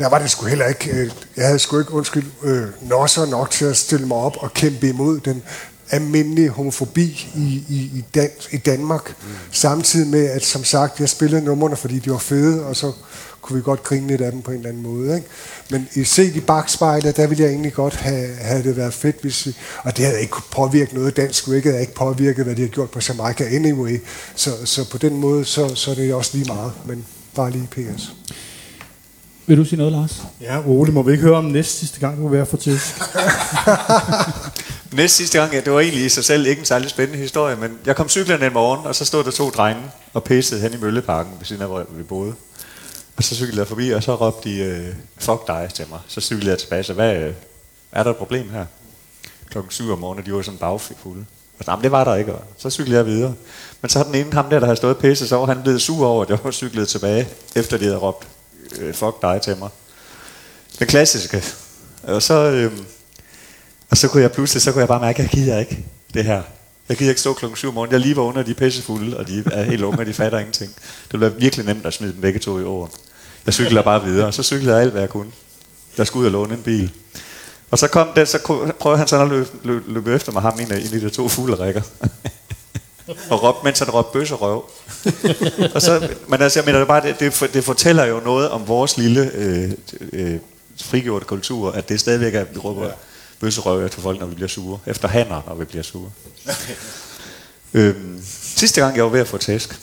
der 0.00 0.08
var 0.08 0.18
det 0.18 0.30
sgu 0.30 0.46
heller 0.46 0.66
ikke, 0.66 0.90
øh, 0.90 1.10
jeg 1.36 1.46
havde 1.46 1.58
sgu 1.58 1.78
ikke, 1.78 1.92
undskyld, 1.92 2.24
øh, 2.42 2.68
nosser 2.82 3.26
nok 3.26 3.50
til 3.50 3.64
at 3.64 3.76
stille 3.76 4.06
mig 4.06 4.16
op 4.16 4.36
og 4.36 4.54
kæmpe 4.54 4.88
imod 4.88 5.20
den 5.20 5.42
almindelige 5.90 6.48
homofobi 6.48 7.30
i, 7.34 7.64
i, 7.68 7.90
i, 7.98 8.04
Dan, 8.14 8.30
i 8.50 8.56
Danmark. 8.56 9.08
Mm. 9.08 9.28
Samtidig 9.50 10.08
med, 10.08 10.26
at 10.26 10.44
som 10.44 10.64
sagt, 10.64 11.00
jeg 11.00 11.08
spillede 11.08 11.44
numrene, 11.44 11.76
fordi 11.76 11.98
de 11.98 12.10
var 12.10 12.18
fede, 12.18 12.66
og 12.66 12.76
så 12.76 12.92
kunne 13.40 13.56
vi 13.56 13.62
godt 13.62 13.82
grine 13.82 14.06
lidt 14.06 14.20
af 14.20 14.32
dem 14.32 14.42
på 14.42 14.50
en 14.50 14.56
eller 14.56 14.68
anden 14.68 14.82
måde. 14.82 15.14
Ikke? 15.14 15.26
Men 15.70 15.88
i 15.94 16.04
set 16.04 16.36
i 16.36 16.40
bagspejlet, 16.40 17.16
der 17.16 17.26
ville 17.26 17.44
jeg 17.44 17.50
egentlig 17.50 17.72
godt 17.72 17.94
have, 17.94 18.34
have 18.34 18.62
det 18.62 18.76
været 18.76 18.94
fedt, 18.94 19.16
hvis 19.20 19.46
vi, 19.46 19.56
og 19.82 19.96
det 19.96 20.04
havde 20.04 20.20
ikke 20.20 20.36
påvirket 20.52 20.94
noget. 20.94 21.16
Dansk 21.16 21.48
reggae 21.48 21.72
havde 21.72 21.80
ikke 21.80 21.94
påvirket, 21.94 22.44
hvad 22.44 22.56
de 22.56 22.62
har 22.62 22.68
gjort 22.68 22.90
på 22.90 23.00
Jamaica 23.08 23.44
anyway. 23.44 24.00
Så, 24.34 24.50
så 24.64 24.90
på 24.90 24.98
den 24.98 25.16
måde, 25.16 25.44
så, 25.44 25.74
så 25.74 25.90
er 25.90 25.94
det 25.94 26.14
også 26.14 26.30
lige 26.36 26.54
meget, 26.54 26.72
men 26.86 27.06
bare 27.34 27.50
lige 27.50 27.68
PS. 27.70 28.12
Vil 29.50 29.58
du 29.58 29.64
sige 29.64 29.78
noget, 29.78 29.92
Lars? 29.92 30.22
Ja, 30.40 30.66
Ole, 30.66 30.92
må 30.92 31.02
vi 31.02 31.12
ikke 31.12 31.24
høre 31.24 31.36
om 31.36 31.44
næste 31.44 31.72
sidste 31.72 32.00
gang, 32.00 32.16
du 32.16 32.28
vil 32.28 32.36
være 32.36 32.46
for 32.46 32.56
tisk? 32.56 33.00
Næste 34.92 35.16
sidste 35.16 35.38
gang, 35.38 35.52
ja, 35.52 35.60
det 35.60 35.72
var 35.72 35.80
egentlig 35.80 36.04
i 36.04 36.08
sig 36.08 36.24
selv 36.24 36.46
ikke 36.46 36.60
en 36.60 36.64
særlig 36.66 36.90
spændende 36.90 37.18
historie, 37.18 37.56
men 37.56 37.78
jeg 37.86 37.96
kom 37.96 38.08
cyklerne 38.08 38.46
en 38.46 38.52
morgen, 38.52 38.86
og 38.86 38.94
så 38.94 39.04
stod 39.04 39.24
der 39.24 39.30
to 39.30 39.50
drenge 39.50 39.82
og 40.14 40.24
pissede 40.24 40.60
hen 40.60 40.72
i 40.72 40.76
Mølleparken, 40.76 41.32
ved 41.38 41.44
siden 41.46 41.62
af, 41.62 41.68
hvor 41.68 41.86
vi 41.90 42.02
boede. 42.02 42.34
Og 43.16 43.24
så 43.24 43.34
cyklede 43.34 43.58
jeg 43.58 43.66
forbi, 43.66 43.90
og 43.90 44.02
så 44.02 44.14
råbte 44.14 44.50
de, 44.50 44.56
øh, 44.56 44.94
fuck 45.18 45.46
dig 45.46 45.70
til 45.74 45.84
mig. 45.90 45.98
Så 46.08 46.20
cyklede 46.20 46.50
jeg 46.50 46.58
tilbage, 46.58 46.82
så 46.82 46.92
hvad, 46.92 47.16
øh, 47.16 47.32
er 47.92 48.02
der 48.02 48.10
et 48.10 48.16
problem 48.16 48.50
her? 48.50 48.64
Klokken 49.50 49.70
7 49.70 49.92
om 49.92 49.98
morgenen, 49.98 50.20
og 50.22 50.26
de 50.26 50.32
var 50.32 50.42
sådan 50.42 50.58
bagfulde. 50.58 51.24
Og 51.58 51.64
så, 51.64 51.70
"Jamen, 51.70 51.82
det 51.82 51.92
var 51.92 52.04
der 52.04 52.14
ikke, 52.14 52.34
og 52.34 52.42
så 52.58 52.70
cyklede 52.70 52.96
jeg 52.96 53.06
videre. 53.06 53.34
Men 53.82 53.88
så 53.88 53.98
har 53.98 54.04
den 54.04 54.14
ene 54.14 54.32
ham 54.32 54.50
der, 54.50 54.58
der 54.58 54.66
havde 54.66 54.76
stået 54.76 54.94
og 54.94 55.00
pisset, 55.00 55.28
så 55.28 55.36
var 55.36 55.46
han 55.46 55.62
blevet 55.62 55.82
sur 55.82 56.06
over, 56.06 56.22
at 56.22 56.30
jeg 56.30 56.38
var 56.44 56.50
cyklet 56.50 56.88
tilbage, 56.88 57.28
efter 57.54 57.76
de 57.76 57.84
havde 57.84 57.96
råbt, 57.96 58.26
øh, 58.78 58.94
fuck 58.94 59.22
dig 59.22 59.40
til 59.42 59.56
mig. 59.56 59.68
Den 60.78 60.86
klassiske. 60.86 61.44
Og 62.02 62.22
så, 62.22 62.34
øh, 62.34 62.72
og 63.90 63.96
så 63.96 64.08
kunne 64.08 64.22
jeg 64.22 64.32
pludselig, 64.32 64.62
så 64.62 64.72
kunne 64.72 64.80
jeg 64.80 64.88
bare 64.88 65.00
mærke, 65.00 65.22
at 65.22 65.22
jeg 65.22 65.30
gider 65.30 65.58
ikke 65.58 65.84
det 66.14 66.24
her. 66.24 66.42
Jeg 66.88 66.96
gider 66.96 67.10
ikke 67.10 67.20
stå 67.20 67.32
klokken 67.32 67.56
7 67.56 67.68
om 67.68 67.74
morgenen. 67.74 67.92
Jeg 67.92 68.00
lige 68.00 68.16
var 68.16 68.22
under, 68.22 68.42
de 68.42 68.50
er 68.50 68.54
pissefulde, 68.54 69.16
og 69.16 69.28
de 69.28 69.44
er 69.52 69.62
helt 69.62 69.82
unge, 69.82 69.98
og 69.98 70.06
de 70.06 70.14
fatter 70.14 70.38
ingenting. 70.38 70.74
Det 70.74 71.12
ville 71.12 71.26
være 71.26 71.40
virkelig 71.40 71.66
nemt 71.66 71.86
at 71.86 71.94
smide 71.94 72.12
dem 72.12 72.20
begge 72.20 72.38
to 72.38 72.58
i 72.58 72.64
år. 72.64 72.90
Jeg 73.46 73.54
cyklede 73.54 73.82
bare 73.82 74.04
videre, 74.04 74.26
og 74.26 74.34
så 74.34 74.42
cyklede 74.42 74.74
jeg 74.74 74.82
alt, 74.82 74.92
hvad 74.92 75.02
jeg 75.02 75.10
kunne. 75.10 75.30
Jeg 75.98 76.06
skulle 76.06 76.20
ud 76.20 76.26
og 76.26 76.32
låne 76.32 76.54
en 76.54 76.62
bil. 76.62 76.92
Og 77.70 77.78
så 77.78 77.88
kom 77.88 78.08
den, 78.16 78.26
så 78.26 78.38
prøvede 78.80 78.98
han 78.98 79.08
sådan 79.08 79.26
at 79.26 79.32
løbe, 79.32 79.50
løbe, 79.64 79.92
løbe 79.92 80.14
efter 80.14 80.32
mig, 80.32 80.42
ham 80.42 80.60
en 80.60 80.72
af, 80.72 80.76
en 80.76 80.94
af 80.94 81.00
de 81.00 81.10
to 81.10 81.28
fuglerækker 81.28 81.82
og 83.30 83.42
råbte, 83.42 83.64
mens 83.64 83.78
han 83.78 83.90
råbte 83.90 84.18
bøsserøv. 84.18 84.64
og 85.74 85.82
så, 85.82 86.08
men 86.28 86.42
altså, 86.42 86.58
jeg 86.58 86.64
mener 86.64 86.78
det 86.78 86.88
bare, 86.88 87.02
det, 87.02 87.20
det, 87.20 87.50
det 87.54 87.64
fortæller 87.64 88.04
jo 88.04 88.20
noget 88.24 88.50
om 88.50 88.68
vores 88.68 88.96
lille 88.96 89.30
øh, 89.34 89.70
øh, 90.12 90.38
frigjorte 90.82 91.24
kultur, 91.26 91.72
at 91.72 91.88
det 91.88 92.00
stadigvæk 92.00 92.34
er, 92.34 92.40
at 92.40 92.54
vi 92.54 92.58
råber 92.58 92.86
ja. 92.86 92.92
bøsserøv 93.40 93.84
efter 93.84 94.00
folk, 94.00 94.20
når 94.20 94.26
vi 94.26 94.34
bliver 94.34 94.48
sure. 94.48 94.78
Efter 94.86 95.08
hanner, 95.08 95.42
når 95.46 95.54
vi 95.54 95.64
bliver 95.64 95.82
sure. 95.82 96.10
øhm, 97.74 98.22
sidste 98.56 98.80
gang, 98.80 98.96
jeg 98.96 99.04
var 99.04 99.10
ved 99.10 99.20
at 99.20 99.28
få 99.28 99.38
tæsk. 99.38 99.80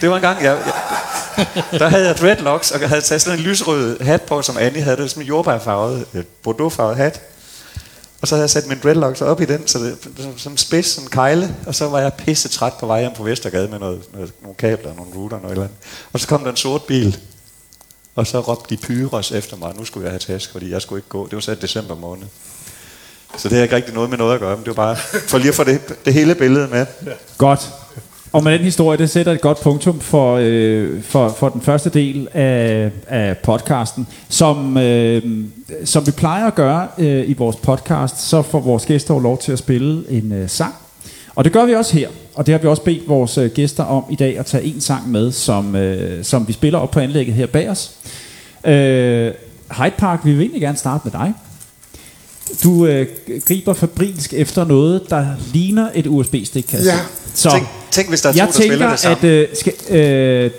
Det 0.00 0.10
var 0.10 0.16
en 0.16 0.22
gang, 0.22 0.42
jeg, 0.42 0.58
jeg, 0.66 1.80
der 1.80 1.88
havde 1.88 2.06
jeg 2.06 2.16
dreadlocks, 2.16 2.70
og 2.70 2.80
jeg 2.80 2.88
havde 2.88 3.00
taget 3.00 3.22
sådan 3.22 3.38
en 3.38 3.44
lysrød 3.44 4.00
hat 4.00 4.22
på, 4.22 4.42
som 4.42 4.56
Annie 4.56 4.82
havde. 4.82 4.96
Det 4.96 5.02
var 5.02 5.08
sådan 5.08 5.22
en 5.22 5.28
jordbærfarvet, 5.28 6.06
øh, 6.14 6.24
bordeauxfarvet 6.42 6.96
hat. 6.96 7.20
Og 8.20 8.28
så 8.28 8.34
havde 8.34 8.42
jeg 8.42 8.50
sat 8.50 8.66
min 8.66 8.78
dreadlocks 8.82 9.20
op 9.20 9.40
i 9.40 9.44
den, 9.44 9.66
så 9.66 9.78
det 9.78 9.96
som, 10.18 10.38
som 10.38 10.56
spids, 10.56 10.86
som 10.86 11.06
kejle, 11.06 11.56
og 11.66 11.74
så 11.74 11.88
var 11.88 12.00
jeg 12.00 12.12
pisse 12.12 12.48
træt 12.48 12.72
på 12.80 12.86
vej 12.86 13.00
hjem 13.00 13.12
på 13.16 13.22
Vestergade 13.22 13.68
med 13.68 13.78
noget, 13.78 14.02
noget, 14.12 14.32
nogle 14.42 14.54
kabler, 14.56 14.94
nogle 14.94 15.14
router, 15.14 15.36
noget 15.36 15.50
eller 15.52 15.64
andet. 15.64 15.78
Og 16.12 16.20
så 16.20 16.28
kom 16.28 16.42
der 16.42 16.50
en 16.50 16.56
sort 16.56 16.82
bil, 16.82 17.18
og 18.14 18.26
så 18.26 18.40
råbte 18.40 18.76
de 18.76 18.80
pyros 18.80 19.32
efter 19.32 19.56
mig, 19.56 19.74
nu 19.76 19.84
skulle 19.84 20.04
jeg 20.04 20.12
have 20.12 20.18
task, 20.18 20.52
fordi 20.52 20.70
jeg 20.70 20.82
skulle 20.82 20.98
ikke 20.98 21.08
gå. 21.08 21.24
Det 21.26 21.34
var 21.34 21.40
så 21.40 21.52
i 21.52 21.54
december 21.54 21.94
måned. 21.94 22.26
Så 23.36 23.48
det 23.48 23.56
har 23.56 23.62
ikke 23.62 23.76
rigtig 23.76 23.94
noget 23.94 24.10
med 24.10 24.18
noget 24.18 24.34
at 24.34 24.40
gøre, 24.40 24.56
men 24.56 24.64
det 24.64 24.76
var 24.76 24.84
bare 24.84 24.96
for 25.28 25.38
lige 25.38 25.48
at 25.48 25.54
få 25.54 25.64
det, 25.64 26.04
det 26.04 26.14
hele 26.14 26.34
billede 26.34 26.68
med. 26.68 26.86
Godt. 27.38 27.70
Og 28.32 28.44
med 28.44 28.52
den 28.52 28.60
historie, 28.60 28.98
det 28.98 29.10
sætter 29.10 29.32
et 29.32 29.40
godt 29.40 29.60
punktum 29.60 30.00
for, 30.00 30.38
øh, 30.42 31.02
for, 31.02 31.28
for 31.28 31.48
den 31.48 31.60
første 31.60 31.90
del 31.90 32.28
af, 32.32 32.90
af 33.06 33.38
podcasten. 33.38 34.06
Som, 34.28 34.76
øh, 34.76 35.22
som 35.84 36.06
vi 36.06 36.10
plejer 36.10 36.46
at 36.46 36.54
gøre 36.54 36.88
øh, 36.98 37.30
i 37.30 37.32
vores 37.32 37.56
podcast, 37.56 38.28
så 38.28 38.42
får 38.42 38.60
vores 38.60 38.86
gæster 38.86 39.14
jo 39.14 39.20
lov 39.20 39.38
til 39.38 39.52
at 39.52 39.58
spille 39.58 40.04
en 40.10 40.32
øh, 40.32 40.48
sang. 40.48 40.74
Og 41.34 41.44
det 41.44 41.52
gør 41.52 41.64
vi 41.64 41.74
også 41.74 41.96
her. 41.96 42.08
Og 42.34 42.46
det 42.46 42.52
har 42.52 42.58
vi 42.58 42.68
også 42.68 42.82
bedt 42.82 43.08
vores 43.08 43.38
øh, 43.38 43.50
gæster 43.50 43.84
om 43.84 44.04
i 44.10 44.16
dag 44.16 44.38
at 44.38 44.46
tage 44.46 44.64
en 44.64 44.80
sang 44.80 45.10
med, 45.10 45.32
som, 45.32 45.76
øh, 45.76 46.24
som 46.24 46.48
vi 46.48 46.52
spiller 46.52 46.78
op 46.78 46.90
på 46.90 47.00
anlægget 47.00 47.34
her 47.34 47.46
bag 47.46 47.70
os. 47.70 47.92
Øh, 48.64 49.32
Hyde 49.70 49.92
Park, 49.98 50.20
vi 50.24 50.32
vil 50.32 50.40
egentlig 50.40 50.60
gerne 50.60 50.78
starte 50.78 51.00
med 51.04 51.12
dig. 51.12 51.34
Du 52.62 52.86
øh, 52.86 53.06
griber 53.46 53.72
fabrilsk 53.72 54.34
efter 54.34 54.64
noget, 54.64 55.10
der 55.10 55.26
ligner 55.52 55.88
et 55.94 56.06
USB-stik, 56.06 56.64
kan 56.68 56.78
jeg 56.78 56.86
Ja. 56.86 56.98
Så 57.34 57.50
Tænk, 57.50 57.68
tænk, 57.90 58.08
hvis 58.08 58.20
der 58.20 58.28
er 58.28 58.32
to, 58.32 58.36
jeg 58.38 58.46
der 58.46 58.52
spiller 58.52 58.76
tænker, 58.76 58.86
det 58.86 58.92
at 58.94 59.00
sammen. 59.00 59.30
øh, 59.30 59.48
skal, 59.56 59.96
øh, 59.96 60.50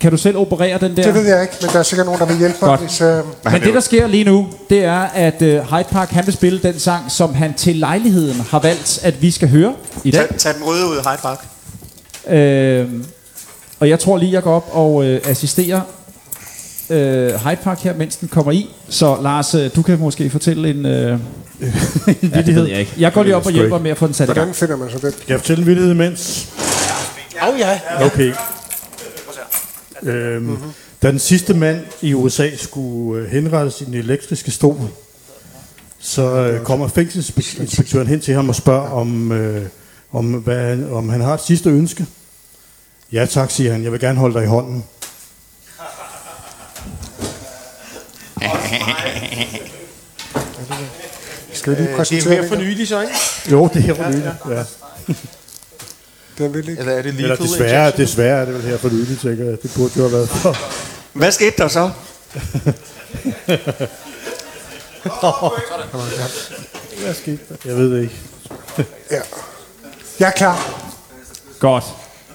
kan 0.00 0.10
du 0.10 0.16
selv 0.16 0.36
operere 0.36 0.78
den 0.78 0.96
der? 0.96 1.02
Det 1.02 1.14
ved 1.14 1.22
jeg 1.26 1.42
ikke, 1.42 1.54
men 1.60 1.70
der 1.70 1.78
er 1.78 1.82
sikkert 1.82 2.06
nogen, 2.06 2.20
der 2.20 2.26
vil 2.26 2.38
hjælpe 2.38 2.58
mig, 2.62 2.76
hvis... 2.76 3.00
Øh, 3.00 3.18
Men 3.44 3.62
det, 3.62 3.74
der 3.74 3.80
sker 3.80 4.06
lige 4.06 4.24
nu, 4.24 4.48
det 4.70 4.84
er, 4.84 5.00
at 5.00 5.42
øh, 5.42 5.62
Hyde 5.62 5.84
Park 5.90 6.10
han 6.10 6.26
vil 6.26 6.34
spille 6.34 6.58
den 6.58 6.78
sang, 6.78 7.10
som 7.12 7.34
han 7.34 7.54
til 7.54 7.76
lejligheden 7.76 8.40
har 8.50 8.58
valgt, 8.58 9.00
at 9.02 9.22
vi 9.22 9.30
skal 9.30 9.48
høre 9.48 9.74
i 10.04 10.10
dag. 10.10 10.28
Tag, 10.28 10.38
tag 10.38 10.54
den 10.54 10.64
røde 10.64 10.86
ud 10.86 10.96
af 10.96 11.02
Hyde 11.04 11.22
Park. 11.22 11.46
Øh, 12.28 12.86
og 13.80 13.88
jeg 13.88 14.00
tror 14.00 14.18
lige, 14.18 14.32
jeg 14.32 14.42
går 14.42 14.54
op 14.54 14.68
og 14.72 15.04
øh, 15.04 15.20
assisterer 15.24 15.80
øh, 16.90 17.28
Hyde 17.34 17.56
Park 17.62 17.78
her, 17.80 17.96
mens 17.96 18.16
den 18.16 18.28
kommer 18.28 18.52
i. 18.52 18.68
Så 18.88 19.16
Lars, 19.22 19.54
øh, 19.54 19.70
du 19.76 19.82
kan 19.82 19.98
måske 19.98 20.30
fortælle 20.30 20.70
en, 20.70 20.86
øh, 20.86 21.12
en 22.22 22.30
ja, 22.34 22.42
det 22.42 22.54
ved 22.54 22.66
jeg 22.66 22.80
ikke. 22.80 22.92
Jeg 22.98 23.12
går 23.12 23.22
lige 23.22 23.36
op 23.36 23.46
og 23.46 23.52
hjælper 23.52 23.78
med 23.78 23.90
at 23.90 23.98
få 23.98 24.06
den 24.06 24.14
sat 24.14 24.24
i 24.24 24.32
gang. 24.32 24.38
hvordan 24.38 24.54
finder 24.54 24.76
man 24.76 24.90
så 24.90 24.98
den? 24.98 25.12
Jeg 25.28 25.38
fortælle 25.40 25.60
en 25.62 25.66
vildhed 25.66 25.90
imens? 25.90 26.48
Au 27.40 27.52
ja. 27.58 27.80
Okay. 28.06 28.32
Øhm, 30.02 30.42
mm-hmm. 30.42 30.70
Da 31.02 31.10
den 31.10 31.18
sidste 31.18 31.54
mand 31.54 31.80
i 32.02 32.14
USA 32.14 32.50
skulle 32.56 33.22
øh, 33.22 33.30
henrette 33.30 33.70
sin 33.70 33.94
elektriske 33.94 34.50
stol, 34.50 34.76
så 35.98 36.22
øh, 36.22 36.64
kommer 36.64 36.88
fængselsinspektøren 36.88 38.06
hen 38.06 38.20
til 38.20 38.34
ham 38.34 38.48
og 38.48 38.54
spørger, 38.54 38.90
om, 38.90 39.32
øh, 39.32 39.66
om, 40.12 40.24
hvad, 40.32 40.68
han- 40.68 40.92
om 40.92 41.08
han 41.08 41.20
har 41.20 41.34
et 41.34 41.40
sidste 41.46 41.70
ønske. 41.70 42.06
Ja 43.12 43.26
tak, 43.26 43.50
siger 43.50 43.72
han. 43.72 43.84
Jeg 43.84 43.92
vil 43.92 44.00
gerne 44.00 44.18
holde 44.18 44.34
dig 44.34 44.44
i 44.44 44.46
hånden. 44.46 44.84
Skal 51.52 51.72
vi 51.72 51.76
lige 51.76 51.82
Øh, 51.82 51.86
det 51.86 51.92
er 51.92 51.96
præsentere 51.96 52.40
den? 52.40 52.48
for 52.48 52.56
nylig, 52.56 52.88
så 52.88 53.00
ikke? 53.00 53.14
Jo, 53.50 53.68
det 53.74 53.76
er 53.76 53.80
her 53.80 53.94
for 53.94 54.08
nylig. 54.10 54.34
Ja. 54.50 54.64
Den 56.44 56.54
vil 56.54 56.68
ikke. 56.68 56.80
Eller 56.80 56.92
er 56.92 57.02
det 57.02 57.14
lige 57.14 57.22
Eller 57.22 57.36
desværre, 57.36 57.90
desværre 57.90 58.40
er 58.40 58.44
det 58.44 58.54
vel 58.54 58.62
her 58.62 58.78
for 58.78 58.88
nylig, 58.88 59.18
tænker 59.20 59.44
jeg. 59.44 59.62
Det 59.62 59.70
burde 59.76 59.92
jo 59.96 60.02
have 60.02 60.12
været 60.12 60.28
for. 60.28 60.56
Hvad 61.18 61.32
skete 61.32 61.54
der 61.58 61.68
så? 61.68 61.90
Hvad 67.02 67.14
skete 67.14 67.38
der? 67.48 67.56
Jeg 67.64 67.76
ved 67.76 67.90
det 67.96 68.02
ikke. 68.02 68.14
Ja. 69.10 69.20
Jeg 70.20 70.26
er 70.26 70.30
klar. 70.32 70.82
Godt. 71.60 71.84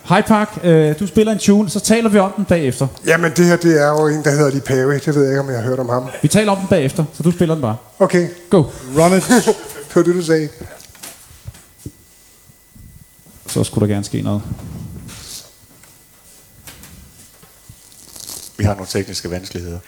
Hyde 0.10 0.24
Park, 0.28 0.60
øh, 0.64 1.00
du 1.00 1.08
spiller 1.08 1.34
en 1.34 1.40
tune, 1.40 1.70
så 1.70 1.80
taler 1.80 2.10
vi 2.10 2.20
om 2.20 2.32
den 2.38 2.46
bagefter. 2.46 2.88
Jamen, 3.06 3.32
det 3.36 3.46
her, 3.46 3.56
det 3.58 3.82
er 3.82 3.88
jo 3.88 4.08
en, 4.08 4.24
der 4.24 4.32
hedder 4.32 4.50
Lee 4.52 4.62
Perry. 4.62 4.94
Det 5.06 5.16
ved 5.16 5.22
jeg 5.24 5.32
ikke, 5.32 5.40
om 5.42 5.50
jeg 5.50 5.58
har 5.62 5.64
hørt 5.70 5.80
om 5.80 5.90
ham. 5.90 6.08
Vi 6.22 6.28
taler 6.28 6.52
om 6.52 6.58
den 6.58 6.68
bagefter, 6.68 7.06
så 7.14 7.24
du 7.24 7.32
spiller 7.32 7.56
den 7.56 7.62
bare. 7.62 7.78
Okay, 8.00 8.28
Go. 8.50 8.64
Run 8.98 9.18
it. 9.18 9.24
det 9.88 9.96
var 9.96 10.04
det, 10.04 10.16
du 10.16 10.22
sagde. 10.24 10.50
Så 13.48 13.64
skulle 13.64 13.88
der 13.88 13.94
gerne 13.94 14.06
ske 14.06 14.22
noget. 14.22 14.42
Vi 18.58 18.64
har 18.64 18.74
nogle 18.74 18.88
tekniske 18.88 19.32
vanskeligheder. 19.32 19.80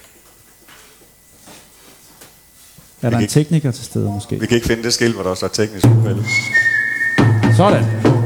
Er 3.02 3.10
der 3.10 3.18
en 3.18 3.24
ikke- 3.24 3.32
tekniker 3.34 3.72
til 3.72 3.86
stede 3.86 4.06
måske? 4.06 4.40
Vi 4.40 4.46
kan 4.48 4.56
ikke 4.56 4.68
finde 4.68 4.84
det 4.84 4.94
skilt, 4.94 5.14
hvor 5.16 5.24
der 5.24 5.36
står 5.36 5.48
teknisk 5.48 5.86
uheld. 5.86 6.24
Sådan. 7.58 8.23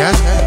Ja, 0.00 0.06
ja. 0.06 0.40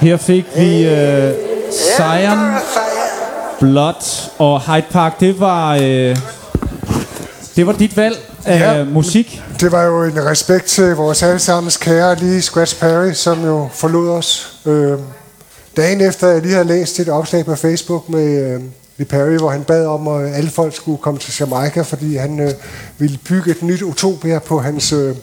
Her 0.00 0.16
fik 0.16 0.46
vi 0.56 0.84
øh, 0.84 1.49
Zion, 1.96 2.38
Blood 3.60 4.30
og 4.38 4.60
Hyde 4.74 4.86
Park. 4.90 5.20
Det 5.20 5.40
var, 5.40 5.74
øh, 5.74 6.16
det 7.56 7.66
var 7.66 7.72
dit 7.72 7.96
valg 7.96 8.16
af 8.44 8.58
Ja. 8.78 8.84
musik. 8.84 9.42
Det 9.60 9.72
var 9.72 9.82
jo 9.82 10.02
en 10.04 10.26
respekt 10.26 10.64
til 10.66 10.94
vores 10.94 11.22
allesammens 11.22 11.76
kære 11.76 12.14
lige 12.14 12.42
Scratch 12.42 12.80
Perry, 12.80 13.12
som 13.12 13.44
jo 13.44 13.68
forlod 13.72 14.08
os. 14.08 14.56
Øh, 14.66 14.98
dagen 15.76 16.00
efter, 16.00 16.28
jeg 16.28 16.42
lige 16.42 16.52
havde 16.54 16.68
læst 16.68 17.00
et 17.00 17.08
opslag 17.08 17.44
på 17.44 17.54
Facebook 17.56 18.08
med 18.08 18.52
øh, 18.54 18.60
Lee 18.96 19.06
Perry, 19.06 19.36
hvor 19.36 19.50
han 19.50 19.64
bad 19.64 19.86
om, 19.86 20.08
at 20.08 20.34
alle 20.34 20.50
folk 20.50 20.76
skulle 20.76 20.98
komme 20.98 21.20
til 21.20 21.34
Jamaica, 21.40 21.82
fordi 21.82 22.16
han 22.16 22.40
øh, 22.40 22.50
ville 22.98 23.18
bygge 23.28 23.50
et 23.50 23.62
nyt 23.62 23.82
utopia 23.82 24.38
på 24.38 24.58
hans, 24.60 24.92
øh, 24.92 25.14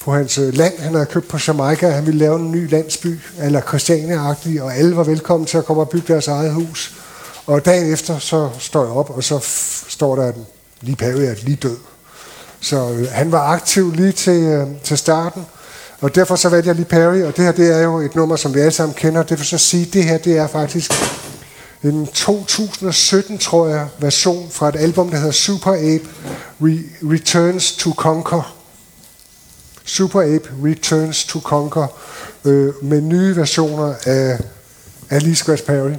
på 0.00 0.12
hans 0.14 0.38
øh, 0.38 0.54
land, 0.54 0.78
han 0.78 0.92
havde 0.94 1.06
købt 1.06 1.28
på 1.28 1.38
Jamaica. 1.46 1.88
Han 1.90 2.06
ville 2.06 2.18
lave 2.20 2.36
en 2.38 2.52
ny 2.52 2.70
landsby, 2.70 3.18
eller 3.42 3.60
christiania 3.60 4.28
og 4.62 4.76
alle 4.76 4.96
var 4.96 5.04
velkommen 5.04 5.46
til 5.46 5.58
at 5.58 5.64
komme 5.64 5.82
og 5.82 5.88
bygge 5.88 6.12
deres 6.12 6.28
eget 6.28 6.52
hus. 6.52 6.94
Og 7.46 7.64
dagen 7.64 7.92
efter, 7.92 8.18
så 8.18 8.50
står 8.58 8.82
jeg 8.84 8.92
op, 8.92 9.10
og 9.10 9.24
så 9.24 9.36
f- 9.38 9.90
står 9.90 10.16
der, 10.16 10.22
at 10.28 10.34
lige 10.80 10.96
Perry 10.96 11.20
er 11.20 11.34
lige 11.42 11.56
død. 11.56 11.76
Så 12.60 12.90
øh, 12.90 13.08
han 13.10 13.32
var 13.32 13.40
aktiv 13.40 13.92
lige 13.92 14.12
til, 14.12 14.42
øh, 14.42 14.66
til 14.84 14.98
starten, 14.98 15.46
og 16.00 16.14
derfor 16.14 16.36
så 16.36 16.48
valgte 16.48 16.68
jeg 16.68 16.76
lige 16.76 16.84
Perry, 16.86 17.22
og 17.22 17.36
det 17.36 17.44
her 17.44 17.52
det 17.52 17.74
er 17.76 17.82
jo 17.82 17.98
et 17.98 18.14
nummer, 18.14 18.36
som 18.36 18.54
vi 18.54 18.60
alle 18.60 18.70
sammen 18.72 18.94
kender. 18.94 19.22
Det 19.22 19.38
vil 19.38 19.46
så 19.46 19.58
sige, 19.58 19.86
at 19.86 19.92
det 19.92 20.04
her 20.04 20.18
det 20.18 20.38
er 20.38 20.46
faktisk 20.46 20.92
en 21.84 22.06
2017, 22.06 23.38
tror 23.38 23.68
jeg, 23.68 23.88
version 23.98 24.48
fra 24.50 24.68
et 24.68 24.76
album, 24.76 25.10
der 25.10 25.16
hedder 25.18 25.32
Super 25.32 25.72
Ape 25.72 26.04
Re- 26.62 27.10
Returns 27.12 27.72
to 27.76 27.90
Conquer. 27.96 28.56
Super 29.90 30.20
Ape 30.20 30.50
Returns 30.64 31.24
to 31.24 31.40
Conquer 31.40 31.86
øh, 32.44 32.72
med 32.82 33.00
nye 33.00 33.36
versioner 33.36 33.94
af, 34.06 34.38
af 35.10 35.22
Lee 35.22 35.34
Scratch 35.34 35.64
Perry. 35.64 35.92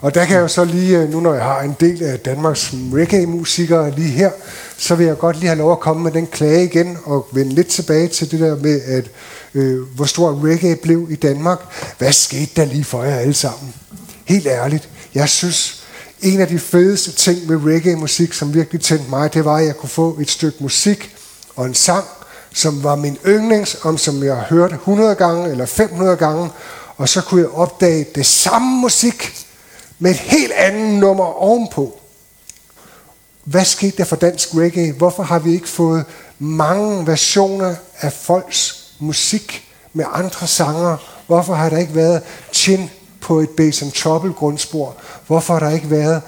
Og 0.00 0.14
der 0.14 0.24
kan 0.24 0.34
jeg 0.34 0.42
jo 0.42 0.48
så 0.48 0.64
lige, 0.64 0.98
øh, 0.98 1.10
nu 1.10 1.20
når 1.20 1.34
jeg 1.34 1.42
har 1.42 1.60
en 1.60 1.76
del 1.80 2.02
af 2.02 2.18
Danmarks 2.18 2.74
reggae-musikere 2.92 3.90
lige 3.90 4.08
her, 4.08 4.30
så 4.76 4.94
vil 4.94 5.06
jeg 5.06 5.18
godt 5.18 5.36
lige 5.36 5.48
have 5.48 5.58
lov 5.58 5.72
at 5.72 5.80
komme 5.80 6.02
med 6.02 6.12
den 6.12 6.26
klage 6.26 6.64
igen 6.64 6.98
og 7.04 7.28
vende 7.32 7.54
lidt 7.54 7.68
tilbage 7.68 8.08
til 8.08 8.30
det 8.30 8.40
der 8.40 8.56
med, 8.56 8.80
at 8.80 9.10
øh, 9.54 9.82
hvor 9.82 10.04
stor 10.04 10.44
reggae 10.44 10.76
blev 10.76 11.08
i 11.10 11.16
Danmark. 11.16 11.58
Hvad 11.98 12.12
skete 12.12 12.50
der 12.56 12.64
lige 12.64 12.84
for 12.84 13.04
jer 13.04 13.16
alle 13.16 13.34
sammen? 13.34 13.74
Helt 14.24 14.46
ærligt, 14.46 14.88
jeg 15.14 15.28
synes, 15.28 15.84
en 16.22 16.40
af 16.40 16.48
de 16.48 16.58
fedeste 16.58 17.12
ting 17.12 17.46
med 17.46 17.72
reggae-musik, 17.74 18.32
som 18.32 18.54
virkelig 18.54 18.80
tændte 18.80 19.10
mig, 19.10 19.34
det 19.34 19.44
var, 19.44 19.56
at 19.56 19.66
jeg 19.66 19.76
kunne 19.76 19.88
få 19.88 20.18
et 20.20 20.30
stykke 20.30 20.56
musik 20.60 21.16
og 21.56 21.66
en 21.66 21.74
sang, 21.74 22.04
som 22.56 22.84
var 22.84 22.96
min 22.96 23.18
yndlings, 23.26 23.76
om 23.82 23.98
som 23.98 24.22
jeg 24.22 24.36
har 24.36 24.44
hørt 24.44 24.72
100 24.72 25.14
gange 25.14 25.50
eller 25.50 25.66
500 25.66 26.16
gange, 26.16 26.50
og 26.96 27.08
så 27.08 27.20
kunne 27.20 27.40
jeg 27.40 27.50
opdage 27.50 28.06
det 28.14 28.26
samme 28.26 28.80
musik 28.80 29.46
med 29.98 30.10
et 30.10 30.16
helt 30.16 30.52
andet 30.52 31.00
nummer 31.00 31.24
ovenpå. 31.24 31.98
Hvad 33.44 33.64
skete 33.64 33.96
der 33.96 34.04
for 34.04 34.16
dansk 34.16 34.54
reggae? 34.54 34.92
Hvorfor 34.92 35.22
har 35.22 35.38
vi 35.38 35.52
ikke 35.52 35.68
fået 35.68 36.04
mange 36.38 37.06
versioner 37.06 37.74
af 38.00 38.12
folks 38.12 38.90
musik 38.98 39.68
med 39.92 40.04
andre 40.12 40.46
sanger? 40.46 40.96
Hvorfor 41.26 41.54
har 41.54 41.68
der 41.68 41.78
ikke 41.78 41.94
været 41.94 42.22
Chin 42.52 42.90
på 43.20 43.40
et 43.40 43.50
Bass 43.50 43.82
and 43.82 43.92
Trouble 43.92 44.32
grundspor? 44.32 44.96
Hvorfor 45.26 45.52
har 45.52 45.60
der 45.60 45.74
ikke 45.74 45.90
været 45.90 46.22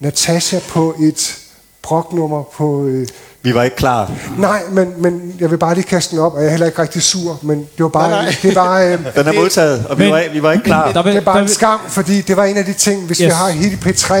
Natasha 0.00 0.58
på 0.68 0.94
et 1.00 1.41
proknummer 1.82 2.42
på... 2.56 2.84
Øh, 2.86 3.06
Vi 3.42 3.54
var 3.54 3.62
ikke 3.62 3.76
klar. 3.76 4.12
nej, 4.38 4.62
men, 4.70 4.92
men 5.02 5.36
jeg 5.40 5.50
vil 5.50 5.56
bare 5.58 5.74
lige 5.74 5.84
kaste 5.84 6.16
den 6.16 6.24
op, 6.24 6.32
og 6.34 6.38
jeg 6.40 6.46
er 6.46 6.50
heller 6.50 6.66
ikke 6.66 6.82
rigtig 6.82 7.02
sur, 7.02 7.38
men 7.42 7.58
det 7.58 7.82
var 7.82 7.88
bare... 7.88 8.10
Nej, 8.10 8.22
nej. 8.24 8.34
Det 8.42 8.54
var, 8.54 8.80
øh, 8.82 8.90
Den 9.16 9.26
er 9.26 9.32
modtaget, 9.32 9.86
og 9.86 9.98
vi, 9.98 10.04
Men- 10.04 10.12
var, 10.12 10.22
vi 10.32 10.42
var 10.42 10.52
ikke 10.52 10.64
klar. 10.64 10.92
Der 10.92 11.02
vil, 11.02 11.12
det 11.12 11.18
er 11.20 11.24
bare 11.24 11.34
der 11.34 11.40
en 11.42 11.46
vil, 11.48 11.54
skam, 11.54 11.80
fordi 11.88 12.20
det 12.20 12.36
var 12.36 12.44
en 12.44 12.56
af 12.56 12.64
de 12.64 12.72
ting, 12.72 13.06
hvis 13.06 13.18
yes. 13.18 13.26
vi 13.26 13.30
har 13.30 13.50
hit 13.50 13.72
P3, 13.86 14.14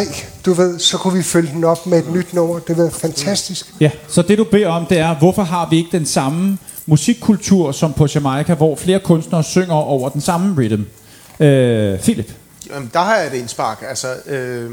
du 0.46 0.52
ved, 0.52 0.78
så 0.78 0.98
kunne 0.98 1.16
vi 1.16 1.22
følge 1.22 1.50
den 1.54 1.64
op 1.64 1.86
med 1.86 1.98
et 1.98 2.12
nyt 2.14 2.34
nummer. 2.34 2.58
Det 2.58 2.78
var 2.78 2.90
fantastisk. 2.90 3.66
ja, 3.80 3.90
så 4.08 4.22
det 4.22 4.38
du 4.38 4.44
beder 4.44 4.68
om, 4.68 4.86
det 4.86 4.98
er, 4.98 5.14
hvorfor 5.14 5.42
har 5.42 5.68
vi 5.70 5.76
ikke 5.76 5.90
den 5.92 6.06
samme 6.06 6.58
musikkultur 6.86 7.72
som 7.72 7.92
på 7.92 8.06
Jamaica, 8.14 8.54
hvor 8.54 8.76
flere 8.76 8.98
kunstnere 9.00 9.42
synger 9.44 9.74
over 9.74 10.08
den 10.08 10.20
samme 10.20 10.54
rhythm? 10.58 10.82
Øh, 11.40 11.98
Philip. 12.00 12.32
Jamen, 12.74 12.90
der 12.92 13.00
har 13.00 13.16
jeg 13.16 13.26
et 13.26 13.32
indspark. 13.34 13.84
Altså, 13.88 14.06
øh, 14.26 14.70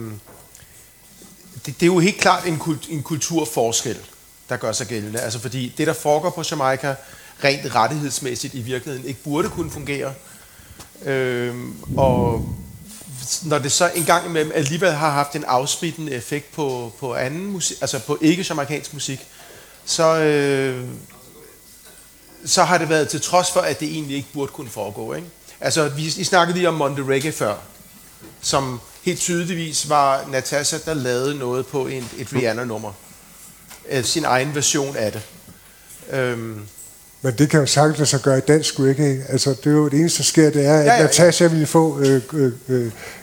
det, 1.69 1.79
det 1.79 1.85
er 1.85 1.87
jo 1.93 1.99
helt 1.99 2.21
klart 2.21 2.45
en, 2.45 2.59
kult, 2.59 2.87
en 2.89 3.03
kulturforskel, 3.03 3.97
der 4.49 4.57
gør 4.57 4.71
sig 4.71 4.87
gældende. 4.87 5.19
Altså, 5.19 5.39
fordi 5.39 5.73
det, 5.77 5.87
der 5.87 5.93
foregår 5.93 6.29
på 6.29 6.43
Jamaica, 6.51 6.95
rent 7.43 7.75
rettighedsmæssigt 7.75 8.53
i 8.53 8.61
virkeligheden 8.61 9.07
ikke 9.07 9.23
burde 9.23 9.49
kunne 9.49 9.71
fungere. 9.71 10.13
Øh, 11.05 11.55
og 11.97 12.49
når 13.43 13.59
det 13.59 13.71
så 13.71 13.91
engang 13.95 14.25
imellem 14.25 14.51
alligevel 14.55 14.91
har 14.91 15.09
haft 15.09 15.35
en 15.35 15.43
afsmittende 15.43 16.11
effekt 16.11 16.51
på, 16.51 16.93
på 16.99 17.15
anden 17.15 17.45
musik, 17.45 17.77
altså 17.81 17.99
på 17.99 18.17
ikke-jamaikansk 18.21 18.93
musik, 18.93 19.27
så, 19.85 20.15
øh, 20.15 20.87
så 22.45 22.63
har 22.63 22.77
det 22.77 22.89
været 22.89 23.09
til 23.09 23.21
trods 23.21 23.51
for, 23.51 23.59
at 23.59 23.79
det 23.79 23.87
egentlig 23.87 24.17
ikke 24.17 24.29
burde 24.33 24.51
kunne 24.51 24.69
foregå. 24.69 25.13
Ikke? 25.13 25.27
Altså, 25.59 25.89
vi, 25.89 26.05
I 26.05 26.23
snakkede 26.23 26.57
lige 26.57 26.67
om 26.69 26.73
Monte 26.73 27.03
Reggae 27.03 27.31
før, 27.31 27.55
som 28.41 28.79
helt 29.09 29.19
tydeligvis 29.21 29.89
var 29.89 30.25
Natasha, 30.31 30.77
der 30.85 30.93
lavede 30.93 31.35
noget 31.37 31.65
på 31.67 31.87
en, 31.87 32.09
et 32.17 32.27
Rihanna-nummer. 32.33 32.91
Øh, 33.91 34.03
sin 34.03 34.25
egen 34.25 34.55
version 34.55 34.95
af 34.95 35.11
det. 35.11 35.21
Øhm, 36.19 36.59
Men 37.21 37.33
det 37.37 37.49
kan 37.49 37.59
jo 37.59 37.65
sagtens 37.65 37.97
lade 37.97 38.09
sig 38.09 38.21
gøre 38.21 38.37
i 38.37 38.41
dansk 38.41 38.79
reggae. 38.79 39.23
Altså, 39.29 39.49
det 39.49 39.65
er 39.65 39.71
jo 39.71 39.87
det 39.87 39.99
eneste, 39.99 40.17
der 40.17 40.23
sker, 40.23 40.49
det 40.49 40.65
er, 40.65 40.73
at 40.79 40.85
Ja, 40.85 40.91
ja, 40.91 40.97
ja. 40.97 41.03
Natasha 41.03 41.47
ville 41.47 41.65
få 41.65 41.99
øh, 41.99 42.21
øh, 42.33 42.51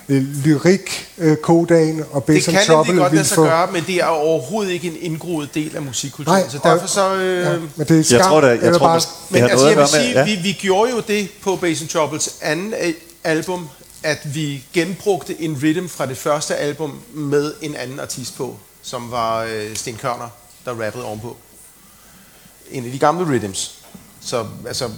øh, 0.09 0.22
lyrik 0.45 1.09
øh, 1.18 1.37
kodagen 1.37 2.05
og 2.11 2.24
det 2.26 2.34
Bass 2.34 2.45
kan 2.47 2.57
and 2.57 2.66
Trouble 2.66 2.89
nemlig 2.89 3.03
godt 3.03 3.14
lade 3.14 3.24
sig 3.24 3.34
få... 3.34 3.45
gøre, 3.45 3.68
men 3.72 3.84
det 3.87 3.95
er 3.95 4.05
overhovedet 4.07 4.72
ikke 4.72 4.87
en 4.89 4.97
indgroet 5.01 5.55
del 5.55 5.76
af 5.76 5.82
musikkulturen. 5.82 6.41
Nej, 6.41 6.49
så 6.51 6.59
derfor 6.64 6.87
så... 6.87 7.14
Øh, 7.16 7.43
Ja, 7.43 7.53
men 7.76 7.87
det 7.89 7.99
er 7.99 8.03
skam. 8.03 8.16
Jeg 8.18 8.26
tror, 8.26 8.41
da, 8.41 8.47
jeg 8.47 8.74
tror, 8.74 8.78
bare- 8.87 8.99
det 9.01 9.09
Men 9.30 9.41
har 9.43 9.49
altså, 9.49 9.64
noget 9.66 9.76
jeg 9.76 9.82
at 9.84 9.93
vil 9.93 10.14
gøre 10.14 10.24
med... 10.24 10.26
sige, 10.26 10.37
vi, 10.43 10.43
vi 10.49 10.53
gjorde 10.53 10.91
jo 10.91 11.01
det 11.09 11.28
på 11.43 11.57
Bass 11.57 11.80
and 11.80 11.89
Troubles 11.89 12.34
anden 12.43 12.74
al- 12.74 12.95
album, 13.24 13.68
at 14.03 14.34
vi 14.34 14.64
genbrugte 14.72 15.40
en 15.42 15.59
rhythm 15.62 15.88
fra 15.88 16.07
det 16.07 16.16
første 16.16 16.57
album 16.57 17.01
med 17.14 17.55
en 17.62 17.74
anden 17.76 18.01
artist 18.01 18.36
på, 18.36 18.57
som 18.82 19.11
var 19.11 19.42
øh, 19.42 19.74
Sten 19.76 19.94
Kørner, 19.97 20.28
der 20.64 20.70
rappede 20.84 21.05
ovenpå. 21.05 21.36
En 22.70 22.84
af 22.84 22.90
de 22.92 22.99
gamle 22.99 23.26
rhythms. 23.34 23.74
Så 24.20 24.47
altså, 24.68 24.88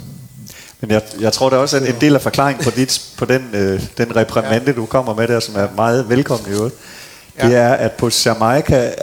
Men 0.80 0.90
jeg, 0.90 1.02
jeg 1.20 1.32
tror 1.32 1.50
da 1.50 1.56
også, 1.56 1.76
at 1.76 1.88
en 1.88 2.00
del 2.00 2.14
af 2.14 2.22
forklaringen 2.22 2.64
på, 2.64 2.70
dit, 2.70 3.02
på 3.18 3.24
den, 3.24 3.50
øh, 3.54 3.82
den 3.98 4.16
reprimande, 4.16 4.66
ja. 4.66 4.72
du 4.72 4.86
kommer 4.86 5.14
med 5.14 5.28
der, 5.28 5.40
som 5.40 5.54
er 5.56 5.68
meget 5.76 6.08
velkommen 6.08 6.50
i 6.52 6.54
øvrigt, 6.54 6.74
det 7.42 7.50
Ja. 7.50 7.56
er, 7.56 7.74
at 7.74 7.92
på 7.92 8.10
Jamaica 8.24 8.94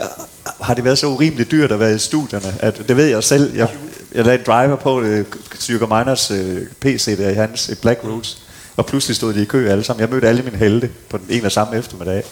har 0.60 0.74
det 0.74 0.84
været 0.84 0.98
så 0.98 1.06
urimeligt 1.06 1.50
dyrt 1.50 1.72
at 1.72 1.80
være 1.80 1.94
i 1.94 1.98
studierne. 1.98 2.54
At, 2.60 2.78
det 2.88 2.96
ved 2.96 3.06
jeg 3.06 3.24
selv. 3.24 3.56
Jeg, 3.56 3.68
jeg 4.12 4.24
lagde 4.24 4.38
en 4.38 4.44
driver 4.46 4.76
på 4.76 5.00
øh, 5.00 5.26
Styrker 5.58 5.86
Miners 5.98 6.30
øh, 6.30 6.66
PC 6.80 7.16
der 7.16 7.30
i 7.30 7.34
hans 7.34 7.68
øh, 7.70 7.76
Black 7.76 8.00
Roots, 8.04 8.42
og 8.76 8.86
pludselig 8.86 9.16
stod 9.16 9.34
de 9.34 9.42
i 9.42 9.44
kø 9.44 9.68
alle 9.68 9.84
sammen. 9.84 10.00
Jeg 10.00 10.10
mødte 10.10 10.28
alle 10.28 10.42
mine 10.42 10.56
helte 10.56 10.90
på 11.08 11.18
den 11.18 11.26
ene 11.28 11.46
og 11.46 11.52
samme 11.52 11.76
eftermiddag. 11.76 12.24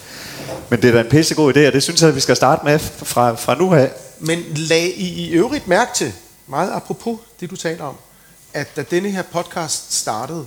Men 0.69 0.81
det 0.81 0.89
er 0.89 0.93
da 0.93 0.99
en 0.99 1.09
pissegod 1.09 1.57
idé, 1.57 1.67
og 1.67 1.73
det 1.73 1.83
synes 1.83 2.01
jeg, 2.01 2.09
at 2.09 2.15
vi 2.15 2.19
skal 2.19 2.35
starte 2.35 2.65
med 2.65 2.79
fra, 2.79 3.35
fra 3.35 3.55
nu 3.55 3.73
af. 3.73 3.91
Men 4.19 4.39
lag 4.55 4.93
I 4.97 5.07
i 5.07 5.29
øvrigt 5.29 5.67
mærke 5.67 5.91
til, 5.95 6.13
meget 6.47 6.71
apropos 6.71 7.19
det, 7.39 7.49
du 7.49 7.55
taler 7.55 7.83
om, 7.83 7.95
at 8.53 8.75
da 8.75 8.83
denne 8.91 9.09
her 9.09 9.21
podcast 9.21 9.93
startede, 9.93 10.45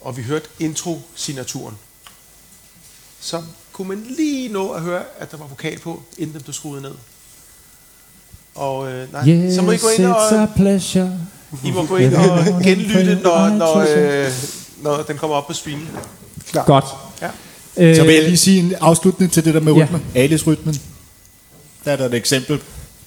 og 0.00 0.16
vi 0.16 0.22
hørte 0.22 0.48
intro-signaturen, 0.58 1.74
så 3.20 3.42
kunne 3.72 3.88
man 3.88 4.06
lige 4.16 4.48
nå 4.48 4.68
at 4.68 4.80
høre, 4.82 5.02
at 5.18 5.30
der 5.30 5.36
var 5.36 5.46
vokal 5.46 5.78
på, 5.78 6.02
inden 6.18 6.34
den 6.34 6.42
blev 6.42 6.54
skruet 6.54 6.82
ned. 6.82 6.94
Og 8.54 8.92
øh, 8.92 9.12
nej, 9.12 9.28
Yes, 9.28 9.54
så 9.54 9.62
må 9.62 9.72
I 9.72 9.76
gå 9.76 9.88
ind 9.88 10.06
og. 10.06 10.48
I 11.64 11.70
må 11.70 11.86
gå 11.86 11.96
ind 11.96 12.14
og 12.14 12.38
genlytte, 12.64 13.14
når, 13.22 13.48
når, 13.48 13.86
øh, 13.88 14.32
når 14.84 15.02
den 15.02 15.16
kommer 15.18 15.36
op 15.36 15.46
på 15.46 15.52
streamen. 15.52 15.88
Godt. 16.66 16.84
Ja. 17.22 17.28
Øh, 17.76 17.96
Så 17.96 18.02
vil 18.04 18.14
jeg 18.14 18.24
lige 18.24 18.36
sige 18.36 18.60
en 18.60 18.74
afslutning 18.80 19.32
til 19.32 19.44
det 19.44 19.54
der 19.54 19.60
med 19.60 19.72
Ja. 19.72 19.82
rytmen. 19.84 20.02
Alice-rytmen. 20.14 20.80
Der 21.84 21.92
er 21.92 21.96
der 21.96 22.04
et 22.06 22.14
eksempel 22.14 22.58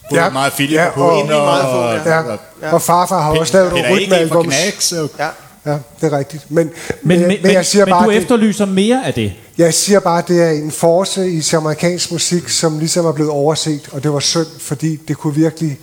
på, 0.09 0.15
Ja. 0.15 0.29
meget 0.29 0.53
Philip 0.53 0.75
Ja, 0.75 0.83
ja, 0.83 0.89
på. 0.91 1.03
og- 1.03 1.21
og, 1.21 1.27
meget 1.27 1.63
få, 2.03 2.09
ja. 2.09 2.15
Ja. 2.15 2.37
ja. 2.61 2.73
Og 2.73 2.81
farfar 2.81 3.21
har 3.21 3.31
også 3.39 3.53
lavet 3.53 3.71
nogle 3.73 3.91
rytmealbums. 3.95 4.91
Og, 4.91 5.09
Ja. 5.19 5.27
Ja, 5.65 5.77
det 6.01 6.13
er 6.13 6.17
rigtigt. 6.17 6.51
Men, 6.51 6.69
men, 7.03 7.19
men, 7.19 7.37
men, 7.43 7.51
jeg 7.51 7.65
siger 7.65 7.85
men 7.85 7.91
bare, 7.91 8.05
du 8.05 8.11
det- 8.11 8.17
efterlyser 8.17 8.65
mere 8.65 9.05
af 9.05 9.13
det. 9.13 9.33
Jeg 9.57 9.73
siger 9.73 9.99
bare, 9.99 10.17
at 10.19 10.27
det 10.27 10.43
er 10.43 10.49
en 10.49 10.71
force 10.71 11.29
i 11.31 11.41
jamaikansk 11.53 12.11
musik, 12.11 12.49
som 12.49 12.79
ligesom 12.79 13.05
er 13.05 13.11
blevet 13.11 13.31
overset, 13.31 13.89
og 13.91 14.03
det 14.03 14.13
var 14.13 14.19
synd, 14.19 14.47
fordi 14.59 14.95
det 14.95 15.17
kunne 15.17 15.35
virkelig, 15.35 15.77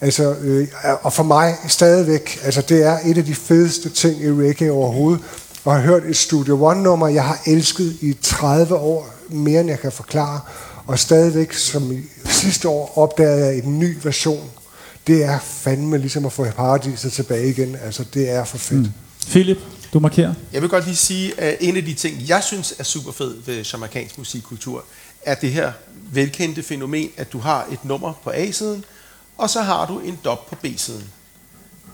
altså, 0.00 0.34
øh, 0.40 0.68
og 1.02 1.12
for 1.12 1.22
mig 1.22 1.56
stadigvæk, 1.68 2.38
altså 2.42 2.62
det 2.62 2.86
er 2.86 2.98
et 3.04 3.18
af 3.18 3.24
de 3.24 3.34
fedeste 3.34 3.90
ting 3.90 4.22
i 4.22 4.30
reggae 4.30 4.72
overhovedet, 4.72 5.20
og 5.64 5.74
har 5.74 5.80
hørt 5.80 6.04
et 6.04 6.16
Studio 6.16 6.64
One-nummer, 6.64 7.08
jeg 7.08 7.24
har 7.24 7.40
elsket 7.46 7.96
i 8.00 8.16
30 8.22 8.74
år, 8.74 9.14
mere 9.28 9.60
end 9.60 9.68
jeg 9.68 9.80
kan 9.80 9.92
forklare, 9.92 10.40
og 10.86 10.98
stadigvæk, 10.98 11.52
som 11.52 11.92
i 11.92 12.02
sidste 12.24 12.68
år, 12.68 12.98
opdagede 12.98 13.46
jeg 13.46 13.58
en 13.58 13.78
ny 13.78 13.96
version. 14.02 14.50
Det 15.06 15.24
er 15.24 15.38
fandme 15.38 15.98
ligesom 15.98 16.26
at 16.26 16.32
få 16.32 16.44
paradiset 16.44 17.12
tilbage 17.12 17.48
igen, 17.48 17.76
altså 17.84 18.04
det 18.14 18.30
er 18.30 18.44
for 18.44 18.58
fedt. 18.58 18.80
Mm. 18.80 18.92
Philip, 19.26 19.58
du 19.92 20.00
markerer. 20.00 20.34
Jeg 20.52 20.62
vil 20.62 20.70
godt 20.70 20.84
lige 20.84 20.96
sige, 20.96 21.40
at 21.40 21.56
en 21.60 21.76
af 21.76 21.84
de 21.84 21.94
ting, 21.94 22.28
jeg 22.28 22.42
synes 22.42 22.74
er 22.78 22.84
super 22.84 23.12
fed 23.12 23.34
ved 23.46 23.64
jamaikansk 23.72 24.18
musikkultur, 24.18 24.84
er 25.22 25.34
det 25.34 25.52
her 25.52 25.72
velkendte 26.12 26.62
fænomen, 26.62 27.08
at 27.16 27.32
du 27.32 27.38
har 27.38 27.66
et 27.72 27.84
nummer 27.84 28.12
på 28.24 28.30
A-siden, 28.30 28.84
og 29.38 29.50
så 29.50 29.62
har 29.62 29.86
du 29.86 29.98
en 29.98 30.18
dop 30.24 30.46
på 30.46 30.54
B-siden. 30.54 31.10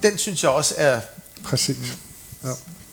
Den 0.03 0.19
synes 0.19 0.43
jeg 0.43 0.51
også 0.51 0.75
er 0.77 1.01
Præcis. 1.45 1.77
Ja. 2.45 2.49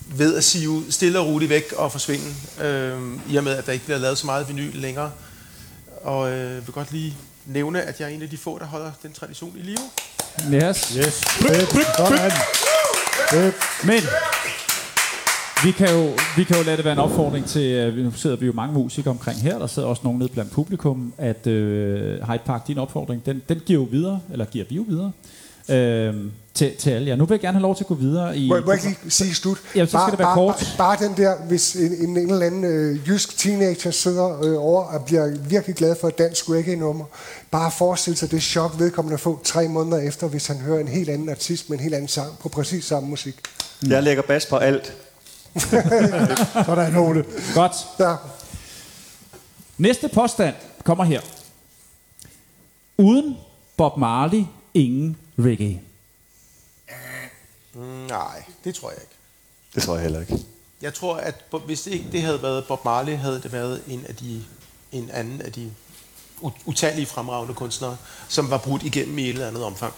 ved 0.05 0.35
at 0.35 0.43
sive 0.43 0.83
stille 0.89 1.19
og 1.19 1.25
roligt 1.27 1.49
væk 1.49 1.73
og 1.77 1.91
forsvinde, 1.91 2.35
øh, 2.61 2.99
i 3.29 3.35
og 3.35 3.43
med, 3.43 3.57
at 3.57 3.65
der 3.65 3.71
ikke 3.71 3.85
bliver 3.85 3.97
lavet 3.97 4.17
så 4.17 4.25
meget 4.25 4.47
vinyl 4.47 4.75
længere. 4.75 5.11
Og 6.03 6.31
øh, 6.31 6.67
vil 6.67 6.73
godt 6.73 6.91
lige 6.91 7.17
nævne, 7.45 7.81
at 7.81 7.99
jeg 7.99 8.05
er 8.05 8.09
en 8.09 8.21
af 8.21 8.29
de 8.29 8.37
få, 8.37 8.59
der 8.59 8.65
holder 8.65 8.91
den 9.03 9.13
tradition 9.13 9.53
i 9.57 9.61
live. 9.61 9.77
Yes. 10.53 10.93
Yes. 10.97 11.21
Fedt. 11.23 11.69
Sådan. 11.97 12.31
Fedt. 13.29 13.55
Men 13.83 14.03
vi 15.63 15.71
kan, 15.71 15.89
jo, 15.89 16.09
vi 16.37 16.43
kan 16.43 16.57
jo 16.57 16.63
lade 16.63 16.77
det 16.77 16.85
være 16.85 16.93
en 16.93 16.99
opfordring 16.99 17.45
til, 17.45 17.71
øh, 17.71 17.97
nu 17.97 18.11
sidder 18.11 18.35
vi 18.35 18.45
jo 18.45 18.53
mange 18.53 18.73
musikere 18.73 19.11
omkring 19.11 19.39
her, 19.39 19.59
der 19.59 19.67
sidder 19.67 19.87
også 19.87 20.01
nogen 20.03 20.19
nede 20.19 20.29
blandt 20.29 20.51
publikum, 20.51 21.13
at 21.17 21.47
øh, 21.47 22.27
Hyde 22.27 22.39
Park, 22.45 22.67
din 22.67 22.77
opfordring, 22.77 23.25
den, 23.25 23.41
den 23.49 23.61
giver 23.65 23.79
jo 23.79 23.87
videre, 23.91 24.19
eller 24.31 24.45
giver 24.45 24.65
vi 24.69 24.75
jo 24.75 24.85
videre, 24.87 25.11
øh, 25.69 26.15
til, 26.53 26.75
til 26.75 26.89
alle 26.89 27.07
jer. 27.07 27.15
Nu 27.15 27.25
vil 27.25 27.33
jeg 27.33 27.39
gerne 27.39 27.57
have 27.57 27.61
lov 27.61 27.75
til 27.75 27.83
at 27.83 27.87
gå 27.87 27.95
videre 27.95 28.37
i... 28.37 28.49
Må, 28.49 28.61
må 28.65 28.71
jeg 28.71 28.85
ikke 28.85 28.99
lige 29.01 29.11
sige 29.11 29.35
slut? 29.35 29.57
Ja, 29.75 29.85
så 29.85 29.91
skal 29.91 30.11
det 30.11 30.19
være 30.19 30.27
bare, 30.27 30.35
kort. 30.35 30.73
Bare, 30.77 30.97
bare 30.97 31.07
den 31.07 31.17
der, 31.17 31.35
hvis 31.47 31.75
en, 31.75 32.09
en, 32.09 32.17
en 32.17 32.31
eller 32.31 32.45
anden 32.45 32.63
øh, 32.63 33.07
jysk 33.07 33.37
teenager 33.37 33.91
sidder 33.91 34.45
øh, 34.45 34.63
over 34.63 34.83
og 34.83 35.05
bliver 35.05 35.37
virkelig 35.49 35.75
glad 35.75 35.95
for 36.01 36.07
et 36.07 36.17
dansk 36.17 36.49
reggae-nummer, 36.49 37.05
bare 37.51 37.71
forestil 37.77 38.17
sig 38.17 38.31
det 38.31 38.41
chok, 38.41 38.79
vedkommende 38.79 39.13
at 39.13 39.19
få 39.19 39.39
tre 39.43 39.67
måneder 39.67 39.97
efter, 39.97 40.27
hvis 40.27 40.47
han 40.47 40.57
hører 40.57 40.79
en 40.79 40.87
helt 40.87 41.09
anden 41.09 41.29
artist 41.29 41.69
med 41.69 41.77
en 41.77 41.83
helt 41.83 41.95
anden 41.95 42.07
sang 42.07 42.39
på 42.39 42.49
præcis 42.49 42.85
samme 42.85 43.09
musik. 43.09 43.35
Jeg 43.87 44.03
lægger 44.03 44.23
bas 44.23 44.45
på 44.45 44.55
alt. 44.55 44.93
Sådan, 46.65 46.95
Ole. 46.95 47.25
Godt. 47.55 47.73
Ja. 47.99 48.15
Næste 49.77 50.09
påstand 50.13 50.55
kommer 50.83 51.03
her. 51.03 51.21
Uden 52.97 53.37
Bob 53.77 53.97
Marley, 53.97 54.43
ingen 54.73 55.17
reggae. 55.39 55.81
Mm, 57.73 57.81
nej, 57.81 58.43
det 58.63 58.75
tror 58.75 58.89
jeg 58.89 58.99
ikke. 59.01 59.13
Det 59.75 59.83
tror 59.83 59.93
jeg 59.93 60.03
heller 60.03 60.19
ikke. 60.21 60.37
Jeg 60.81 60.93
tror, 60.93 61.15
at 61.15 61.35
hvis 61.65 61.81
det 61.81 61.91
ikke 61.91 62.05
det 62.11 62.21
havde 62.21 62.41
været 62.41 62.65
Bob 62.67 62.85
Marley, 62.85 63.17
havde 63.17 63.41
det 63.41 63.51
været 63.51 63.81
en 63.87 64.05
af 64.09 64.15
de 64.15 64.43
en 64.91 65.09
anden 65.09 65.41
af 65.41 65.51
de 65.51 65.71
utallige 66.65 67.05
fremragende 67.05 67.53
kunstnere, 67.53 67.97
som 68.27 68.49
var 68.49 68.57
brudt 68.57 68.83
igennem 68.83 69.17
i 69.17 69.23
et 69.23 69.29
eller 69.29 69.47
andet 69.47 69.63
omfang. 69.63 69.93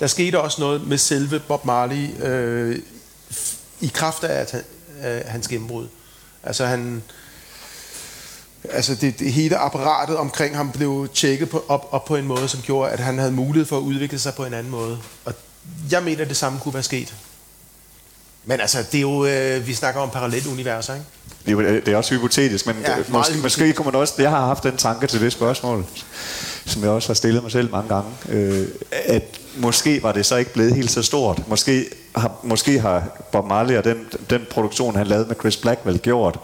Der 0.00 0.06
skete 0.06 0.40
også 0.40 0.60
noget 0.60 0.86
med 0.86 0.98
selve 0.98 1.40
Bob 1.40 1.64
Marley 1.64 2.24
øh, 2.24 2.78
i 3.80 3.90
kraft 3.94 4.24
af 4.24 4.40
at 4.40 4.54
af 5.02 5.30
hans 5.30 5.48
gennembrud. 5.48 5.86
Altså 6.44 6.66
han 6.66 7.02
altså 8.70 8.94
det, 8.94 9.18
det 9.18 9.32
hele 9.32 9.56
apparatet 9.56 10.16
omkring 10.16 10.56
ham 10.56 10.72
blev 10.72 11.08
tjekket 11.14 11.48
på, 11.50 11.64
op, 11.68 11.88
op 11.90 12.04
på 12.04 12.16
en 12.16 12.26
måde, 12.26 12.48
som 12.48 12.60
gjorde, 12.62 12.90
at 12.92 12.98
han 13.00 13.18
havde 13.18 13.32
mulighed 13.32 13.66
for 13.66 13.76
at 13.76 13.80
udvikle 13.82 14.18
sig 14.18 14.34
på 14.34 14.44
en 14.44 14.54
anden 14.54 14.70
måde. 14.70 14.98
Og 15.24 15.34
jeg 15.90 16.02
mener, 16.02 16.22
at 16.22 16.28
det 16.28 16.36
samme 16.36 16.58
kunne 16.60 16.74
være 16.74 16.82
sket. 16.82 17.14
Men 18.44 18.60
altså, 18.60 18.78
det 18.92 18.94
er 18.98 19.00
jo, 19.02 19.26
øh, 19.26 19.66
vi 19.66 19.74
snakker 19.74 20.00
om 20.00 20.10
parallelle 20.10 20.50
universer, 20.50 20.94
ikke? 20.94 21.06
Det 21.46 21.48
er, 21.48 21.52
jo- 21.72 21.80
det 21.80 21.88
er 21.88 21.96
også 21.96 22.14
hypotetisk, 22.14 22.66
men 22.66 22.76
Ja, 22.76 22.96
måske, 22.96 23.06
hypotetisk. 23.08 23.42
måske 23.42 23.72
kunne 23.72 23.84
man 23.84 23.94
også... 23.94 24.14
Jeg 24.18 24.30
har 24.30 24.46
haft 24.46 24.62
den 24.62 24.76
tanke 24.76 25.06
til 25.06 25.20
det 25.20 25.32
spørgsmål, 25.32 25.86
som 26.66 26.82
jeg 26.82 26.90
også 26.90 27.08
har 27.08 27.14
stillet 27.14 27.42
mig 27.42 27.52
selv 27.52 27.70
mange 27.70 27.88
gange, 27.94 28.10
øh, 28.28 28.68
at 28.90 29.40
måske 29.56 30.02
var 30.02 30.12
det 30.12 30.26
så 30.26 30.36
ikke 30.36 30.52
blevet 30.52 30.74
helt 30.74 30.90
så 30.90 31.02
stort. 31.02 31.48
Måske 31.48 31.86
har, 32.16 32.32
måske 32.42 32.80
har 32.80 33.22
Bob 33.32 33.46
Marley 33.46 33.76
og 33.76 33.84
den, 33.84 34.06
den 34.30 34.40
produktion, 34.50 34.96
han 34.96 35.06
lavede 35.06 35.28
med 35.28 35.36
Chris 35.36 35.56
Blackwell, 35.56 35.98
gjort, 35.98 36.38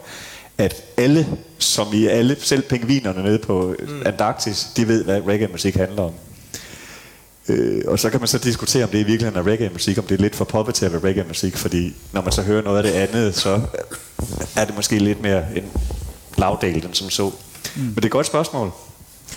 at 0.59 0.85
alle, 0.97 1.27
som 1.59 1.87
i 1.93 2.07
alle, 2.07 2.37
selv 2.41 2.63
pingvinerne 2.63 3.23
nede 3.23 3.39
på 3.39 3.75
mm. 3.89 4.03
Antarktis, 4.07 4.69
de 4.77 4.89
ved, 4.89 5.05
hvad 5.05 5.27
reggae-musik 5.27 5.77
handler 5.77 6.03
om. 6.03 6.13
Øh, 7.49 7.83
og 7.87 7.99
så 7.99 8.11
kan 8.11 8.21
man 8.21 8.29
så 8.29 8.39
diskutere, 8.39 8.85
om 8.85 8.91
det 8.91 8.99
i 8.99 9.03
virkeligheden 9.03 9.39
er 9.39 9.51
reggae-musik, 9.51 9.99
om 9.99 10.05
det 10.05 10.15
er 10.19 10.23
lidt 10.23 10.37
for 10.37 10.45
poppet 10.45 10.75
til 10.75 10.87
at 10.87 10.93
være 10.93 11.03
reggae-musik, 11.03 11.57
fordi 11.57 11.95
når 12.13 12.23
man 12.23 12.33
så 12.33 12.43
hører 12.43 12.63
noget 12.63 12.77
af 12.77 12.83
det 12.83 12.93
andet, 12.93 13.35
så 13.35 13.61
er 14.57 14.65
det 14.65 14.77
måske 14.77 14.99
lidt 14.99 15.23
mere 15.23 15.45
en 15.57 15.65
lavdel 16.37 16.85
end 16.85 16.95
som 16.95 17.11
så. 17.11 17.31
Mm. 17.77 17.83
Men 17.83 17.95
det 17.95 18.03
er 18.03 18.07
et 18.07 18.11
godt 18.11 18.27
spørgsmål. 18.27 18.73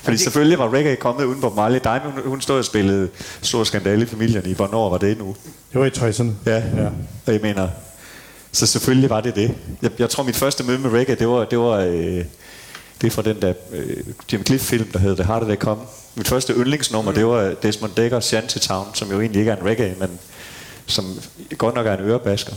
Fordi 0.10 0.18
det- 0.18 0.24
selvfølgelig 0.24 0.60
var 0.60 0.74
reggae 0.74 0.96
kommet 0.96 1.24
uden 1.26 1.42
Bob 1.42 1.56
Marley. 1.56 1.80
Diamond, 1.84 2.14
hun, 2.14 2.24
hun 2.26 2.42
stod 2.42 2.58
og 2.58 2.66
spillede 2.66 3.10
stor 3.42 3.64
skandale 3.64 4.02
i 4.02 4.06
familien 4.06 4.46
i. 4.46 4.54
Hvornår 4.54 4.90
var 4.90 4.98
det 4.98 5.18
nu? 5.18 5.36
Det 5.74 5.80
var 5.80 5.86
i 5.86 5.90
60'erne. 5.90 6.32
Ja, 6.46 6.56
Ja. 6.56 6.86
og 7.26 7.34
jeg 7.34 7.40
mener, 7.42 7.68
så 8.52 8.66
selvfølgelig 8.66 9.10
var 9.10 9.22
det 9.22 9.36
det. 9.36 9.56
Jeg, 9.82 9.92
jeg 10.00 10.10
tror, 10.10 10.24
mit 10.24 10.36
første 10.36 10.64
møde 10.64 10.80
med 10.80 10.90
reggae, 10.92 11.16
det 11.16 11.28
var, 11.28 11.46
det 11.46 11.60
var 11.60 11.78
øh, 11.78 12.24
det 13.02 13.08
er 13.08 13.12
fra 13.12 13.22
den 13.22 13.42
der 13.42 13.54
øh, 13.74 13.98
Jim 14.34 14.46
Cliff-film, 14.46 14.86
der 14.94 15.00
hedder 15.00 15.16
The 15.16 15.24
Harder 15.24 15.46
They 15.48 15.56
Come. 15.58 15.82
Mit 16.16 16.28
første 16.28 16.54
yndlingsnummer, 16.54 17.12
mm. 17.12 17.16
det 17.16 17.26
var 17.26 17.54
Desmond 17.64 17.92
Dekkers 17.98 18.26
Shantytown, 18.26 18.88
som 18.94 19.12
jo 19.12 19.20
egentlig 19.22 19.40
ikke 19.40 19.52
er 19.52 19.56
en 19.56 19.66
reggae, 19.66 19.96
men 20.00 20.10
som 20.86 21.20
godt 21.58 21.76
nok 21.76 21.88
er 21.88 21.94
en 21.98 22.00
ørebasker. 22.04 22.54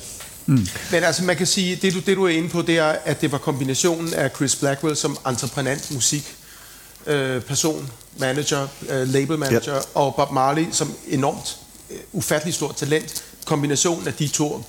Men 0.46 0.66
altså, 1.04 1.24
man 1.24 1.36
kan 1.36 1.46
sige, 1.46 1.76
det 1.82 1.94
du, 1.94 1.98
det 2.06 2.16
du 2.16 2.24
er 2.24 2.28
inde 2.28 2.48
på, 2.48 2.62
det 2.62 2.78
er, 2.78 2.94
at 3.04 3.20
det 3.20 3.32
var 3.32 3.38
kombinationen 3.38 4.14
af 4.14 4.30
Chris 4.36 4.56
Blackwell 4.56 4.96
som 4.96 5.16
entreprenant 5.28 5.90
musik, 5.94 6.34
øh, 7.06 7.40
person, 7.42 7.88
manager, 8.18 8.66
øh, 8.90 9.08
label 9.08 9.38
manager, 9.38 9.74
ja. 9.74 9.80
og 9.94 10.14
Bob 10.14 10.30
Marley 10.32 10.66
som 10.72 10.92
enormt, 11.08 11.56
øh, 11.90 11.96
ufattelig 12.12 12.54
stort 12.54 12.76
talent. 12.76 13.24
Kombinationen 13.44 14.06
af 14.08 14.14
de 14.14 14.28
to 14.28 14.64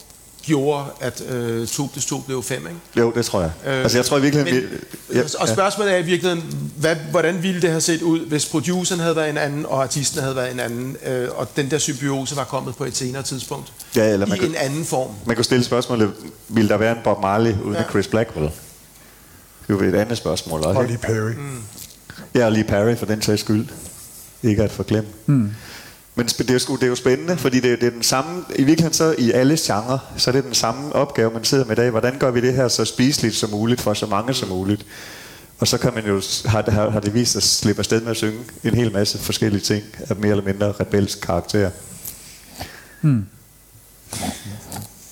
gjorde, 0.45 0.85
at 0.99 1.21
øh, 1.29 1.67
2 1.67 1.89
plus 1.91 2.05
2 2.05 2.19
blev 2.19 2.43
5, 2.43 2.67
ikke? 2.67 2.79
Jo, 2.97 3.11
det 3.15 3.25
tror 3.25 3.41
jeg. 3.41 3.51
Øh, 3.65 3.81
altså, 3.81 3.97
jeg 3.97 4.05
tror 4.05 4.17
i 4.17 4.21
virkeligheden... 4.21 4.63
Men, 4.69 4.79
vi, 5.09 5.17
ja, 5.17 5.23
og 5.39 5.47
spørgsmålet 5.49 5.93
er 5.93 5.97
i 5.97 6.01
virkeligheden, 6.01 6.71
hvad, 6.77 6.95
hvordan 6.95 7.43
ville 7.43 7.61
det 7.61 7.69
have 7.69 7.81
set 7.81 8.01
ud, 8.01 8.19
hvis 8.19 8.45
produceren 8.45 9.01
havde 9.01 9.15
været 9.15 9.29
en 9.29 9.37
anden, 9.37 9.65
og 9.65 9.83
artisten 9.83 10.21
havde 10.21 10.35
været 10.35 10.51
en 10.51 10.59
anden, 10.59 10.97
øh, 11.05 11.29
og 11.35 11.47
den 11.55 11.71
der 11.71 11.77
symbiose 11.77 12.35
var 12.35 12.43
kommet 12.43 12.75
på 12.75 12.83
et 12.85 12.97
senere 12.97 13.23
tidspunkt, 13.23 13.73
Ja, 13.95 14.09
eller 14.13 14.25
man 14.25 14.37
i 14.37 14.39
kan- 14.39 14.49
en 14.49 14.55
anden 14.55 14.85
form. 14.85 15.09
Man 15.25 15.35
kunne 15.35 15.45
stille 15.45 15.63
spørgsmålet, 15.63 16.13
ville 16.47 16.69
der 16.69 16.77
være 16.77 16.91
en 16.91 16.97
Bob 17.03 17.21
Marley 17.21 17.53
uden 17.63 17.75
Ja. 17.77 17.83
Chris 17.89 18.07
Blackwell? 18.07 18.49
Det 19.67 19.73
er 19.81 19.85
jo 19.85 19.89
et 19.93 19.95
andet 19.95 20.17
spørgsmål 20.17 20.59
også. 20.63 20.79
Og 20.79 20.87
Perry. 21.01 21.31
Mm. 21.31 21.61
Ja, 22.35 22.45
og 22.45 22.51
lige 22.51 22.63
Perry 22.63 22.95
for 22.95 23.05
den 23.05 23.21
sags 23.21 23.41
skyld. 23.41 23.65
Ikke 24.43 24.63
at 24.63 24.71
forglemme. 24.71 25.09
Mm. 25.25 25.51
Men 26.15 26.25
det 26.25 26.49
er, 26.51 26.65
jo, 26.69 26.75
det 26.75 26.83
er 26.83 26.87
jo 26.87 26.95
spændende, 26.95 27.37
fordi 27.37 27.59
det, 27.59 27.71
er- 27.71 27.75
det 27.75 27.87
er 27.87 27.91
den 27.91 28.03
samme, 28.03 28.43
i 28.55 28.63
virkeligheden 28.63 28.93
så 28.93 29.15
i 29.17 29.31
alle 29.31 29.57
genrer, 29.61 29.97
så 30.17 30.29
er 30.29 30.31
det 30.31 30.43
den 30.43 30.53
samme 30.53 30.93
opgave, 30.93 31.31
man 31.31 31.43
sidder 31.43 31.65
med 31.65 31.77
i 31.77 31.79
dag. 31.81 31.89
Hvordan 31.89 32.19
gør 32.19 32.31
vi 32.31 32.41
det 32.41 32.53
her 32.53 32.67
så 32.67 32.85
spiseligt 32.85 33.35
som 33.35 33.49
muligt 33.49 33.81
for 33.81 33.93
så 33.93 34.05
mange 34.05 34.33
som 34.33 34.49
muligt? 34.49 34.85
Og 35.59 35.67
så 35.67 35.77
kan 35.77 35.93
man 35.93 36.05
jo, 36.05 36.21
har, 36.45 36.71
har, 36.71 36.89
har 36.89 36.99
det 36.99 37.13
vist 37.13 37.31
sig 37.31 37.39
at 37.39 37.43
slippe 37.43 37.79
afsted 37.79 38.01
med 38.01 38.11
at 38.11 38.17
synge 38.17 38.39
en 38.63 38.73
hel 38.73 38.91
masse 38.91 39.17
forskellige 39.17 39.61
ting 39.61 39.83
af 40.09 40.15
mere 40.15 40.31
eller 40.31 40.43
mindre 40.43 40.71
rebelsk 40.79 41.21
karakter. 41.21 41.69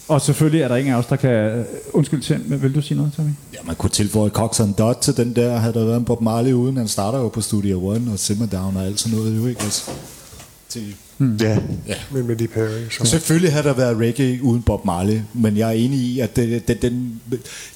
Og 0.07 0.21
selvfølgelig 0.21 0.61
er 0.61 0.67
der 0.67 0.75
ingen 0.75 0.93
af 0.93 0.97
os, 0.97 1.05
der 1.05 1.15
kan... 1.15 1.65
Undskyld, 1.93 2.21
Tim, 2.21 2.43
men 2.47 2.61
vil 2.61 2.75
du 2.75 2.81
sige 2.81 2.97
noget, 2.97 3.13
Tommy? 3.13 3.31
Ja, 3.53 3.59
man 3.63 3.75
kunne 3.75 3.89
tilføje 3.89 4.29
Cox 4.29 4.59
and 4.59 4.73
Dot 4.75 4.97
til 5.01 5.17
den 5.17 5.35
der, 5.35 5.57
havde 5.57 5.73
der 5.73 5.85
været 5.85 5.97
en 5.97 6.05
Bob 6.05 6.21
Marley 6.21 6.53
uden. 6.53 6.77
Han 6.77 6.87
starter 6.87 7.19
jo 7.19 7.29
på 7.29 7.41
Studio 7.41 7.87
One 7.87 8.11
og 8.11 8.19
Simmer 8.19 8.45
Down 8.45 8.77
og 8.77 8.85
alt 8.85 8.99
sådan 8.99 9.17
noget, 9.17 9.37
jo 9.37 9.47
ikke? 9.47 9.61
Altså. 9.61 9.91
til 10.69 10.95
Ja. 11.39 11.57
Ja. 11.87 11.95
med 12.11 12.23
Millie 12.23 12.47
Perry. 12.47 12.89
Så. 12.89 13.05
Selvfølgelig 13.05 13.53
har 13.53 13.61
der 13.61 13.73
været 13.73 13.97
reggae 13.97 14.43
uden 14.43 14.61
Bob 14.61 14.85
Marley, 14.85 15.19
men 15.33 15.57
jeg 15.57 15.67
er 15.67 15.73
enig 15.73 15.99
i, 15.99 16.19
at 16.19 16.35
det, 16.35 16.67
det, 16.67 16.81
den, 16.81 17.21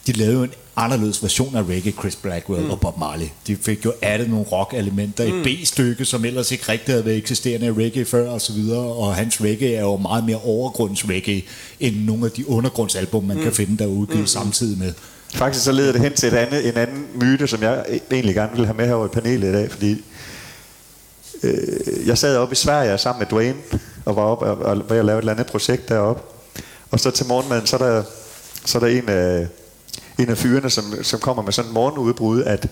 de 0.07 0.11
lavede 0.11 0.35
jo 0.35 0.43
en 0.43 0.49
anderledes 0.75 1.23
version 1.23 1.55
af 1.55 1.63
reggae, 1.63 1.93
Chris 1.99 2.15
Blackwell 2.15 2.63
mm. 2.63 2.69
og 2.69 2.79
Bob 2.79 2.97
Marley. 2.99 3.27
De 3.47 3.55
fik 3.55 3.85
jo 3.85 3.93
addet 4.01 4.29
nogle 4.29 4.45
rock-elementer 4.45 5.33
mm. 5.33 5.41
i 5.41 5.43
B-stykke, 5.43 6.05
som 6.05 6.25
ellers 6.25 6.51
ikke 6.51 6.63
rigtig 6.69 6.93
havde 6.93 7.05
været 7.05 7.17
eksisterende 7.17 7.67
i 7.67 7.71
reggae 7.71 8.05
før 8.05 8.29
og 8.29 8.41
så 8.41 8.53
videre, 8.53 8.79
og 8.79 9.15
hans 9.15 9.41
reggae 9.41 9.75
er 9.75 9.81
jo 9.81 9.97
meget 9.97 10.23
mere 10.23 10.39
overgrunds-reggae, 10.43 11.43
end 11.79 11.95
nogle 11.95 12.25
af 12.25 12.31
de 12.31 12.49
undergrundsalbum, 12.49 13.23
man 13.23 13.37
mm. 13.37 13.43
kan 13.43 13.51
finde, 13.51 13.77
der 13.77 13.83
er 13.83 13.89
udgivet 13.89 14.19
mm. 14.19 14.27
samtidig 14.27 14.77
med. 14.77 14.93
Faktisk 15.33 15.65
så 15.65 15.71
leder 15.71 15.91
det 15.91 16.01
hen 16.01 16.13
til 16.13 16.27
et 16.27 16.33
andet, 16.33 16.67
en 16.67 16.77
anden 16.77 17.07
myte, 17.15 17.47
som 17.47 17.63
jeg 17.63 17.85
egentlig 18.11 18.35
gerne 18.35 18.51
vil 18.55 18.65
have 18.65 18.77
med 18.77 18.87
her 18.87 19.05
i 19.05 19.07
panelet 19.07 19.49
i 19.49 19.53
dag, 19.53 19.71
fordi 19.71 20.03
øh, 21.43 22.07
jeg 22.07 22.17
sad 22.17 22.37
oppe 22.37 22.53
i 22.53 22.55
Sverige 22.55 22.97
sammen 22.97 23.19
med 23.19 23.27
Dwayne, 23.27 23.57
og 24.05 24.15
var 24.15 24.21
oppe 24.21 24.45
og, 24.45 24.57
og 24.57 24.89
var 24.89 24.95
at 24.95 25.05
lave 25.05 25.17
et 25.17 25.21
eller 25.21 25.33
andet 25.33 25.47
projekt 25.47 25.89
deroppe. 25.89 26.21
Og 26.91 26.99
så 26.99 27.11
til 27.11 27.25
morgenmaden, 27.25 27.67
så 27.67 27.75
er 27.75 27.79
der, 27.79 28.03
så 28.65 28.77
er 28.77 28.79
der 28.79 28.87
en 28.87 29.09
af, 29.09 29.47
en 30.19 30.29
af 30.29 30.37
fyrene, 30.37 30.69
som, 30.69 31.03
som 31.03 31.19
kommer 31.19 31.43
med 31.43 31.53
sådan 31.53 31.69
en 31.69 31.73
morgenudbrud, 31.73 32.43
at 32.43 32.67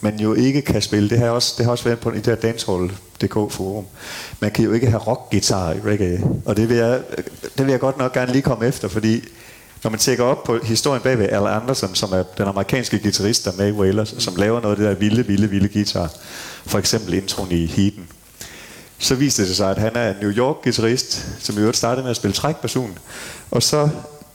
man 0.00 0.20
jo 0.20 0.34
ikke 0.34 0.62
kan 0.62 0.82
spille, 0.82 1.08
det 1.08 1.18
har 1.18 1.28
også, 1.28 1.54
det 1.58 1.64
har 1.64 1.72
også 1.72 1.84
været 1.84 1.98
på 1.98 2.12
i 2.12 2.16
det 2.16 2.26
her 2.26 2.34
dancehall.dk 2.34 3.52
forum, 3.52 3.84
man 4.40 4.50
kan 4.50 4.64
jo 4.64 4.72
ikke 4.72 4.90
have 4.90 5.00
rockgitar 5.00 5.72
i 5.72 5.80
reggae, 5.84 6.24
og 6.44 6.56
det 6.56 6.68
vil, 6.68 6.76
jeg, 6.76 7.00
det 7.58 7.66
vil 7.66 7.70
jeg 7.70 7.80
godt 7.80 7.98
nok 7.98 8.12
gerne 8.12 8.32
lige 8.32 8.42
komme 8.42 8.66
efter, 8.66 8.88
fordi 8.88 9.24
når 9.82 9.90
man 9.90 10.00
tjekker 10.00 10.24
op 10.24 10.44
på 10.44 10.58
historien 10.62 11.02
bagved 11.02 11.28
Al 11.28 11.46
Anderson, 11.46 11.94
som 11.94 12.12
er 12.12 12.22
den 12.22 12.46
amerikanske 12.46 12.98
guitarist, 12.98 13.44
der 13.44 13.52
med 13.58 13.68
i 13.68 13.72
Wailers, 13.72 14.14
som 14.18 14.36
laver 14.36 14.60
noget 14.60 14.72
af 14.72 14.76
det 14.76 14.86
der 14.86 14.94
vilde, 14.94 15.26
vilde, 15.26 15.50
vilde 15.50 15.68
guitar, 15.68 16.10
for 16.66 16.78
eksempel 16.78 17.14
introen 17.14 17.52
i 17.52 17.66
Heaten, 17.66 18.08
så 18.98 19.14
viste 19.14 19.48
det 19.48 19.56
sig, 19.56 19.70
at 19.70 19.78
han 19.78 19.96
er 19.96 20.10
en 20.10 20.16
New 20.20 20.30
York-guitarist, 20.30 21.26
som 21.38 21.56
i 21.56 21.60
øvrigt 21.60 21.76
startede 21.76 22.02
med 22.02 22.10
at 22.10 22.16
spille 22.16 22.34
trækperson, 22.34 22.98
og 23.50 23.62
så 23.62 23.88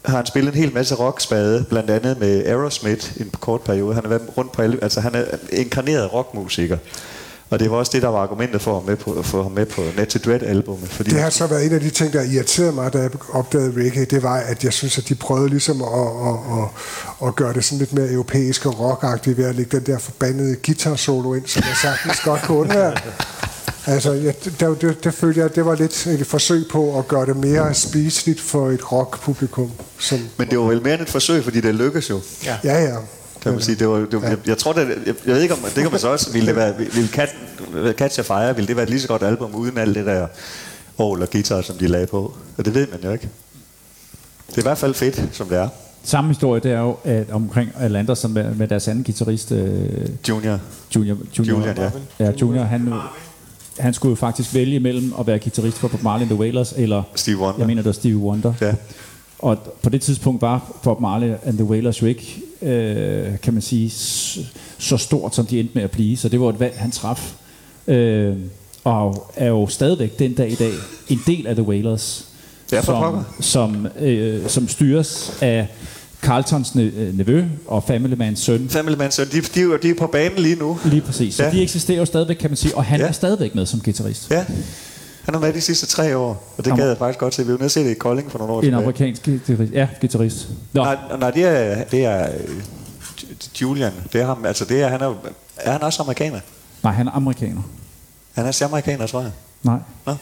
har 0.05 0.17
han 0.17 0.25
spillet 0.25 0.53
en 0.53 0.59
hel 0.59 0.73
masse 0.73 0.95
rockspade, 0.95 1.65
blandt 1.69 1.89
andet 1.89 2.19
med 2.19 2.45
Aerosmith 2.45 3.17
i 3.17 3.21
en 3.21 3.31
kort 3.39 3.61
periode. 3.61 3.93
Han 3.95 4.03
har 4.03 4.09
været 4.09 4.21
rundt 4.37 4.51
på 4.51 4.61
alle, 4.61 4.79
altså 4.81 5.01
han 5.01 5.15
er 5.15 5.23
inkarneret 5.51 6.13
rockmusiker. 6.13 6.77
Og 7.49 7.59
det 7.59 7.71
var 7.71 7.77
også 7.77 7.91
det, 7.93 8.01
der 8.01 8.07
var 8.07 8.19
argumentet 8.19 8.61
for 8.61 8.73
ham 8.73 8.83
med 8.83 8.95
på, 8.95 9.23
for 9.23 9.43
ham 9.43 9.51
med 9.51 9.65
på 9.65 9.81
Net 9.97 10.07
to 10.07 10.19
Dread 10.25 10.43
albumet. 10.43 10.89
Fordi 10.89 11.09
Det 11.09 11.21
har 11.21 11.29
så 11.29 11.47
været 11.47 11.65
en 11.65 11.73
af 11.73 11.79
de 11.79 11.89
ting, 11.89 12.13
der 12.13 12.21
irriterede 12.21 12.71
mig, 12.71 12.93
da 12.93 12.97
jeg 12.97 13.09
opdagede 13.33 13.83
reggae, 13.85 14.05
det 14.05 14.23
var, 14.23 14.35
at 14.35 14.63
jeg 14.63 14.73
synes, 14.73 14.97
at 14.97 15.09
de 15.09 15.15
prøvede 15.15 15.49
ligesom 15.49 15.81
at, 15.81 15.87
at, 16.27 16.35
at, 16.61 17.27
at 17.27 17.35
gøre 17.35 17.53
det 17.53 17.63
sådan 17.63 17.77
lidt 17.79 17.93
mere 17.93 18.11
europæisk 18.11 18.65
og 18.65 18.79
rockagtigt 18.79 19.37
ved 19.37 19.45
at 19.45 19.55
lægge 19.55 19.77
den 19.77 19.85
der 19.85 19.99
forbandede 19.99 20.55
guitar 20.65 20.95
solo 20.95 21.33
ind, 21.33 21.47
som 21.47 21.63
jeg 21.67 21.75
sagtens 21.81 22.19
godt 22.19 22.41
kunne 22.41 22.57
undvære. 22.57 22.95
Altså, 23.85 24.11
jeg, 24.13 24.35
det, 24.45 24.81
det, 24.81 25.03
det 25.03 25.13
følte 25.13 25.41
jeg, 25.41 25.55
det 25.55 25.65
var 25.65 25.75
lidt 25.75 26.07
et 26.07 26.27
forsøg 26.27 26.65
på 26.71 26.99
at 26.99 27.07
gøre 27.07 27.25
det 27.25 27.35
mere 27.35 27.73
spiseligt 27.73 28.39
for 28.39 28.69
et 28.69 28.91
rockpublikum. 28.91 29.71
Som, 29.99 30.19
Men 30.37 30.49
det 30.49 30.59
var 30.59 30.65
vel 30.65 30.81
mere 30.81 30.93
end 30.93 31.01
et 31.01 31.09
forsøg, 31.09 31.43
fordi 31.43 31.61
det 31.61 31.75
lykkedes 31.75 32.09
jo. 32.09 32.19
ja, 32.45 32.57
ja. 32.63 32.95
Kan 33.41 33.51
man 33.51 33.61
sige. 33.61 33.75
Det 33.75 33.89
var, 33.89 33.97
det 33.97 34.21
var, 34.21 34.27
jeg, 34.27 34.37
jeg, 34.47 34.57
tror, 34.57 34.73
det, 34.73 34.89
jeg, 35.05 35.15
jeg 35.25 35.35
ved 35.35 35.41
ikke 35.41 35.53
om, 35.53 35.59
det 35.59 35.83
kan 35.83 35.91
man 35.91 35.99
så 35.99 36.07
også, 36.07 36.31
ville 36.31 36.47
det 36.47 36.55
være, 36.55 36.77
ville 36.77 37.09
Cat, 37.09 37.35
Catch 37.97 38.19
a 38.19 38.21
Fire, 38.21 38.55
ville 38.55 38.67
det 38.67 38.75
være 38.75 38.83
et 38.83 38.89
lige 38.89 39.01
så 39.01 39.07
godt 39.07 39.23
album, 39.23 39.55
uden 39.55 39.77
alt 39.77 39.95
det 39.95 40.05
der 40.05 40.27
orgel 40.97 41.21
og 41.21 41.29
guitar, 41.29 41.61
som 41.61 41.77
de 41.77 41.87
lagde 41.87 42.07
på. 42.07 42.33
Og 42.57 42.65
det 42.65 42.73
ved 42.73 42.87
man 42.87 42.99
jo 43.03 43.11
ikke. 43.11 43.29
Det 44.49 44.55
er 44.55 44.61
i 44.61 44.63
hvert 44.63 44.77
fald 44.77 44.93
fedt, 44.93 45.23
som 45.31 45.47
det 45.47 45.57
er. 45.57 45.69
Samme 46.03 46.29
historie, 46.29 46.61
det 46.61 46.71
er 46.71 46.79
jo 46.79 46.97
at 47.03 47.29
omkring 47.31 47.71
Atlanta, 47.79 48.15
som 48.15 48.31
med, 48.31 48.55
med 48.55 48.67
deres 48.67 48.87
anden 48.87 49.03
guitarist, 49.03 49.51
øh, 49.51 50.09
Junior. 50.29 50.59
Junior, 50.95 51.17
Junior, 51.37 51.57
Julian, 51.57 51.77
ja. 51.77 51.91
ja, 52.25 52.31
Junior, 52.41 52.63
han, 52.63 52.93
han 53.79 53.93
skulle 53.93 54.09
jo 54.09 54.15
faktisk 54.15 54.53
vælge 54.53 54.79
mellem 54.79 55.13
at 55.19 55.27
være 55.27 55.39
guitarist 55.39 55.77
for 55.77 55.87
Bob 55.87 56.03
Marley 56.03 56.21
and 56.21 56.29
the 56.29 56.39
Wailers, 56.39 56.73
eller 56.77 57.03
Steve 57.15 57.37
Wonder. 57.37 57.57
jeg 57.59 57.67
mener, 57.67 57.81
det 57.81 57.85
var 57.87 57.93
Stevie 57.93 58.17
Wonder. 58.17 58.53
Ja. 58.61 58.73
Og 59.39 59.57
på 59.81 59.89
det 59.89 60.01
tidspunkt 60.01 60.41
var 60.41 60.71
Bob 60.83 60.99
Marley 61.01 61.33
and 61.45 61.57
the 61.57 61.63
Wailers 61.65 62.01
jo 62.01 62.07
ikke, 62.07 62.41
øh, 62.61 63.39
kan 63.43 63.53
man 63.53 63.61
sige, 63.61 63.89
så 64.77 64.97
stort, 64.97 65.35
som 65.35 65.45
de 65.45 65.59
endte 65.59 65.71
med 65.75 65.83
at 65.83 65.91
blive. 65.91 66.17
Så 66.17 66.29
det 66.29 66.39
var 66.39 66.49
et 66.49 66.59
valg, 66.59 66.73
han 66.77 66.91
traf. 66.91 67.33
Øh, 67.87 68.35
og 68.83 69.31
er 69.35 69.47
jo 69.47 69.67
stadigvæk 69.67 70.19
den 70.19 70.33
dag 70.33 70.51
i 70.51 70.55
dag 70.55 70.71
en 71.09 71.19
del 71.27 71.47
af 71.47 71.55
The 71.55 71.63
Wailers, 71.63 72.25
Ja, 72.71 72.81
som, 72.81 72.95
pokker. 72.95 73.23
som, 73.39 73.87
øh, 73.99 74.47
som 74.49 74.67
styres 74.67 75.37
af 75.41 75.67
Carltons 76.21 76.75
øh, 76.75 77.17
nevø 77.17 77.45
og 77.67 77.83
Family 77.83 78.13
Mans 78.13 78.39
søn. 78.39 78.69
Family 78.69 78.95
Man, 78.95 79.11
så 79.11 79.25
de, 79.25 79.41
de, 79.41 79.61
er 79.61 79.77
de 79.77 79.89
er 79.89 79.93
på 79.95 80.07
banen 80.07 80.39
lige 80.39 80.55
nu. 80.55 80.79
Lige 80.85 81.01
præcis. 81.01 81.35
Så 81.35 81.43
Ja. 81.43 81.51
de 81.51 81.61
eksisterer 81.63 81.97
jo 81.99 82.05
stadigvæk, 82.05 82.35
kan 82.35 82.49
man 82.49 82.57
sige, 82.57 82.77
og 82.77 82.85
han 82.85 82.99
Ja. 82.99 83.07
er 83.07 83.11
stadigvæk 83.11 83.55
med 83.55 83.65
som 83.65 83.79
guitarist. 83.79 84.31
Ja. 84.31 84.45
Han 85.23 85.33
har 85.33 85.41
været 85.41 85.55
de 85.55 85.61
sidste 85.61 85.85
tre 85.85 86.17
år, 86.17 86.53
og 86.57 86.65
det 86.65 86.75
gad 86.75 86.87
jeg 86.87 86.97
faktisk 86.97 87.19
godt 87.19 87.33
til. 87.33 87.47
Vi 87.47 87.51
var 87.51 87.57
nede 87.57 87.67
og 87.67 87.71
se 87.71 87.83
det 87.83 87.91
i 87.91 87.93
Kolding 87.93 88.31
for 88.31 88.39
nogle 88.39 88.53
år 88.53 88.61
En 88.61 88.73
amerikansk 88.73 89.25
guitarist. 89.25 89.73
Ja, 89.73 89.87
guitarist. 90.01 90.47
Nå, 90.73 90.83
Nej, 90.83 90.97
nej, 91.19 91.31
det 91.31 91.43
er, 91.45 91.83
det 91.83 92.05
er 92.05 92.23
øh, 92.47 92.61
Julian. 93.61 93.91
Det 94.13 94.21
er 94.21 94.25
ham. 94.25 94.45
Altså, 94.45 94.65
det 94.65 94.81
er, 94.81 94.87
han 94.87 95.01
er, 95.01 95.13
er 95.57 95.71
han 95.71 95.81
også 95.83 96.01
amerikaner? 96.01 96.39
nej, 96.83 96.93
han 96.93 97.07
er 97.07 97.11
amerikaner. 97.11 97.61
Han 98.33 98.45
er 98.45 98.65
amerikaner, 98.65 99.07
tror 99.07 99.21
jeg. 99.21 99.31
Nej. 99.63 99.77
Nå, 100.05 100.13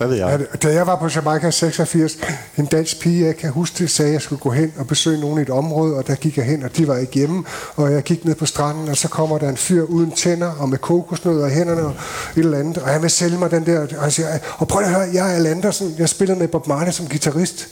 hvad 0.00 0.08
ved 0.08 0.16
jeg? 0.16 0.40
Ja, 0.40 0.68
Da 0.68 0.74
jeg 0.74 0.86
var 0.86 0.96
på 0.96 1.08
Jamaica 1.14 1.48
i 1.48 1.52
86, 1.52 2.18
en 2.58 2.66
dansk 2.66 3.00
pige, 3.00 3.26
jeg 3.26 3.36
kan 3.36 3.50
huske 3.50 3.78
det, 3.78 3.90
sagde, 3.90 4.08
at 4.08 4.12
jeg 4.12 4.22
skulle 4.22 4.40
gå 4.40 4.50
hen 4.50 4.72
og 4.78 4.86
besøge 4.86 5.20
nogen 5.20 5.38
i 5.38 5.42
et 5.42 5.50
område, 5.50 5.96
og 5.96 6.06
der 6.06 6.14
gik 6.14 6.36
jeg 6.36 6.44
hen, 6.44 6.62
og 6.62 6.76
de 6.76 6.88
var 6.88 6.96
ikke 6.96 7.12
hjemme, 7.12 7.44
og 7.76 7.92
jeg 7.92 8.02
gik 8.02 8.24
ned 8.24 8.34
på 8.34 8.46
stranden, 8.46 8.88
og 8.88 8.96
så 8.96 9.08
kommer 9.08 9.38
der 9.38 9.48
en 9.48 9.56
fyr 9.56 9.82
uden 9.82 10.12
tænder, 10.12 10.52
og 10.52 10.68
med 10.68 10.78
kokosnødder 10.78 11.46
i 11.46 11.50
hænderne, 11.50 11.82
og 11.82 11.90
et 12.36 12.38
eller 12.38 12.58
andet, 12.58 12.78
og 12.78 12.88
han 12.88 13.02
vil 13.02 13.10
sælge 13.10 13.38
mig 13.38 13.50
den 13.50 13.66
der, 13.66 13.80
og 13.80 14.04
jeg 14.04 14.12
siger, 14.12 14.38
og 14.58 14.68
prøv 14.68 14.82
at 14.82 14.90
høre, 14.90 15.08
jeg 15.12 15.32
er 15.32 15.36
Al 15.36 15.74
jeg 15.98 16.08
spiller 16.08 16.34
med 16.34 16.48
Bob 16.48 16.66
Marley 16.66 16.92
som 16.92 17.08
guitarist. 17.08 17.68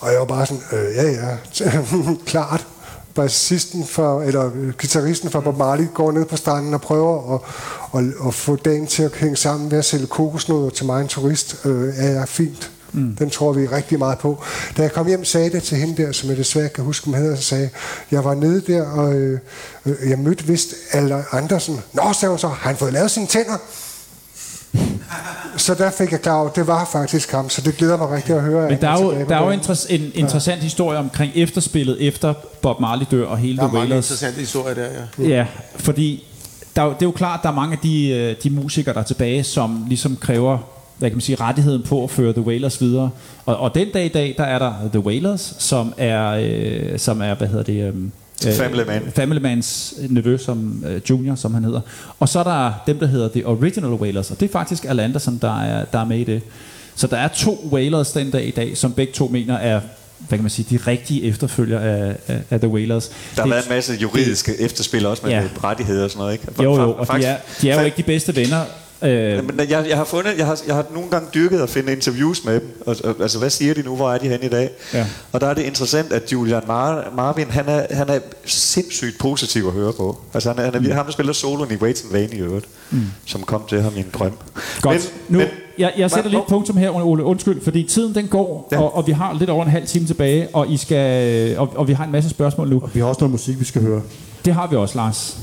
Og 0.00 0.12
jeg 0.12 0.18
var 0.18 0.26
bare 0.26 0.46
sådan, 0.46 0.62
øh, 0.72 0.94
ja 0.96 1.10
ja, 1.10 1.36
klart. 2.26 2.66
Bassisten 3.14 3.86
for, 3.86 4.22
eller 4.22 4.50
øh, 4.54 4.72
guitaristen 4.72 5.30
for 5.30 5.40
Bob 5.40 5.58
Marley 5.58 5.86
går 5.94 6.12
ned 6.12 6.24
på 6.24 6.36
stranden 6.36 6.74
og 6.74 6.80
prøver 6.80 7.34
at, 7.34 7.40
at, 8.00 8.04
at 8.26 8.34
få 8.34 8.56
dagen 8.56 8.86
til 8.86 9.02
at 9.02 9.14
hænge 9.14 9.36
sammen 9.36 9.70
ved 9.70 9.78
at 9.78 9.84
sælge 9.84 10.06
kokosnødder 10.06 10.70
til 10.70 10.86
mig 10.86 11.00
en 11.00 11.08
turist. 11.08 11.56
Øh, 11.64 11.94
ja, 11.98 12.24
fint. 12.24 12.70
Mm. 12.92 13.16
Den 13.16 13.30
tror 13.30 13.52
vi 13.52 13.66
rigtig 13.66 13.98
meget 13.98 14.18
på. 14.18 14.42
Da 14.76 14.82
jeg 14.82 14.92
kom 14.92 15.06
hjem, 15.06 15.24
sagde 15.24 15.50
det 15.50 15.62
til 15.62 15.78
hende 15.78 16.02
der, 16.02 16.12
som 16.12 16.28
jeg 16.28 16.36
desværre 16.36 16.68
kan 16.68 16.84
huske, 16.84 17.06
hun 17.06 17.14
hedder, 17.14 17.36
så 17.36 17.42
sagde 17.42 17.70
jeg, 18.10 18.24
var 18.24 18.34
nede 18.34 18.60
der, 18.60 18.86
og 18.86 19.14
øh, 19.14 19.38
øh, 19.86 20.10
jeg 20.10 20.18
mødte 20.18 20.44
vist 20.44 20.74
Al 20.90 21.24
Andersen. 21.32 21.80
Nå, 21.92 22.02
sagde 22.12 22.30
hun 22.30 22.38
så, 22.38 22.48
har 22.48 22.68
han 22.68 22.76
fået 22.76 22.92
lavet 22.92 23.10
sine 23.10 23.26
tænder? 23.26 23.58
Så 25.56 25.74
der 25.74 25.90
fik 25.90 26.12
jeg 26.12 26.20
klar 26.20 26.34
over, 26.40 26.48
at 26.50 26.56
det 26.56 26.66
var 26.66 26.84
faktisk 26.92 27.32
ham, 27.32 27.48
så 27.50 27.60
det 27.60 27.76
glæder 27.76 27.96
mig 27.96 28.10
rigtig 28.10 28.34
at 28.36 28.42
høre. 28.42 28.68
Men 28.70 28.80
der 28.80 28.88
er 28.88 29.02
jo, 29.02 29.14
der 29.28 29.36
er 29.36 29.44
jo 29.44 29.52
interess- 29.60 29.86
en 29.94 30.10
interessant 30.14 30.62
historie 30.62 30.98
omkring 30.98 31.32
efterspillet 31.34 32.06
efter 32.06 32.34
Bob 32.62 32.80
Marley 32.80 33.06
dør 33.10 33.26
og 33.26 33.38
hele 33.38 33.56
Der 33.56 33.62
er 33.62 33.66
The 33.68 33.76
mange 33.76 33.90
Wailers. 33.90 34.10
interessante 34.10 34.40
historier 34.40 34.74
der, 34.74 34.86
ja. 35.18 35.28
Ja, 35.28 35.46
fordi 35.76 36.24
der, 36.76 36.82
er 36.82 36.86
det 36.88 37.02
er 37.02 37.06
jo 37.06 37.10
klart, 37.10 37.38
at 37.40 37.42
der 37.42 37.48
er 37.50 37.54
mange 37.54 37.72
af 37.72 37.78
de, 37.82 38.08
øh, 38.08 38.36
de 38.42 38.50
musikere, 38.50 38.94
der 38.94 39.00
er 39.00 39.04
tilbage, 39.04 39.44
som 39.44 39.84
ligesom 39.88 40.16
kræver 40.16 40.58
hvad 40.98 41.10
kan 41.10 41.16
man 41.16 41.20
sige, 41.20 41.36
rettigheden 41.40 41.82
på 41.82 42.04
at 42.04 42.10
føre 42.10 42.32
The 42.32 42.42
Wailers 42.42 42.80
videre. 42.80 43.10
Og, 43.46 43.56
og 43.56 43.74
den 43.74 43.88
dag 43.94 44.04
i 44.04 44.08
dag, 44.08 44.34
der 44.38 44.44
er 44.44 44.58
der 44.58 44.72
The 44.92 45.00
Wailers, 45.00 45.54
som 45.58 45.94
er, 45.96 46.28
øh, 46.42 46.98
som 46.98 47.22
er 47.22 47.34
hvad 47.34 47.48
hedder 47.48 47.64
det... 47.64 47.82
Øh, 47.88 47.94
Family 48.50 48.82
Man. 48.86 49.02
Family 49.14 49.40
Mans 49.40 49.94
nevø, 50.08 50.38
som 50.38 50.84
øh, 50.88 51.00
Junior, 51.10 51.34
som 51.34 51.54
han 51.54 51.64
hedder. 51.64 51.80
Og 52.20 52.28
så 52.28 52.38
er 52.38 52.42
der 52.44 52.72
dem, 52.86 52.98
der 52.98 53.06
hedder 53.06 53.28
The 53.28 53.46
Original 53.46 53.90
Wailers, 53.90 54.30
og 54.30 54.40
det 54.40 54.48
er 54.48 54.52
faktisk 54.52 54.84
Al 54.84 55.00
Anderson, 55.00 55.38
der 55.42 55.60
er, 55.62 55.84
der 55.84 55.98
er 55.98 56.04
med 56.04 56.18
i 56.18 56.24
det. 56.24 56.42
Så 56.94 57.06
der 57.06 57.16
er 57.16 57.28
to 57.28 57.68
Wailers 57.72 58.12
den 58.12 58.30
dag 58.30 58.46
i 58.46 58.50
dag, 58.50 58.76
som 58.76 58.92
begge 58.92 59.12
to 59.12 59.28
mener 59.28 59.54
er 59.58 59.80
hvad 60.28 60.38
kan 60.38 60.42
man 60.42 60.50
sige, 60.50 60.66
de 60.78 60.90
rigtige 60.90 61.22
efterfølger 61.24 61.78
af, 61.80 62.16
af, 62.28 62.40
af 62.50 62.60
The 62.60 62.68
Wailers. 62.68 63.08
Der 63.08 63.14
har 63.36 63.42
Det- 63.42 63.50
været 63.50 63.64
en 63.64 63.68
masse 63.70 63.94
juridiske 64.02 64.60
efterspil 64.60 65.06
også 65.06 65.22
med 65.26 65.32
Ja. 65.32 65.42
rettigheder 65.64 66.04
og 66.04 66.10
sådan 66.10 66.20
noget, 66.20 66.32
ikke? 66.32 66.62
jo, 66.62 66.74
jo, 66.80 66.92
og 66.92 67.00
de 67.00 67.06
faktisk- 67.06 67.28
er, 67.28 67.36
de 67.62 67.70
er 67.70 67.78
jo 67.80 67.84
ikke 67.84 67.96
de 67.96 68.02
bedste 68.02 68.36
venner. 68.36 68.60
Øh, 69.04 69.44
Men 69.56 69.70
jeg, 69.70 69.86
jeg 69.88 69.96
har 69.96 70.04
fundet, 70.04 70.38
jeg 70.38 70.46
har, 70.46 70.60
jeg 70.66 70.74
har 70.74 70.84
nogle 70.94 71.10
gange 71.10 71.28
dyrket 71.34 71.60
at 71.60 71.70
finde 71.70 71.92
interviews 71.92 72.44
med 72.44 72.54
dem. 72.60 72.82
Og, 72.86 72.96
og, 73.04 73.14
altså, 73.20 73.38
hvad 73.38 73.50
siger 73.50 73.74
de 73.74 73.82
nu? 73.82 73.96
Hvor 73.96 74.12
er 74.12 74.18
de 74.18 74.28
henne 74.28 74.46
i 74.46 74.48
dag? 74.48 74.70
Ja. 74.94 75.06
Og 75.32 75.40
der 75.40 75.46
er 75.46 75.54
det 75.54 75.62
interessant, 75.62 76.12
at 76.12 76.32
Julian 76.32 76.62
Mar- 76.62 77.16
Marvin, 77.16 77.50
han 77.50 77.64
er, 77.68 77.86
han 77.90 78.08
er 78.08 78.18
sindssygt 78.44 79.18
positiv 79.18 79.66
at 79.66 79.72
høre 79.72 79.92
på. 79.92 80.18
Altså, 80.34 80.48
han 80.50 80.58
er, 80.58 80.64
han 80.64 80.74
er, 80.74 80.80
mm. 80.80 80.90
ham, 80.90 81.04
der 81.04 81.12
spiller 81.12 81.32
soloen 81.32 81.70
i 81.70 81.76
Wait 81.76 82.02
and 82.04 82.12
Vain 82.12 82.32
i 82.32 82.36
øvrigt, 82.36 82.66
mm. 82.90 83.00
som 83.26 83.42
kom 83.42 83.62
til 83.68 83.82
ham 83.82 83.92
i 83.96 83.98
en 83.98 84.06
drøm. 84.14 84.32
Godt. 84.80 85.12
Men, 85.28 85.40
nu, 85.40 85.44
jeg, 85.78 85.92
jeg 85.98 86.10
sætter 86.10 86.30
Hvad- 86.30 86.38
lidt 86.40 86.48
punktum 86.48 86.76
her, 86.76 86.90
Ole. 87.06 87.24
Undskyld, 87.24 87.64
fordi 87.64 87.82
tiden 87.82 88.14
den 88.14 88.26
går, 88.28 88.68
ja. 88.72 88.80
Og, 88.80 88.96
og 88.96 89.06
vi 89.06 89.12
har 89.12 89.36
lidt 89.38 89.50
over 89.50 89.64
en 89.64 89.70
halv 89.70 89.86
time 89.86 90.06
tilbage, 90.06 90.48
og, 90.52 90.68
I 90.70 90.76
skal, 90.76 91.58
og, 91.58 91.72
og 91.76 91.88
vi 91.88 91.92
har 91.92 92.04
en 92.04 92.12
masse 92.12 92.30
spørgsmål 92.30 92.68
nu. 92.68 92.82
Vi 92.94 93.00
har 93.00 93.06
også 93.06 93.20
noget 93.20 93.30
musik, 93.30 93.60
vi 93.60 93.64
skal 93.64 93.82
høre. 93.82 94.02
Det 94.44 94.54
har 94.54 94.66
vi 94.66 94.76
også, 94.76 94.96
Lars. 94.98 95.36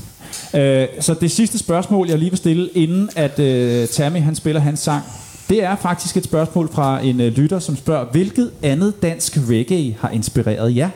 Øh, 0.54 0.88
så 1.00 1.14
det 1.14 1.30
sidste 1.30 1.58
spørgsmål, 1.58 2.08
jeg 2.08 2.18
lige 2.18 2.30
vil 2.30 2.38
stille, 2.38 2.70
inden 2.74 3.10
at 3.16 3.38
øh, 3.38 3.88
Tammy 3.88 4.20
han 4.20 4.34
spiller 4.34 4.60
hans 4.60 4.80
sang, 4.80 5.04
det 5.48 5.62
er 5.62 5.76
faktisk 5.76 6.16
et 6.16 6.24
spørgsmål 6.24 6.72
fra 6.72 7.00
en 7.00 7.20
øh, 7.20 7.32
lytter, 7.32 7.58
som 7.58 7.76
spørger, 7.76 8.04
hvilket 8.04 8.52
andet 8.62 9.02
dansk 9.02 9.38
reggae 9.48 9.96
har 10.00 10.10
inspireret 10.10 10.76
jer? 10.76 10.90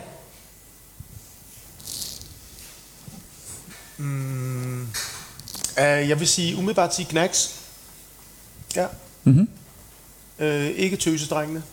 Uh, 5.77 6.09
jeg 6.09 6.19
vil 6.19 6.27
sige 6.27 6.57
umiddelbart 6.57 6.95
sige 6.95 7.05
Knacks. 7.05 7.59
Ja. 8.75 8.85
Mhm. 9.23 9.47
Øh, 10.39 10.69
ikke 10.69 10.97
tøsedrengene. 10.97 11.63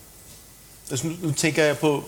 Altså 0.91 1.07
nu, 1.07 1.13
nu 1.23 1.33
tænker 1.33 1.65
jeg 1.65 1.79
på 1.79 2.05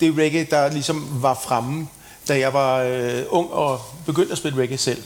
det 0.00 0.18
reggae, 0.18 0.46
der 0.50 0.72
ligesom 0.72 1.22
var 1.22 1.40
fremme, 1.44 1.88
da 2.28 2.38
jeg 2.38 2.52
var 2.52 2.78
øh, 2.78 3.22
ung 3.28 3.50
og 3.50 3.80
begyndte 4.06 4.32
at 4.32 4.38
spille 4.38 4.62
reggae 4.62 4.78
selv. 4.78 5.02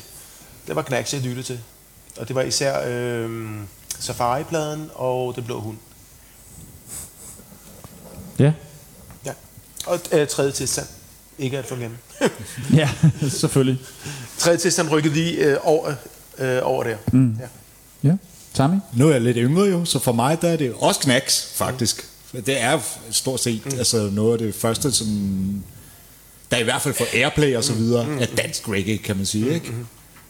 Det 0.66 0.76
var 0.76 0.82
Knacks, 0.82 1.14
jeg 1.14 1.22
lyttede 1.22 1.46
til. 1.46 1.60
Og 2.16 2.28
det 2.28 2.36
var 2.36 2.42
især 2.42 2.82
øh, 2.86 3.30
Safari-pladen 3.98 4.90
og 4.94 5.36
Den 5.36 5.44
Blå 5.44 5.60
Hund. 5.60 5.76
Ja. 8.38 8.52
Ja. 9.24 9.32
Og 9.86 10.00
øh, 10.12 10.26
tredje 10.26 10.52
tilstand. 10.52 10.86
Ikke 11.38 11.58
at 11.58 11.66
forglemme. 11.66 11.98
Ja, 12.74 12.90
selvfølgelig. 13.28 13.80
tredje 14.38 14.58
tilstand 14.58 14.90
rykkede 14.90 15.14
lige 15.14 15.44
øh, 15.44 15.56
over, 15.62 15.94
øh, 16.38 16.58
over 16.62 16.84
der. 16.84 16.96
Mm. 17.12 17.36
Ja. 17.40 17.46
Ja. 18.08 18.16
Tommy? 18.54 18.76
Nu 18.92 19.08
er 19.08 19.12
jeg 19.12 19.20
lidt 19.20 19.36
yngre 19.40 19.64
jo, 19.64 19.84
så 19.84 19.98
for 19.98 20.12
mig 20.12 20.42
der 20.42 20.48
er 20.48 20.56
det 20.56 20.74
også 20.78 21.00
knacks, 21.00 21.52
faktisk. 21.54 22.08
Det 22.32 22.60
er 22.62 22.80
stort 23.10 23.40
set 23.40 23.66
mm. 23.66 23.78
altså 23.78 24.10
noget 24.12 24.32
af 24.32 24.38
det 24.38 24.54
første, 24.54 24.92
som 24.92 25.06
der 26.50 26.56
i 26.58 26.62
hvert 26.62 26.82
fald 26.82 26.94
får 26.94 27.06
airplay 27.14 27.56
og 27.56 27.64
så 27.64 27.72
videre, 27.72 28.06
mm. 28.06 28.18
af 28.18 28.28
dansk 28.28 28.68
reggae, 28.68 28.98
kan 28.98 29.16
man 29.16 29.26
sige, 29.26 29.54
ikke? 29.54 29.72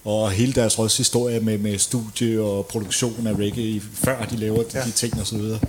Og 0.04 0.30
hele 0.30 0.52
deres 0.52 0.78
også 0.78 0.98
historie 0.98 1.40
med, 1.40 1.58
med 1.58 1.78
studie 1.78 2.40
og 2.40 2.66
produktion 2.66 3.26
af 3.26 3.32
reggae, 3.32 3.80
før 3.94 4.24
de 4.24 4.36
laver 4.36 4.62
de, 4.62 4.78
de 4.86 4.90
ting 4.90 5.20
og 5.20 5.26
så 5.26 5.36
videre. 5.36 5.60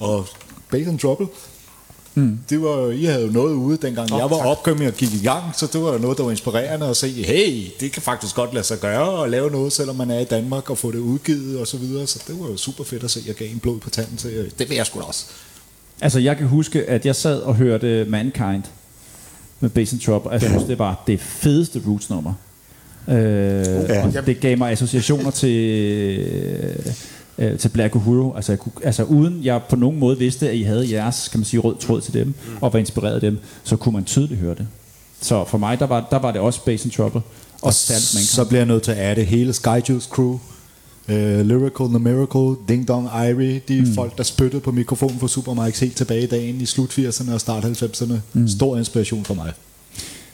Og 0.00 0.26
Bass 0.70 0.88
and 0.88 0.98
Trouble, 0.98 1.26
Mm. 2.14 2.38
det 2.50 2.62
var, 2.62 2.90
I 2.90 3.04
havde 3.04 3.22
jo 3.22 3.30
noget 3.30 3.54
ude, 3.54 3.78
dengang 3.82 4.12
Åh, 4.12 4.18
jeg 4.18 4.30
var 4.30 4.46
opkommet 4.46 4.86
og 4.88 4.94
gik 4.94 5.14
i 5.14 5.24
gang, 5.24 5.44
så 5.56 5.66
det 5.66 5.82
var 5.82 5.92
jo 5.92 5.98
noget, 5.98 6.18
der 6.18 6.24
var 6.24 6.30
inspirerende 6.30 6.86
at 6.86 6.96
se, 6.96 7.08
hey, 7.08 7.66
det 7.80 7.92
kan 7.92 8.02
faktisk 8.02 8.34
godt 8.34 8.54
lade 8.54 8.64
sig 8.64 8.78
gøre 8.80 9.24
at 9.24 9.30
lave 9.30 9.50
noget, 9.50 9.72
selvom 9.72 9.96
man 9.96 10.10
er 10.10 10.18
i 10.18 10.24
Danmark, 10.24 10.70
og 10.70 10.78
få 10.78 10.90
det 10.92 10.98
udgivet 10.98 11.60
og 11.60 11.66
så 11.66 11.76
videre. 11.76 12.06
Så 12.06 12.22
det 12.26 12.40
var 12.40 12.46
jo 12.46 12.56
super 12.56 12.84
fedt 12.84 13.04
at 13.04 13.10
se, 13.10 13.20
jeg 13.26 13.34
gav 13.34 13.48
en 13.50 13.58
blod 13.58 13.78
på 13.80 13.90
tanden 13.90 14.16
til. 14.16 14.52
Det 14.58 14.68
vil 14.68 14.76
jeg 14.76 14.86
sgu 14.86 15.00
da 15.00 15.04
også. 15.04 15.26
Altså, 16.00 16.18
jeg 16.18 16.36
kan 16.36 16.46
huske, 16.46 16.84
at 16.84 17.06
jeg 17.06 17.16
sad 17.16 17.40
og 17.40 17.54
hørte 17.54 18.06
Mankind 18.08 18.62
med 19.60 19.70
Bass 19.70 19.92
and 19.92 20.00
Trouble. 20.00 20.32
Altså, 20.32 20.48
jeg 20.48 20.52
synes, 20.52 20.68
det 20.68 20.78
var 20.78 21.02
det 21.06 21.20
fedeste 21.20 21.82
Roots-nummer. 21.86 22.32
Øh, 23.08 23.14
Ja. 23.16 24.06
og 24.18 24.26
det 24.26 24.40
gav 24.40 24.58
mig 24.58 24.70
associationer 24.72 25.30
til, 25.30 25.58
øh, 27.38 27.58
til 27.58 27.68
Black 27.68 27.94
Uhuru. 27.96 28.34
Altså, 28.36 28.52
jeg 28.52 28.58
kunne, 28.58 28.72
altså, 28.84 29.02
uden 29.04 29.40
jeg 29.44 29.60
på 29.68 29.76
nogen 29.76 29.98
måde 29.98 30.18
vidste, 30.18 30.48
at 30.48 30.54
I 30.56 30.62
havde 30.62 30.90
jeres, 30.92 31.28
kan 31.28 31.40
man 31.40 31.44
sige, 31.44 31.60
rød 31.60 31.74
tråd 31.80 32.00
til 32.00 32.14
dem, 32.14 32.34
og 32.60 32.72
var 32.72 32.78
inspireret 32.78 33.14
af 33.14 33.20
dem, 33.20 33.38
så 33.64 33.76
kunne 33.76 33.92
man 33.92 34.04
tydeligt 34.04 34.40
høre 34.40 34.54
det. 34.54 34.66
Så 35.20 35.44
for 35.44 35.58
mig, 35.58 35.78
der 35.78 35.86
var, 35.86 36.06
der 36.10 36.18
var 36.18 36.32
det 36.32 36.40
også 36.40 36.64
Bass 36.64 36.84
and 36.84 36.92
Trouble. 36.92 37.20
Og 37.62 37.72
Mankind. 37.88 38.24
så 38.26 38.44
bliver 38.44 38.60
jeg 38.60 38.66
nødt 38.66 38.82
til 38.82 38.90
at 38.90 38.98
adde 38.98 39.24
hele 39.24 39.52
Skyjuice 39.52 40.08
Crew, 40.10 40.38
uh, 41.08 41.14
Lyrical, 41.46 41.86
The 41.86 41.98
Miracle, 41.98 42.56
Ding 42.68 42.88
Dong 42.88 43.06
Irie, 43.06 43.60
de 43.68 43.80
mm. 43.80 43.94
folk, 43.94 44.18
der 44.18 44.24
spyttede 44.24 44.60
på 44.60 44.72
mikrofonen 44.72 45.20
for 45.20 45.26
Supermikes 45.26 45.80
helt 45.80 45.96
tilbage 45.96 46.22
i 46.22 46.26
dagen 46.26 46.60
i 46.60 46.66
slut 46.66 46.98
80'erne 46.98 47.32
og 47.32 47.40
start 47.40 47.64
90'erne. 47.64 48.14
Mm. 48.32 48.48
Stor 48.48 48.76
inspiration 48.76 49.24
for 49.24 49.34
mig. 49.34 49.52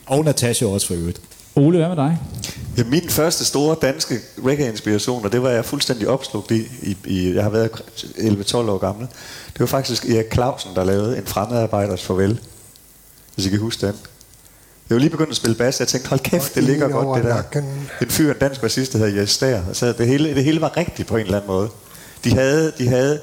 Og 0.05 0.25
Natasha 0.25 0.65
også 0.65 0.87
for 0.87 0.93
øvrigt. 0.93 1.21
Ole, 1.55 1.77
hvad 1.77 1.87
med 1.87 1.95
dig? 1.95 2.17
Ja, 2.77 2.83
min 2.83 3.09
første 3.09 3.45
store 3.45 3.75
danske 3.81 4.15
reggae-inspiration, 4.45 5.25
og 5.25 5.31
det 5.31 5.43
var 5.43 5.49
jeg 5.49 5.65
fuldstændig 5.65 6.07
opslugt 6.07 6.51
i, 6.51 6.61
i, 6.83 6.97
i 7.05 7.33
jeg 7.33 7.43
har 7.43 7.49
været 7.49 7.69
11-12 7.71 8.55
år 8.55 8.77
gammel, 8.77 9.07
det 9.53 9.59
var 9.59 9.65
faktisk 9.65 10.05
Erik 10.05 10.33
Clausen, 10.33 10.71
der 10.75 10.83
lavede 10.83 11.17
en 11.17 11.25
fremmedarbejders 11.25 12.03
farvel. 12.03 12.39
Hvis 13.35 13.45
I 13.45 13.49
kan 13.49 13.59
huske 13.59 13.87
den. 13.87 13.95
Jeg 14.89 14.95
var 14.95 14.99
lige 14.99 15.09
begyndt 15.09 15.29
at 15.29 15.35
spille 15.35 15.55
bas, 15.55 15.79
jeg 15.79 15.87
tænkte, 15.87 16.09
hold 16.09 16.19
kæft, 16.19 16.55
det 16.55 16.63
ligger 16.63 16.87
godt 16.87 17.23
det 17.23 17.31
der. 17.53 17.61
En 18.01 18.09
fyr, 18.09 18.31
en 18.31 18.39
dansk 18.39 18.61
bassist, 18.61 18.93
der 18.93 18.97
hedder 18.99 19.21
Jes 19.21 19.37
Der. 19.37 19.61
Så 19.73 19.93
det 19.93 20.07
hele, 20.07 20.35
det 20.35 20.43
hele 20.43 20.61
var 20.61 20.77
rigtigt 20.77 21.07
på 21.07 21.17
en 21.17 21.25
eller 21.25 21.37
anden 21.37 21.47
måde. 21.47 21.69
De 22.23 22.33
havde, 22.33 22.71
de 22.77 22.87
havde, 22.87 23.21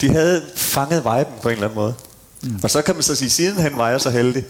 de 0.00 0.08
havde 0.10 0.42
fanget 0.56 1.04
viben 1.04 1.34
på 1.42 1.48
en 1.48 1.52
eller 1.52 1.66
anden 1.66 1.76
måde. 1.80 1.94
Mm. 2.42 2.60
Og 2.62 2.70
så 2.70 2.82
kan 2.82 2.94
man 2.94 3.02
så 3.02 3.14
sige, 3.14 3.30
siden 3.30 3.56
han 3.56 3.72
var 3.76 3.90
jeg 3.90 4.00
så 4.00 4.10
heldig, 4.10 4.44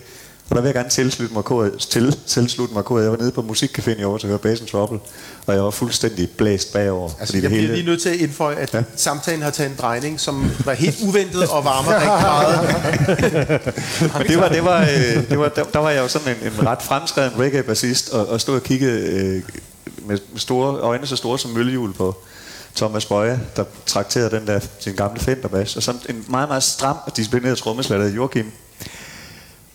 og 0.51 0.57
der 0.57 0.63
vil 0.63 0.69
jeg 0.69 0.75
gerne 0.75 0.89
tilslutte 0.89 1.35
mig 1.35 1.45
kodet, 1.45 1.79
til, 1.79 2.17
tilslutte 2.27 2.75
mig 2.75 2.85
kodet. 2.85 3.05
Jeg 3.05 3.13
var 3.13 3.19
nede 3.19 3.33
på 3.33 3.41
Musikcaféen 3.41 4.01
i 4.01 4.03
at 4.03 4.23
høre 4.23 4.39
Bass 4.39 4.61
and 4.61 4.69
Trouble, 4.69 4.99
og 5.47 5.55
jeg 5.55 5.65
var 5.65 5.71
fuldstændig 5.71 6.31
blæst 6.31 6.73
bagover. 6.73 7.11
Altså, 7.21 7.39
jeg 7.39 7.51
bliver 7.51 7.73
lige 7.73 7.87
nødt 7.87 8.03
til 8.03 8.09
at 8.09 8.17
indføje, 8.17 8.57
at 8.57 8.75
ja. 8.75 8.83
samtalen 8.97 9.43
har 9.43 9.51
taget 9.51 9.71
en 9.71 9.77
drejning, 9.79 10.21
som 10.21 10.51
var 10.65 10.73
helt 10.73 10.97
uventet 11.03 11.49
og 11.49 11.65
varmer 11.65 11.93
rigtig 11.95 12.09
meget. 12.09 13.61
Det 14.29 14.39
var, 14.39 14.49
det 14.49 14.65
var, 14.65 14.81
øh, 14.81 15.29
det 15.31 15.39
var 15.39 15.49
der, 15.49 15.65
der 15.65 15.79
var 15.79 15.91
jeg 15.91 16.03
jo 16.03 16.09
sådan 16.09 16.37
en, 16.43 16.53
en 16.53 16.67
ret 16.67 16.83
fremskreden 16.83 17.33
reggae-bassist, 17.39 18.15
og, 18.15 18.29
og 18.29 18.41
stod 18.41 18.55
og 18.55 18.63
kiggede 18.63 19.01
øh, 19.01 19.43
med 20.07 20.19
store 20.37 20.81
øjne 20.81 21.07
så 21.07 21.17
store 21.17 21.39
som 21.39 21.51
møllehjul 21.51 21.93
på 21.93 22.17
Thomas 22.77 23.07
Bøje, 23.07 23.41
der 23.57 23.65
trakterede 23.87 24.31
den 24.31 24.47
der, 24.47 24.61
sin 24.81 24.95
gamle 24.95 25.21
Fender-bass, 25.21 25.77
og 25.77 25.83
sådan 25.83 26.01
en 26.09 26.25
meget, 26.29 26.49
meget 26.49 26.63
stram 26.63 26.97
og 27.07 27.17
disciplineret 27.17 27.59
trommeslager, 27.59 28.09
Joachim, 28.09 28.53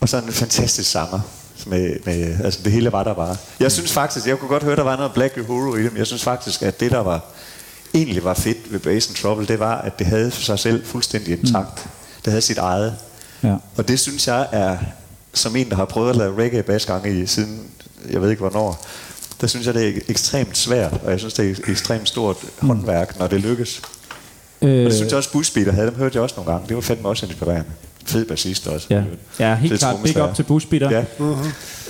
og 0.00 0.08
sådan 0.08 0.28
en 0.28 0.32
fantastisk 0.32 0.90
sanger. 0.90 1.20
Med, 1.66 1.96
med, 2.04 2.36
altså 2.44 2.60
det 2.64 2.72
hele 2.72 2.92
var 2.92 3.04
der 3.04 3.14
bare. 3.14 3.36
Jeg 3.60 3.72
synes 3.72 3.92
faktisk, 3.92 4.26
jeg 4.26 4.38
kunne 4.38 4.48
godt 4.48 4.62
høre, 4.62 4.76
der 4.76 4.82
var 4.82 4.96
noget 4.96 5.12
Black 5.12 5.36
Uhuru 5.36 5.76
i 5.76 5.82
dem. 5.82 5.96
Jeg 5.96 6.06
synes 6.06 6.22
faktisk, 6.22 6.62
at 6.62 6.80
det, 6.80 6.90
der 6.90 6.98
var 6.98 7.20
egentlig 7.94 8.24
var 8.24 8.34
fedt 8.34 8.72
ved 8.72 8.78
Bass 8.80 9.06
Trouble, 9.22 9.46
det 9.46 9.58
var, 9.60 9.78
at 9.78 9.98
det 9.98 10.06
havde 10.06 10.30
sig 10.30 10.58
selv 10.58 10.86
fuldstændig 10.86 11.38
intakt. 11.38 11.88
Det 12.24 12.30
havde 12.32 12.42
sit 12.42 12.58
eget. 12.58 12.94
Ja. 13.42 13.54
Og 13.76 13.88
det 13.88 14.00
synes 14.00 14.26
jeg 14.28 14.46
er, 14.52 14.78
som 15.34 15.56
en, 15.56 15.70
der 15.70 15.76
har 15.76 15.84
prøvet 15.84 16.10
at 16.10 16.16
lave 16.16 16.42
reggae 16.42 16.62
basgange 16.62 17.20
i 17.22 17.26
siden, 17.26 17.66
jeg 18.10 18.22
ved 18.22 18.30
ikke 18.30 18.40
hvornår, 18.40 18.86
der 19.40 19.46
synes 19.46 19.66
jeg, 19.66 19.74
det 19.74 19.88
er 19.88 20.00
ekstremt 20.08 20.56
svært, 20.58 20.92
og 21.04 21.10
jeg 21.10 21.18
synes, 21.18 21.34
det 21.34 21.50
er 21.50 21.70
ekstremt 21.72 22.08
stort 22.08 22.36
håndværk, 22.58 23.18
når 23.18 23.26
det 23.26 23.40
lykkes. 23.40 23.82
Øh, 24.62 24.68
Og 24.70 24.84
det 24.84 24.94
synes 24.94 25.10
jeg 25.10 25.16
også, 25.16 25.32
Busbeater 25.32 25.72
havde, 25.72 25.86
dem 25.86 25.96
hørte 25.96 26.14
jeg 26.16 26.22
også 26.22 26.34
nogle 26.36 26.52
gange. 26.52 26.68
Det 26.68 26.76
var 26.76 26.82
fandme 26.82 27.08
også 27.08 27.26
inspirerende. 27.26 27.70
Fed 28.10 28.24
bassist 28.24 28.66
også. 28.66 28.86
ja. 28.90 29.02
ja, 29.38 29.54
helt 29.54 29.72
Fed 29.72 29.78
klart. 29.78 29.96
Big 30.04 30.22
up 30.22 30.34
til 30.34 30.42
Bushbeater. 30.42 30.90
Ja. 30.90 31.04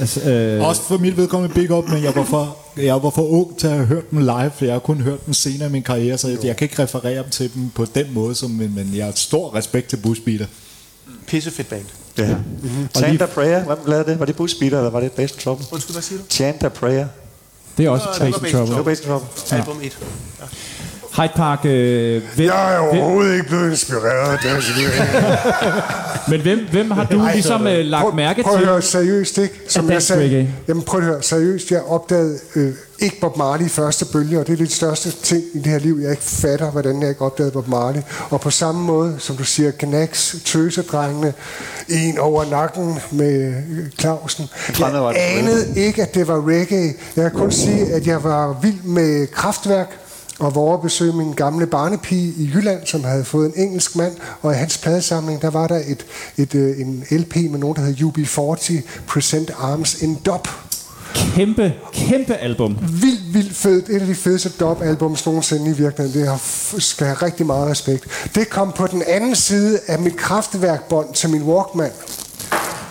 Altså, 0.00 0.30
øh, 0.30 0.68
Også 0.68 0.82
for 0.82 0.98
mit 0.98 1.16
vedkommende 1.16 1.54
big 1.54 1.70
up, 1.70 1.88
men 1.88 2.02
jeg 2.04 2.12
var 2.16 2.24
for, 2.24 2.56
jeg 2.76 3.02
var 3.02 3.10
for 3.10 3.22
ung 3.22 3.58
til 3.58 3.66
at 3.66 3.72
have 3.72 3.86
hørt 3.86 4.10
dem 4.10 4.18
live, 4.18 4.50
for 4.56 4.64
jeg 4.64 4.74
har 4.74 4.78
kun 4.80 5.00
hørt 5.00 5.26
dem 5.26 5.34
senere 5.34 5.68
i 5.68 5.72
min 5.72 5.82
karriere, 5.82 6.18
så 6.18 6.28
jeg, 6.28 6.44
jeg 6.44 6.56
kan 6.56 6.64
ikke 6.64 6.82
referere 6.82 7.22
dem 7.22 7.30
til 7.30 7.54
dem 7.54 7.70
på 7.74 7.86
den 7.94 8.06
måde, 8.14 8.34
som, 8.34 8.50
men, 8.50 8.74
men 8.74 8.90
jeg 8.94 9.04
har 9.04 9.12
stor 9.14 9.54
respekt 9.54 9.88
til 9.88 9.96
Bushbeater. 9.96 10.46
Pissefedt 11.26 11.68
band. 11.68 11.84
ja. 12.18 12.34
Mm-hmm. 12.34 12.88
Chant 12.96 13.22
Prayer, 13.34 13.64
hvem 13.64 13.78
lavede 13.86 14.10
det? 14.10 14.18
Var 14.18 14.26
det 14.26 14.36
Busbeater, 14.36 14.78
eller 14.78 14.90
var 14.90 15.00
det 15.00 15.12
Bass 15.12 15.32
Trouble? 15.32 15.66
Undskyld, 15.72 15.94
hvad 15.94 16.02
siger 16.02 16.18
du? 16.18 16.24
Chant 16.30 16.72
Prayer. 16.72 17.06
det 17.78 17.86
er 17.86 17.90
også 17.90 18.04
Bass 18.20 18.36
Trouble. 18.52 18.66
Det 18.66 18.76
var 18.76 18.82
Bass 18.82 19.00
Trouble. 19.00 19.28
Album 19.50 19.76
1. 19.82 19.98
Hyde 21.16 21.32
Park, 21.36 21.64
øh, 21.64 22.22
hvem, 22.34 22.46
Jeg 22.46 22.74
er 22.74 22.80
hvem, 22.80 23.00
overhovedet 23.00 23.34
ikke 23.34 23.46
blevet 23.48 23.70
inspireret 23.70 24.32
af 24.32 24.38
det. 24.38 24.50
men 26.30 26.40
hvem, 26.40 26.58
hvem 26.70 26.90
har 26.90 27.04
du 27.04 27.28
ligesom 27.32 27.66
øh, 27.66 27.84
lagt 27.84 28.14
mærke 28.14 28.42
prøv, 28.42 28.50
prøv 28.50 28.58
at 28.58 28.60
til? 28.60 28.68
høre 28.68 28.82
seriøst, 28.82 29.38
ikke? 29.38 29.54
Som 29.68 29.90
jeg 29.90 30.02
sagde. 30.02 30.22
reggae. 30.22 30.54
Jamen 30.68 30.82
prøv 30.82 31.00
at 31.00 31.06
høre 31.06 31.22
seriøst. 31.22 31.70
Jeg 31.70 31.82
opdagede 31.82 32.38
øh, 32.56 32.72
ikke 32.98 33.20
Bob 33.20 33.36
Marley 33.36 33.66
i 33.66 33.68
første 33.68 34.04
bølge, 34.12 34.40
og 34.40 34.46
det 34.46 34.52
er 34.52 34.56
det 34.56 34.72
største 34.72 35.10
ting 35.10 35.42
i 35.54 35.58
det 35.58 35.66
her 35.66 35.78
liv. 35.78 35.98
Jeg 36.02 36.10
ikke 36.10 36.22
fatter, 36.22 36.70
hvordan 36.70 37.00
jeg 37.02 37.08
ikke 37.08 37.22
opdagede 37.24 37.52
Bob 37.52 37.68
Marley. 37.68 38.00
Og 38.30 38.40
på 38.40 38.50
samme 38.50 38.82
måde, 38.84 39.16
som 39.18 39.36
du 39.36 39.44
siger, 39.44 39.70
Knacks, 39.70 40.36
Tøsedrengene, 40.44 41.32
en 41.88 42.18
over 42.18 42.44
nakken 42.50 42.98
med 43.10 43.46
øh, 43.48 43.90
Clausen. 44.00 44.48
Jeg 44.78 45.14
anede 45.16 45.66
ikke, 45.76 46.02
at 46.02 46.14
det 46.14 46.28
var 46.28 46.48
reggae. 46.48 46.94
Jeg 47.16 47.30
kan 47.30 47.40
kun 47.40 47.52
sige, 47.52 47.92
at 47.92 48.06
jeg 48.06 48.24
var 48.24 48.58
vild 48.62 48.82
med 48.84 49.26
kraftværk, 49.26 49.98
og 50.40 50.54
var 50.54 50.60
over 50.60 50.74
at 50.74 50.82
besøge 50.82 51.12
min 51.12 51.32
gamle 51.32 51.66
barnepige 51.66 52.32
i 52.36 52.50
Jylland, 52.54 52.86
som 52.86 53.04
havde 53.04 53.24
fået 53.24 53.46
en 53.46 53.62
engelsk 53.62 53.96
mand, 53.96 54.16
og 54.42 54.52
i 54.52 54.56
hans 54.56 54.78
pladesamling, 54.78 55.42
der 55.42 55.50
var 55.50 55.66
der 55.66 55.80
et, 55.86 56.06
et, 56.36 56.54
øh, 56.54 56.80
en 56.80 57.04
LP 57.10 57.36
med 57.36 57.58
nogen, 57.58 57.76
der 57.76 57.82
hed 57.82 57.94
UB40, 57.94 58.82
Present 59.06 59.50
Arms 59.58 60.02
in 60.02 60.14
Dub. 60.14 60.48
Kæmpe, 61.14 61.72
kæmpe 61.92 62.34
album. 62.34 62.78
Vildt, 62.80 63.34
vildt 63.34 63.56
fedt. 63.56 63.88
Et 63.88 64.00
af 64.00 64.06
de 64.06 64.14
fedeste 64.14 64.48
dub-albums 64.48 65.26
nogensinde 65.26 65.70
i 65.70 65.74
virkeligheden. 65.74 66.20
Det 66.20 66.28
har, 66.28 66.40
skal 66.78 67.06
have 67.06 67.16
rigtig 67.16 67.46
meget 67.46 67.70
respekt. 67.70 68.04
Det 68.34 68.50
kom 68.50 68.72
på 68.76 68.86
den 68.86 69.02
anden 69.06 69.34
side 69.34 69.80
af 69.86 69.98
mit 69.98 70.16
kraftværkbånd 70.16 71.14
til 71.14 71.30
min 71.30 71.42
Walkman. 71.42 71.90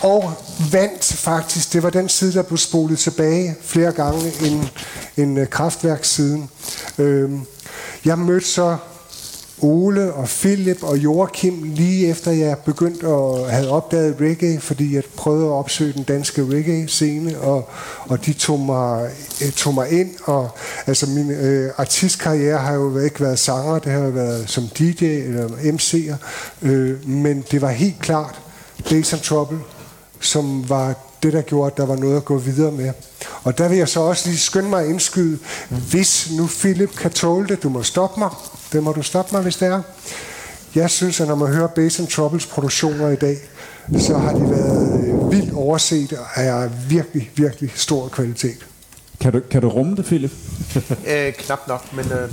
Og 0.02 0.32
vandt 0.72 1.04
faktisk. 1.04 1.72
Det 1.72 1.82
var 1.82 1.90
den 1.90 2.08
side, 2.08 2.32
der 2.32 2.42
blev 2.42 2.58
spolet 2.58 2.98
tilbage 2.98 3.56
flere 3.62 3.92
gange 3.92 4.32
end, 4.46 4.64
end 5.16 5.38
øh, 5.38 5.48
kraftværkssiden. 5.48 6.50
Øhm, 6.98 7.40
jeg 8.04 8.18
mødte 8.18 8.46
så 8.46 8.76
Ole 9.62 10.12
og 10.12 10.28
Philip 10.28 10.82
og 10.82 10.98
Joachim 10.98 11.62
lige 11.62 12.08
efter 12.08 12.30
jeg 12.30 12.58
begyndte 12.58 13.06
at 13.06 13.50
have 13.50 13.68
opdaget 13.68 14.16
reggae, 14.20 14.60
fordi 14.60 14.94
jeg 14.94 15.02
prøvede 15.16 15.46
at 15.46 15.52
opsøge 15.52 15.92
den 15.92 16.02
danske 16.02 16.44
reggae-scene, 16.44 17.40
og, 17.40 17.68
og 18.00 18.26
de 18.26 18.32
tog 18.32 18.60
mig, 18.60 19.10
øh, 19.42 19.52
tog 19.52 19.74
mig 19.74 19.90
ind. 19.90 20.10
Og, 20.24 20.50
altså 20.86 21.06
min 21.06 21.30
øh, 21.30 21.70
artistkarriere 21.76 22.58
har 22.58 22.74
jo 22.74 22.98
ikke 22.98 23.20
været 23.20 23.38
sanger, 23.38 23.78
det 23.78 23.92
har 23.92 24.00
jo 24.00 24.10
været 24.10 24.50
som 24.50 24.68
DJ 24.78 25.04
eller 25.04 25.48
MC'er, 25.48 26.16
øh, 26.62 27.08
men 27.08 27.44
det 27.50 27.62
var 27.62 27.70
helt 27.70 27.98
klart 28.00 28.40
Days 28.90 29.12
and 29.12 29.22
Trouble, 29.22 29.58
som 30.20 30.68
var 30.68 30.94
det, 31.22 31.32
der 31.32 31.42
gjorde, 31.42 31.70
at 31.70 31.76
der 31.76 31.86
var 31.86 31.96
noget 31.96 32.16
at 32.16 32.24
gå 32.24 32.38
videre 32.38 32.72
med. 32.72 32.92
Og 33.42 33.58
der 33.58 33.68
vil 33.68 33.78
jeg 33.78 33.88
så 33.88 34.00
også 34.00 34.28
lige 34.28 34.38
skynde 34.38 34.68
mig 34.68 34.82
at 34.82 34.88
indskyde, 34.88 35.38
hvis 35.68 36.30
nu 36.36 36.46
Philip 36.46 36.96
kan 36.96 37.10
tåle 37.10 37.48
det, 37.48 37.62
du 37.62 37.68
må 37.68 37.82
stoppe 37.82 38.20
mig, 38.20 38.30
det 38.72 38.82
må 38.82 38.92
du 38.92 39.02
stoppe 39.02 39.34
mig, 39.34 39.42
hvis 39.42 39.56
det 39.56 39.68
er. 39.68 39.82
Jeg 40.74 40.90
synes, 40.90 41.20
at 41.20 41.28
når 41.28 41.34
man 41.34 41.54
hører 41.54 41.66
Bass 41.66 41.98
and 41.98 42.08
Troubles 42.08 42.46
produktioner 42.46 43.08
i 43.08 43.16
dag, 43.16 43.36
så 43.98 44.18
har 44.18 44.32
de 44.32 44.50
været 44.50 45.04
øh, 45.04 45.32
vildt 45.32 45.52
overset 45.52 46.12
og 46.12 46.26
er 46.34 46.68
virkelig, 46.88 47.30
virkelig 47.34 47.72
stor 47.74 48.08
kvalitet. 48.08 48.66
Kan 49.20 49.32
du, 49.32 49.40
kan 49.50 49.62
du 49.62 49.68
rumme 49.68 49.96
det, 49.96 50.04
Philip? 50.04 50.30
Øh, 51.06 51.32
knap 51.32 51.68
nok, 51.68 51.92
men 51.92 52.04
øh, 52.04 52.32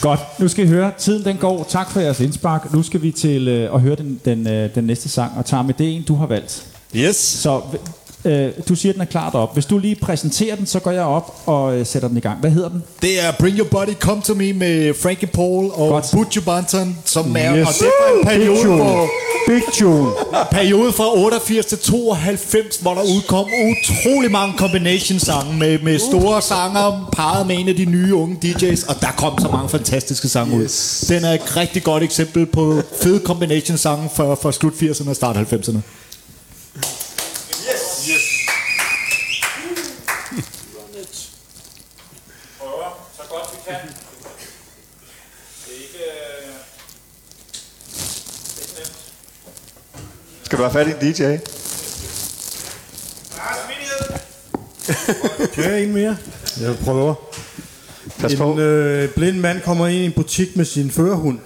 Godt. 0.00 0.20
Nu 0.38 0.48
skal 0.48 0.64
I 0.64 0.68
høre. 0.68 0.92
Tiden 0.98 1.24
den 1.24 1.36
går. 1.36 1.66
Tak 1.68 1.90
for 1.90 2.00
jeres 2.00 2.20
indspark. 2.20 2.72
Nu 2.72 2.82
skal 2.82 3.02
vi 3.02 3.12
til 3.12 3.48
øh, 3.48 3.74
at 3.74 3.80
høre 3.80 3.94
den, 3.96 4.20
den, 4.24 4.48
øh, 4.48 4.74
den 4.74 4.84
næste 4.84 5.08
sang. 5.08 5.32
Og 5.38 5.46
tager 5.46 5.62
med 5.62 5.74
det 5.74 5.96
en, 5.96 6.02
du 6.02 6.14
har 6.14 6.26
valgt. 6.26 6.66
Yes. 6.96 7.16
Så 7.16 7.60
øh, 8.24 8.50
du 8.68 8.74
siger, 8.74 8.92
den 8.92 9.00
er 9.00 9.04
klart 9.04 9.34
op. 9.34 9.52
Hvis 9.54 9.66
du 9.66 9.78
lige 9.78 9.94
præsenterer 9.94 10.56
den, 10.56 10.66
så 10.66 10.80
går 10.80 10.90
jeg 10.90 11.02
op 11.02 11.34
og 11.46 11.78
øh, 11.78 11.86
sætter 11.86 12.08
den 12.08 12.16
i 12.16 12.20
gang. 12.20 12.40
Hvad 12.40 12.50
hedder 12.50 12.68
den? 12.68 12.82
Det 13.02 13.24
er 13.26 13.32
Bring 13.38 13.58
Your 13.58 13.68
Body 13.68 13.94
Come 14.00 14.22
To 14.22 14.34
Me 14.34 14.52
med 14.52 14.94
Frankie 15.02 15.28
Paul 15.28 15.64
og 15.74 15.88
Godt. 15.88 16.06
Butch 16.12 16.40
Banton, 16.44 16.98
som 17.04 17.36
er, 17.38 17.56
Yes. 17.56 17.66
og 17.68 17.74
det 17.74 17.86
er 18.00 18.12
en 18.14 18.26
Big 18.26 18.26
periode, 18.28 18.62
tune. 18.62 18.76
hvor, 18.76 19.08
Big 19.46 19.62
tune. 19.72 20.10
periode 20.50 20.92
fra 20.92 21.18
88 21.18 21.66
til 21.66 21.78
92, 21.78 22.76
hvor 22.76 22.94
der 22.94 23.02
udkom 23.02 23.44
utrolig 23.70 24.30
mange 24.30 24.58
combination 24.58 25.18
sange 25.18 25.56
med, 25.58 25.78
med 25.78 25.98
store 25.98 26.42
sanger, 26.42 27.08
parret 27.12 27.46
med 27.46 27.56
en 27.58 27.68
af 27.68 27.74
de 27.76 27.84
nye 27.84 28.14
unge 28.14 28.36
DJ's, 28.44 28.88
og 28.88 29.00
der 29.00 29.10
kom 29.16 29.38
så 29.38 29.48
mange 29.48 29.68
fantastiske 29.68 30.28
sange 30.28 30.56
ud. 30.56 30.68
Den 31.08 31.24
er 31.24 31.32
et 31.34 31.56
rigtig 31.56 31.82
godt 31.82 32.02
eksempel 32.02 32.46
på 32.46 32.82
fede 33.02 33.20
combination 33.24 33.76
sange 33.78 34.08
fra, 34.14 34.34
fra 34.34 34.52
slut 34.52 34.72
80'erne 34.72 35.08
og 35.10 35.16
start 35.16 35.36
90'erne. 35.36 35.78
så 43.16 43.22
godt 43.30 43.48
vi 43.52 43.58
kan. 43.70 43.80
Det 45.66 45.72
er 45.74 45.80
ikke... 45.82 46.04
Skal 50.50 50.58
du 50.58 50.62
have 50.62 50.72
fat 50.72 50.86
i 50.86 50.90
en 50.90 51.14
DJ? 51.14 51.22
Jeg 55.66 55.82
en 55.82 55.92
mere? 55.92 56.16
Jeg 56.60 56.76
prøver. 56.84 57.14
Pas 58.18 58.34
på. 58.34 58.52
En 58.52 58.58
øh, 58.58 59.08
blind 59.08 59.36
mand 59.36 59.60
kommer 59.60 59.86
ind 59.86 59.98
i 59.98 60.04
en 60.04 60.12
butik 60.12 60.56
med 60.56 60.64
sin 60.64 60.90
førerhund. 60.90 61.38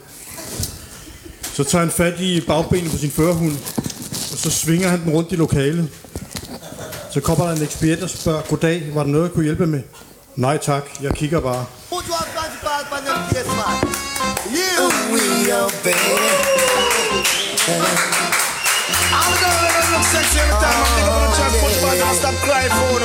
Så 1.43 1.65
tager 1.65 1.85
han 1.85 1.93
fat 1.93 2.21
i 2.21 2.41
bagbenet 2.47 2.91
på 2.91 2.99
sin 2.99 3.11
førerhund, 3.11 3.57
og 4.33 4.39
så 4.39 4.51
svinger 4.51 4.89
han 4.89 5.05
den 5.05 5.13
rundt 5.13 5.33
i 5.33 5.37
lokalet. 5.37 5.89
Så 7.11 7.21
kommer 7.21 7.47
der 7.47 7.57
en 7.57 7.63
ekspedient 7.63 8.03
og 8.03 8.11
spørger, 8.11 8.43
goddag, 8.43 8.83
var 8.95 9.03
der 9.03 9.11
noget, 9.11 9.25
jeg 9.25 9.33
kunne 9.33 9.45
hjælpe 9.45 9.67
med? 9.67 9.83
Nej 10.37 10.59
tak, 10.59 10.85
jeg 11.03 11.15
kigger 11.15 11.41
bare. 11.41 11.65
You, 14.55 14.89
we 15.13 15.53
are 15.53 15.71
baby. 15.85 16.35
I'm 18.85 19.33
gonna 19.41 19.97
look 19.97 20.05
sexy 20.05 20.45
every 20.45 20.53
time 20.61 20.77
I'm 20.77 20.85
thinking 20.93 21.09
about 21.09 21.97
and 22.05 22.17
stop 22.21 22.37
crying 22.45 22.69
for 22.69 23.01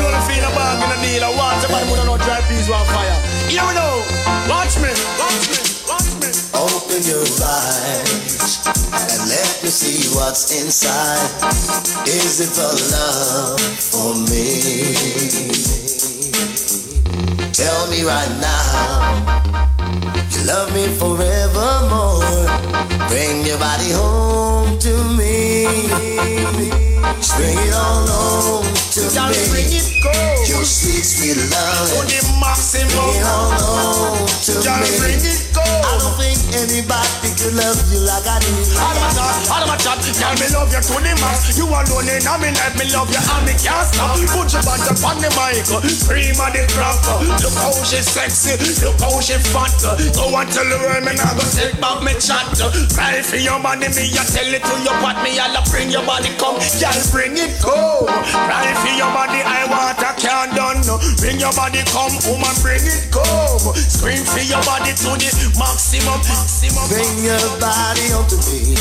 wanna 0.00 0.22
feel 0.24 0.40
a 0.40 0.50
bag 0.56 0.80
in 0.80 0.88
deal. 1.04 1.24
I 1.24 1.30
want 1.36 1.60
somebody 1.60 1.84
who 1.92 1.96
don't 2.08 2.22
dry 2.24 2.40
peas 2.48 2.70
on 2.72 2.86
fire. 2.88 3.12
Here 3.52 3.60
we 3.68 3.74
go. 3.76 4.00
Watch 4.48 4.80
me, 4.80 4.88
watch 5.20 5.44
me. 5.52 5.60
Open 6.56 7.04
your 7.04 7.20
eyes 7.20 8.64
and 9.12 9.28
let 9.28 9.60
me 9.60 9.68
see 9.68 10.08
what's 10.16 10.56
inside. 10.56 11.20
Is 12.08 12.40
it 12.40 12.56
the 12.56 12.72
love 12.96 13.60
for 13.60 14.16
me? 14.32 14.96
Tell 17.52 17.86
me 17.92 18.08
right 18.08 18.32
now. 18.40 19.28
You 20.32 20.46
love 20.48 20.72
me 20.72 20.88
forevermore. 20.96 21.67
Bring 23.08 23.44
your 23.44 23.58
body 23.58 23.90
home 23.90 24.78
to 24.78 24.92
me. 25.16 25.66
Bring 27.36 27.58
it 27.58 27.74
all 27.74 28.06
home 28.06 28.87
to 28.98 29.06
Y'all 29.14 29.30
me. 29.30 29.38
bring 29.54 29.70
it 29.70 29.86
go. 30.02 30.10
Your 30.50 30.64
sweet, 30.66 31.06
sweet 31.06 31.38
To 31.38 31.98
the 32.02 32.18
maximum. 32.42 32.90
Bring 32.90 33.14
it 33.14 33.22
home 33.22 34.26
to 34.26 34.52
Y'all 34.66 34.82
me. 34.82 34.90
bring 34.98 35.22
it 35.22 35.40
go. 35.54 35.62
I 35.62 35.92
don't 36.02 36.14
think 36.18 36.38
anybody 36.58 37.30
could 37.38 37.54
love 37.54 37.78
you 37.94 38.02
like 38.02 38.26
I 38.26 38.42
do. 38.42 38.50
All 38.74 38.90
of 38.90 38.98
my 38.98 39.10
chat, 39.14 39.34
all 39.54 39.62
of 39.62 39.68
my 39.70 39.76
chat, 39.78 39.98
girl, 40.02 40.34
me 40.42 40.46
love 40.50 40.70
you 40.74 40.82
to 40.82 40.94
the 40.98 41.12
max. 41.22 41.54
You 41.54 41.66
alone 41.70 42.10
in 42.10 42.22
me 42.42 42.48
life, 42.58 42.74
me 42.74 42.86
love 42.90 43.10
you 43.10 43.22
and 43.22 43.42
me 43.46 43.54
can't 43.54 43.86
stop. 43.86 44.18
Put 44.34 44.50
your 44.50 44.62
band 44.66 44.82
up 44.90 44.98
on 45.06 45.16
the 45.22 45.30
mic, 45.38 45.62
uh, 45.70 45.78
scream 45.86 46.34
at 46.42 46.58
the 46.58 46.66
crowd. 46.74 46.98
Uh. 47.06 47.38
Look 47.38 47.54
how 47.54 47.70
she 47.86 48.02
sexy, 48.02 48.58
look 48.82 48.98
how 48.98 49.14
she 49.22 49.38
fat. 49.54 49.70
Uh. 49.86 49.94
Go 50.18 50.34
and 50.34 50.50
tell 50.50 50.66
the 50.66 50.76
me 51.06 51.14
nah 51.14 51.34
go 51.38 51.44
take 51.54 51.78
back 51.78 52.02
me 52.02 52.18
chat. 52.18 52.50
Cry 52.94 53.22
for 53.22 53.38
your 53.38 53.62
body, 53.62 53.86
me 53.94 54.10
I 54.18 54.26
tell 54.26 54.48
it 54.50 54.62
to 54.66 54.74
your 54.82 54.96
pot, 54.98 55.22
me 55.22 55.38
I'll 55.38 55.54
bring 55.70 55.90
your 55.94 56.02
body 56.02 56.34
come, 56.38 56.58
girl, 56.58 56.98
bring 57.14 57.38
it 57.38 57.54
go. 57.62 58.06
Your 61.48 61.56
body 61.56 61.80
come, 61.88 62.12
woman, 62.28 62.52
bring 62.60 62.84
it 62.84 63.08
go. 63.08 63.24
Scream 63.72 64.20
for 64.20 64.44
your 64.44 64.60
body 64.68 64.92
to 64.92 65.16
the 65.16 65.32
maximum, 65.56 66.20
maximum. 66.28 66.84
Bring 66.92 67.08
your 67.24 67.40
body 67.56 68.04
home 68.12 68.28
to 68.28 68.36
me. 68.52 68.76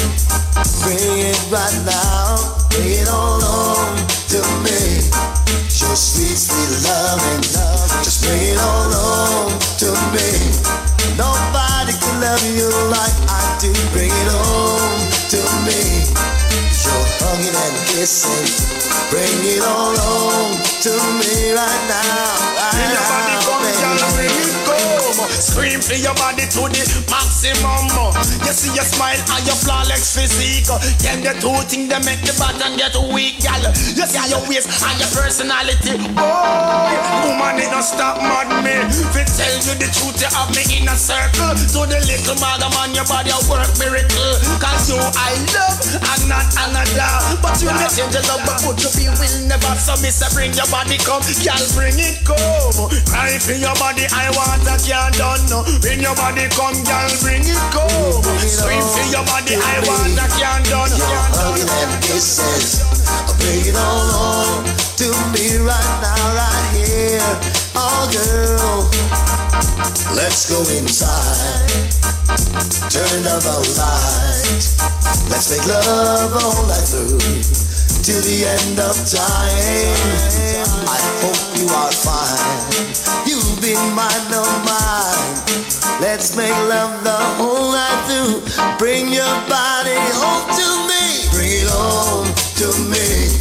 Bring 0.83 1.31
it 1.31 1.39
right 1.47 1.79
now. 1.87 2.35
Bring 2.67 2.91
it 2.91 3.07
all 3.07 3.39
on 3.39 3.95
to 4.35 4.39
me. 4.67 4.99
Your 5.79 5.95
sweet, 5.95 6.35
sweet 6.35 6.71
loving. 6.83 7.39
Just 8.03 8.27
bring 8.27 8.41
it 8.51 8.59
all 8.59 8.91
on 8.91 9.47
to 9.79 9.89
me. 10.11 10.27
Nobody 11.15 11.95
can 11.95 12.15
love 12.19 12.43
you 12.51 12.67
like 12.91 13.15
I 13.31 13.43
do. 13.63 13.71
Bring 13.95 14.11
it 14.11 14.29
on 14.35 14.91
to 15.31 15.39
me. 15.63 15.96
Your 17.57 17.65
hugging 17.65 17.77
and 17.77 17.87
kissing. 17.87 19.09
Bring 19.09 19.45
it 19.45 19.63
all 19.63 19.97
on 19.97 20.51
to 20.81 20.91
me 21.19 21.51
right 21.53 21.87
now. 21.87 22.55
Right 22.55 22.73
Bring 22.73 22.91
your 22.91 23.01
body 23.09 23.33
now, 23.33 23.41
come, 23.41 23.97
girl, 23.97 24.17
bring 24.17 24.17
baby. 24.17 24.46
It. 25.57 25.81
Scream 25.81 25.81
for 25.81 25.97
your 25.97 26.13
body 26.15 26.45
to 26.45 26.63
the 26.69 26.83
maximum. 27.09 27.89
You 28.45 28.53
see 28.53 28.73
your 28.73 28.85
smile 28.85 29.17
and 29.17 29.43
your 29.45 29.57
flawless 29.57 30.13
physique. 30.13 30.69
Can 31.01 31.25
the 31.25 31.33
two 31.41 31.57
things 31.65 31.89
that 31.89 32.05
make 32.05 32.21
the 32.21 32.33
button 32.37 32.77
get 32.77 32.93
weak, 33.09 33.41
girl? 33.41 33.73
You 33.97 34.05
see 34.05 34.25
your 34.29 34.41
waist 34.45 34.69
and 34.69 34.97
your 35.01 35.09
personality. 35.09 35.97
Oh, 36.17 36.93
woman, 37.25 37.57
it 37.57 37.73
don't 37.73 37.81
stop 37.81 38.21
mad 38.21 38.49
me. 38.61 38.77
Fi 39.13 39.25
tell 39.25 39.55
you 39.65 39.75
the 39.81 39.89
truth, 39.89 40.21
you 40.21 40.29
have 40.29 40.51
me 40.53 40.63
in 40.77 40.87
a 40.87 40.95
circle. 40.95 41.53
To 41.73 41.81
the 41.89 41.99
little 42.05 42.37
madam 42.37 42.73
on 42.77 42.93
your 42.93 43.07
body, 43.09 43.33
I 43.33 43.39
work 43.49 43.69
miracle. 43.81 44.33
Cause 44.61 44.93
you 44.93 44.99
I 45.01 45.33
love 45.57 45.77
and 45.97 46.23
not 46.29 46.47
another. 46.69 47.41
But 47.41 47.57
you 47.61 47.73
may 47.73 47.89
change 47.89 48.13
your 48.13 48.25
love, 48.29 48.45
but 48.45 48.61
would 48.65 48.79
you 48.81 48.91
be 48.93 49.09
will 49.09 49.37
never. 49.49 49.73
So 49.81 49.97
say 49.97 50.29
bring 50.37 50.53
your 50.53 50.69
body 50.69 51.01
come, 51.01 51.25
girl, 51.41 51.65
bring 51.73 51.97
it 51.97 52.21
come. 52.21 52.93
Cry 53.09 53.41
for 53.41 53.57
your 53.57 53.73
body, 53.81 54.05
I 54.13 54.29
want 54.37 54.63
a 54.69 54.77
can't 54.77 55.15
done. 55.17 55.46
Bring 55.47 56.01
your 56.03 56.15
body 56.15 56.43
come, 56.51 56.75
girl, 56.83 57.11
bring 57.23 57.39
it 57.39 57.63
come. 57.71 58.19
Scream 58.43 58.83
for 58.83 59.07
your 59.07 59.23
body, 59.23 59.55
I 59.55 59.79
want 59.87 60.19
a 60.19 60.27
can't 60.35 60.67
done. 60.67 60.91
Hugging 60.91 61.71
and 61.71 62.03
kisses. 62.03 62.83
Bring 63.39 63.71
it 63.71 63.77
all 63.79 64.11
on 64.11 64.65
to 64.99 65.07
me 65.31 65.55
right 65.63 65.97
now, 66.03 66.35
right 66.35 66.67
here. 66.75 67.31
Oh, 67.79 68.11
girl. 68.11 68.91
Let's 70.15 70.49
go 70.51 70.59
inside. 70.75 71.95
Turn 72.91 73.23
down 73.23 73.39
the 73.39 73.57
lights. 73.79 74.75
Let's 75.31 75.47
make 75.47 75.63
love 75.63 76.35
all 76.43 76.67
night 76.67 76.83
through. 76.91 77.23
Till 78.03 78.19
the 78.19 78.43
end 78.51 78.79
of 78.83 78.99
time. 79.07 79.95
I 80.91 80.99
hope 81.23 81.39
you 81.55 81.67
are 81.71 81.91
fine. 81.91 83.26
Been 83.61 83.95
mine, 83.95 84.29
no 84.29 84.43
mine. 84.65 85.43
Let's 85.99 86.35
make 86.37 86.55
love 86.69 87.03
the 87.03 87.17
whole 87.37 87.71
night 87.71 88.05
through. 88.05 88.77
Bring 88.77 89.11
your 89.11 89.25
body 89.49 89.97
home 90.13 90.45
to 90.53 90.67
me. 90.87 91.25
Bring 91.31 91.51
it 91.51 91.67
home 91.67 92.27
to 92.61 92.67
me. 92.85 93.33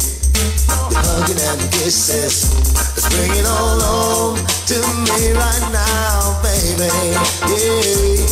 Hugging 0.97 1.39
and 1.39 1.71
kisses. 1.71 2.96
Bring 3.15 3.33
it 3.37 3.47
all 3.47 3.79
home 3.79 4.37
to 4.67 4.77
me 5.07 5.31
right 5.33 5.65
now, 5.71 6.39
baby. 6.43 6.91
Yeah. 7.47 8.27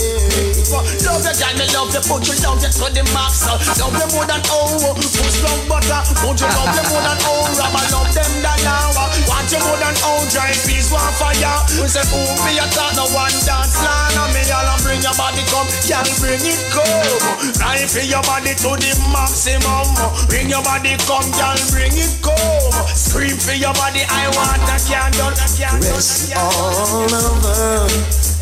Love 1.06 1.24
you, 1.24 1.32
girl, 1.40 1.56
me 1.56 1.66
love 1.72 1.94
you, 1.94 2.04
put 2.04 2.26
you 2.28 2.36
love 2.44 2.60
you 2.60 2.68
to 2.68 2.86
the 2.92 3.04
max. 3.16 3.48
Love 3.48 3.96
you 3.96 4.08
more 4.12 4.28
than 4.28 4.42
oh, 4.52 4.92
push 4.98 5.40
long 5.46 5.62
butter. 5.70 6.02
Put 6.20 6.42
you 6.42 6.50
love 6.52 6.74
you 6.76 6.84
more 6.92 7.04
than 7.06 7.20
oh, 7.24 7.48
rubber 7.56 7.86
love 7.94 8.12
them 8.12 8.32
than 8.44 8.60
now. 8.66 8.92
Want 9.30 9.48
you 9.48 9.62
more 9.64 9.80
than 9.80 9.96
oh, 10.04 10.26
dry 10.34 10.52
peas 10.68 10.92
one 10.92 11.14
fire. 11.16 11.56
We 11.80 11.88
say 11.88 12.04
boom, 12.12 12.28
be 12.44 12.58
a 12.60 12.66
talk, 12.74 12.98
no 13.00 13.08
one 13.16 13.32
dance 13.48 13.78
line. 13.80 14.18
And 14.20 14.34
me 14.34 14.44
all 14.52 14.66
and 14.66 14.82
bring 14.84 15.00
your 15.06 15.16
body 15.16 15.46
come, 15.48 15.70
girl, 15.88 16.08
bring 16.20 16.44
it 16.44 16.60
come. 16.74 17.22
Right 17.62 17.88
for 17.88 18.04
your 18.04 18.26
body 18.28 18.58
to 18.66 18.72
the 18.76 18.92
maximum. 19.14 19.88
Bring 20.28 20.50
your 20.52 20.66
body 20.66 20.98
come, 21.08 21.30
girl, 21.38 21.56
bring 21.72 21.94
it 21.96 22.12
come. 22.20 22.74
Scream 22.92 23.38
for 23.38 23.56
your 23.56 23.74
body, 23.78 24.04
I 24.10 24.28
want 24.36 24.65
Rest 24.68 26.34
all 26.36 27.14
over. 27.14 27.88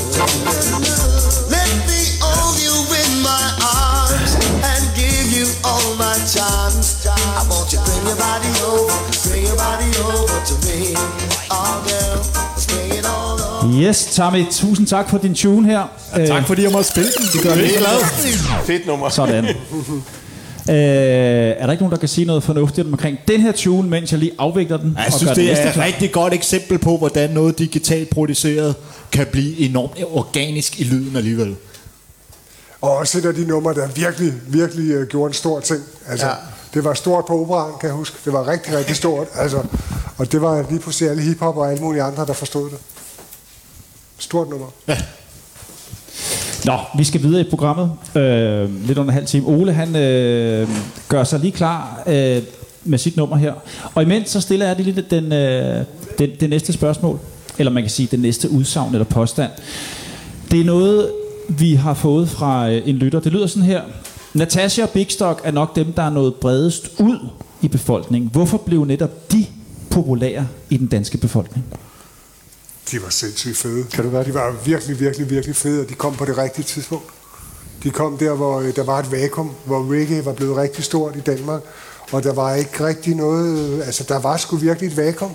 Let 1.51 1.71
me 1.89 2.01
hold 2.21 2.57
you 2.67 2.75
in 3.03 3.13
my 3.23 3.47
arms 3.63 4.35
and 4.71 4.83
give 4.95 5.27
you 5.39 5.47
all 5.65 5.95
my 5.97 6.17
charms. 6.35 7.07
I 7.07 7.43
want 7.51 7.73
you 7.73 7.79
to 7.79 7.85
bring 7.87 8.05
your 8.11 8.19
body 8.19 8.53
over, 8.71 8.99
bring 9.29 9.45
your 9.47 9.57
body 9.57 9.91
over 10.07 10.39
to 10.49 10.55
me. 10.67 10.95
Oh 11.51 11.75
girl, 11.87 12.19
let's 12.35 12.67
bring 12.67 12.99
it 12.99 13.07
all 13.07 13.41
on. 13.41 13.73
Yes, 13.73 14.15
Tommy, 14.17 14.45
tusind 14.51 14.87
tak 14.87 15.09
for 15.11 15.19
din 15.19 15.35
tune 15.35 15.67
her. 15.67 15.87
Tak 16.27 16.47
fordi 16.47 16.63
jeg 16.63 16.73
måtte 16.73 16.91
spille 16.91 17.11
den. 17.19 17.27
Det 17.33 17.43
gør 17.43 17.55
mig 17.55 17.71
glad. 17.79 18.01
Fedt 18.67 18.87
nummer. 18.87 19.09
Sådan. 19.09 19.45
Øh, 20.71 20.77
er 20.77 21.67
der 21.67 21.73
ikke 21.73 21.83
nogen, 21.83 21.93
der 21.93 21.99
kan 21.99 22.09
sige 22.09 22.25
noget 22.25 22.43
fornuftigt 22.43 22.87
omkring 22.87 23.19
den 23.29 23.41
her 23.41 23.53
tune, 23.53 23.89
mens 23.89 24.13
jeg 24.13 24.19
lige 24.19 24.33
afvikler 24.39 24.77
den? 24.77 24.95
Jeg 24.99 25.07
og 25.07 25.13
synes, 25.13 25.29
gør 25.31 25.35
den 25.35 25.45
det 25.45 25.51
næste 25.51 25.65
er 25.65 25.71
et 25.71 25.77
rigtig 25.95 26.13
godt 26.13 26.35
eksempel 26.35 26.79
på, 26.79 26.97
hvordan 26.97 27.31
noget 27.31 27.59
digitalt 27.59 28.11
produceret 28.11 28.75
kan 29.13 29.27
blive 29.27 29.59
enormt 29.59 29.93
organisk 30.13 30.81
i 30.81 30.85
lyden 30.85 31.17
alligevel. 31.17 31.57
Og 32.81 32.97
også 32.97 33.19
et 33.19 33.25
af 33.25 33.35
de 33.35 33.47
numre, 33.47 33.75
der 33.75 33.89
virkelig, 33.89 34.33
virkelig 34.49 34.99
uh, 34.99 35.07
gjorde 35.07 35.29
en 35.31 35.35
stor 35.35 35.61
ting. 35.61 35.81
Altså, 36.09 36.27
Ja. 36.27 36.33
ja. 36.33 36.39
Det 36.75 36.85
var 36.85 36.95
stort 36.95 37.25
på 37.27 37.41
operan, 37.41 37.73
kan 37.81 37.87
jeg 37.89 37.97
huske. 37.97 38.17
Det 38.25 38.33
var 38.33 38.49
rigtig, 38.49 38.77
rigtig 38.77 38.97
stort. 38.97 39.27
Altså, 39.35 39.63
og 40.19 40.33
det 40.33 40.41
var 40.43 40.67
lige 40.71 40.81
pludselig 40.81 41.11
alle 41.11 41.23
hiphop 41.23 41.57
og 41.57 41.71
alle 41.71 41.83
mulige 41.83 42.03
andre, 42.03 42.27
der 42.27 42.33
forstod 42.33 42.71
det. 42.71 42.79
Stort 44.19 44.49
nummer. 44.49 44.67
Nå, 46.65 46.73
vi 46.99 47.05
skal 47.05 47.23
videre 47.23 47.41
i 47.41 47.51
programmet. 47.51 47.91
Øh, 48.15 48.87
lidt 48.87 48.99
under 48.99 49.11
en 49.11 49.15
halv 49.15 49.27
time. 49.27 49.47
Ole, 49.47 49.73
han 49.73 49.97
øh, 49.97 50.69
gør 51.09 51.25
sig 51.25 51.41
lige 51.41 51.53
klar 51.53 52.03
øh, 52.07 52.43
med 52.85 52.99
sit 52.99 53.17
nummer 53.17 53.37
her. 53.37 53.53
Og 53.95 54.03
imens 54.03 54.31
så 54.31 54.41
stiller 54.41 54.67
jeg 54.67 54.77
lige 54.77 54.93
lidt 54.93 55.11
den, 55.11 55.33
øh, 55.33 55.85
den, 56.19 56.31
det 56.41 56.51
næste 56.51 56.73
spørgsmål. 56.73 57.19
Eller 57.59 57.73
man 57.73 57.83
kan 57.83 57.91
sige, 57.91 58.09
det 58.11 58.21
næste 58.21 58.51
udsagn 58.51 58.93
eller 58.95 59.05
påstand. 59.05 59.51
Det 60.51 60.61
er 60.61 60.65
noget, 60.65 61.11
vi 61.49 61.75
har 61.75 61.95
fået 61.95 62.29
fra 62.29 62.71
øh, 62.71 62.89
en 62.89 62.97
lytter. 62.97 63.21
Det 63.21 63.33
lyder 63.33 63.47
sådan 63.47 63.63
her. 63.63 63.83
Natasha 64.35 64.83
og 64.83 64.91
Big 64.91 65.07
Stock 65.11 65.41
er 65.45 65.51
nok 65.51 65.77
dem, 65.77 65.93
der 65.93 66.03
er 66.03 66.11
nået 66.11 66.35
bredest 66.35 66.91
ud 66.99 67.19
i 67.63 67.69
befolkningen. 67.69 68.31
Hvorfor 68.33 68.57
blev 68.59 68.85
netop 68.85 69.33
de 69.33 69.47
populære 69.91 70.47
i 70.71 70.77
den 70.77 70.87
danske 70.87 71.19
befolkning? 71.19 71.65
De 72.91 73.03
var 73.03 73.11
sindssygt 73.11 73.57
fede. 73.57 73.85
Kan 73.93 74.05
du 74.05 74.11
være? 74.11 74.25
De 74.25 74.35
var 74.35 74.57
virkelig, 74.65 75.01
virkelig, 75.01 75.31
virkelig 75.31 75.57
fede, 75.57 75.81
og 75.83 75.89
de 75.89 75.95
kom 75.95 76.15
på 76.15 76.25
det 76.25 76.39
rigtige 76.39 76.65
tidspunkt. 76.65 77.07
De 77.83 77.91
kom 77.91 78.19
der, 78.19 78.33
hvor 78.33 78.61
øh, 78.61 78.77
der 78.77 78.83
var 78.83 78.99
et 78.99 79.13
vakuum, 79.13 79.55
hvor 79.65 79.93
reggae 79.93 80.25
var 80.25 80.33
blevet 80.33 80.57
rigtig 80.57 80.85
stort 80.85 81.17
i 81.17 81.21
Danmark, 81.21 81.63
og 82.13 82.23
der 82.23 82.33
var 82.33 82.55
ikke 82.55 82.87
rigtig 82.87 83.15
noget, 83.15 83.59
øh, 83.59 83.87
altså 83.87 84.05
der 84.05 84.19
var 84.19 84.37
sgu 84.37 84.57
virkelig 84.57 84.91
et 84.91 84.97
vakuum. 84.97 85.35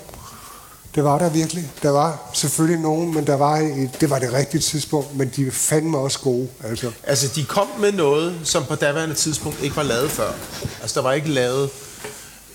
Det 0.94 1.04
var 1.04 1.18
der 1.18 1.28
virkelig. 1.28 1.70
Der 1.82 1.90
var 1.90 2.30
selvfølgelig 2.32 2.82
nogen, 2.82 3.14
men 3.14 3.26
der 3.26 3.36
var 3.36 3.56
et, 3.56 3.90
det 4.00 4.10
var 4.10 4.18
det 4.18 4.32
rigtige 4.32 4.60
tidspunkt, 4.60 5.16
men 5.16 5.32
de 5.36 5.50
fandme 5.50 5.98
også 5.98 6.18
gode. 6.18 6.48
Altså. 6.64 6.90
Altså, 7.02 7.28
de 7.34 7.44
kom 7.44 7.66
med 7.80 7.92
noget, 7.92 8.40
som 8.44 8.64
på 8.64 8.74
daværende 8.74 9.14
tidspunkt 9.14 9.62
ikke 9.62 9.76
var 9.76 9.82
lavet 9.82 10.10
før. 10.10 10.32
Altså, 10.80 10.94
der 10.94 11.02
var 11.02 11.12
ikke 11.12 11.28
lavet 11.28 11.70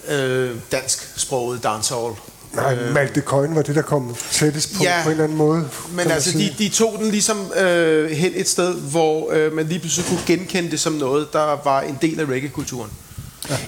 øh, 0.07 0.55
dansksproget 0.71 1.63
dancehall. 1.63 2.13
Nej, 2.55 2.73
øh, 2.73 2.93
Malte 2.93 3.21
Coyne 3.21 3.55
var 3.55 3.61
det, 3.61 3.75
der 3.75 3.81
kom 3.81 4.15
tættest 4.31 4.75
på, 4.77 4.83
Ja, 4.83 4.93
på 5.03 5.09
en 5.09 5.11
eller 5.11 5.23
anden 5.23 5.37
måde. 5.37 5.63
Men 5.95 6.11
altså, 6.11 6.37
de, 6.37 6.49
de 6.57 6.69
tog 6.69 6.95
den 7.03 7.11
ligesom 7.11 7.37
øh, 7.65 8.09
hen 8.11 8.31
et 8.35 8.47
sted, 8.49 8.73
hvor 8.91 9.33
øh, 9.33 9.53
man 9.53 9.67
lige 9.67 9.79
pludselig 9.79 10.05
kunne 10.07 10.19
genkende 10.37 10.71
det 10.71 10.79
som 10.79 10.93
noget, 10.93 11.33
der 11.33 11.61
var 11.63 11.81
en 11.81 11.97
del 12.01 12.19
af 12.19 12.25
reggae-kulturen. 12.25 12.89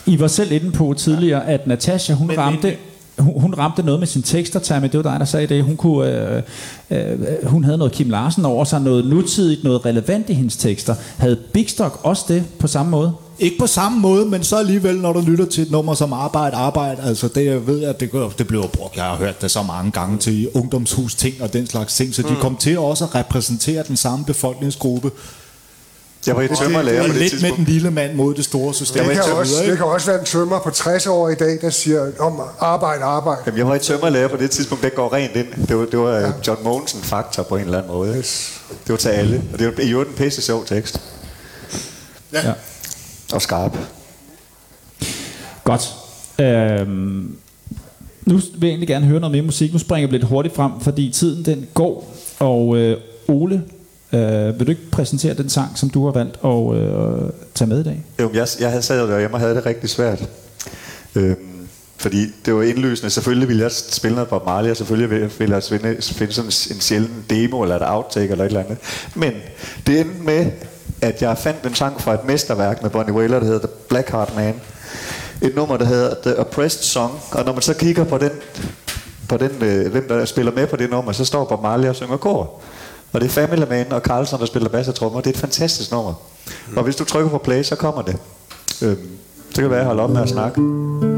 I 0.06 0.20
var 0.20 0.28
selv 0.28 0.52
inde 0.52 0.72
på 0.72 0.94
tidligere, 0.98 1.48
at 1.48 1.68
Natasha, 1.68 2.14
hun 2.14 2.28
Men- 2.28 2.38
ramte... 2.38 2.76
Hun, 3.20 3.42
hun 3.42 3.54
ramte 3.54 3.84
noget 3.84 4.00
med 4.00 4.08
sin 4.08 4.22
tekster, 4.22 4.60
Tammy, 4.60 4.88
det 4.88 5.04
var 5.04 5.12
dig, 5.12 5.20
der 5.20 5.26
sagde 5.26 5.48
det. 5.48 5.64
Hun, 5.64 5.78
kunne, 5.78 6.28
øh, 6.36 6.42
øh, 6.92 7.46
hun 7.48 7.64
havde 7.64 7.78
noget 7.78 7.94
Kim 7.94 8.10
Larsen 8.10 8.46
over 8.46 8.66
sig, 8.66 8.82
noget 8.82 9.06
nutidigt, 9.06 9.64
noget 9.64 9.86
relevant 9.86 10.30
i 10.30 10.34
hendes 10.34 10.58
tekster. 10.58 10.96
Havde 11.18 11.36
Big 11.54 11.70
Stock 11.70 12.00
også 12.04 12.26
det 12.28 12.44
på 12.60 12.68
samme 12.68 12.90
måde? 12.92 13.14
Ikke 13.44 13.58
på 13.58 13.68
samme 13.68 14.00
måde, 14.00 14.26
men 14.26 14.44
så 14.44 14.58
alligevel, 14.58 14.96
når 14.96 15.14
du 15.14 15.22
lytter 15.22 15.46
til 15.46 15.64
et 15.64 15.72
nummer 15.72 15.94
som 15.94 16.14
Arbejde, 16.14 16.56
Arbejde, 16.56 17.02
altså 17.02 17.28
det 17.28 17.46
jeg 17.46 17.68
ved, 17.68 17.84
at 17.84 18.00
det, 18.00 18.12
det 18.38 18.48
blev 18.48 18.70
brugt, 18.70 18.96
jeg 18.96 19.04
har 19.04 19.16
hørt 19.16 19.42
det 19.42 19.52
så 19.52 19.64
mange 19.64 19.92
gange 19.92 20.18
til 20.18 20.50
ungdomshus 20.54 21.16
ting 21.16 21.42
og 21.42 21.54
den 21.54 21.68
slags 21.68 21.96
ting, 21.96 22.16
så 22.16 22.22
de 22.22 22.36
kom 22.42 22.58
til 22.58 22.78
også 22.80 23.04
at 23.04 23.16
repræsentere 23.16 23.84
den 23.88 23.98
samme 23.98 24.26
befolkningsgruppe. 24.26 25.12
Jeg 26.28 26.36
var 26.36 26.42
i 26.42 26.48
tømmerlærer 26.48 27.02
Og 27.02 27.08
på 27.08 27.14
det 27.14 27.22
lidt 27.22 27.34
med 27.34 27.40
tidspunkt. 27.40 27.58
den 27.58 27.66
lille 27.66 27.92
mand 27.92 28.14
mod 28.16 28.34
det 28.34 28.46
store 28.46 28.74
system. 28.74 29.06
det, 29.06 29.14
kan 29.14 29.34
også, 29.34 29.64
det 29.66 29.78
kan 29.78 29.86
også 29.86 30.08
være 30.12 30.20
en 30.20 30.26
tømmer 30.26 30.60
på 30.60 30.70
60 30.70 31.08
år 31.08 31.30
i 31.30 31.36
dag, 31.36 31.58
der 31.62 31.70
siger, 31.70 32.12
om 32.20 32.42
arbejde, 32.60 33.04
arbejde. 33.04 33.42
Jamen, 33.46 33.58
jeg 33.58 33.68
var 33.68 33.76
i 33.76 33.80
tømmerlærer 33.80 34.28
på 34.28 34.38
det 34.38 34.52
tidspunkt, 34.52 34.84
det 34.84 34.96
går 34.96 35.14
rent 35.14 35.36
ind. 35.36 35.68
Det 35.68 35.78
var, 35.78 35.86
det 35.86 36.00
var 36.00 36.12
ja. 36.20 36.32
John 36.48 36.64
Mogensen 36.64 37.02
faktor 37.02 37.44
på 37.44 37.56
en 37.56 37.64
eller 37.64 37.78
anden 37.78 37.92
måde. 37.92 38.18
Yes. 38.18 38.62
Det 38.70 38.90
var 38.90 38.98
til 38.98 39.10
alle. 39.10 39.44
Og 39.54 39.60
det 39.60 39.68
var 39.68 39.84
i 39.84 39.92
øvrigt 39.92 40.10
en 40.10 40.16
pisse 40.16 40.42
sjov 40.42 40.66
tekst. 40.66 41.02
Ja. 42.34 42.54
Og 43.34 43.42
skarp. 43.42 43.78
Godt. 45.64 45.94
Øhm, 46.40 47.36
nu 48.26 48.36
vil 48.36 48.44
jeg 48.62 48.70
egentlig 48.70 48.88
gerne 48.88 49.06
høre 49.06 49.20
noget 49.20 49.32
mere 49.32 49.42
musik. 49.42 49.74
Nu 49.74 49.80
springer 49.80 50.08
vi 50.08 50.14
lidt 50.14 50.24
hurtigt 50.24 50.56
frem, 50.56 50.72
fordi 50.82 51.12
tiden 51.12 51.46
den 51.46 51.68
går. 51.74 52.16
Og 52.40 52.78
øh, 52.78 52.98
Ole, 53.28 53.64
øh, 54.14 54.60
vil 54.60 54.68
du 54.68 54.72
ikke 54.72 54.92
præsentere 54.92 55.34
den 55.34 55.50
sang, 55.50 55.78
som 55.78 55.90
du 55.90 56.06
har 56.06 56.12
valgt 56.12 56.38
at 56.44 56.76
øh, 56.76 57.30
tage 57.56 57.70
med 57.70 57.80
i 57.80 57.84
dag? 57.84 58.04
Jo, 58.20 58.30
jeg, 58.34 58.48
jeg 58.60 58.70
havde 58.70 58.82
sad 58.82 59.08
derhjemme 59.08 59.36
og 59.36 59.40
havde 59.40 59.56
det 59.56 59.66
rigtig 59.66 59.90
svært. 59.90 60.30
Øhm, 61.16 61.68
fordi 61.98 62.26
det 62.46 62.56
var 62.56 62.64
indlysende. 62.64 63.10
Selvfølgelig 63.10 63.48
ville 63.48 63.64
jeg 63.64 63.72
spille 63.72 64.16
noget 64.16 64.30
Bob 64.30 64.46
Marley, 64.46 64.70
og 64.70 64.78
selvfølgelig 64.78 65.10
ville 65.10 65.32
ville 65.40 65.56
jeg 65.56 65.64
finde, 65.64 65.98
finde 66.02 66.34
sådan 66.34 66.76
en 66.76 66.82
sjælden 66.82 67.26
demo, 67.30 67.62
eller 67.62 67.76
et 67.76 67.82
outtake, 67.86 68.32
eller 68.32 68.46
et 68.46 68.50
eller 68.50 68.64
andet. 68.64 68.78
Men 69.16 69.34
det 69.88 70.00
endte 70.00 70.24
med, 70.24 70.52
at 71.04 71.22
jeg 71.22 71.38
fandt 71.38 71.66
en 71.66 71.76
sang 71.76 72.02
fra 72.02 72.14
et 72.14 72.26
mesterværk 72.26 72.82
med 72.82 72.90
Bonnie 72.90 73.14
Wailer, 73.14 73.40
der 73.40 73.46
hedder 73.46 73.68
The 73.68 73.76
Black 73.90 74.10
Heart 74.10 74.36
Man. 74.36 74.62
Et 75.42 75.56
nummer, 75.56 75.78
der 75.78 75.86
hedder 75.86 76.16
The 76.24 76.40
Oppressed 76.40 76.84
Song. 76.84 77.14
Og 77.32 77.46
når 77.46 77.54
man 77.54 77.62
så 77.62 77.74
kigger 77.74 78.04
på 78.04 78.18
den, 78.18 78.32
på 79.30 79.38
den 79.38 79.52
øh, 79.62 79.92
hvem 79.92 80.08
der 80.08 80.26
spiller 80.26 80.52
med 80.52 80.68
på 80.68 80.76
det 80.76 80.90
nummer, 80.90 81.12
så 81.12 81.26
står 81.26 81.46
Bob 81.46 81.62
Marley 81.62 81.90
og 81.90 81.96
synger 81.96 82.18
kor. 82.18 82.62
Og 83.14 83.22
det 83.22 83.28
er 83.28 83.32
Family 83.32 83.66
Man 83.70 83.92
og 83.92 84.02
Carlson, 84.02 84.40
der 84.40 84.46
spiller 84.46 84.70
bass 84.70 84.90
og 84.90 84.96
trommer. 84.96 85.22
Det 85.22 85.30
er 85.30 85.34
et 85.34 85.40
fantastisk 85.40 85.92
nummer. 85.92 86.14
Mm. 86.68 86.78
Og 86.78 86.84
hvis 86.84 86.96
du 86.96 87.04
trykker 87.04 87.30
på 87.30 87.38
play, 87.38 87.64
så 87.64 87.76
kommer 87.76 88.02
det. 88.02 88.18
Øhm, 88.82 89.10
så 89.50 89.56
kan 89.56 89.64
det 89.64 89.70
være, 89.70 89.80
at 89.80 89.84
jeg 89.84 89.88
holder 89.88 90.04
op 90.04 90.10
med 90.10 90.22
at 90.22 90.30
snakke. 90.30 91.13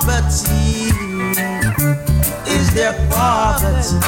Poverty 0.00 0.88
is 2.50 2.72
their 2.72 2.94
poverty. 3.10 3.98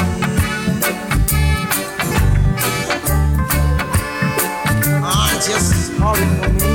Ah, 5.02 5.28
Aren't 5.28 5.46
you 5.46 5.58
sorry 5.60 6.26
for 6.40 6.50
me? 6.60 6.74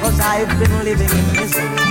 Cause 0.00 0.20
I've 0.20 0.48
been 0.58 0.84
living 0.84 1.08
in 1.08 1.32
misery. 1.32 1.81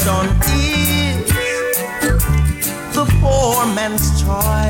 son 0.00 0.26
is 0.56 1.28
the 2.96 3.04
poor 3.20 3.66
man's 3.76 4.22
toy. 4.22 4.68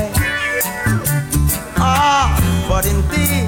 Ah, 1.77 2.27
but 2.67 2.85
in 2.85 2.99
this 3.11 3.47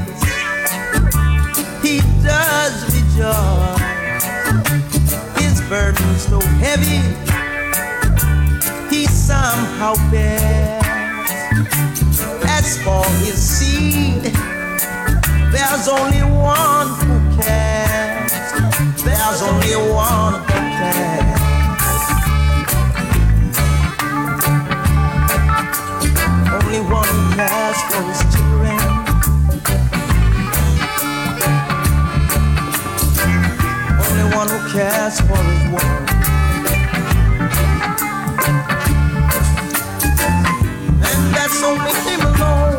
he 1.84 2.00
does 2.24 2.76
rejoice. 2.96 3.82
His 5.42 5.60
burden's 5.68 6.24
so 6.32 6.40
heavy, 6.64 7.04
he 8.90 9.06
somehow 9.06 9.96
bears. 10.10 10.84
As 12.56 12.78
for 12.84 13.04
his 13.26 13.38
seed, 13.56 14.24
there's 15.52 15.88
only 15.90 16.24
one 16.24 16.88
who 17.04 17.16
cares. 17.42 18.32
There's 19.04 19.42
only 19.42 19.76
one. 19.92 20.13
as 35.14 35.22
war 35.30 35.38
is 35.38 35.64
war. 35.70 35.82
And 41.08 41.20
that's 41.36 41.62
only 41.62 41.94
him 42.08 42.22
alone. 42.32 42.78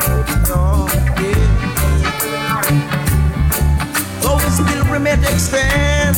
Though 4.23 4.39
his 4.39 4.55
still 4.55 4.85
remain 4.93 5.21
extend, 5.23 6.17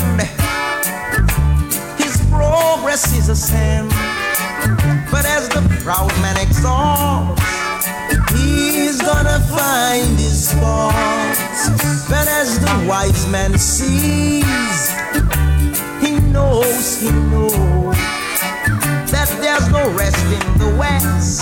his 1.98 2.16
progress 2.30 3.12
is 3.18 3.28
a 3.28 3.36
sin. 3.36 3.88
But 5.10 5.26
as 5.26 5.48
the 5.50 5.62
proud 5.84 6.12
man 6.22 6.36
exalts, 6.38 7.42
he's 8.32 9.02
gonna 9.02 9.40
find 9.40 10.18
his 10.18 10.52
faults. 10.54 12.08
But 12.08 12.26
as 12.28 12.58
the 12.58 12.86
wise 12.88 13.26
man 13.28 13.58
sees, 13.58 15.05
knows, 16.36 17.00
he 17.00 17.10
knows 17.32 17.96
that 19.10 19.28
there's 19.40 19.68
no 19.70 19.82
rest 19.96 20.22
in 20.38 20.44
the 20.58 20.70
west. 20.76 21.40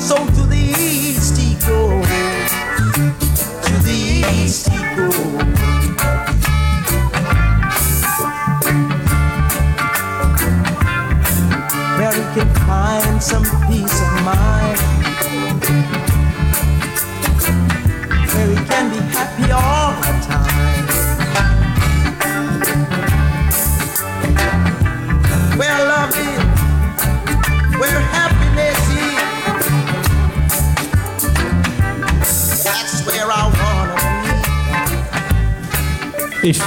So 0.00 0.16
to 0.16 0.42
the 0.54 0.64
east 0.78 1.36
he 1.36 1.54
goes, 1.66 2.52
to 3.66 3.74
the 3.88 3.98
east 4.32 4.71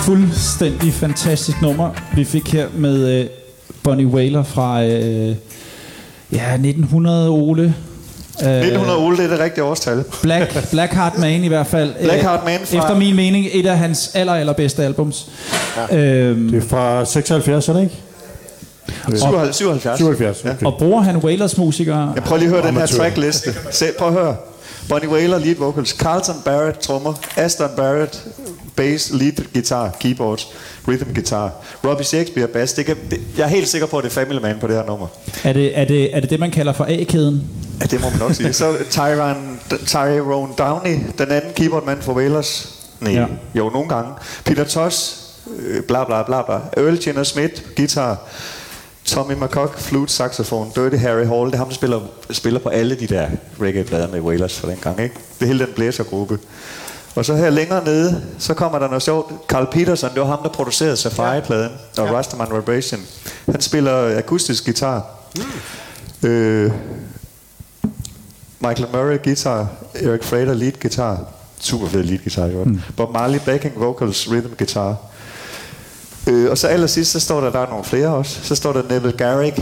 fuldstændig 0.05 0.93
fantastisk 0.93 1.61
nummer, 1.61 1.89
vi 2.15 2.23
fik 2.23 2.53
her 2.53 2.67
med 2.77 3.19
øh, 3.19 3.25
Bonnie 3.83 4.07
Whaler 4.07 4.43
fra 4.43 4.83
øh, 4.83 5.35
ja, 6.31 6.53
1900 6.53 7.29
Ole. 7.29 7.61
Øh, 8.43 8.55
1900 8.57 8.97
Ole, 8.99 9.17
det 9.17 9.25
er 9.25 9.29
det 9.29 9.39
rigtige 9.39 9.63
årstal. 9.63 10.03
Black, 10.21 10.69
Blackheart 10.71 11.17
Man 11.17 11.43
i 11.43 11.47
hvert 11.47 11.67
fald. 11.67 11.93
Blackheart 12.03 12.39
Øh, 12.39 12.45
Man 12.45 12.59
fra- 12.63 12.77
Efter 12.77 12.97
min 12.97 13.15
mening, 13.15 13.47
et 13.51 13.65
af 13.65 13.77
hans 13.77 14.11
aller, 14.13 14.33
allerbedste 14.33 14.83
albums. 14.83 15.27
Ja. 15.91 15.97
Øhm, 15.97 16.49
Det 16.51 16.63
er 16.63 16.67
fra 16.67 17.05
76, 17.05 17.69
er 17.69 17.73
det 17.73 17.81
ikke? 17.83 17.95
77. 19.17 19.55
77. 19.55 19.97
77, 19.97 20.45
okay. 20.45 20.65
og 20.65 20.75
bruger 20.79 21.01
han 21.01 21.17
Wailers 21.17 21.57
musikere? 21.57 22.11
Jeg 22.15 22.23
prøver 22.23 22.39
lige 22.39 22.49
at 22.55 22.61
høre 22.61 22.67
den 22.71 22.77
her 22.77 22.85
trackliste. 22.85 23.49
Se, 23.71 23.85
prøv 23.99 24.07
at 24.07 24.13
høre. 24.13 24.35
Bonnie 24.89 25.07
Whaler, 25.09 25.37
lead 25.39 25.55
vocals. 25.55 25.89
Carlton 25.89 26.35
Barrett, 26.45 26.79
trommer. 26.79 27.13
Aston 27.37 27.69
Barrett, 27.75 28.23
bass, 28.75 29.11
lead 29.13 29.33
guitar, 29.53 29.91
keyboards, 29.99 30.47
rhythm 30.87 31.13
guitar. 31.13 31.51
Robbie 31.83 32.05
Shakespeare, 32.05 32.47
bass. 32.47 32.73
Det 32.73 32.85
kan, 32.85 32.95
det, 33.11 33.19
jeg 33.37 33.43
er 33.43 33.47
helt 33.47 33.67
sikker 33.67 33.87
på, 33.87 33.97
at 33.97 34.03
det 34.03 34.09
er 34.09 34.13
Family 34.13 34.39
Man 34.41 34.55
på 34.61 34.67
det 34.67 34.75
her 34.75 34.85
nummer. 34.85 35.07
Er 35.43 35.53
det, 35.53 35.77
er, 35.79 35.85
det, 35.85 36.15
er 36.15 36.19
det 36.19 36.29
det, 36.29 36.39
man 36.39 36.51
kalder 36.51 36.73
for 36.73 36.83
A-kæden? 36.89 37.43
Ja, 37.81 37.85
det 37.85 38.01
må 38.01 38.09
man 38.09 38.19
nok 38.19 38.33
sige. 38.33 38.53
Så 38.53 38.73
Tyrone, 38.89 39.57
Tyrone 39.85 40.53
Downey, 40.57 40.99
den 41.17 41.31
anden 41.31 41.53
keyboardmand 41.55 42.01
for 42.01 42.13
Wailers. 42.13 42.69
Nej, 43.01 43.13
Ja. 43.13 43.19
ja. 43.19 43.25
jo, 43.55 43.69
nogle 43.69 43.89
gange. 43.89 44.11
Peter 44.45 44.63
Tosh, 44.63 45.13
øh, 45.59 45.83
bla 45.83 46.03
bla 46.03 46.23
bla 46.23 46.41
bla. 46.41 46.55
Earl 46.83 46.97
Jenner 47.07 47.23
Smith, 47.23 47.53
guitar. 47.75 48.17
Tommy 49.05 49.33
McCock, 49.33 49.79
flute, 49.79 50.13
saxofon. 50.13 50.71
Dirty 50.75 50.95
Harry 50.95 51.25
Hall, 51.25 51.45
det 51.45 51.53
er 51.53 51.57
ham, 51.57 51.67
der 51.67 51.75
spiller, 51.75 52.01
spiller 52.31 52.59
på 52.59 52.69
alle 52.69 52.95
de 52.95 53.07
der 53.07 53.27
reggae-plader 53.61 54.07
med 54.07 54.21
Wailers 54.21 54.59
for 54.59 54.67
den 54.67 54.77
gang, 54.81 54.99
ikke? 54.99 55.15
Det 55.39 55.41
er 55.41 55.47
hele 55.47 55.65
den 55.65 55.73
blæsergruppe. 55.75 56.39
Og 57.15 57.25
så 57.25 57.35
her 57.35 57.49
længere 57.49 57.83
nede, 57.83 58.21
så 58.39 58.53
kommer 58.53 58.79
der 58.79 58.87
noget 58.87 59.03
sjovt. 59.03 59.33
Carl 59.47 59.67
Peterson, 59.71 60.09
det 60.09 60.21
var 60.21 60.27
ham, 60.27 60.39
der 60.43 60.49
producerede 60.49 60.97
Safari-pladen, 60.97 61.71
og 61.97 62.05
ja. 62.07 62.13
Rastaman 62.13 62.47
Vibration. 62.55 63.01
Han 63.45 63.61
spiller 63.61 64.17
akustisk 64.17 64.65
guitar. 64.65 65.05
Mm. 66.23 66.27
Øh, 66.29 66.71
Michael 68.59 68.87
Murray 68.93 69.17
guitar, 69.23 69.67
Eric 69.95 70.23
Frater 70.23 70.53
lead 70.53 70.71
guitar, 70.71 71.25
super 71.59 71.87
fed 71.87 72.03
lead 72.03 72.19
guitar, 72.19 72.45
jo. 72.45 72.63
Mm. 72.63 72.81
Bob 72.97 73.13
Marley 73.13 73.39
backing 73.45 73.79
vocals, 73.79 74.31
rhythm 74.31 74.53
guitar. 74.57 74.97
Øh, 76.27 76.51
og 76.51 76.57
så 76.57 76.67
allersidst, 76.67 77.11
så 77.11 77.19
står 77.19 77.41
der, 77.41 77.51
der 77.51 77.59
er 77.59 77.69
nogle 77.69 77.85
flere 77.85 78.07
også, 78.07 78.39
så 78.43 78.55
står 78.55 78.73
der 78.73 78.81
Neville 78.89 79.17
Garrick, 79.17 79.59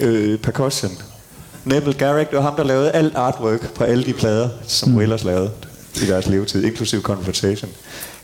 øh, 0.00 0.38
percussion. 0.38 0.92
Neville 1.64 1.94
Garrick, 1.94 2.30
det 2.30 2.36
var 2.36 2.42
ham, 2.42 2.56
der 2.56 2.64
lavede 2.64 2.90
alt 2.90 3.16
artwork 3.16 3.74
på 3.74 3.84
alle 3.84 4.04
de 4.04 4.12
plader, 4.12 4.48
som 4.66 4.88
mm. 4.88 4.96
Wailers 4.96 5.24
lavede 5.24 5.50
i 6.02 6.06
deres 6.06 6.26
levetid, 6.26 6.64
inklusive 6.64 7.02
Confrontation. 7.02 7.70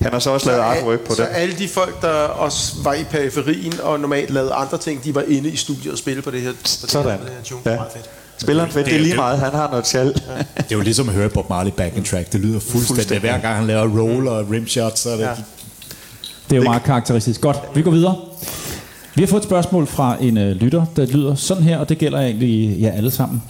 Han 0.03 0.13
har 0.13 0.19
så 0.19 0.31
også 0.31 0.47
lavet 0.47 0.61
artwork 0.61 1.01
på 1.01 1.15
så 1.15 1.23
den. 1.23 1.31
alle 1.35 1.55
de 1.59 1.69
folk, 1.69 2.03
der 2.03 2.09
også 2.09 2.73
var 2.85 2.95
i 2.95 3.05
periferien 3.05 3.81
og 3.81 4.01
normalt 4.01 4.31
lavede 4.31 4.53
andre 4.53 4.79
ting, 4.79 5.05
de 5.05 5.15
var 5.15 5.25
inde 5.29 5.49
i 5.51 5.57
studiet 5.57 5.93
og 5.93 5.99
spille 5.99 6.23
på 6.23 6.31
det 6.31 6.41
her, 6.41 6.51
på 6.53 6.59
det 6.63 6.91
Sådan. 6.91 7.19
det 7.21 7.29
her 7.29 7.43
tune. 7.45 7.61
Ja. 7.67 7.75
Meget 7.75 7.93
fedt. 7.93 8.11
Spilleren 8.39 8.71
fedt, 8.71 8.87
det 8.87 8.95
er 8.95 8.99
lige 9.01 9.15
meget, 9.17 9.39
han 9.39 9.53
har 9.53 9.71
noget 9.71 9.85
tjal. 9.85 10.07
Det 10.15 10.23
er 10.57 10.65
jo 10.73 10.81
ligesom 10.81 11.09
at 11.09 11.15
høre 11.15 11.29
Bob 11.29 11.49
Marley 11.49 11.73
back 11.77 11.97
in 11.97 12.05
track. 12.05 12.33
Det 12.33 12.41
lyder 12.41 12.61
fuldstændig. 12.61 12.87
Fuldstændig. 12.87 13.21
Hver 13.21 13.39
gang 13.39 13.57
han 13.57 13.67
laver 13.67 14.01
roll 14.01 14.29
og 14.29 14.51
rimshot, 14.51 14.99
så 14.99 15.11
er 15.11 15.17
det... 15.17 15.23
Ja. 15.23 15.31
Ja. 16.49 16.55
Det 16.55 16.61
er 16.61 16.65
jo 16.65 16.71
meget 16.71 16.83
karakteristisk. 16.83 17.41
Godt, 17.41 17.57
vi 17.75 17.83
går 17.83 17.91
videre. 17.91 18.17
Vi 19.15 19.23
har 19.23 19.27
fået 19.27 19.41
et 19.41 19.45
spørgsmål 19.45 19.87
fra 19.87 20.17
en 20.21 20.39
øh, 20.39 20.57
lytter, 20.57 20.87
der 20.97 21.07
lyder 21.07 21.35
sådan 21.35 21.63
her, 21.63 21.79
og 21.79 21.89
det 21.89 21.99
gælder 21.99 22.21
egentlig 22.21 22.81
jer 22.81 22.93
alle 22.93 23.11
sammen. 23.11 23.43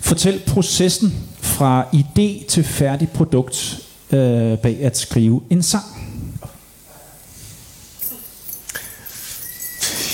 Fortæl 0.00 0.42
processen 0.46 1.14
fra 1.40 1.86
idé 1.94 2.46
til 2.48 2.64
færdig 2.64 3.08
produkt 3.08 3.78
øh, 4.12 4.58
bag 4.58 4.78
at 4.82 4.98
skrive 4.98 5.42
en 5.50 5.62
sang. 5.62 5.84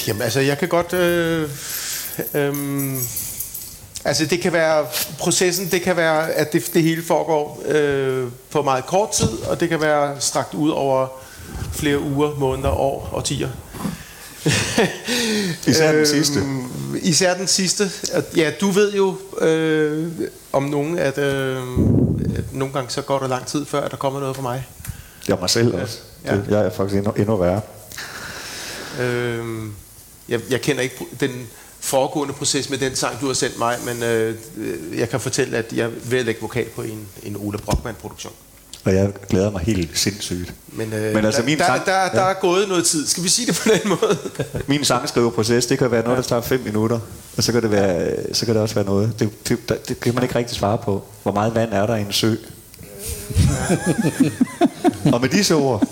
Jamen 0.08 0.22
altså, 0.22 0.40
jeg 0.40 0.58
kan 0.58 0.68
godt... 0.68 0.92
Øh, 0.92 1.50
øh, 2.34 2.54
altså, 4.04 4.26
det 4.26 4.40
kan 4.40 4.52
være... 4.52 4.86
Processen, 5.18 5.70
det 5.70 5.82
kan 5.82 5.96
være, 5.96 6.32
at 6.32 6.52
det, 6.52 6.70
det 6.74 6.82
hele 6.82 7.02
foregår 7.02 7.62
øh, 7.66 8.28
på 8.50 8.62
meget 8.62 8.86
kort 8.86 9.10
tid, 9.10 9.42
og 9.50 9.60
det 9.60 9.68
kan 9.68 9.80
være 9.80 10.20
strakt 10.20 10.54
ud 10.54 10.70
over 10.70 11.25
flere 11.72 12.00
uger, 12.00 12.34
måneder, 12.34 12.70
år, 12.70 13.10
årtier. 13.12 13.48
Især 15.66 15.92
den 15.92 16.06
sidste. 16.06 16.38
Øhm, 16.38 16.96
Især 17.02 17.34
den 17.34 17.46
sidste. 17.46 17.90
Ja, 18.36 18.52
du 18.60 18.70
ved 18.70 18.92
jo 18.92 19.16
øh, 19.40 20.10
om 20.52 20.62
nogen, 20.62 20.98
at, 20.98 21.18
øh, 21.18 21.56
at 22.36 22.52
nogle 22.52 22.74
gange 22.74 22.90
så 22.90 23.02
går 23.02 23.18
der 23.18 23.28
lang 23.28 23.46
tid, 23.46 23.66
før 23.66 23.80
at 23.80 23.90
der 23.90 23.96
kommer 23.96 24.20
noget 24.20 24.36
fra 24.36 24.42
mig. 24.42 24.66
Jeg 25.28 25.36
mig 25.40 25.50
selv 25.50 25.74
også. 25.74 25.98
Ja. 26.24 26.36
Det, 26.36 26.44
jeg 26.48 26.66
er 26.66 26.70
faktisk 26.70 26.96
endnu, 26.96 27.12
endnu 27.12 27.36
værre. 27.36 27.60
Øh, 29.00 29.44
jeg, 30.28 30.40
jeg 30.50 30.60
kender 30.60 30.82
ikke 30.82 31.06
den 31.20 31.46
foregående 31.80 32.34
proces 32.34 32.70
med 32.70 32.78
den 32.78 32.96
sang, 32.96 33.20
du 33.20 33.26
har 33.26 33.34
sendt 33.34 33.58
mig, 33.58 33.78
men 33.84 34.02
øh, 34.02 34.34
øh, 34.56 34.98
jeg 34.98 35.08
kan 35.08 35.20
fortælle, 35.20 35.56
at 35.56 35.72
jeg 35.72 35.90
at 36.12 36.24
lægge 36.24 36.40
vokal 36.40 36.66
på 36.68 36.82
en, 36.82 37.08
en 37.22 37.36
Ole 37.36 37.58
Brockmann-produktion. 37.58 38.32
Og 38.86 38.94
jeg 38.94 39.08
glæder 39.28 39.50
mig 39.50 39.60
helt 39.60 39.98
sindssygt. 39.98 40.54
Men, 40.72 40.92
øh, 40.92 41.14
Men 41.14 41.24
altså, 41.24 41.40
der, 41.40 41.46
min 41.46 41.58
der, 41.58 41.64
sang- 41.66 41.84
der, 41.86 42.08
der 42.08 42.22
ja. 42.22 42.30
er 42.30 42.34
gået 42.40 42.68
noget 42.68 42.84
tid. 42.86 43.06
Skal 43.06 43.22
vi 43.24 43.28
sige 43.28 43.46
det 43.46 43.56
på 43.62 43.68
den 43.72 43.88
måde? 43.88 44.18
Min 44.68 44.84
sangskriverproces, 44.84 45.66
det 45.66 45.78
kan 45.78 45.90
være 45.90 46.02
noget, 46.02 46.16
der 46.16 46.22
tager 46.22 46.42
5 46.42 46.60
minutter. 46.64 46.98
Og 47.36 47.42
så 47.42 47.52
kan 47.52 47.62
det, 47.62 47.70
være, 47.70 48.12
så 48.32 48.46
kan 48.46 48.54
det 48.54 48.62
også 48.62 48.74
være 48.74 48.84
noget. 48.84 49.12
Det, 49.18 49.48
det, 49.48 49.68
det, 49.68 49.88
det 49.88 50.00
kan 50.00 50.14
man 50.14 50.22
ikke 50.22 50.34
rigtig 50.34 50.56
svare 50.56 50.78
på. 50.78 51.04
Hvor 51.22 51.32
meget 51.32 51.54
vand 51.54 51.72
er 51.72 51.86
der 51.86 51.96
i 51.96 52.00
en 52.00 52.12
sø? 52.12 52.34
og 55.12 55.20
med 55.20 55.28
disse 55.28 55.54
ord, 55.54 55.88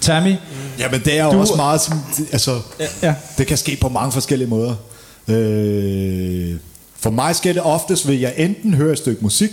Tammy, 0.00 0.34
Jamen, 0.78 1.00
det 1.04 1.18
er 1.18 1.24
jo 1.24 1.32
Du- 1.32 1.38
også 1.40 1.56
meget 1.56 1.80
som... 1.80 1.98
Altså, 2.32 2.60
ja. 3.02 3.14
det 3.38 3.46
kan 3.46 3.56
ske 3.56 3.78
på 3.80 3.88
mange 3.88 4.12
forskellige 4.12 4.48
måder. 4.48 4.74
Øh, 5.28 6.56
for 7.00 7.10
mig 7.10 7.36
sker 7.36 7.52
det 7.52 7.62
oftest 7.62 8.08
ved, 8.08 8.14
at 8.14 8.20
jeg 8.20 8.34
enten 8.36 8.74
hører 8.74 8.92
et 8.92 8.98
stykke 8.98 9.22
musik, 9.22 9.50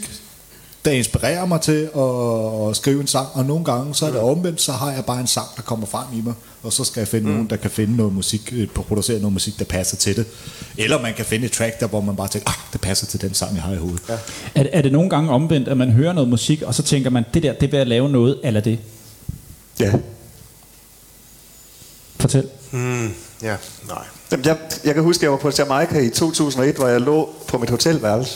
der 0.87 0.93
inspirerer 0.93 1.45
mig 1.45 1.61
til 1.61 1.89
at, 1.95 2.69
at 2.69 2.75
skrive 2.75 3.01
en 3.01 3.07
sang, 3.07 3.27
og 3.33 3.45
nogle 3.45 3.65
gange 3.65 3.95
så 3.95 4.05
er 4.05 4.11
det 4.11 4.19
omvendt, 4.19 4.61
så 4.61 4.71
har 4.71 4.91
jeg 4.91 5.05
bare 5.05 5.19
en 5.19 5.27
sang, 5.27 5.47
der 5.55 5.61
kommer 5.61 5.87
frem 5.87 6.05
i 6.13 6.21
mig, 6.21 6.33
og 6.63 6.73
så 6.73 6.83
skal 6.83 7.01
jeg 7.01 7.07
finde 7.07 7.25
mm. 7.27 7.31
nogen, 7.31 7.49
der 7.49 7.55
kan 7.55 7.71
finde 7.71 7.95
noget 7.95 8.13
musik, 8.13 8.53
øh, 8.55 8.67
producere 8.67 9.19
noget 9.19 9.33
musik, 9.33 9.59
der 9.59 9.65
passer 9.65 9.97
til 9.97 10.15
det. 10.15 10.25
Eller 10.77 11.01
man 11.01 11.13
kan 11.13 11.25
finde 11.25 11.45
et 11.45 11.51
track, 11.51 11.79
der 11.79 11.87
hvor 11.87 12.01
man 12.01 12.15
bare 12.15 12.27
tænker, 12.27 12.49
ah, 12.49 12.55
det 12.73 12.81
passer 12.81 13.07
til 13.07 13.21
den 13.21 13.33
sang, 13.33 13.55
jeg 13.55 13.63
har 13.63 13.73
i 13.73 13.77
hovedet. 13.77 14.01
Ja. 14.09 14.17
Er, 14.55 14.65
er 14.71 14.81
det 14.81 14.91
nogle 14.91 15.09
gange 15.09 15.29
omvendt, 15.29 15.67
at 15.67 15.77
man 15.77 15.91
hører 15.91 16.13
noget 16.13 16.29
musik, 16.29 16.61
og 16.61 16.75
så 16.75 16.83
tænker 16.83 17.09
man, 17.09 17.25
det 17.33 17.43
der, 17.43 17.53
det 17.53 17.71
vil 17.71 17.77
jeg 17.77 17.87
lave 17.87 18.09
noget, 18.09 18.39
eller 18.43 18.59
det? 18.59 18.79
ja. 19.79 19.93
Fortæl. 22.19 22.49
Mm, 22.71 23.13
ja, 23.41 23.55
nej. 23.87 24.03
Jamen, 24.31 24.45
jeg, 24.45 24.57
jeg 24.83 24.93
kan 24.93 25.03
huske, 25.03 25.19
at 25.19 25.23
jeg 25.23 25.31
var 25.31 25.37
på 25.37 25.51
Jamaica 25.57 25.99
i 25.99 26.09
2001, 26.09 26.75
hvor 26.75 26.87
jeg 26.87 27.01
lå 27.01 27.29
på 27.47 27.57
mit 27.57 27.69
hotelværelse 27.69 28.33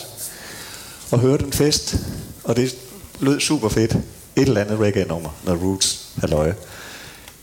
og 1.11 1.19
hørte 1.19 1.45
en 1.45 1.51
fest, 1.51 1.95
og 2.43 2.55
det 2.55 2.75
lød 3.19 3.39
super 3.39 3.69
fedt. 3.69 3.91
Et 4.35 4.47
eller 4.47 4.61
andet 4.61 4.79
reggae-nummer, 4.79 5.29
noget 5.43 5.61
roots, 5.61 5.99
halløje. 6.21 6.55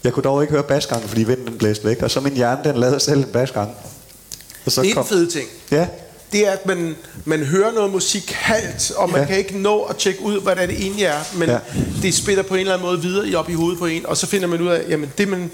Jeg 0.05 0.13
kunne 0.13 0.23
dog 0.23 0.43
ikke 0.43 0.53
høre 0.53 0.63
basgangen, 0.63 1.09
fordi 1.09 1.23
vinden 1.25 1.47
den 1.47 1.59
blæste 1.59 1.85
væk, 1.85 2.03
og 2.03 2.11
så 2.11 2.21
min 2.21 2.33
hjerne, 2.33 2.61
den 2.65 2.77
lavede 2.81 3.01
selv 3.01 3.19
en 3.19 3.25
basgang. 3.33 3.71
Og 4.67 4.73
så 4.73 4.83
Det 4.83 4.91
er 4.91 4.95
kom, 4.95 5.03
en 5.03 5.09
fed 5.09 5.27
ting. 5.31 5.49
Ja, 5.71 5.87
det 6.33 6.47
er, 6.47 6.51
at 6.51 6.67
man, 6.67 6.97
man 7.25 7.41
hører 7.45 7.73
noget 7.73 7.93
musik 7.93 8.31
halvt, 8.33 8.91
og 8.91 9.11
man 9.11 9.21
Ja. 9.21 9.27
kan 9.27 9.39
ikke 9.39 9.59
nå 9.59 9.81
at 9.83 9.97
tjekke 9.97 10.23
ud, 10.23 10.41
hvad 10.41 10.57
det, 10.57 10.71
egentlig 10.71 11.05
er, 11.05 11.19
men 11.35 11.49
Ja. 11.49 11.59
det 12.03 12.15
spiller 12.15 12.43
på 12.43 12.55
en 12.55 12.61
eller 12.61 12.73
anden 12.75 12.87
måde 12.89 13.03
videre 13.03 13.29
i 13.29 13.35
op 13.35 13.51
i 13.51 13.53
hovedet 13.55 13.79
på 13.79 13.87
en, 13.87 14.07
og 14.07 14.17
så 14.17 14.27
finder 14.27 14.47
man 14.49 14.61
ud 14.61 14.69
af, 14.69 14.85
jamen 14.89 15.13
det 15.19 15.29
man, 15.29 15.51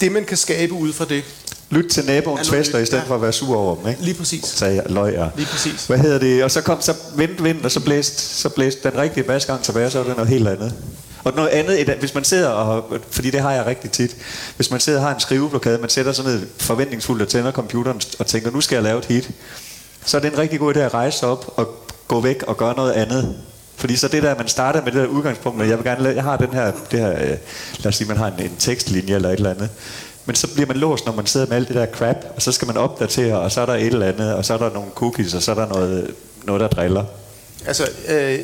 det 0.00 0.12
man 0.12 0.24
kan 0.24 0.36
skabe 0.36 0.72
ud 0.72 0.92
fra 0.92 1.04
det, 1.04 1.22
Lyt 1.74 1.90
til 1.90 2.04
naboens 2.06 2.52
Ja, 2.52 2.58
fester, 2.58 2.78
i 2.78 2.86
stedet 2.86 3.02
ja. 3.02 3.08
for 3.08 3.14
at 3.14 3.22
være 3.22 3.32
sur 3.32 3.56
over 3.56 3.76
dem, 3.76 3.88
ikke? 3.88 4.02
lige 4.02 4.14
præcis. 4.14 4.44
sagde 4.44 4.74
jeg, 4.74 4.84
løg 4.86 5.14
jeg. 5.14 5.30
Lige 5.36 5.46
præcis. 5.46 5.86
Hvad 5.86 5.98
hedder 5.98 6.18
det? 6.18 6.44
Og 6.44 6.50
så 6.50 6.60
kom 6.60 6.80
så 6.80 6.94
vendte 7.16 7.42
vinden, 7.42 7.64
og 7.64 7.70
så 7.70 7.80
blæste, 7.80 8.22
så 8.22 8.48
blæste 8.48 8.90
den 8.90 8.98
rigtige 8.98 9.24
basgang 9.24 9.62
tilbage, 9.62 9.90
så 9.90 9.98
var 9.98 10.04
det 10.06 10.16
noget 10.16 10.30
helt 10.30 10.48
andet. 10.48 10.74
Og 11.24 11.32
noget 11.36 11.48
andet, 11.48 11.80
et- 11.80 11.96
hvis 11.98 12.14
man 12.14 12.24
sidder 12.24 12.48
og, 12.48 12.84
fordi 13.10 13.30
det 13.30 13.40
har 13.40 13.52
jeg 13.52 13.66
rigtig 13.66 13.90
tit, 13.90 14.16
hvis 14.56 14.70
man 14.70 14.80
sidder 14.80 14.98
og 14.98 15.04
har 15.06 15.14
en 15.14 15.20
skriveblokade, 15.20 15.78
man 15.78 15.90
sætter 15.90 16.12
sådan 16.12 16.32
noget 16.32 16.48
forventningsfuldt 16.58 17.22
og 17.22 17.28
tænder 17.28 17.52
computeren 17.52 18.00
og 18.18 18.26
tænker, 18.26 18.50
nu 18.50 18.60
skal 18.60 18.76
jeg 18.76 18.82
lave 18.82 18.98
et 18.98 19.04
hit, 19.04 19.30
så 20.04 20.16
er 20.16 20.20
det 20.20 20.32
en 20.32 20.38
rigtig 20.38 20.58
god 20.58 20.74
idé 20.76 20.78
at 20.78 20.94
rejse 20.94 21.18
sig 21.18 21.28
op 21.28 21.52
og 21.56 21.68
gå 22.08 22.20
væk 22.20 22.42
og 22.46 22.56
gøre 22.56 22.74
noget 22.76 22.92
andet. 22.92 23.34
Fordi 23.76 23.96
så 23.96 24.08
det 24.08 24.22
der, 24.22 24.36
man 24.38 24.48
starter 24.48 24.82
med 24.84 24.92
det 24.92 25.00
der 25.00 25.06
udgangspunkt, 25.06 25.58
med, 25.58 25.66
jeg 25.66 25.76
vil 25.78 25.84
gerne 25.84 26.08
jeg 26.08 26.22
har 26.22 26.36
den 26.36 26.52
her, 26.52 26.72
det 26.90 27.00
her 27.00 27.10
øh, 27.12 27.28
lad 27.78 27.86
os 27.86 27.96
sige, 27.96 28.08
man 28.08 28.16
har 28.16 28.26
en, 28.26 28.44
en 28.44 28.52
tekstlinje 28.58 29.14
eller 29.14 29.28
et 29.28 29.36
eller 29.36 29.50
andet, 29.50 29.68
men 30.26 30.36
så 30.36 30.54
bliver 30.54 30.66
man 30.66 30.76
låst, 30.76 31.06
når 31.06 31.12
man 31.14 31.26
sidder 31.26 31.46
med 31.46 31.56
alt 31.56 31.68
det 31.68 31.76
der 31.76 31.86
crap, 31.86 32.16
og 32.36 32.42
så 32.42 32.52
skal 32.52 32.66
man 32.66 32.76
opdatere, 32.76 33.40
og 33.40 33.52
så 33.52 33.60
er 33.60 33.66
der 33.66 33.74
et 33.74 33.86
eller 33.86 34.06
andet, 34.06 34.34
og 34.34 34.44
så 34.44 34.54
er 34.54 34.58
der 34.58 34.70
nogle 34.72 34.90
cookies, 34.94 35.34
og 35.34 35.42
så 35.42 35.50
er 35.50 35.54
der 35.54 35.68
noget, 35.68 36.14
noget 36.44 36.60
der 36.60 36.68
driller. 36.68 37.04
Altså, 37.66 37.88
øh, 38.08 38.38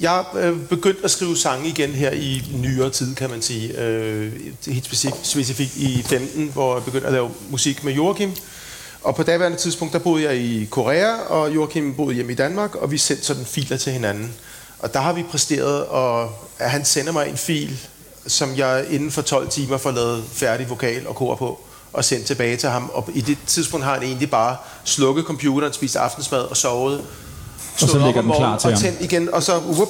jeg 0.00 0.10
har 0.10 0.56
begyndt 0.68 1.04
at 1.04 1.10
skrive 1.10 1.36
sange 1.36 1.68
igen 1.68 1.90
her 1.90 2.10
i 2.10 2.42
nyere 2.62 2.90
tid, 2.90 3.14
kan 3.14 3.30
man 3.30 3.42
sige. 3.42 3.80
Øh, 3.80 4.32
helt 4.66 4.84
specifikt, 4.84 5.26
specifikt 5.26 5.76
i 5.76 6.02
15, 6.02 6.50
hvor 6.52 6.74
jeg 6.74 6.84
begyndte 6.84 7.06
at 7.06 7.12
lave 7.12 7.30
musik 7.50 7.84
med 7.84 7.92
Joachim. 7.92 8.30
Og 9.02 9.16
på 9.16 9.22
daværende 9.22 9.58
tidspunkt, 9.58 9.92
der 9.92 9.98
boede 9.98 10.24
jeg 10.24 10.36
i 10.36 10.64
Korea, 10.70 11.16
og 11.16 11.54
Joachim 11.54 11.94
boede 11.94 12.14
hjemme 12.14 12.32
i 12.32 12.34
Danmark, 12.34 12.74
og 12.74 12.90
vi 12.90 12.98
sendte 12.98 13.24
sådan 13.24 13.44
filer 13.44 13.76
til 13.76 13.92
hinanden. 13.92 14.32
Og 14.78 14.94
der 14.94 15.00
har 15.00 15.12
vi 15.12 15.22
præsteret, 15.22 15.84
og 15.84 16.30
at 16.58 16.70
han 16.70 16.84
sender 16.84 17.12
mig 17.12 17.28
en 17.28 17.36
fil, 17.36 17.78
som 18.26 18.56
jeg 18.56 18.84
inden 18.90 19.10
for 19.10 19.22
12 19.22 19.48
timer 19.48 19.76
får 19.78 19.90
lavet 19.90 20.24
færdig 20.32 20.70
vokal 20.70 21.06
og 21.06 21.14
kor 21.14 21.34
på, 21.34 21.60
og 21.92 22.04
sendt 22.04 22.26
tilbage 22.26 22.56
til 22.56 22.68
ham. 22.68 22.90
Og 22.94 23.08
i 23.14 23.20
det 23.20 23.38
tidspunkt 23.46 23.86
har 23.86 23.94
han 23.94 24.02
egentlig 24.02 24.30
bare 24.30 24.56
slukket 24.84 25.24
computeren, 25.24 25.72
spist 25.72 25.96
aftensmad 25.96 26.40
og 26.40 26.56
sovet. 26.56 27.02
så 27.76 27.86
Stået 27.86 28.02
op 28.02 28.06
ligger 28.06 28.22
den 28.22 28.32
klar 28.32 28.58
til 28.58 28.72
og 28.72 28.80
ham. 28.80 28.94
igen, 29.00 29.34
og 29.34 29.42
så, 29.42 29.58
whoop, 29.58 29.88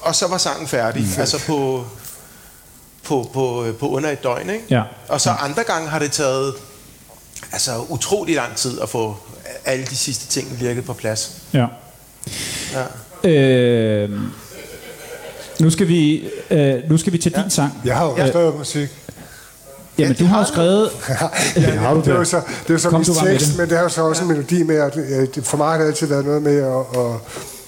og 0.00 0.14
så 0.14 0.28
var 0.28 0.38
sangen 0.38 0.68
færdig. 0.68 1.02
Mm. 1.02 1.20
Altså 1.20 1.38
på, 1.46 1.84
på, 3.04 3.30
på, 3.32 3.66
på 3.80 3.88
under 3.88 4.10
et 4.10 4.22
døgn, 4.22 4.50
ikke? 4.50 4.64
Ja. 4.70 4.82
Og 5.08 5.20
så 5.20 5.30
andre 5.30 5.62
gange 5.62 5.88
har 5.88 5.98
det 5.98 6.12
taget 6.12 6.54
altså 7.52 7.84
utrolig 7.88 8.34
lang 8.36 8.56
tid 8.56 8.80
at 8.80 8.88
få 8.88 9.16
alle 9.64 9.86
de 9.86 9.96
sidste 9.96 10.26
ting 10.26 10.56
lirket 10.60 10.84
på 10.84 10.92
plads. 10.92 11.30
Ja. 11.52 11.66
Ja. 12.72 13.28
Øh, 13.30 14.20
nu 15.62 15.70
skal 15.70 15.88
vi 15.88 16.24
øh, 16.50 16.74
nu 16.90 16.96
skal 16.98 17.12
vi 17.12 17.18
til 17.18 17.32
din 17.34 17.50
sang. 17.50 17.72
Jeg 17.84 17.96
har 17.96 18.04
jo 18.06 18.14
Ja. 18.16 18.28
skrevet 18.28 18.54
musik. 18.58 18.88
Jamen, 19.98 20.16
du 20.16 20.24
har 20.24 20.38
jo 20.38 20.44
skrevet... 20.44 20.90
ja, 21.56 21.60
har 21.70 21.90
du 21.94 21.96
det? 21.98 22.04
Det 22.06 22.12
er 22.14 22.18
jo 22.18 22.24
så, 22.24 22.36
det 22.62 22.68
er 22.70 22.74
jo 22.74 22.78
så 22.78 22.90
Kom 22.90 23.00
min 23.00 23.06
du 23.06 23.14
bare 23.14 23.24
med 23.24 23.32
tekst, 23.32 23.48
det. 23.48 23.58
men 23.58 23.68
det 23.68 23.76
har 23.76 23.82
jo 23.82 23.88
så 23.88 24.02
også 24.02 24.22
en 24.22 24.28
melodi 24.28 24.62
med, 24.62 24.76
at 24.76 24.96
øh, 24.96 25.26
det- 25.34 25.44
for 25.44 25.56
mig 25.56 25.68
har 25.70 25.78
det 25.78 25.86
altid 25.86 26.06
været 26.06 26.24
noget 26.24 26.42
med 26.42 26.56
at, 26.56 27.00
at 27.00 27.12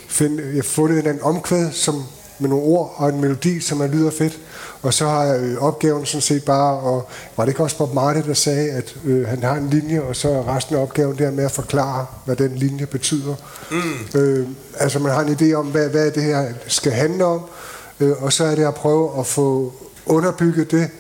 finde, 0.09 0.43
jeg 0.47 0.55
har 0.55 0.63
fundet 0.63 0.93
en 0.93 0.99
eller 0.99 1.11
anden 1.11 1.25
omkvæd, 1.25 1.71
som, 1.73 2.03
med 2.39 2.49
nogle 2.49 2.65
ord 2.65 2.95
og 2.97 3.09
en 3.09 3.21
melodi, 3.21 3.61
som 3.61 3.81
er 3.81 3.87
lyder 3.87 4.11
fedt. 4.11 4.39
Og 4.83 4.95
så 4.95 5.07
har 5.09 5.25
jeg 5.25 5.41
øh, 5.41 5.63
opgaven 5.63 6.07
sådan 6.07 6.21
set 6.21 6.45
bare, 6.45 6.79
og 6.79 7.09
var 7.37 7.45
det 7.45 7.51
ikke 7.53 7.63
også 7.63 7.77
Bob 7.79 7.95
Marley, 7.95 8.23
der 8.27 8.35
sagde, 8.35 8.71
at 8.71 8.95
øh, 9.05 9.29
han 9.29 9.43
har 9.43 9.55
en 9.55 9.71
linje, 9.71 10.01
og 10.01 10.17
så 10.17 10.29
er 10.29 10.57
resten 10.57 10.77
af 10.77 10.81
opgaven 10.81 11.19
der 11.19 11.31
med 11.31 11.45
at 11.45 11.51
forklare, 11.51 12.07
hvad 12.25 12.37
den 12.37 12.53
linje 12.57 12.87
betyder. 12.87 13.35
Mm. 13.71 14.21
Øh, 14.21 14.47
altså 14.79 14.99
man 14.99 15.13
har 15.13 15.21
en 15.21 15.37
idé 15.41 15.53
om, 15.55 15.67
hvad, 15.67 15.89
hvad 15.89 16.11
det 16.11 16.23
her 16.23 16.45
skal 16.67 16.93
handle 16.93 17.25
om, 17.25 17.41
øh, 17.41 17.74
og 18.01 18.33
så 18.33 18.45
er 18.45 18.55
det 18.55 18.65
at 18.65 18.75
prøve 18.75 19.19
at 19.19 19.27
få 19.27 19.73
underbygget 20.07 20.71
det 20.71 20.91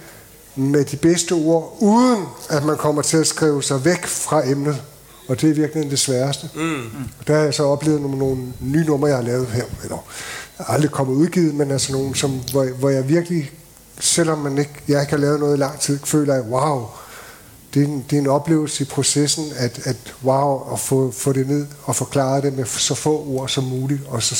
med 0.56 0.84
de 0.84 0.96
bedste 0.96 1.32
ord, 1.32 1.76
uden 1.80 2.24
at 2.50 2.64
man 2.64 2.76
kommer 2.76 3.02
til 3.02 3.16
at 3.16 3.26
skrive 3.26 3.62
sig 3.62 3.84
væk 3.84 4.06
fra 4.06 4.48
emnet. 4.48 4.82
Og 5.28 5.40
det 5.40 5.50
er 5.50 5.54
virkelig 5.54 5.90
det 5.90 5.98
sværeste. 5.98 6.50
Mm. 6.54 6.82
Der 7.26 7.34
har 7.34 7.42
jeg 7.42 7.54
så 7.54 7.64
oplevet 7.64 8.00
nogle, 8.00 8.18
nogle 8.18 8.52
nye 8.60 8.84
numre, 8.84 9.08
jeg 9.08 9.16
har 9.16 9.24
lavet 9.24 9.46
her. 9.46 9.64
Eller, 9.82 9.98
aldrig 10.58 10.90
kommet 10.90 11.14
udgivet, 11.14 11.54
men 11.54 11.70
altså 11.70 11.92
nogle, 11.92 12.16
som, 12.16 12.40
hvor, 12.50 12.64
hvor 12.64 12.90
jeg 12.90 13.08
virkelig, 13.08 13.52
selvom 14.00 14.38
man 14.38 14.58
ikke, 14.58 14.72
jeg 14.88 15.00
ikke 15.00 15.12
har 15.12 15.18
lavet 15.18 15.40
noget 15.40 15.56
i 15.56 15.60
lang 15.60 15.80
tid, 15.80 15.98
føler 16.04 16.34
jeg, 16.34 16.42
wow, 16.42 16.86
det 17.74 17.82
er, 17.82 17.86
en, 17.86 18.04
det 18.10 18.16
er 18.16 18.20
en 18.20 18.26
oplevelse 18.26 18.84
i 18.84 18.86
processen, 18.86 19.44
at, 19.56 19.80
at 19.84 19.96
wow, 20.24 20.72
at 20.72 20.80
få, 20.80 21.10
få 21.10 21.32
det 21.32 21.48
ned 21.48 21.66
og 21.84 21.96
forklare 21.96 22.40
det 22.40 22.52
med 22.52 22.64
så 22.64 22.94
få 22.94 23.26
ord 23.28 23.48
som 23.48 23.64
muligt, 23.64 24.00
og 24.08 24.22
så 24.22 24.34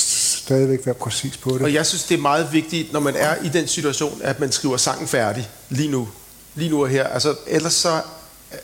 stadigvæk 0.45 0.87
være 0.87 0.95
præcis 0.95 1.37
på 1.37 1.51
det. 1.51 1.63
Og 1.63 1.75
jeg 1.75 1.87
synes, 1.87 2.03
det 2.05 2.15
er 2.17 2.21
meget 2.21 2.49
vigtigt, 2.53 2.93
når 2.93 3.01
man 3.01 3.15
er 3.17 3.35
i 3.45 3.49
den 3.49 3.67
situation, 3.69 4.21
at 4.25 4.41
man 4.41 4.53
skriver 4.53 4.77
sangen 4.77 5.07
færdig 5.09 5.49
lige 5.69 5.91
nu. 5.91 6.09
Lige 6.55 6.71
nu 6.71 6.83
og 6.83 6.89
her. 6.89 7.05
Altså, 7.05 7.35
ellers 7.47 7.73
så 7.73 7.89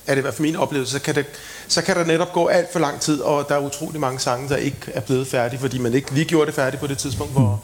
er 0.07 0.15
det 0.15 0.17
i 0.19 0.21
hvert 0.21 0.35
fald 0.35 0.47
min 0.47 0.57
oplevelse, 0.57 0.93
så 0.93 0.99
kan, 0.99 1.15
det, 1.15 1.25
så 1.69 1.83
kan 1.83 1.97
der 1.97 2.05
netop 2.05 2.33
gå 2.33 2.47
alt 2.47 2.73
for 2.73 2.79
lang 2.79 3.01
tid, 3.01 3.21
og 3.21 3.47
der 3.49 3.55
er 3.55 3.59
utrolig 3.59 4.01
mange 4.01 4.21
sange, 4.21 4.49
der 4.49 4.57
ikke 4.57 4.77
er 4.87 5.01
blevet 5.01 5.27
færdige, 5.27 5.61
fordi 5.61 5.79
man 5.79 5.95
ikke 5.95 6.15
lige 6.15 6.25
gjorde 6.25 6.47
det 6.47 6.55
færdigt 6.55 6.81
på 6.81 6.87
det 6.87 6.99
tidspunkt, 6.99 7.33
hvor 7.33 7.63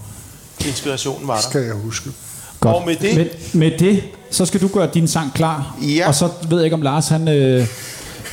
inspirationen 0.67 1.29
var 1.29 1.35
der. 1.35 1.43
skal 1.43 1.61
jeg 1.63 1.75
huske. 1.75 2.11
Godt. 2.61 2.77
Og 2.77 2.83
med 2.87 2.97
det- 2.97 3.17
med, 3.17 3.27
med 3.53 3.79
det, 3.79 4.03
så 4.31 4.47
skal 4.47 4.61
du 4.61 4.69
gøre 4.69 4.91
din 4.95 5.09
sang 5.09 5.35
klar. 5.35 5.77
Ja. 5.83 6.09
Og 6.09 6.15
så 6.15 6.29
ved 6.49 6.59
jeg 6.59 6.65
ikke, 6.65 6.75
om 6.75 6.83
Lars 6.83 7.09
han, 7.09 7.29
øh, 7.29 7.67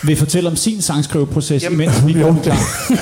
vil 0.03 0.17
fortælle 0.17 0.49
om 0.49 0.55
sin 0.55 0.81
sangskriveproces, 0.81 1.63
Jamen- 1.63 1.81
imens 1.81 2.07
vi 2.07 2.13
den 2.23 2.39
klar. 2.43 2.57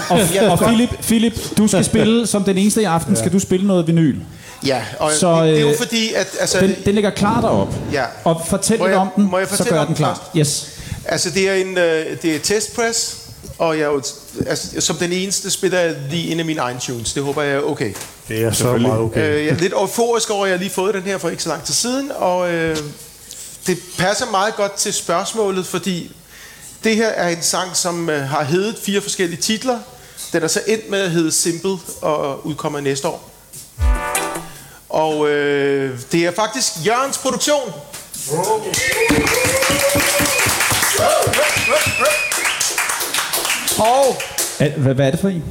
Og, 0.09 0.19
Ja, 0.33 0.51
og. 0.51 0.59
Philip, 0.59 0.89
Philip, 1.01 1.57
du 1.57 1.67
skal 1.67 1.85
spille 1.93 2.27
som 2.27 2.43
den 2.43 2.57
eneste 2.57 2.81
i 2.81 2.85
aften, 2.85 3.15
skal 3.15 3.33
du 3.33 3.39
spille 3.39 3.67
noget 3.67 3.87
vinyl. 3.87 4.19
Ja, 4.65 4.81
og 4.99 5.11
Så, 5.11 5.19
så, 5.19 5.43
det, 5.43 5.51
det 5.53 5.57
er 5.57 5.61
jo 5.61 5.69
øh, 5.69 5.77
fordi, 5.77 6.13
at... 6.13 6.27
Altså, 6.39 6.59
Den, 6.59 6.75
den 6.85 6.95
ligger 6.95 7.09
klar 7.09 7.41
derop. 7.41 7.75
Ja. 7.93 8.03
Og 8.23 8.41
fortæl 8.47 8.79
Må 8.79 8.85
lidt 8.87 8.97
om 8.97 9.07
den, 9.15 9.23
må 9.31 9.37
jeg 9.37 9.47
så 9.51 9.63
gør 9.63 9.79
om 9.79 9.85
den 9.87 9.95
klar. 9.95 10.29
Yes. 10.37 10.67
Altså, 11.05 11.29
det 11.29 11.49
er 11.49 11.53
en 11.53 11.77
øh, 11.77 12.05
det 12.21 12.35
er 12.35 12.39
testpress, 12.39 13.17
og 13.57 13.77
jeg 13.79 13.83
er 13.83 14.01
altså, 14.47 14.81
som 14.81 14.95
den 14.95 15.11
eneste 15.11 15.49
spiller 15.51 15.79
jeg 15.79 15.95
lige 16.09 16.27
ind 16.27 16.39
i 16.39 16.43
min 16.43 16.57
egen 16.57 16.79
tunes. 16.79 17.13
Det 17.13 17.23
håber 17.23 17.41
jeg 17.41 17.55
er 17.55 17.61
okay. 17.61 17.93
Det 18.27 18.43
er 18.43 18.51
så 18.51 18.77
meget 18.77 18.99
okay. 18.99 19.29
Øh, 19.29 19.45
jeg 19.45 19.53
er 19.53 19.57
lidt 19.59 19.73
euforisk 19.73 20.29
over, 20.29 20.43
at 20.45 20.49
jeg 20.49 20.57
har 20.57 20.61
lige 20.63 20.71
fået 20.71 20.93
den 20.93 21.03
her 21.03 21.17
for 21.17 21.29
ikke 21.29 21.43
så 21.43 21.49
lang 21.49 21.63
tid 21.63 21.73
siden, 21.73 22.11
og 22.15 22.53
øh, 22.53 22.77
det 23.67 23.77
passer 23.97 24.25
meget 24.31 24.55
godt 24.55 24.73
til 24.75 24.93
spørgsmålet, 24.93 25.65
fordi 25.65 26.11
det 26.83 26.95
her 26.95 27.07
er 27.07 27.29
en 27.29 27.41
sang, 27.41 27.75
som 27.75 28.09
øh, 28.09 28.21
har 28.29 28.43
heddet 28.43 28.75
fire 28.85 29.01
forskellige 29.01 29.41
titler. 29.41 29.79
Den 30.33 30.43
er 30.43 30.47
så 30.47 30.61
endt 30.67 30.89
med 30.89 30.99
at 30.99 31.11
hedde 31.11 31.31
Simple 31.31 31.77
og 32.01 32.45
udkommer 32.45 32.79
næste 32.79 33.07
år. 33.07 33.29
Og 34.89 35.29
øh, 35.29 35.99
det 36.11 36.25
er 36.25 36.31
faktisk 36.31 36.71
Jørgens 36.85 37.17
produktion. 37.17 37.73
Og 43.79 44.15
Al- 44.59 44.73
Hvad, 44.77 44.93
hvad 44.93 45.07
er 45.07 45.11
det 45.11 45.19
for 45.19 45.29
en? 45.29 45.43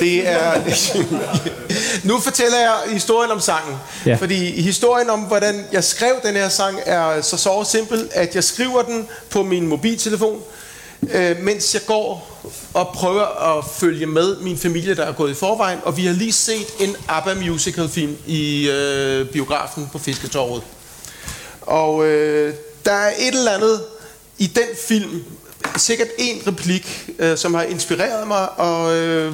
det 0.00 0.28
er... 0.28 0.54
nu 2.08 2.20
fortæller 2.20 2.58
jeg 2.58 2.74
historien 2.92 3.30
om 3.30 3.40
sangen. 3.40 3.76
Ja. 4.06 4.10
Ja. 4.10 4.16
Fordi 4.16 4.62
historien 4.62 5.10
om, 5.10 5.20
hvordan 5.20 5.66
jeg 5.72 5.84
skrev 5.84 6.14
den 6.22 6.34
her 6.34 6.48
sang, 6.48 6.78
er 6.86 7.20
så 7.20 7.36
så 7.36 7.64
simpel, 7.70 8.08
at 8.12 8.34
jeg 8.34 8.44
skriver 8.44 8.82
den 8.82 9.08
på 9.30 9.42
min 9.42 9.66
mobiltelefon, 9.66 10.42
øh, 11.02 11.42
mens 11.42 11.74
jeg 11.74 11.82
går 11.86 12.40
og 12.74 12.88
prøver 12.94 13.58
at 13.58 13.64
følge 13.64 14.06
med 14.06 14.36
min 14.36 14.58
familie, 14.58 14.96
der 14.96 15.04
er 15.04 15.12
gået 15.12 15.30
i 15.30 15.34
forvejen. 15.34 15.78
Og 15.82 15.96
vi 15.96 16.06
har 16.06 16.14
lige 16.14 16.32
set 16.32 16.66
en 16.80 16.96
ABBA 17.08 17.34
musical 17.34 17.88
film 17.88 18.16
i 18.26 18.70
øh, 18.70 19.28
biografen 19.28 19.88
på 19.92 19.98
Fisketorvet. 19.98 20.62
Og 21.60 22.06
øh, 22.06 22.54
der 22.84 22.92
er 22.92 23.12
et 23.18 23.34
eller 23.34 23.52
andet 23.52 23.84
i 24.38 24.46
den 24.46 24.68
film, 24.88 25.24
sikkert 25.76 26.08
en 26.18 26.42
replik, 26.46 27.10
øh, 27.18 27.36
som 27.36 27.54
har 27.54 27.62
inspireret 27.62 28.28
mig, 28.28 28.58
og 28.58 28.96
øh, 28.96 29.32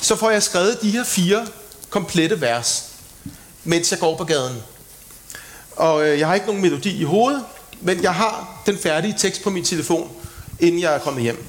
så 0.00 0.16
får 0.16 0.30
jeg 0.30 0.42
skrevet 0.42 0.82
de 0.82 0.90
her 0.90 1.04
fire 1.04 1.46
komplette 1.90 2.40
vers, 2.40 2.84
mens 3.64 3.90
jeg 3.90 4.00
går 4.00 4.16
på 4.16 4.24
gaden. 4.24 4.56
Og 5.76 6.08
øh, 6.08 6.18
jeg 6.18 6.26
har 6.26 6.34
ikke 6.34 6.46
nogen 6.46 6.62
melodi 6.62 7.00
i 7.00 7.04
hovedet, 7.04 7.44
men 7.80 8.02
jeg 8.02 8.14
har 8.14 8.62
den 8.66 8.78
færdige 8.78 9.14
tekst 9.18 9.42
på 9.42 9.50
min 9.50 9.64
telefon, 9.64 10.10
inden 10.60 10.80
jeg 10.80 10.94
er 10.94 10.98
kommet 10.98 11.22
hjem. 11.22 11.44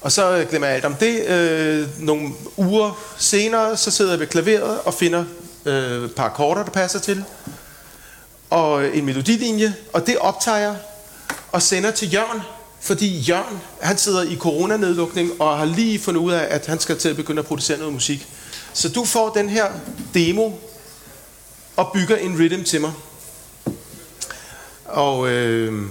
Og 0.00 0.12
så 0.12 0.36
øh, 0.36 0.48
glemmer 0.48 0.66
jeg 0.66 0.76
alt 0.76 0.84
om 0.84 0.94
det. 0.94 1.26
Øh, 1.26 1.88
nogle 1.98 2.28
uger 2.56 2.98
senere, 3.18 3.76
så 3.76 3.90
sidder 3.90 4.10
jeg 4.10 4.20
ved 4.20 4.26
klaveret 4.26 4.80
og 4.80 4.94
finder 4.94 5.24
øh, 5.64 6.04
et 6.04 6.14
par 6.14 6.24
akkorder, 6.24 6.64
der 6.64 6.70
passer 6.70 6.98
til 6.98 7.24
og 8.50 8.96
en 8.96 9.04
melodilinje, 9.04 9.74
og 9.92 10.06
det 10.06 10.18
optager 10.18 10.58
jeg 10.58 10.76
og 11.52 11.62
sender 11.62 11.90
til 11.90 12.14
Jørgen, 12.14 12.42
fordi 12.80 13.18
Jørgen, 13.18 13.60
han 13.80 13.98
sidder 13.98 14.22
i 14.22 14.36
coronanedlukning 14.36 15.40
og 15.40 15.58
har 15.58 15.64
lige 15.64 15.98
fundet 15.98 16.20
ud 16.20 16.32
af, 16.32 16.46
at 16.50 16.66
han 16.66 16.80
skal 16.80 16.98
til 16.98 17.08
at 17.08 17.16
begynde 17.16 17.38
at 17.38 17.46
producere 17.46 17.78
noget 17.78 17.92
musik. 17.92 18.28
Så 18.72 18.88
du 18.88 19.04
får 19.04 19.30
den 19.30 19.48
her 19.48 19.66
demo 20.14 20.50
og 21.76 21.90
bygger 21.94 22.16
en 22.16 22.38
rhythm 22.38 22.64
til 22.64 22.80
mig. 22.80 22.92
Og 24.84 25.28
øh, 25.28 25.82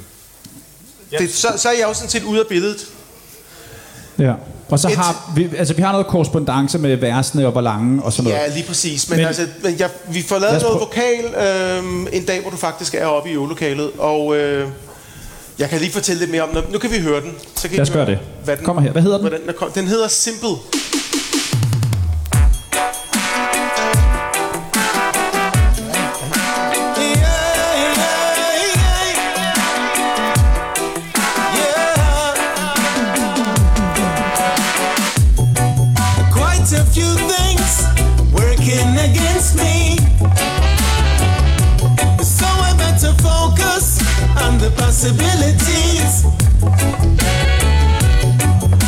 det, 1.11 1.33
så, 1.33 1.47
så 1.57 1.69
er 1.69 1.73
jeg 1.73 1.87
jo 1.87 1.93
sådan 1.93 2.09
set 2.09 2.23
ude 2.23 2.39
af 2.39 2.45
billedet. 2.49 2.87
Ja. 4.19 4.33
Og 4.69 4.79
så 4.79 4.87
Et- 4.87 4.95
har 4.95 5.31
vi, 5.35 5.49
altså 5.57 5.73
vi 5.73 5.81
har 5.81 5.91
noget 5.91 6.07
korrespondence 6.07 6.77
med 6.77 6.95
versene 6.97 7.45
og 7.45 7.51
hvor 7.51 7.61
lange 7.61 8.03
og 8.03 8.13
sådan 8.13 8.31
noget. 8.31 8.43
Ja, 8.47 8.53
lige 8.53 8.67
præcis. 8.67 9.09
Men, 9.09 9.17
Men- 9.17 9.27
altså, 9.27 9.47
men 9.63 9.79
jeg, 9.79 9.89
vi 10.11 10.21
får 10.21 10.39
lavet 10.39 10.61
noget 10.61 10.79
vokal 10.79 11.25
øh, 11.25 12.17
en 12.17 12.25
dag, 12.25 12.41
hvor 12.41 12.49
du 12.51 12.57
faktisk 12.57 12.95
er 12.95 13.05
oppe 13.05 13.29
i 13.29 13.33
øvelokalet, 13.33 13.91
og 13.97 14.37
øh, 14.37 14.67
jeg 15.59 15.69
kan 15.69 15.79
lige 15.79 15.91
fortælle 15.91 16.19
lidt 16.19 16.31
mere 16.31 16.41
om 16.43 16.49
den. 16.49 16.63
Nu 16.71 16.79
kan 16.79 16.91
vi 16.91 16.99
høre 16.99 17.21
den. 17.21 17.31
Så 17.55 17.67
kan 17.67 17.77
Lad 17.77 17.81
os 17.87 17.89
gøre 17.91 18.05
det. 18.05 18.19
Hvad 18.43 18.57
den, 18.57 18.65
Kommer 18.65 18.81
her. 18.81 18.91
Hvad 18.91 19.01
hedder 19.01 19.17
den? 19.17 19.27
Hvordan 19.27 19.47
den, 19.47 19.53
kom- 19.57 19.71
den 19.71 19.87
hedder 19.87 20.07
Simple. 20.07 20.49
Possibilities. 44.99 46.25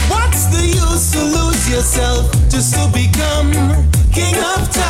What's 0.10 0.46
the 0.48 0.62
use 0.62 1.12
to 1.14 1.24
lose 1.24 1.70
yourself 1.70 2.30
just 2.50 2.74
to 2.74 2.90
become 2.92 3.52
king 4.12 4.36
of 4.36 4.70
town? 4.72 4.81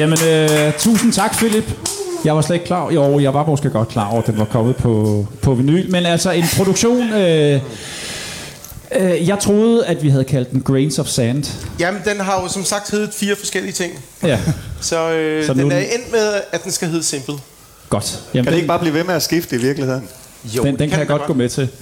Jamen, 0.00 0.18
øh, 0.28 0.72
tusind 0.78 1.12
tak, 1.12 1.36
Philip. 1.36 1.64
Jeg 2.24 2.36
var 2.36 2.42
slet 2.42 2.54
ikke 2.56 2.66
klar. 2.66 2.90
Jo, 2.90 3.18
jeg 3.20 3.34
var 3.34 3.46
måske 3.46 3.70
godt 3.70 3.88
klar 3.88 4.08
over, 4.10 4.20
at 4.22 4.26
den 4.26 4.38
var 4.38 4.44
kommet 4.44 4.76
på, 4.76 5.26
på 5.42 5.54
vinyl. 5.54 5.90
Men 5.90 6.06
altså, 6.06 6.30
en 6.30 6.44
produktion... 6.56 7.12
Øh, 7.12 7.60
øh, 9.00 9.28
jeg 9.28 9.38
troede, 9.38 9.86
at 9.86 10.02
vi 10.02 10.08
havde 10.08 10.24
kaldt 10.24 10.50
den 10.50 10.60
Grains 10.62 10.98
of 10.98 11.06
Sand. 11.06 11.44
Jamen, 11.80 12.00
den 12.04 12.20
har 12.20 12.42
jo 12.42 12.48
som 12.48 12.64
sagt 12.64 12.90
heddet 12.90 13.10
fire 13.14 13.36
forskellige 13.36 13.72
ting. 13.72 13.92
Ja, 14.22 14.38
Så, 14.80 15.10
øh, 15.10 15.42
Så 15.42 15.46
så 15.46 15.54
nu 15.54 15.62
den 15.62 15.72
er 15.72 15.76
den- 15.76 15.84
endt 16.00 16.12
med, 16.12 16.32
at 16.52 16.64
den 16.64 16.72
skal 16.72 16.88
hedde 16.88 17.04
Simple. 17.04 17.34
godt. 17.88 18.20
Jamen, 18.34 18.44
Kan 18.44 18.44
det 18.44 18.46
den, 18.52 18.54
ikke 18.56 18.68
bare 18.68 18.78
blive 18.78 18.94
ved 18.94 19.04
med 19.04 19.14
at 19.14 19.22
skifte 19.22 19.56
i 19.56 19.58
virkeligheden? 19.58 20.08
Jo, 20.44 20.62
den, 20.62 20.78
den 20.78 20.90
kan 20.90 20.98
jeg 20.98 21.06
godt 21.06 21.22
gå 21.26 21.34
med 21.34 21.48
til. 21.48 21.68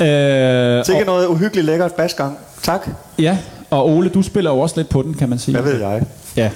Øh, 0.00 0.84
Sikke 0.84 1.00
og, 1.02 1.06
noget 1.06 1.26
uhyggeligt 1.26 1.66
lækkert 1.66 1.92
basgang. 1.94 2.38
Tak. 2.62 2.88
ja, 3.18 3.38
og 3.70 3.88
Ole, 3.90 4.08
du 4.08 4.22
spiller 4.22 4.50
jo 4.50 4.60
også 4.60 4.76
lidt 4.76 4.88
på 4.88 5.02
den, 5.02 5.14
kan 5.14 5.28
man 5.28 5.38
sige. 5.38 5.60
Hvad 5.60 5.72
ved 5.72 5.80
jeg? 5.80 6.02
Ja. 6.36 6.50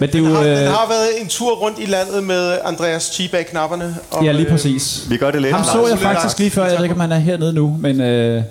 Men 0.00 0.08
det 0.08 0.18
er 0.18 0.22
Den 0.22 0.34
har, 0.34 0.42
den 0.42 0.52
Øh, 0.52 0.68
har 0.68 0.86
været 0.88 1.08
en 1.22 1.28
tur 1.28 1.54
rundt 1.54 1.78
i 1.78 1.86
landet 1.86 2.24
med 2.24 2.58
Andreas 2.64 3.02
Chi 3.14 3.28
bag 3.28 3.46
knapperne. 3.46 3.96
Og, 4.10 4.24
ja, 4.24 4.32
lige 4.32 4.44
øh, 4.46 4.50
præcis. 4.50 5.06
Vi 5.10 5.16
gør 5.16 5.30
det 5.30 5.42
lidt. 5.42 5.54
Ham 5.54 5.64
så 5.64 5.86
jeg 5.86 5.98
faktisk 5.98 6.38
lige 6.38 6.50
før, 6.50 6.64
jeg 6.66 6.76
ved 6.76 6.82
ikke, 6.84 6.94
om 6.94 7.00
han 7.00 7.12
er 7.12 7.18
hernede 7.18 7.52
nu, 7.52 7.76
men 7.80 8.00
øh, 8.00 8.42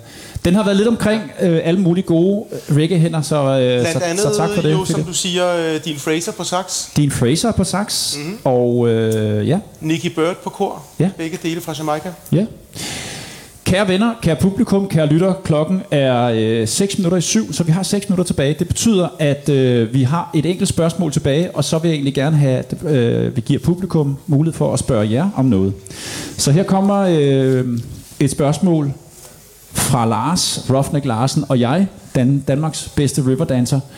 Den 0.44 0.54
har 0.54 0.64
været 0.64 0.76
lidt 0.76 0.88
omkring 0.88 1.22
øh, 1.40 1.60
alle 1.64 1.80
mulige 1.80 2.04
gode 2.06 2.44
øh, 2.68 2.76
reggae-hænder, 2.76 3.22
så, 3.22 3.36
øh, 3.36 3.80
Blandt 3.80 3.92
så, 3.92 3.98
andet, 4.04 4.20
så 4.22 4.36
tak 4.36 4.50
for 4.54 4.62
det. 4.62 4.72
jo, 4.72 4.84
som 4.84 5.04
du 5.04 5.12
siger, 5.12 5.56
øh, 5.56 5.80
din 5.84 5.98
Fraser 5.98 6.32
på 6.32 6.44
sax, 6.44 6.84
Dean 6.96 7.10
Fraser 7.10 7.52
på 7.52 7.64
sax, 7.64 8.16
Mhm. 8.16 8.24
mm-hmm. 8.24 8.38
og 8.44 8.88
øh, 8.88 9.48
ja, 9.48 9.58
Nicky 9.80 10.06
Bird 10.06 10.36
på 10.44 10.50
kor, 10.50 10.82
Ja. 10.98 11.10
begge 11.18 11.38
dele 11.42 11.60
fra 11.60 11.74
Jamaica. 11.78 12.08
ja. 12.32 12.44
Kære 13.72 13.88
venner, 13.88 14.14
kære 14.22 14.36
publikum, 14.36 14.88
kære 14.88 15.06
lytter, 15.06 15.34
klokken 15.44 15.82
er 15.90 16.32
øh, 16.34 16.68
6 16.68 16.98
minutter 16.98 17.18
i 17.18 17.20
syv, 17.20 17.52
så 17.52 17.64
vi 17.64 17.72
har 17.72 17.82
6 17.82 18.08
minutter 18.08 18.24
tilbage. 18.24 18.56
Det 18.58 18.68
betyder, 18.68 19.08
at 19.18 19.48
øh, 19.48 19.94
vi 19.94 20.02
har 20.02 20.30
et 20.34 20.46
enkelt 20.46 20.68
spørgsmål 20.68 21.12
tilbage, 21.12 21.56
og 21.56 21.64
så 21.64 21.78
vil 21.78 21.88
jeg 21.88 21.94
egentlig 21.94 22.14
gerne 22.14 22.36
have, 22.36 22.58
at 22.58 22.84
øh, 22.84 23.36
vi 23.36 23.40
giver 23.40 23.60
publikum 23.60 24.18
mulighed 24.26 24.58
for 24.58 24.72
at 24.72 24.78
spørge 24.78 25.10
jer 25.10 25.30
om 25.36 25.44
noget. 25.44 25.72
Så 26.38 26.52
her 26.52 26.62
kommer 26.62 27.06
øh, 27.10 27.78
et 28.20 28.30
spørgsmål 28.30 28.92
fra 29.72 30.06
Lars, 30.06 30.70
Roughneck 30.70 31.06
Larsen 31.06 31.44
og 31.48 31.60
jeg, 31.60 31.86
Dan, 32.14 32.44
Danmarks 32.48 32.88
bedste 32.96 33.26
riverdancer. 33.26 33.80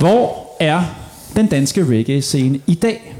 Hvor 0.00 0.46
er 0.60 0.82
den 1.36 1.46
danske 1.46 1.84
reggae-scene 1.84 2.60
i 2.66 2.74
dag? 2.74 3.16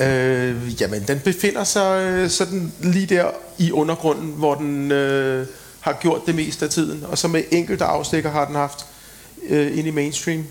Øh, 0.00 0.80
jamen, 0.80 1.02
den 1.08 1.18
befinder 1.24 1.64
sig 1.64 2.02
øh, 2.02 2.30
sådan 2.30 2.72
lige 2.82 3.06
der 3.06 3.24
i 3.58 3.72
undergrunden, 3.72 4.32
hvor 4.36 4.54
den 4.54 4.92
øh, 4.92 5.46
har 5.80 5.98
gjort 6.00 6.20
det 6.26 6.34
meste 6.34 6.64
af 6.64 6.70
tiden. 6.70 7.04
Og 7.08 7.18
så 7.18 7.28
med 7.28 7.42
enkelte 7.50 7.84
afstikker 7.84 8.30
har 8.30 8.44
den 8.46 8.54
haft 8.54 8.86
øh, 9.48 9.78
ind 9.78 9.86
i 9.86 9.90
mainstream. 9.90 10.44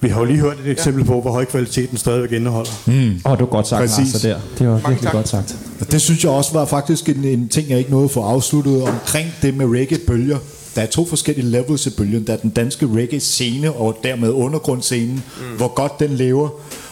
Vi 0.00 0.08
har 0.08 0.20
jo 0.20 0.24
lige 0.24 0.38
hørt 0.38 0.58
et 0.64 0.70
eksempel 0.70 1.04
på, 1.04 1.20
hvor 1.20 1.30
høj 1.30 1.44
kvalitet 1.44 1.90
den 1.90 1.98
stadigvæk 1.98 2.32
indeholder. 2.32 2.70
Mm. 2.86 3.20
Åh, 3.24 3.32
oh, 3.32 3.38
du 3.38 3.44
var 3.44 3.50
godt 3.50 3.68
sagt, 3.68 3.80
Præcis. 3.80 4.12
Lars, 4.12 4.22
så 4.22 4.28
der. 4.28 4.40
Det 4.58 4.68
var 4.68 4.74
virkelig 4.74 5.00
tak. 5.00 5.12
godt 5.12 5.28
sagt. 5.28 5.56
Og 5.80 5.92
det 5.92 6.00
synes 6.00 6.24
jeg 6.24 6.32
også 6.32 6.52
var 6.52 6.64
faktisk 6.64 7.08
en, 7.08 7.24
en 7.24 7.48
ting, 7.48 7.68
jeg 7.68 7.78
ikke 7.78 7.90
nåede 7.90 8.04
at 8.04 8.10
få 8.10 8.22
afsluttet 8.22 8.82
omkring 8.82 9.28
det 9.42 9.56
med 9.56 9.66
reggae-bølger. 9.66 10.38
Der 10.74 10.82
er 10.82 10.86
to 10.86 11.06
forskellige 11.06 11.46
levels 11.46 11.86
i 11.86 11.90
bølgen. 11.90 12.26
Der 12.26 12.32
er 12.32 12.36
den 12.36 12.50
danske 12.50 12.86
reggae-scene, 12.86 13.72
og 13.72 13.98
dermed 14.04 14.30
undergrundsscenen, 14.30 15.24
mm. 15.40 15.56
hvor 15.56 15.68
godt 15.68 16.00
den 16.00 16.10
lever. 16.10 16.48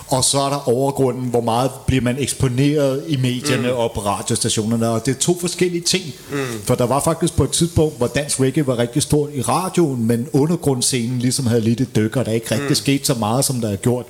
Og 0.08 0.24
så 0.24 0.40
er 0.40 0.48
der 0.48 0.68
overgrunden, 0.68 1.28
hvor 1.28 1.40
meget 1.40 1.70
bliver 1.86 2.02
man 2.02 2.16
eksponeret 2.18 3.04
i 3.08 3.16
medierne 3.16 3.68
mm. 3.68 3.76
og 3.76 3.92
på 3.94 4.00
radiostationerne. 4.00 4.88
Og 4.88 5.06
det 5.06 5.14
er 5.16 5.18
to 5.18 5.38
forskellige 5.40 5.82
ting. 5.82 6.04
Mm. 6.30 6.36
For 6.64 6.74
der 6.74 6.86
var 6.86 7.00
faktisk 7.00 7.36
på 7.36 7.44
et 7.44 7.50
tidspunkt, 7.50 7.96
hvor 7.96 8.06
dansk 8.06 8.40
reggae 8.40 8.66
var 8.66 8.78
rigtig 8.78 9.02
stort 9.02 9.30
i 9.34 9.42
radioen, 9.42 10.06
men 10.06 10.28
undergrundsscenen 10.32 11.18
ligesom 11.18 11.46
havde 11.46 11.60
lidt 11.60 11.80
et 11.80 11.96
dyk, 11.96 12.16
og 12.16 12.26
der 12.26 12.32
ikke 12.32 12.50
rigtig 12.50 12.68
mm. 12.68 12.74
skete 12.74 13.04
så 13.04 13.14
meget, 13.14 13.44
som 13.44 13.60
der 13.60 13.68
er 13.68 13.76
gjort 13.76 14.06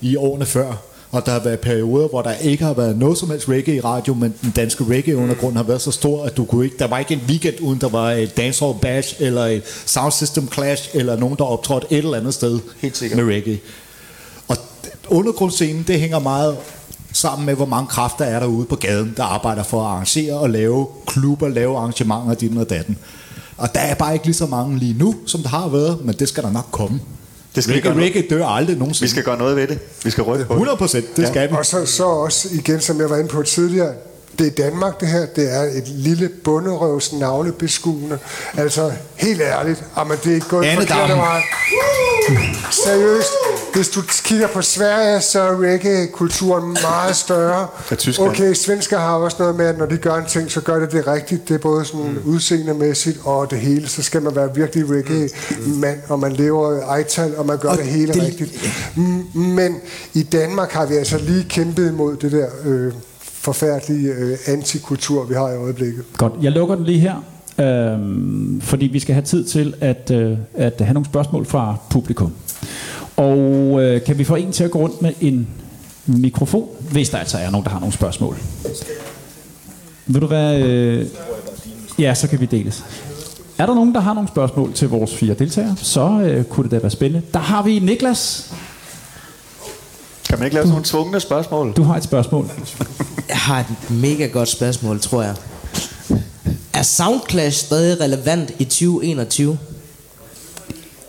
i 0.00 0.16
årene 0.16 0.46
før. 0.46 0.72
Og 1.10 1.26
der 1.26 1.32
har 1.32 1.40
været 1.40 1.60
perioder, 1.60 2.08
hvor 2.08 2.22
der 2.22 2.34
ikke 2.34 2.64
har 2.64 2.74
været 2.74 2.98
noget 2.98 3.18
som 3.18 3.30
helst 3.30 3.48
reggae 3.48 3.76
i 3.76 3.80
radio, 3.80 4.14
men 4.14 4.34
den 4.42 4.50
danske 4.50 4.84
reggae-undergrund 4.84 5.56
har 5.56 5.62
været 5.62 5.80
så 5.80 5.90
stor, 5.90 6.24
at 6.24 6.36
du 6.36 6.44
kunne 6.44 6.64
ikke, 6.64 6.76
der 6.78 6.86
var 6.86 6.98
ikke 6.98 7.14
en 7.14 7.20
weekend, 7.28 7.54
uden 7.60 7.80
der 7.80 7.88
var 7.88 8.10
et 8.10 8.36
dancehall 8.36 8.74
bash, 8.82 9.14
eller 9.18 9.44
et 9.44 9.62
sound 9.86 10.12
system 10.12 10.48
clash, 10.52 10.90
eller 10.94 11.16
nogen, 11.16 11.36
der 11.38 11.44
optrådte 11.44 11.86
et 11.90 11.98
eller 11.98 12.18
andet 12.18 12.34
sted 12.34 12.58
Helt 12.80 12.96
sikkert. 12.96 13.24
med 13.24 13.34
reggae. 13.34 13.58
Og 15.06 15.16
undergrundsscenen, 15.16 15.84
det 15.86 16.00
hænger 16.00 16.18
meget 16.18 16.56
sammen 17.12 17.46
med, 17.46 17.54
hvor 17.54 17.66
mange 17.66 17.86
kræfter 17.86 18.24
er 18.24 18.40
derude 18.40 18.64
på 18.66 18.76
gaden, 18.76 19.14
der 19.16 19.22
arbejder 19.24 19.62
for 19.62 19.80
at 19.80 19.86
arrangere 19.86 20.34
og 20.34 20.50
lave 20.50 20.86
klubber, 21.06 21.48
lave 21.48 21.76
arrangementer, 21.78 22.34
din 22.34 22.56
og 22.58 22.70
datten. 22.70 22.98
Og 23.56 23.74
der 23.74 23.80
er 23.80 23.94
bare 23.94 24.12
ikke 24.12 24.24
lige 24.26 24.34
så 24.34 24.46
mange 24.46 24.78
lige 24.78 24.96
nu, 24.98 25.14
som 25.26 25.40
der 25.42 25.48
har 25.48 25.68
været, 25.68 25.98
men 26.04 26.14
det 26.18 26.28
skal 26.28 26.42
der 26.42 26.50
nok 26.52 26.66
komme. 26.70 27.00
Det 27.54 27.62
skal 27.64 27.74
vi 27.74 27.78
reggae, 27.78 27.94
gøre 27.94 28.04
reggae 28.04 28.26
dør 28.30 28.46
aldrig 28.46 28.76
nogensinde. 28.76 29.04
Vi 29.06 29.10
skal 29.10 29.22
gøre 29.24 29.38
noget 29.38 29.56
ved 29.56 29.66
det. 29.68 29.78
Vi 30.04 30.10
skal 30.10 30.24
rykke 30.24 30.44
på 30.44 30.52
det. 30.54 30.56
100 30.60 30.76
procent, 30.78 31.16
det 31.16 31.22
Ja. 31.22 31.28
skal 31.30 31.50
vi. 31.50 31.54
Og 31.56 31.66
så, 31.66 31.86
så 31.86 32.04
også 32.04 32.48
igen, 32.52 32.80
som 32.80 33.00
jeg 33.00 33.10
var 33.10 33.16
inde 33.16 33.28
på 33.28 33.42
tidligere, 33.42 33.92
det 34.38 34.46
er 34.46 34.50
Danmark 34.64 35.00
det 35.00 35.08
her, 35.08 35.26
det 35.26 35.52
er 35.56 35.62
et 35.62 35.88
lille 35.88 36.28
bunderøvs 36.44 37.12
navlebeskuende. 37.12 38.18
Altså, 38.56 38.92
helt 39.14 39.40
ærligt, 39.40 39.84
jamen, 39.96 40.16
det 40.24 40.30
er 40.30 40.34
ikke 40.34 40.48
gået 40.48 40.64
Anne 40.64 40.80
forkert 40.86 41.16
vej. 41.16 41.42
Seriøst, 42.70 43.32
hvis 43.74 43.88
du 43.88 44.02
kigger 44.24 44.48
på 44.48 44.62
Sverige, 44.62 45.20
så 45.20 45.40
er 45.40 45.60
reggae-kulturen 45.60 46.76
meget 46.82 47.16
større. 47.16 47.66
Okay, 48.18 48.54
svensker 48.54 48.98
har 48.98 49.14
også 49.14 49.36
noget 49.40 49.56
med, 49.56 49.66
at 49.66 49.78
når 49.78 49.86
de 49.86 49.96
gør 49.96 50.14
en 50.14 50.26
ting, 50.26 50.50
så 50.50 50.60
gør 50.60 50.78
det 50.78 50.92
det 50.92 51.06
rigtigt. 51.06 51.48
Det 51.48 51.54
er 51.54 51.58
både 51.58 51.84
sådan 51.84 52.00
mm. 52.10 52.18
udseendemæssigt 52.24 53.18
og 53.24 53.50
det 53.50 53.58
hele. 53.58 53.88
Så 53.88 54.02
skal 54.02 54.22
man 54.22 54.36
være 54.36 54.54
virkelig 54.54 54.84
reggae-mand, 54.90 55.98
og 56.08 56.18
man 56.20 56.32
lever 56.32 56.76
i 56.76 56.80
ejtal, 56.80 57.36
og 57.36 57.46
man 57.46 57.58
gør 57.58 57.68
Og 57.68 57.76
det 57.78 57.86
hele 57.86 58.12
det- 58.12 58.22
rigtigt. 58.22 58.74
Mm, 58.96 59.24
Men 59.34 59.76
i 60.14 60.22
Danmark 60.22 60.72
har 60.72 60.86
vi 60.86 60.96
altså 60.96 61.18
lige 61.18 61.46
kæmpet 61.48 61.88
imod 61.88 62.16
det 62.16 62.32
der 62.32 62.46
øh, 62.64 62.92
forfærdelige 63.44 64.12
øh, 64.12 64.38
antikultur, 64.46 65.24
vi 65.24 65.34
har 65.34 65.52
i 65.52 65.56
øjeblikket. 65.56 66.04
Godt, 66.16 66.32
jeg 66.42 66.52
lukker 66.52 66.74
den 66.74 66.84
lige 66.84 67.00
her, 67.00 67.24
øhm, 67.58 68.60
fordi 68.60 68.86
vi 68.86 69.00
skal 69.00 69.14
have 69.14 69.24
tid 69.24 69.44
til 69.44 69.74
at, 69.80 70.10
øh, 70.10 70.38
at 70.54 70.74
have 70.80 70.94
nogle 70.94 71.06
spørgsmål 71.06 71.46
fra 71.46 71.76
publikum. 71.90 72.32
Og 73.16 73.82
øh, 73.82 74.04
kan 74.04 74.18
vi 74.18 74.24
få 74.24 74.34
en 74.34 74.52
til 74.52 74.64
at 74.64 74.70
gå 74.70 74.78
rundt 74.78 75.02
med 75.02 75.12
en 75.20 75.48
mikrofon, 76.06 76.68
hvis 76.90 77.10
der 77.10 77.18
altså 77.18 77.38
er 77.38 77.50
nogen, 77.50 77.64
der 77.64 77.70
har 77.70 77.80
nogle 77.80 77.92
spørgsmål? 77.92 78.36
Vil 80.06 80.22
du 80.22 80.26
være... 80.26 80.62
Øh, 80.62 81.06
ja, 81.98 82.14
så 82.14 82.28
kan 82.28 82.40
vi 82.40 82.46
deles. 82.46 82.84
Er 83.58 83.66
der 83.66 83.74
nogen, 83.74 83.94
der 83.94 84.00
har 84.00 84.14
nogle 84.14 84.28
spørgsmål 84.28 84.72
til 84.72 84.88
vores 84.88 85.14
fire 85.14 85.34
deltagere, 85.34 85.76
så 85.76 86.20
øh, 86.24 86.44
kunne 86.44 86.64
det 86.64 86.70
da 86.70 86.78
være 86.78 86.90
spændende. 86.90 87.26
Der 87.32 87.40
har 87.40 87.62
vi 87.62 87.78
Niklas. 87.78 88.52
Kan 90.28 90.38
man 90.38 90.46
ikke 90.46 90.54
lave 90.54 90.62
sådan 90.62 90.70
nogle 90.70 90.84
tvungne 90.84 91.20
spørgsmål? 91.20 91.72
Du 91.72 91.82
har 91.82 91.96
et 91.96 92.04
spørgsmål. 92.04 92.50
Jeg 93.44 93.54
har 93.54 93.60
et 93.60 93.90
mega 93.90 94.26
godt 94.26 94.48
spørgsmål, 94.48 95.00
tror 95.00 95.22
jeg. 95.22 95.34
Er 96.72 96.82
Soundclash 96.82 97.66
stadig 97.66 98.00
relevant 98.00 98.52
i 98.58 98.64
2021? 98.64 99.58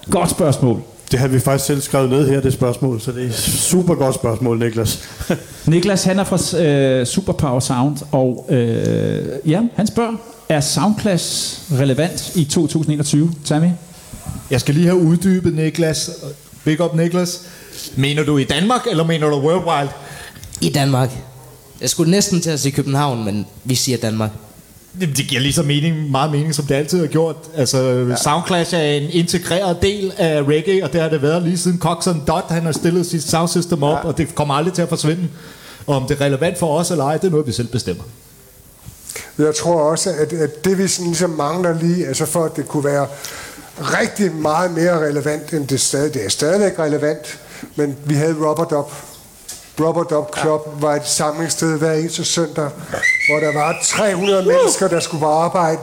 Godt 0.09 0.29
spørgsmål. 0.29 0.81
Det 1.11 1.19
har 1.19 1.27
vi 1.27 1.39
faktisk 1.39 1.65
selv 1.65 1.81
skrevet 1.81 2.09
ned 2.09 2.29
her, 2.29 2.41
det 2.41 2.53
spørgsmål, 2.53 3.01
så 3.01 3.11
det 3.11 3.23
er 3.23 3.27
et 3.27 3.35
super 3.35 3.95
godt 3.95 4.15
spørgsmål, 4.15 4.59
Niklas. 4.59 5.09
Niklas, 5.65 6.03
han 6.03 6.19
er 6.19 6.23
fra 6.23 6.63
øh, 6.63 7.05
Superpower 7.05 7.59
Sound, 7.59 7.97
og 8.11 8.45
øh, 8.49 9.25
ja, 9.45 9.61
han 9.75 9.87
spørger, 9.87 10.13
er 10.49 10.61
Soundclash 10.61 11.59
relevant 11.71 12.35
i 12.35 12.45
2021, 12.45 13.33
Tammy? 13.45 13.69
Jeg 14.51 14.61
skal 14.61 14.75
lige 14.75 14.85
have 14.85 14.99
uddybet, 14.99 15.53
Niklas. 15.53 16.09
Big 16.63 16.81
up, 16.81 16.95
Niklas. 16.95 17.41
Mener 17.95 18.23
du 18.23 18.37
i 18.37 18.43
Danmark, 18.43 18.81
eller 18.89 19.03
mener 19.03 19.29
du 19.29 19.39
worldwide? 19.39 19.89
I 20.61 20.69
Danmark. 20.69 21.09
Jeg 21.81 21.89
skulle 21.89 22.11
næsten 22.11 22.41
til 22.41 22.49
at 22.49 22.59
sige 22.59 22.71
København, 22.71 23.25
men 23.25 23.45
vi 23.63 23.75
siger 23.75 23.97
Danmark. 23.97 24.29
Jamen, 25.01 25.15
det 25.15 25.27
giver 25.27 25.41
lige 25.41 25.53
så 25.53 25.63
mening, 25.63 26.11
meget 26.11 26.31
mening, 26.31 26.55
som 26.55 26.65
det 26.65 26.75
altid 26.75 26.99
har 26.99 27.07
gjort. 27.07 27.35
Altså, 27.55 27.81
ja. 28.09 28.15
Soundclash 28.15 28.75
er 28.75 28.81
en 28.81 29.09
integreret 29.09 29.77
del 29.81 30.13
af 30.17 30.43
reggae, 30.43 30.83
og 30.83 30.93
det 30.93 31.01
har 31.01 31.09
det 31.09 31.21
været 31.21 31.43
lige 31.43 31.57
siden 31.57 31.79
Coxon 31.79 32.23
Dot, 32.27 32.45
han 32.49 32.65
har 32.65 32.71
stillet 32.71 33.05
sit 33.05 33.23
soundsystem 33.23 33.83
op, 33.83 33.97
ja. 33.97 34.07
og 34.07 34.17
det 34.17 34.35
kommer 34.35 34.53
aldrig 34.53 34.73
til 34.73 34.81
at 34.81 34.89
forsvinde. 34.89 35.27
Og 35.87 35.95
om 35.95 36.07
det 36.07 36.21
er 36.21 36.25
relevant 36.25 36.57
for 36.57 36.77
os 36.79 36.91
eller 36.91 37.03
ej, 37.03 37.17
det 37.17 37.27
er 37.27 37.31
noget, 37.31 37.47
vi 37.47 37.51
selv 37.51 37.67
bestemmer. 37.67 38.03
Jeg 39.37 39.55
tror 39.55 39.81
også, 39.81 40.09
at, 40.09 40.33
at 40.33 40.65
det 40.65 40.77
vi 40.77 40.87
sådan 40.87 41.07
ligesom 41.07 41.29
mangler 41.29 41.79
lige, 41.79 42.07
altså 42.07 42.25
for 42.25 42.45
at 42.45 42.55
det 42.55 42.67
kunne 42.67 42.83
være 42.83 43.07
rigtig 43.79 44.31
meget 44.31 44.71
mere 44.71 45.07
relevant, 45.07 45.53
end 45.53 45.67
det 45.67 45.81
stadig, 45.81 46.13
det 46.13 46.25
er 46.25 46.29
stadigvæk 46.29 46.79
relevant, 46.79 47.39
men 47.75 47.95
vi 48.05 48.13
havde 48.13 48.33
Rubber 48.33 48.65
Dub. 48.65 48.91
Rubber 49.79 50.03
Dub 50.03 50.37
Club 50.37 50.61
ja. 50.65 50.71
var 50.87 50.95
et 50.95 51.07
samlingssted 51.07 51.77
hver 51.77 51.93
eneste 51.93 52.25
søndag, 52.25 52.69
hvor 53.29 53.39
der 53.39 53.53
var 53.53 53.79
300 53.83 54.45
mennesker, 54.45 54.87
der 54.87 54.99
skulle 54.99 55.21
på 55.21 55.29
arbejde 55.29 55.79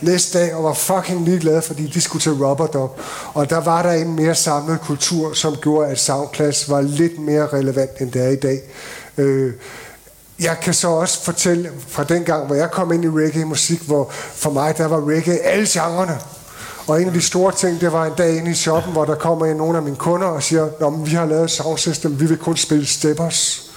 næste 0.00 0.38
dag 0.38 0.54
og 0.54 0.64
var 0.64 0.72
fucking 0.72 1.24
ligeglade, 1.24 1.62
fordi 1.62 1.86
de 1.86 2.00
skulle 2.00 2.22
til 2.22 2.32
Rubber 2.32 2.66
Dub. 2.66 3.00
Og 3.34 3.50
der 3.50 3.60
var 3.60 3.82
der 3.82 3.92
en 3.92 4.16
mere 4.16 4.34
samlet 4.34 4.80
kultur, 4.80 5.34
som 5.34 5.56
gjorde, 5.56 5.88
at 5.88 5.98
Soundclass 5.98 6.70
var 6.70 6.80
lidt 6.80 7.18
mere 7.18 7.46
relevant, 7.46 8.00
end 8.00 8.12
det 8.12 8.24
er 8.24 8.28
i 8.28 8.36
dag. 8.36 8.60
Øh, 9.18 9.52
jeg 10.40 10.56
kan 10.62 10.74
så 10.74 10.88
også 10.88 11.24
fortælle 11.24 11.70
fra 11.88 12.04
den 12.04 12.24
gang, 12.24 12.46
hvor 12.46 12.54
jeg 12.54 12.70
kom 12.70 12.92
ind 12.92 13.04
i 13.04 13.08
reggae-musik, 13.08 13.80
hvor 13.80 14.10
for 14.10 14.50
mig 14.50 14.78
der 14.78 14.86
var 14.86 15.08
reggae 15.08 15.38
alle 15.38 15.66
genrerne. 15.66 16.18
Og 16.86 17.00
en 17.00 17.06
af 17.06 17.12
de 17.12 17.22
store 17.22 17.52
ting, 17.52 17.80
det 17.80 17.92
var 17.92 18.06
en 18.06 18.12
dag 18.18 18.36
inde 18.36 18.50
i 18.50 18.54
shoppen, 18.54 18.92
hvor 18.92 19.04
der 19.04 19.14
kommer 19.14 19.46
en 19.46 19.56
nogle 19.56 19.76
af 19.76 19.82
mine 19.82 19.96
kunder 19.96 20.26
og 20.26 20.42
siger, 20.42 20.68
Nå, 20.80 20.90
men 20.90 21.06
vi 21.06 21.10
har 21.10 21.26
lavet 21.26 21.44
et 21.44 21.50
soundsystem, 21.50 22.20
vi 22.20 22.26
vil 22.26 22.38
kun 22.38 22.56
spille 22.56 22.86
steppers. 22.86 23.70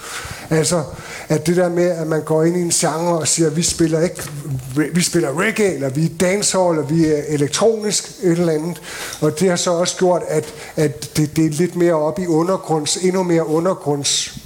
Altså, 0.50 0.82
at 1.28 1.46
det 1.46 1.56
der 1.56 1.68
med, 1.68 1.90
at 1.90 2.06
man 2.06 2.22
går 2.22 2.44
ind 2.44 2.56
i 2.56 2.60
en 2.60 2.70
genre 2.70 3.18
og 3.18 3.28
siger, 3.28 3.50
vi 3.50 3.62
spiller 3.62 4.00
ikke, 4.00 4.22
vi 4.94 5.02
spiller 5.02 5.40
reggae, 5.40 5.74
eller 5.74 5.88
vi 5.88 6.04
er 6.04 6.18
dancehall, 6.20 6.70
eller 6.70 6.88
vi 6.88 7.06
er 7.06 7.22
elektronisk, 7.28 8.08
et 8.22 8.38
eller 8.38 8.52
andet. 8.52 8.82
Og 9.20 9.40
det 9.40 9.48
har 9.48 9.56
så 9.56 9.70
også 9.70 9.96
gjort, 9.96 10.22
at, 10.28 10.54
at 10.76 11.16
det, 11.16 11.36
det 11.36 11.46
er 11.46 11.50
lidt 11.50 11.76
mere 11.76 11.94
op 11.94 12.18
i 12.18 12.26
undergrunds, 12.26 12.96
endnu 12.96 13.22
mere 13.22 13.46
undergrunds 13.46 14.38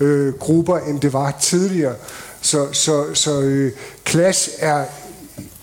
øh, 0.00 0.34
grupper, 0.34 0.78
end 0.78 1.00
det 1.00 1.12
var 1.12 1.36
tidligere. 1.40 1.94
Så, 2.40 2.66
så, 2.72 3.04
så 3.14 3.40
øh, 3.40 3.72
Clash 4.06 4.50
er 4.58 4.84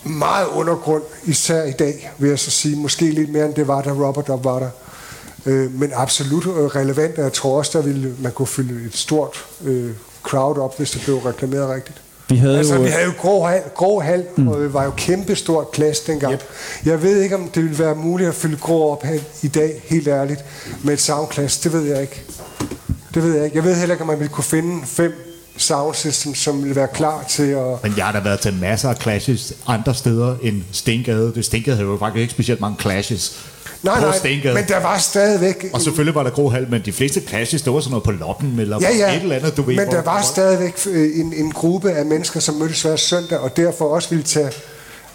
meget 0.05 0.47
undergrund, 0.47 1.03
især 1.23 1.63
i 1.63 1.71
dag, 1.71 2.11
vil 2.17 2.29
jeg 2.29 2.39
så 2.39 2.51
sige. 2.51 2.75
Måske 2.75 3.11
lidt 3.11 3.31
mere, 3.31 3.45
end 3.45 3.53
det 3.53 3.67
var, 3.67 3.81
da 3.81 3.91
Robert 3.91 4.27
Dub 4.27 4.43
var 4.43 4.59
der. 4.59 4.69
Øh, 5.45 5.79
men 5.79 5.91
absolut 5.95 6.45
øh, 6.45 6.51
relevant, 6.51 7.17
og 7.17 7.23
jeg 7.23 7.33
tror 7.33 7.57
også, 7.57 7.77
der 7.77 7.85
ville 7.85 8.15
man 8.21 8.31
kunne 8.31 8.47
fylde 8.47 8.85
et 8.85 8.97
stort 8.97 9.45
øh, 9.65 9.91
crowd 10.23 10.57
op, 10.57 10.77
hvis 10.77 10.91
det 10.91 11.01
blev 11.05 11.17
reklameret 11.17 11.69
rigtigt. 11.69 12.01
Vi 12.29 12.35
havde 12.35 12.57
altså, 12.57 12.75
jo... 12.75 12.81
vi 12.81 12.87
havde 12.87 13.05
jo 13.05 13.11
grå 13.17 13.45
hal, 13.45 13.61
grå 13.75 13.99
hal 13.99 14.25
mm. 14.35 14.47
og 14.47 14.61
det 14.61 14.73
var 14.73 14.83
jo 14.83 14.91
kæmpestort 14.97 15.67
plads 15.67 15.99
dengang. 15.99 16.33
Yep. 16.33 16.43
Jeg 16.85 17.03
ved 17.03 17.21
ikke, 17.21 17.35
om 17.35 17.49
det 17.55 17.63
ville 17.63 17.79
være 17.79 17.95
muligt 17.95 18.29
at 18.29 18.35
fylde 18.35 18.57
grå 18.57 18.91
op 18.91 19.05
i 19.41 19.47
dag, 19.47 19.83
helt 19.85 20.07
ærligt, 20.07 20.45
med 20.83 20.93
et 20.93 21.01
soundclass. 21.01 21.59
Det 21.59 21.73
ved 21.73 21.81
jeg 21.81 22.01
ikke. 22.01 22.23
Det 23.13 23.23
ved 23.23 23.35
jeg 23.35 23.45
ikke. 23.45 23.55
Jeg 23.57 23.63
ved 23.63 23.75
heller 23.75 23.93
ikke, 23.93 24.01
om 24.01 24.07
man 24.07 24.19
ville 24.19 24.33
kunne 24.33 24.43
finde 24.43 24.85
fem 24.85 25.34
sound 25.57 25.95
systems, 25.95 26.37
som 26.37 26.61
ville 26.61 26.75
være 26.75 26.87
klar 26.93 27.23
til 27.29 27.43
at... 27.43 27.83
Men 27.83 27.93
jeg 27.97 28.05
har 28.05 28.11
da 28.11 28.19
været 28.19 28.39
til 28.39 28.53
masser 28.53 28.89
af 28.89 28.95
clashes 28.97 29.53
andre 29.67 29.95
steder 29.95 30.35
end 30.41 30.63
Stengade. 30.71 31.31
Det 31.35 31.45
Stengade 31.45 31.75
havde 31.77 31.89
jo 31.89 31.97
faktisk 31.97 32.21
ikke 32.21 32.31
specielt 32.31 32.61
mange 32.61 32.77
clashes. 32.81 33.45
Nej, 33.83 34.01
nej, 34.01 34.17
Stengade. 34.17 34.53
men 34.53 34.63
der 34.67 34.79
var 34.79 34.97
stadigvæk... 34.97 35.65
Og 35.73 35.81
selvfølgelig 35.81 36.15
var 36.15 36.23
der 36.23 36.29
grå 36.29 36.49
hal, 36.49 36.67
men 36.69 36.81
de 36.85 36.91
fleste 36.91 37.21
clashes, 37.27 37.61
det 37.61 37.73
var 37.73 37.79
sådan 37.79 37.91
noget 37.91 38.03
på 38.03 38.11
loppen, 38.11 38.59
eller 38.59 38.77
Ja, 38.81 38.95
ja, 38.97 39.15
et 39.15 39.21
eller 39.21 39.35
andet, 39.35 39.57
du 39.57 39.61
ved. 39.61 39.75
men 39.75 39.87
der 39.87 40.01
var 40.01 40.21
stadigvæk 40.21 40.79
øh, 40.89 41.19
en, 41.19 41.33
en 41.33 41.51
gruppe 41.51 41.91
af 41.91 42.05
mennesker, 42.05 42.39
som 42.39 42.55
mødtes 42.55 42.81
hver 42.81 42.95
søndag, 42.95 43.39
og 43.39 43.57
derfor 43.57 43.85
også 43.85 44.09
ville 44.09 44.23
tage... 44.23 44.51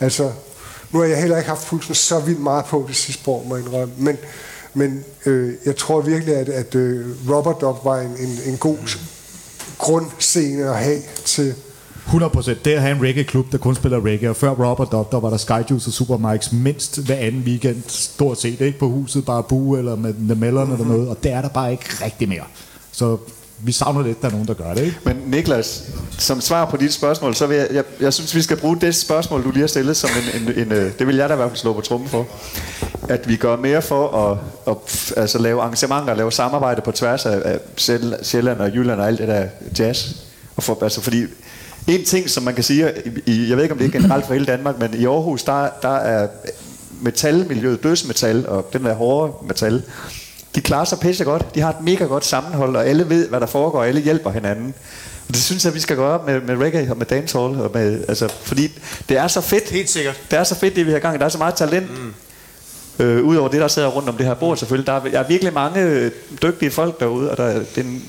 Altså, 0.00 0.30
nu 0.92 0.98
har 0.98 1.06
jeg 1.06 1.18
heller 1.18 1.36
ikke 1.36 1.48
haft 1.48 1.66
pulsen 1.66 1.94
så 1.94 2.18
vildt 2.20 2.40
meget 2.40 2.64
på 2.64 2.84
det 2.88 2.96
sidste 2.96 3.30
år, 3.30 3.44
må 3.48 3.56
jeg 3.56 3.64
indrømme, 3.64 3.94
men, 3.96 4.16
men 4.74 5.04
øh, 5.26 5.52
jeg 5.66 5.76
tror 5.76 6.00
virkelig, 6.00 6.34
at, 6.36 6.48
at 6.48 6.74
øh, 6.74 7.06
Robert 7.30 7.60
Dog 7.60 7.80
var 7.84 8.00
en, 8.00 8.10
en, 8.20 8.38
en 8.46 8.56
god 8.56 8.76
grundscene 9.78 10.70
at 10.70 10.76
have 10.76 10.98
til... 11.24 11.54
100% 12.06 12.50
det 12.64 12.66
at 12.66 12.80
have 12.82 12.96
en 12.96 13.02
reggae-klub, 13.02 13.52
der 13.52 13.58
kun 13.58 13.74
spiller 13.74 14.04
reggae, 14.04 14.30
og 14.30 14.36
før 14.36 14.50
Robert 14.50 14.94
og 14.94 15.08
der 15.12 15.20
var 15.20 15.30
der 15.30 15.36
Skyjuice 15.36 15.88
og 15.88 15.92
Supermikes 15.92 16.52
mindst 16.52 16.98
hver 17.06 17.16
anden 17.16 17.42
weekend, 17.42 17.82
stort 17.86 18.40
set, 18.40 18.60
ikke? 18.60 18.78
På 18.78 18.88
huset, 18.88 19.24
bare 19.24 19.42
bue 19.42 19.78
eller 19.78 19.96
med 19.96 20.14
Namellerne 20.18 20.72
eller 20.72 20.86
noget, 20.86 21.08
og 21.08 21.16
det 21.22 21.32
er 21.32 21.42
der 21.42 21.48
bare 21.48 21.72
ikke 21.72 21.84
rigtig 22.04 22.28
mere. 22.28 22.44
Så 22.92 23.16
vi 23.62 23.72
savner 23.72 24.02
lidt, 24.02 24.16
at 24.16 24.22
der 24.22 24.28
er 24.28 24.32
nogen, 24.32 24.48
der 24.48 24.54
gør 24.54 24.74
det, 24.74 24.82
ikke? 24.82 24.98
Men 25.04 25.16
Niklas, 25.26 25.82
som 26.18 26.40
svar 26.40 26.64
på 26.64 26.76
dit 26.76 26.92
spørgsmål, 26.92 27.34
så 27.34 27.46
vil 27.46 27.56
jeg, 27.56 27.68
jeg, 27.72 27.84
jeg 28.00 28.12
synes, 28.12 28.34
vi 28.34 28.42
skal 28.42 28.56
bruge 28.56 28.76
det 28.80 28.94
spørgsmål, 28.94 29.44
du 29.44 29.50
lige 29.50 29.60
har 29.60 29.66
stillet, 29.66 29.96
som 29.96 30.10
en, 30.34 30.42
en, 30.42 30.58
en 30.58 30.72
øh, 30.72 30.92
det 30.98 31.06
vil 31.06 31.16
jeg 31.16 31.28
da 31.28 31.34
i 31.34 31.36
hvert 31.36 31.48
fald 31.48 31.58
slå 31.58 31.72
på 31.72 31.80
trummen 31.80 32.08
for, 32.08 32.26
at 33.08 33.28
vi 33.28 33.36
gør 33.36 33.56
mere 33.56 33.82
for 33.82 34.30
at, 34.30 34.38
at 34.66 35.12
altså, 35.16 35.38
lave 35.38 35.60
arrangementer, 35.60 36.14
lave 36.14 36.32
samarbejde 36.32 36.80
på 36.80 36.92
tværs 36.92 37.26
af, 37.26 37.42
af 37.44 37.58
Sjælland 38.22 38.60
og 38.60 38.70
Jylland 38.74 39.00
og 39.00 39.06
alt 39.06 39.18
det 39.18 39.28
der 39.28 39.46
jazz. 39.78 40.12
Og 40.56 40.62
for, 40.62 40.78
altså, 40.82 41.00
fordi 41.00 41.24
en 41.86 42.04
ting, 42.04 42.30
som 42.30 42.42
man 42.42 42.54
kan 42.54 42.64
sige, 42.64 42.92
i, 43.26 43.48
jeg 43.48 43.56
ved 43.56 43.64
ikke, 43.64 43.72
om 43.72 43.78
det 43.78 43.86
er 43.86 43.90
generelt 44.00 44.26
for 44.26 44.32
hele 44.32 44.46
Danmark, 44.46 44.78
men 44.78 44.94
i 44.94 45.06
Aarhus, 45.06 45.42
der, 45.42 45.68
der 45.82 45.96
er 45.96 46.28
metalmiljøet, 47.00 47.82
dødsmetal 47.82 48.48
og 48.48 48.70
den 48.72 48.84
der 48.84 48.94
hårde 48.94 49.32
metal, 49.46 49.82
de 50.54 50.60
klarer 50.60 50.84
sig 50.84 50.98
pisse 50.98 51.24
godt. 51.24 51.54
De 51.54 51.60
har 51.60 51.70
et 51.70 51.80
mega 51.80 52.04
godt 52.04 52.24
sammenhold, 52.24 52.76
og 52.76 52.86
alle 52.86 53.08
ved, 53.08 53.28
hvad 53.28 53.40
der 53.40 53.46
foregår, 53.46 53.78
og 53.78 53.88
alle 53.88 54.00
hjælper 54.00 54.30
hinanden. 54.30 54.74
Og 55.28 55.34
det 55.34 55.42
synes 55.42 55.64
jeg, 55.64 55.74
vi 55.74 55.80
skal 55.80 55.96
gøre 55.96 56.10
op 56.14 56.26
med, 56.26 56.40
med 56.40 56.56
reggae 56.56 56.90
og 56.90 56.96
med 56.98 57.06
dancehall. 57.06 57.60
Og 57.60 57.70
med, 57.74 58.04
altså, 58.08 58.28
fordi 58.42 58.68
det 59.08 59.16
er 59.16 59.28
så 59.28 59.40
fedt. 59.40 59.70
Helt 59.70 59.90
sikkert. 59.90 60.20
Det 60.30 60.38
er 60.38 60.44
så 60.44 60.54
fedt, 60.54 60.76
det 60.76 60.86
vi 60.86 60.92
har 60.92 60.98
gang 60.98 61.14
i. 61.16 61.18
Der 61.18 61.24
er 61.24 61.28
så 61.28 61.38
meget 61.38 61.54
talent. 61.54 61.90
Mm. 61.90 62.14
Øh, 63.04 63.24
Udover 63.24 63.48
det, 63.48 63.60
der 63.60 63.68
sidder 63.68 63.88
rundt 63.88 64.08
om 64.08 64.16
det 64.16 64.26
her 64.26 64.34
bord 64.34 64.56
selvfølgelig. 64.56 64.86
Der 64.86 64.92
er, 64.92 65.00
der 65.00 65.18
er 65.20 65.28
virkelig 65.28 65.52
mange 65.54 65.80
øh, 65.82 66.10
dygtige 66.42 66.70
folk 66.70 67.00
derude, 67.00 67.30
og 67.30 67.36
der, 67.36 67.44
er- 67.44 67.58
det 67.58 67.68
er 67.78 67.82
en, 67.82 68.02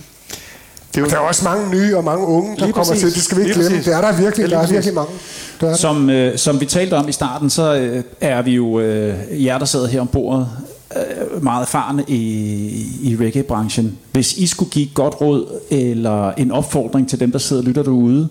det 0.95 0.97
er 0.97 1.01
jo, 1.01 1.07
Der 1.09 1.15
er 1.15 1.19
også 1.19 1.43
mange 1.43 1.69
nye 1.69 1.97
og 1.97 2.03
mange 2.03 2.25
unge, 2.27 2.55
der 2.57 2.63
Lige 2.65 2.73
kommer 2.73 2.93
præcis. 2.93 3.03
til. 3.03 3.13
Det 3.15 3.23
skal 3.23 3.37
vi 3.37 3.41
ikke 3.41 3.53
Lige 3.55 3.59
glemme. 3.69 3.77
præcis. 3.77 3.85
Det 3.85 3.95
er 3.95 4.01
der 4.11 4.21
virkelig. 4.21 4.49
Der 4.49 4.57
er 4.59 4.67
virkelig 4.67 4.93
mange. 4.93 5.11
Der 5.61 5.69
er. 5.69 5.75
Som, 5.75 6.09
øh, 6.09 6.37
som 6.37 6.59
vi 6.59 6.65
talte 6.65 6.93
om 6.93 7.09
i 7.09 7.11
starten, 7.11 7.49
så 7.49 7.75
øh, 7.75 8.03
er 8.21 8.41
vi 8.41 8.51
jo, 8.51 8.79
øh, 8.79 9.45
jer 9.45 9.57
der 9.57 9.65
sidder 9.65 9.87
her 9.87 10.01
om 10.01 10.07
bordet, 10.07 10.49
øh, 10.95 11.43
meget 11.43 11.61
erfarne 11.61 12.03
i, 12.07 12.19
i 13.01 13.17
reggae-branchen. 13.19 13.97
Hvis 14.11 14.33
I 14.33 14.47
skulle 14.47 14.71
give 14.71 14.87
godt 14.93 15.21
råd 15.21 15.59
eller 15.69 16.31
en 16.31 16.51
opfordring 16.51 17.09
til 17.09 17.19
dem, 17.19 17.31
der 17.31 17.39
sidder 17.39 17.61
og 17.61 17.67
lytter 17.67 17.83
derude, 17.83 18.29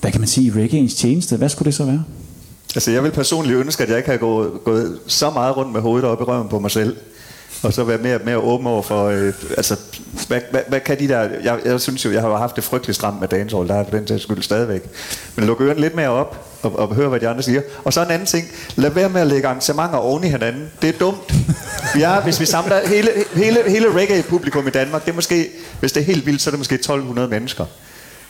hvad 0.00 0.10
kan 0.10 0.20
man 0.20 0.28
sige 0.28 0.46
i 0.46 0.50
reggaeens 0.50 0.94
tjeneste? 0.94 1.36
Hvad 1.36 1.48
skulle 1.48 1.66
det 1.66 1.74
så 1.74 1.84
være? 1.84 2.04
Altså, 2.74 2.90
jeg 2.90 3.02
vil 3.02 3.10
personligt 3.10 3.56
ønske, 3.56 3.82
at 3.82 3.88
jeg 3.88 3.98
ikke 3.98 4.10
har 4.10 4.16
gået, 4.16 4.50
gået 4.64 4.98
så 5.06 5.30
meget 5.30 5.56
rundt 5.56 5.72
med 5.72 5.80
hovedet 5.80 6.08
op 6.08 6.20
i 6.20 6.24
røven 6.24 6.48
på 6.48 6.58
mig 6.58 6.70
selv. 6.70 6.96
Og 7.62 7.72
så 7.72 7.84
være 7.84 7.98
mere, 7.98 8.18
mere 8.24 8.38
åben 8.38 8.66
over 8.66 8.82
for, 8.82 9.06
øh, 9.06 9.32
altså, 9.56 9.76
hvad, 10.28 10.40
hvad, 10.50 10.60
hvad, 10.68 10.80
kan 10.80 10.98
de 10.98 11.08
der, 11.08 11.28
jeg, 11.44 11.58
jeg 11.64 11.80
synes 11.80 12.04
jo, 12.04 12.12
jeg 12.12 12.22
har 12.22 12.36
haft 12.36 12.56
det 12.56 12.64
frygteligt 12.64 12.96
stramt 12.96 13.20
med 13.20 13.28
dancehall, 13.28 13.68
der 13.68 13.74
er 13.74 13.84
for 13.84 13.90
den 13.90 14.08
sags 14.08 14.22
skyld 14.22 14.42
stadigvæk. 14.42 14.82
Men 15.36 15.46
luk 15.46 15.60
ørerne 15.60 15.80
lidt 15.80 15.94
mere 15.94 16.08
op, 16.08 16.46
og, 16.62 16.78
og 16.78 16.94
høre, 16.94 17.08
hvad 17.08 17.20
de 17.20 17.28
andre 17.28 17.42
siger. 17.42 17.62
Og 17.84 17.92
så 17.92 18.04
en 18.04 18.10
anden 18.10 18.26
ting, 18.26 18.48
lad 18.76 18.90
være 18.90 19.08
med 19.08 19.20
at 19.20 19.26
lægge 19.26 19.48
arrangementer 19.48 19.96
oven 19.96 20.24
i 20.24 20.28
hinanden. 20.28 20.72
Det 20.82 20.94
er 20.94 20.98
dumt. 20.98 21.34
Ja, 21.98 22.20
hvis 22.20 22.40
vi 22.40 22.46
samler 22.46 22.88
hele, 22.88 23.10
hele, 23.34 23.70
hele 23.70 23.94
reggae-publikum 23.94 24.66
i 24.66 24.70
Danmark, 24.70 25.04
det 25.04 25.10
er 25.10 25.14
måske, 25.14 25.48
hvis 25.80 25.92
det 25.92 26.00
er 26.00 26.04
helt 26.04 26.26
vildt, 26.26 26.42
så 26.42 26.50
er 26.50 26.52
det 26.52 26.58
måske 26.58 26.74
1200 26.74 27.28
mennesker. 27.28 27.64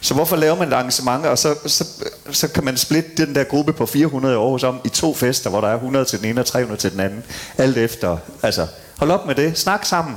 Så 0.00 0.14
hvorfor 0.14 0.36
laver 0.36 0.56
man 0.56 0.68
et 0.68 0.72
arrangement, 0.72 1.26
og 1.26 1.38
så, 1.38 1.54
så, 1.66 1.84
så 2.30 2.48
kan 2.48 2.64
man 2.64 2.76
splitte 2.76 3.26
den 3.26 3.34
der 3.34 3.44
gruppe 3.44 3.72
på 3.72 3.86
400 3.86 4.34
i 4.34 4.36
Aarhus 4.36 4.62
om 4.62 4.80
i 4.84 4.88
to 4.88 5.14
fester, 5.14 5.50
hvor 5.50 5.60
der 5.60 5.68
er 5.68 5.74
100 5.74 6.04
til 6.04 6.20
den 6.20 6.28
ene 6.28 6.40
og 6.40 6.46
300 6.46 6.80
til 6.80 6.92
den 6.92 7.00
anden. 7.00 7.24
Alt 7.58 7.78
efter. 7.78 8.16
Altså, 8.42 8.66
hold 8.98 9.10
op 9.10 9.26
med 9.26 9.34
det. 9.34 9.58
Snak 9.58 9.84
sammen. 9.84 10.16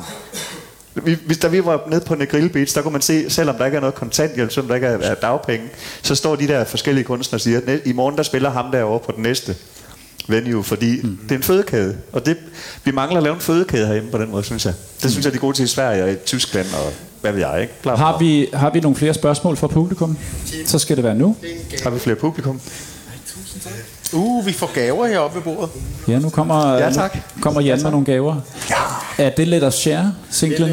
Vi, 0.94 1.18
hvis 1.26 1.38
da 1.38 1.48
vi 1.48 1.66
var 1.66 1.82
nede 1.88 2.02
på 2.02 2.16
Negril 2.16 2.50
Beach, 2.50 2.76
der 2.76 2.82
kunne 2.82 2.92
man 2.92 3.02
se, 3.02 3.30
selvom 3.30 3.56
der 3.56 3.66
ikke 3.66 3.76
er 3.76 3.82
noget 3.82 3.96
kontanthjælp, 3.96 4.52
selvom 4.52 4.68
der 4.68 4.76
ikke 4.76 4.88
er, 4.88 4.98
er 4.98 5.16
dagpenge, 5.16 5.68
så 6.02 6.16
står 6.16 6.36
de 6.36 6.48
der 6.48 6.64
forskellige 6.64 7.04
kunstnere 7.04 7.38
og 7.38 7.42
siger, 7.42 7.62
at 7.68 7.80
i 7.86 7.94
morgen 7.94 8.18
der 8.18 8.24
spiller 8.24 8.50
ham 8.50 8.72
derovre 8.72 9.00
på 9.00 9.12
den 9.12 9.24
næste 9.24 9.56
venue, 10.28 10.64
fordi 10.64 11.02
mm. 11.02 11.20
det 11.24 11.32
er 11.32 11.36
en 11.36 11.44
fødekæde. 11.44 11.98
Og 12.12 12.26
det, 12.26 12.38
vi 12.84 12.92
mangler 12.92 13.18
at 13.18 13.24
lave 13.24 13.36
en 13.36 13.42
fødekæde 13.42 13.86
herhjemme 13.88 14.12
på 14.12 14.18
den 14.18 14.32
måde, 14.32 14.44
synes 14.44 14.66
jeg. 14.66 14.74
Det 15.04 15.12
synes 15.12 15.26
jeg, 15.26 15.34
de 15.34 15.38
er 15.38 15.42
gode 15.42 15.58
til 15.58 15.64
i 15.66 15.68
Sverige 15.68 16.04
og 16.04 16.12
i 16.12 16.16
Tyskland 16.16 16.68
og 16.74 16.94
hvad 17.22 17.32
ved 17.32 17.40
jeg, 17.40 17.62
ikke? 17.62 17.74
Bla, 17.82 17.96
bla. 17.96 18.06
Har 18.06 18.18
vi, 18.18 18.50
har 18.54 18.70
vi 18.70 18.80
nogle 18.80 18.98
flere 18.98 19.14
spørgsmål 19.14 19.58
fra 19.58 19.68
publikum? 19.68 20.18
Så 20.66 20.80
skal 20.80 20.96
det 20.96 21.04
være 21.04 21.16
nu. 21.16 21.36
Har 21.84 21.90
vi 21.90 22.00
flere 22.00 22.16
publikum? 22.16 22.62
Uh, 24.14 24.46
vi 24.46 24.54
får 24.54 24.72
gaver 24.74 25.08
heroppe 25.08 25.36
ved 25.36 25.44
bordet. 25.44 25.70
Ja, 26.08 26.20
nu 26.20 26.30
kommer, 26.30 26.74
Ja, 26.74 26.92
tak. 26.92 27.16
Nu 27.36 27.42
kommer 27.42 27.62
Jan 27.62 27.82
med 27.84 27.92
nogle 27.92 28.06
gaver. 28.06 28.36
Ja. 28.70 29.24
Er 29.26 29.30
det 29.30 29.48
Let 29.48 29.64
Us 29.64 29.74
Share, 29.74 30.14
singlen? 30.30 30.70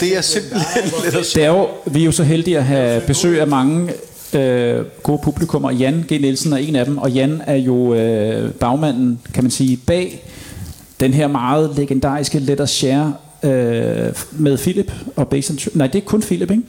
Det 0.00 0.16
er 0.16 0.20
simpelthen 0.20 0.82
lidt 1.04 1.14
at 1.14 1.26
Det 1.34 1.44
er 1.44 1.48
jo, 1.48 1.68
vi 1.86 2.00
er 2.00 2.04
jo 2.04 2.12
så 2.12 2.22
heldige 2.22 2.58
at 2.58 2.64
have 2.64 3.00
besøg 3.00 3.40
af 3.40 3.46
mange 3.46 3.92
øh, 4.32 4.84
gode 5.02 5.18
publikummer. 5.24 5.70
Jan 5.70 6.04
G. 6.08 6.10
Nielsen 6.10 6.52
er 6.52 6.56
en 6.56 6.76
af 6.76 6.84
dem, 6.84 6.98
og 6.98 7.10
Jan 7.10 7.42
er 7.46 7.56
jo 7.56 7.94
øh, 7.94 8.52
bagmanden, 8.52 9.20
kan 9.34 9.44
man 9.44 9.50
sige, 9.50 9.76
bag 9.76 10.22
den 11.00 11.14
her 11.14 11.26
meget 11.26 11.70
legendariske 11.76 12.38
Let 12.38 12.60
Us 12.60 12.70
Share 12.70 13.14
øh, 13.42 14.12
med 14.32 14.58
Philip 14.58 14.92
og 15.16 15.28
Bass 15.28 15.52
Nej, 15.74 15.86
det 15.86 15.98
er 15.98 16.04
kun 16.04 16.22
Philip, 16.22 16.50
ikke? 16.50 16.62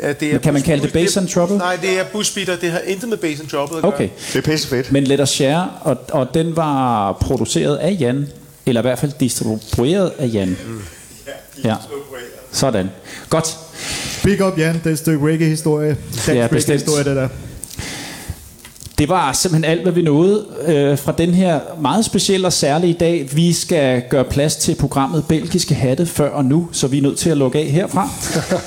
Det 0.00 0.22
er 0.22 0.32
Men 0.32 0.40
kan 0.40 0.52
man 0.52 0.62
kalde 0.62 0.82
det 0.82 0.92
Bass 0.92 1.16
and 1.16 1.28
Trouble? 1.28 1.58
Nej, 1.58 1.76
det 1.82 1.98
er 1.98 2.04
Busbeater. 2.12 2.56
Det 2.56 2.70
har 2.70 2.78
intet 2.78 3.08
med 3.08 3.16
Bass 3.18 3.40
and 3.40 3.48
Trouble 3.48 3.76
at 3.76 3.82
gøre. 3.82 3.92
Okay. 3.94 4.08
Det 4.32 4.36
er 4.36 4.42
pisse 4.52 4.68
fedt. 4.68 4.92
Men 4.92 5.04
Let 5.04 5.20
Us 5.20 5.28
Share, 5.28 5.70
og, 5.80 5.96
og 6.12 6.34
den 6.34 6.56
var 6.56 7.12
produceret 7.12 7.76
af 7.76 7.96
Jan, 8.00 8.28
eller 8.66 8.80
i 8.80 8.82
hvert 8.82 8.98
fald 8.98 9.12
distribueret 9.20 10.12
af 10.18 10.30
Jan. 10.32 10.48
Mm. 10.66 10.80
Ja, 11.64 11.74
sådan. 12.52 12.90
Godt. 13.30 13.56
Big 14.24 14.46
up, 14.46 14.58
Jan. 14.58 14.74
Det 14.74 14.86
er 14.86 14.90
et 14.90 14.98
stykke 14.98 15.26
reggae-historie. 15.26 15.88
Dansk 15.88 16.28
Ja, 16.28 16.46
bestemt. 16.46 16.68
reggae-historie, 16.82 17.04
det 17.04 17.16
der. 17.16 17.28
Det 19.00 19.08
var 19.08 19.32
simpelthen 19.32 19.72
alt, 19.72 19.82
hvad 19.82 19.92
vi 19.92 20.02
nåede 20.02 20.44
øh, 20.66 20.98
fra 20.98 21.12
den 21.12 21.34
her 21.34 21.60
meget 21.80 22.04
specielle 22.04 22.46
og 22.46 22.52
særlige 22.52 22.94
dag. 22.94 23.28
Vi 23.32 23.52
skal 23.52 24.02
gøre 24.10 24.24
plads 24.24 24.56
til 24.56 24.74
programmet 24.74 25.24
Belgiske 25.28 25.74
Hatte 25.74 26.06
før 26.06 26.30
og 26.30 26.44
nu, 26.44 26.68
så 26.72 26.86
vi 26.86 26.98
er 26.98 27.02
nødt 27.02 27.18
til 27.18 27.30
at 27.30 27.36
lukke 27.36 27.58
af 27.58 27.64
herfra. 27.64 28.08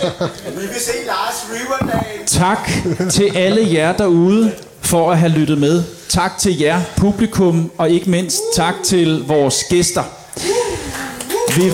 Vi 0.60 0.62
vil 0.62 0.80
se 0.80 0.92
Lars 1.08 1.46
Riverdale. 1.54 2.26
Tak 2.26 2.70
til 3.12 3.38
alle 3.38 3.74
jer 3.74 3.94
derude 3.94 4.52
for 4.82 5.12
at 5.12 5.18
have 5.18 5.32
lyttet 5.32 5.58
med. 5.58 5.84
Tak 6.10 6.38
til 6.38 6.60
jer, 6.60 6.82
publikum, 6.98 7.72
og 7.78 7.90
ikke 7.90 8.10
mindst 8.10 8.42
tak 8.56 8.76
til 8.84 9.24
vores 9.28 9.64
gæster. 9.70 10.04
Vi, 11.56 11.72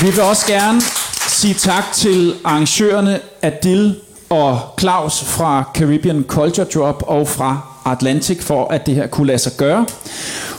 vi 0.00 0.10
vil 0.10 0.20
også 0.20 0.46
gerne 0.46 0.80
sige 1.28 1.54
tak 1.54 1.92
til 1.92 2.34
arrangørerne 2.44 3.20
Adil 3.42 3.96
og 4.30 4.60
Claus 4.80 5.24
fra 5.24 5.64
Caribbean 5.74 6.24
Culture 6.28 6.66
Drop 6.66 7.02
og 7.06 7.28
fra 7.28 7.60
Atlantic 7.86 8.42
for, 8.42 8.68
at 8.68 8.86
det 8.86 8.94
her 8.94 9.06
kunne 9.06 9.26
lade 9.26 9.38
sig 9.38 9.52
gøre. 9.56 9.86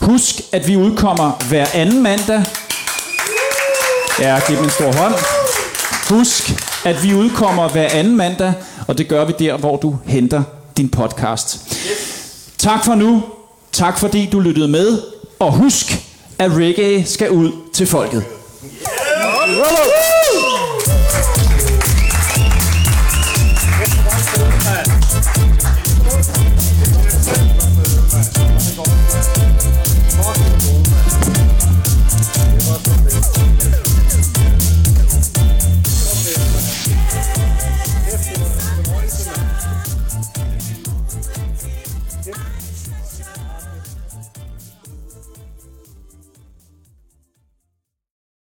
Husk, 0.02 0.36
at 0.52 0.68
vi 0.68 0.78
udkommer 0.78 1.46
hver 1.50 1.66
anden 1.74 2.04
mandag. 2.04 2.44
Ja, 4.20 4.40
giv 4.48 4.56
dem 4.56 4.64
en 4.64 4.70
stor 4.70 4.92
hånd. 4.92 5.14
Husk, 6.10 6.54
at 6.86 7.04
vi 7.04 7.14
udkommer 7.14 7.70
hver 7.70 7.90
anden 7.92 8.18
mandag, 8.18 8.54
og 8.88 8.98
det 8.98 9.08
gør 9.08 9.26
vi 9.26 9.34
der, 9.40 9.58
hvor 9.58 9.78
du 9.78 9.98
henter 10.06 10.44
din 10.78 10.90
podcast. 10.90 11.78
Tak 12.58 12.86
for 12.86 12.96
nu. 12.96 13.24
Tak 13.72 14.00
fordi 14.00 14.30
du 14.32 14.40
lyttede 14.40 14.68
med. 14.68 15.02
Og 15.40 15.52
husk, 15.52 15.86
at 16.40 16.52
reggae 16.52 17.06
skal 17.06 17.32
ud 17.32 17.52
til 17.74 17.88
folket. 17.88 18.24
Vamos! 19.60 20.11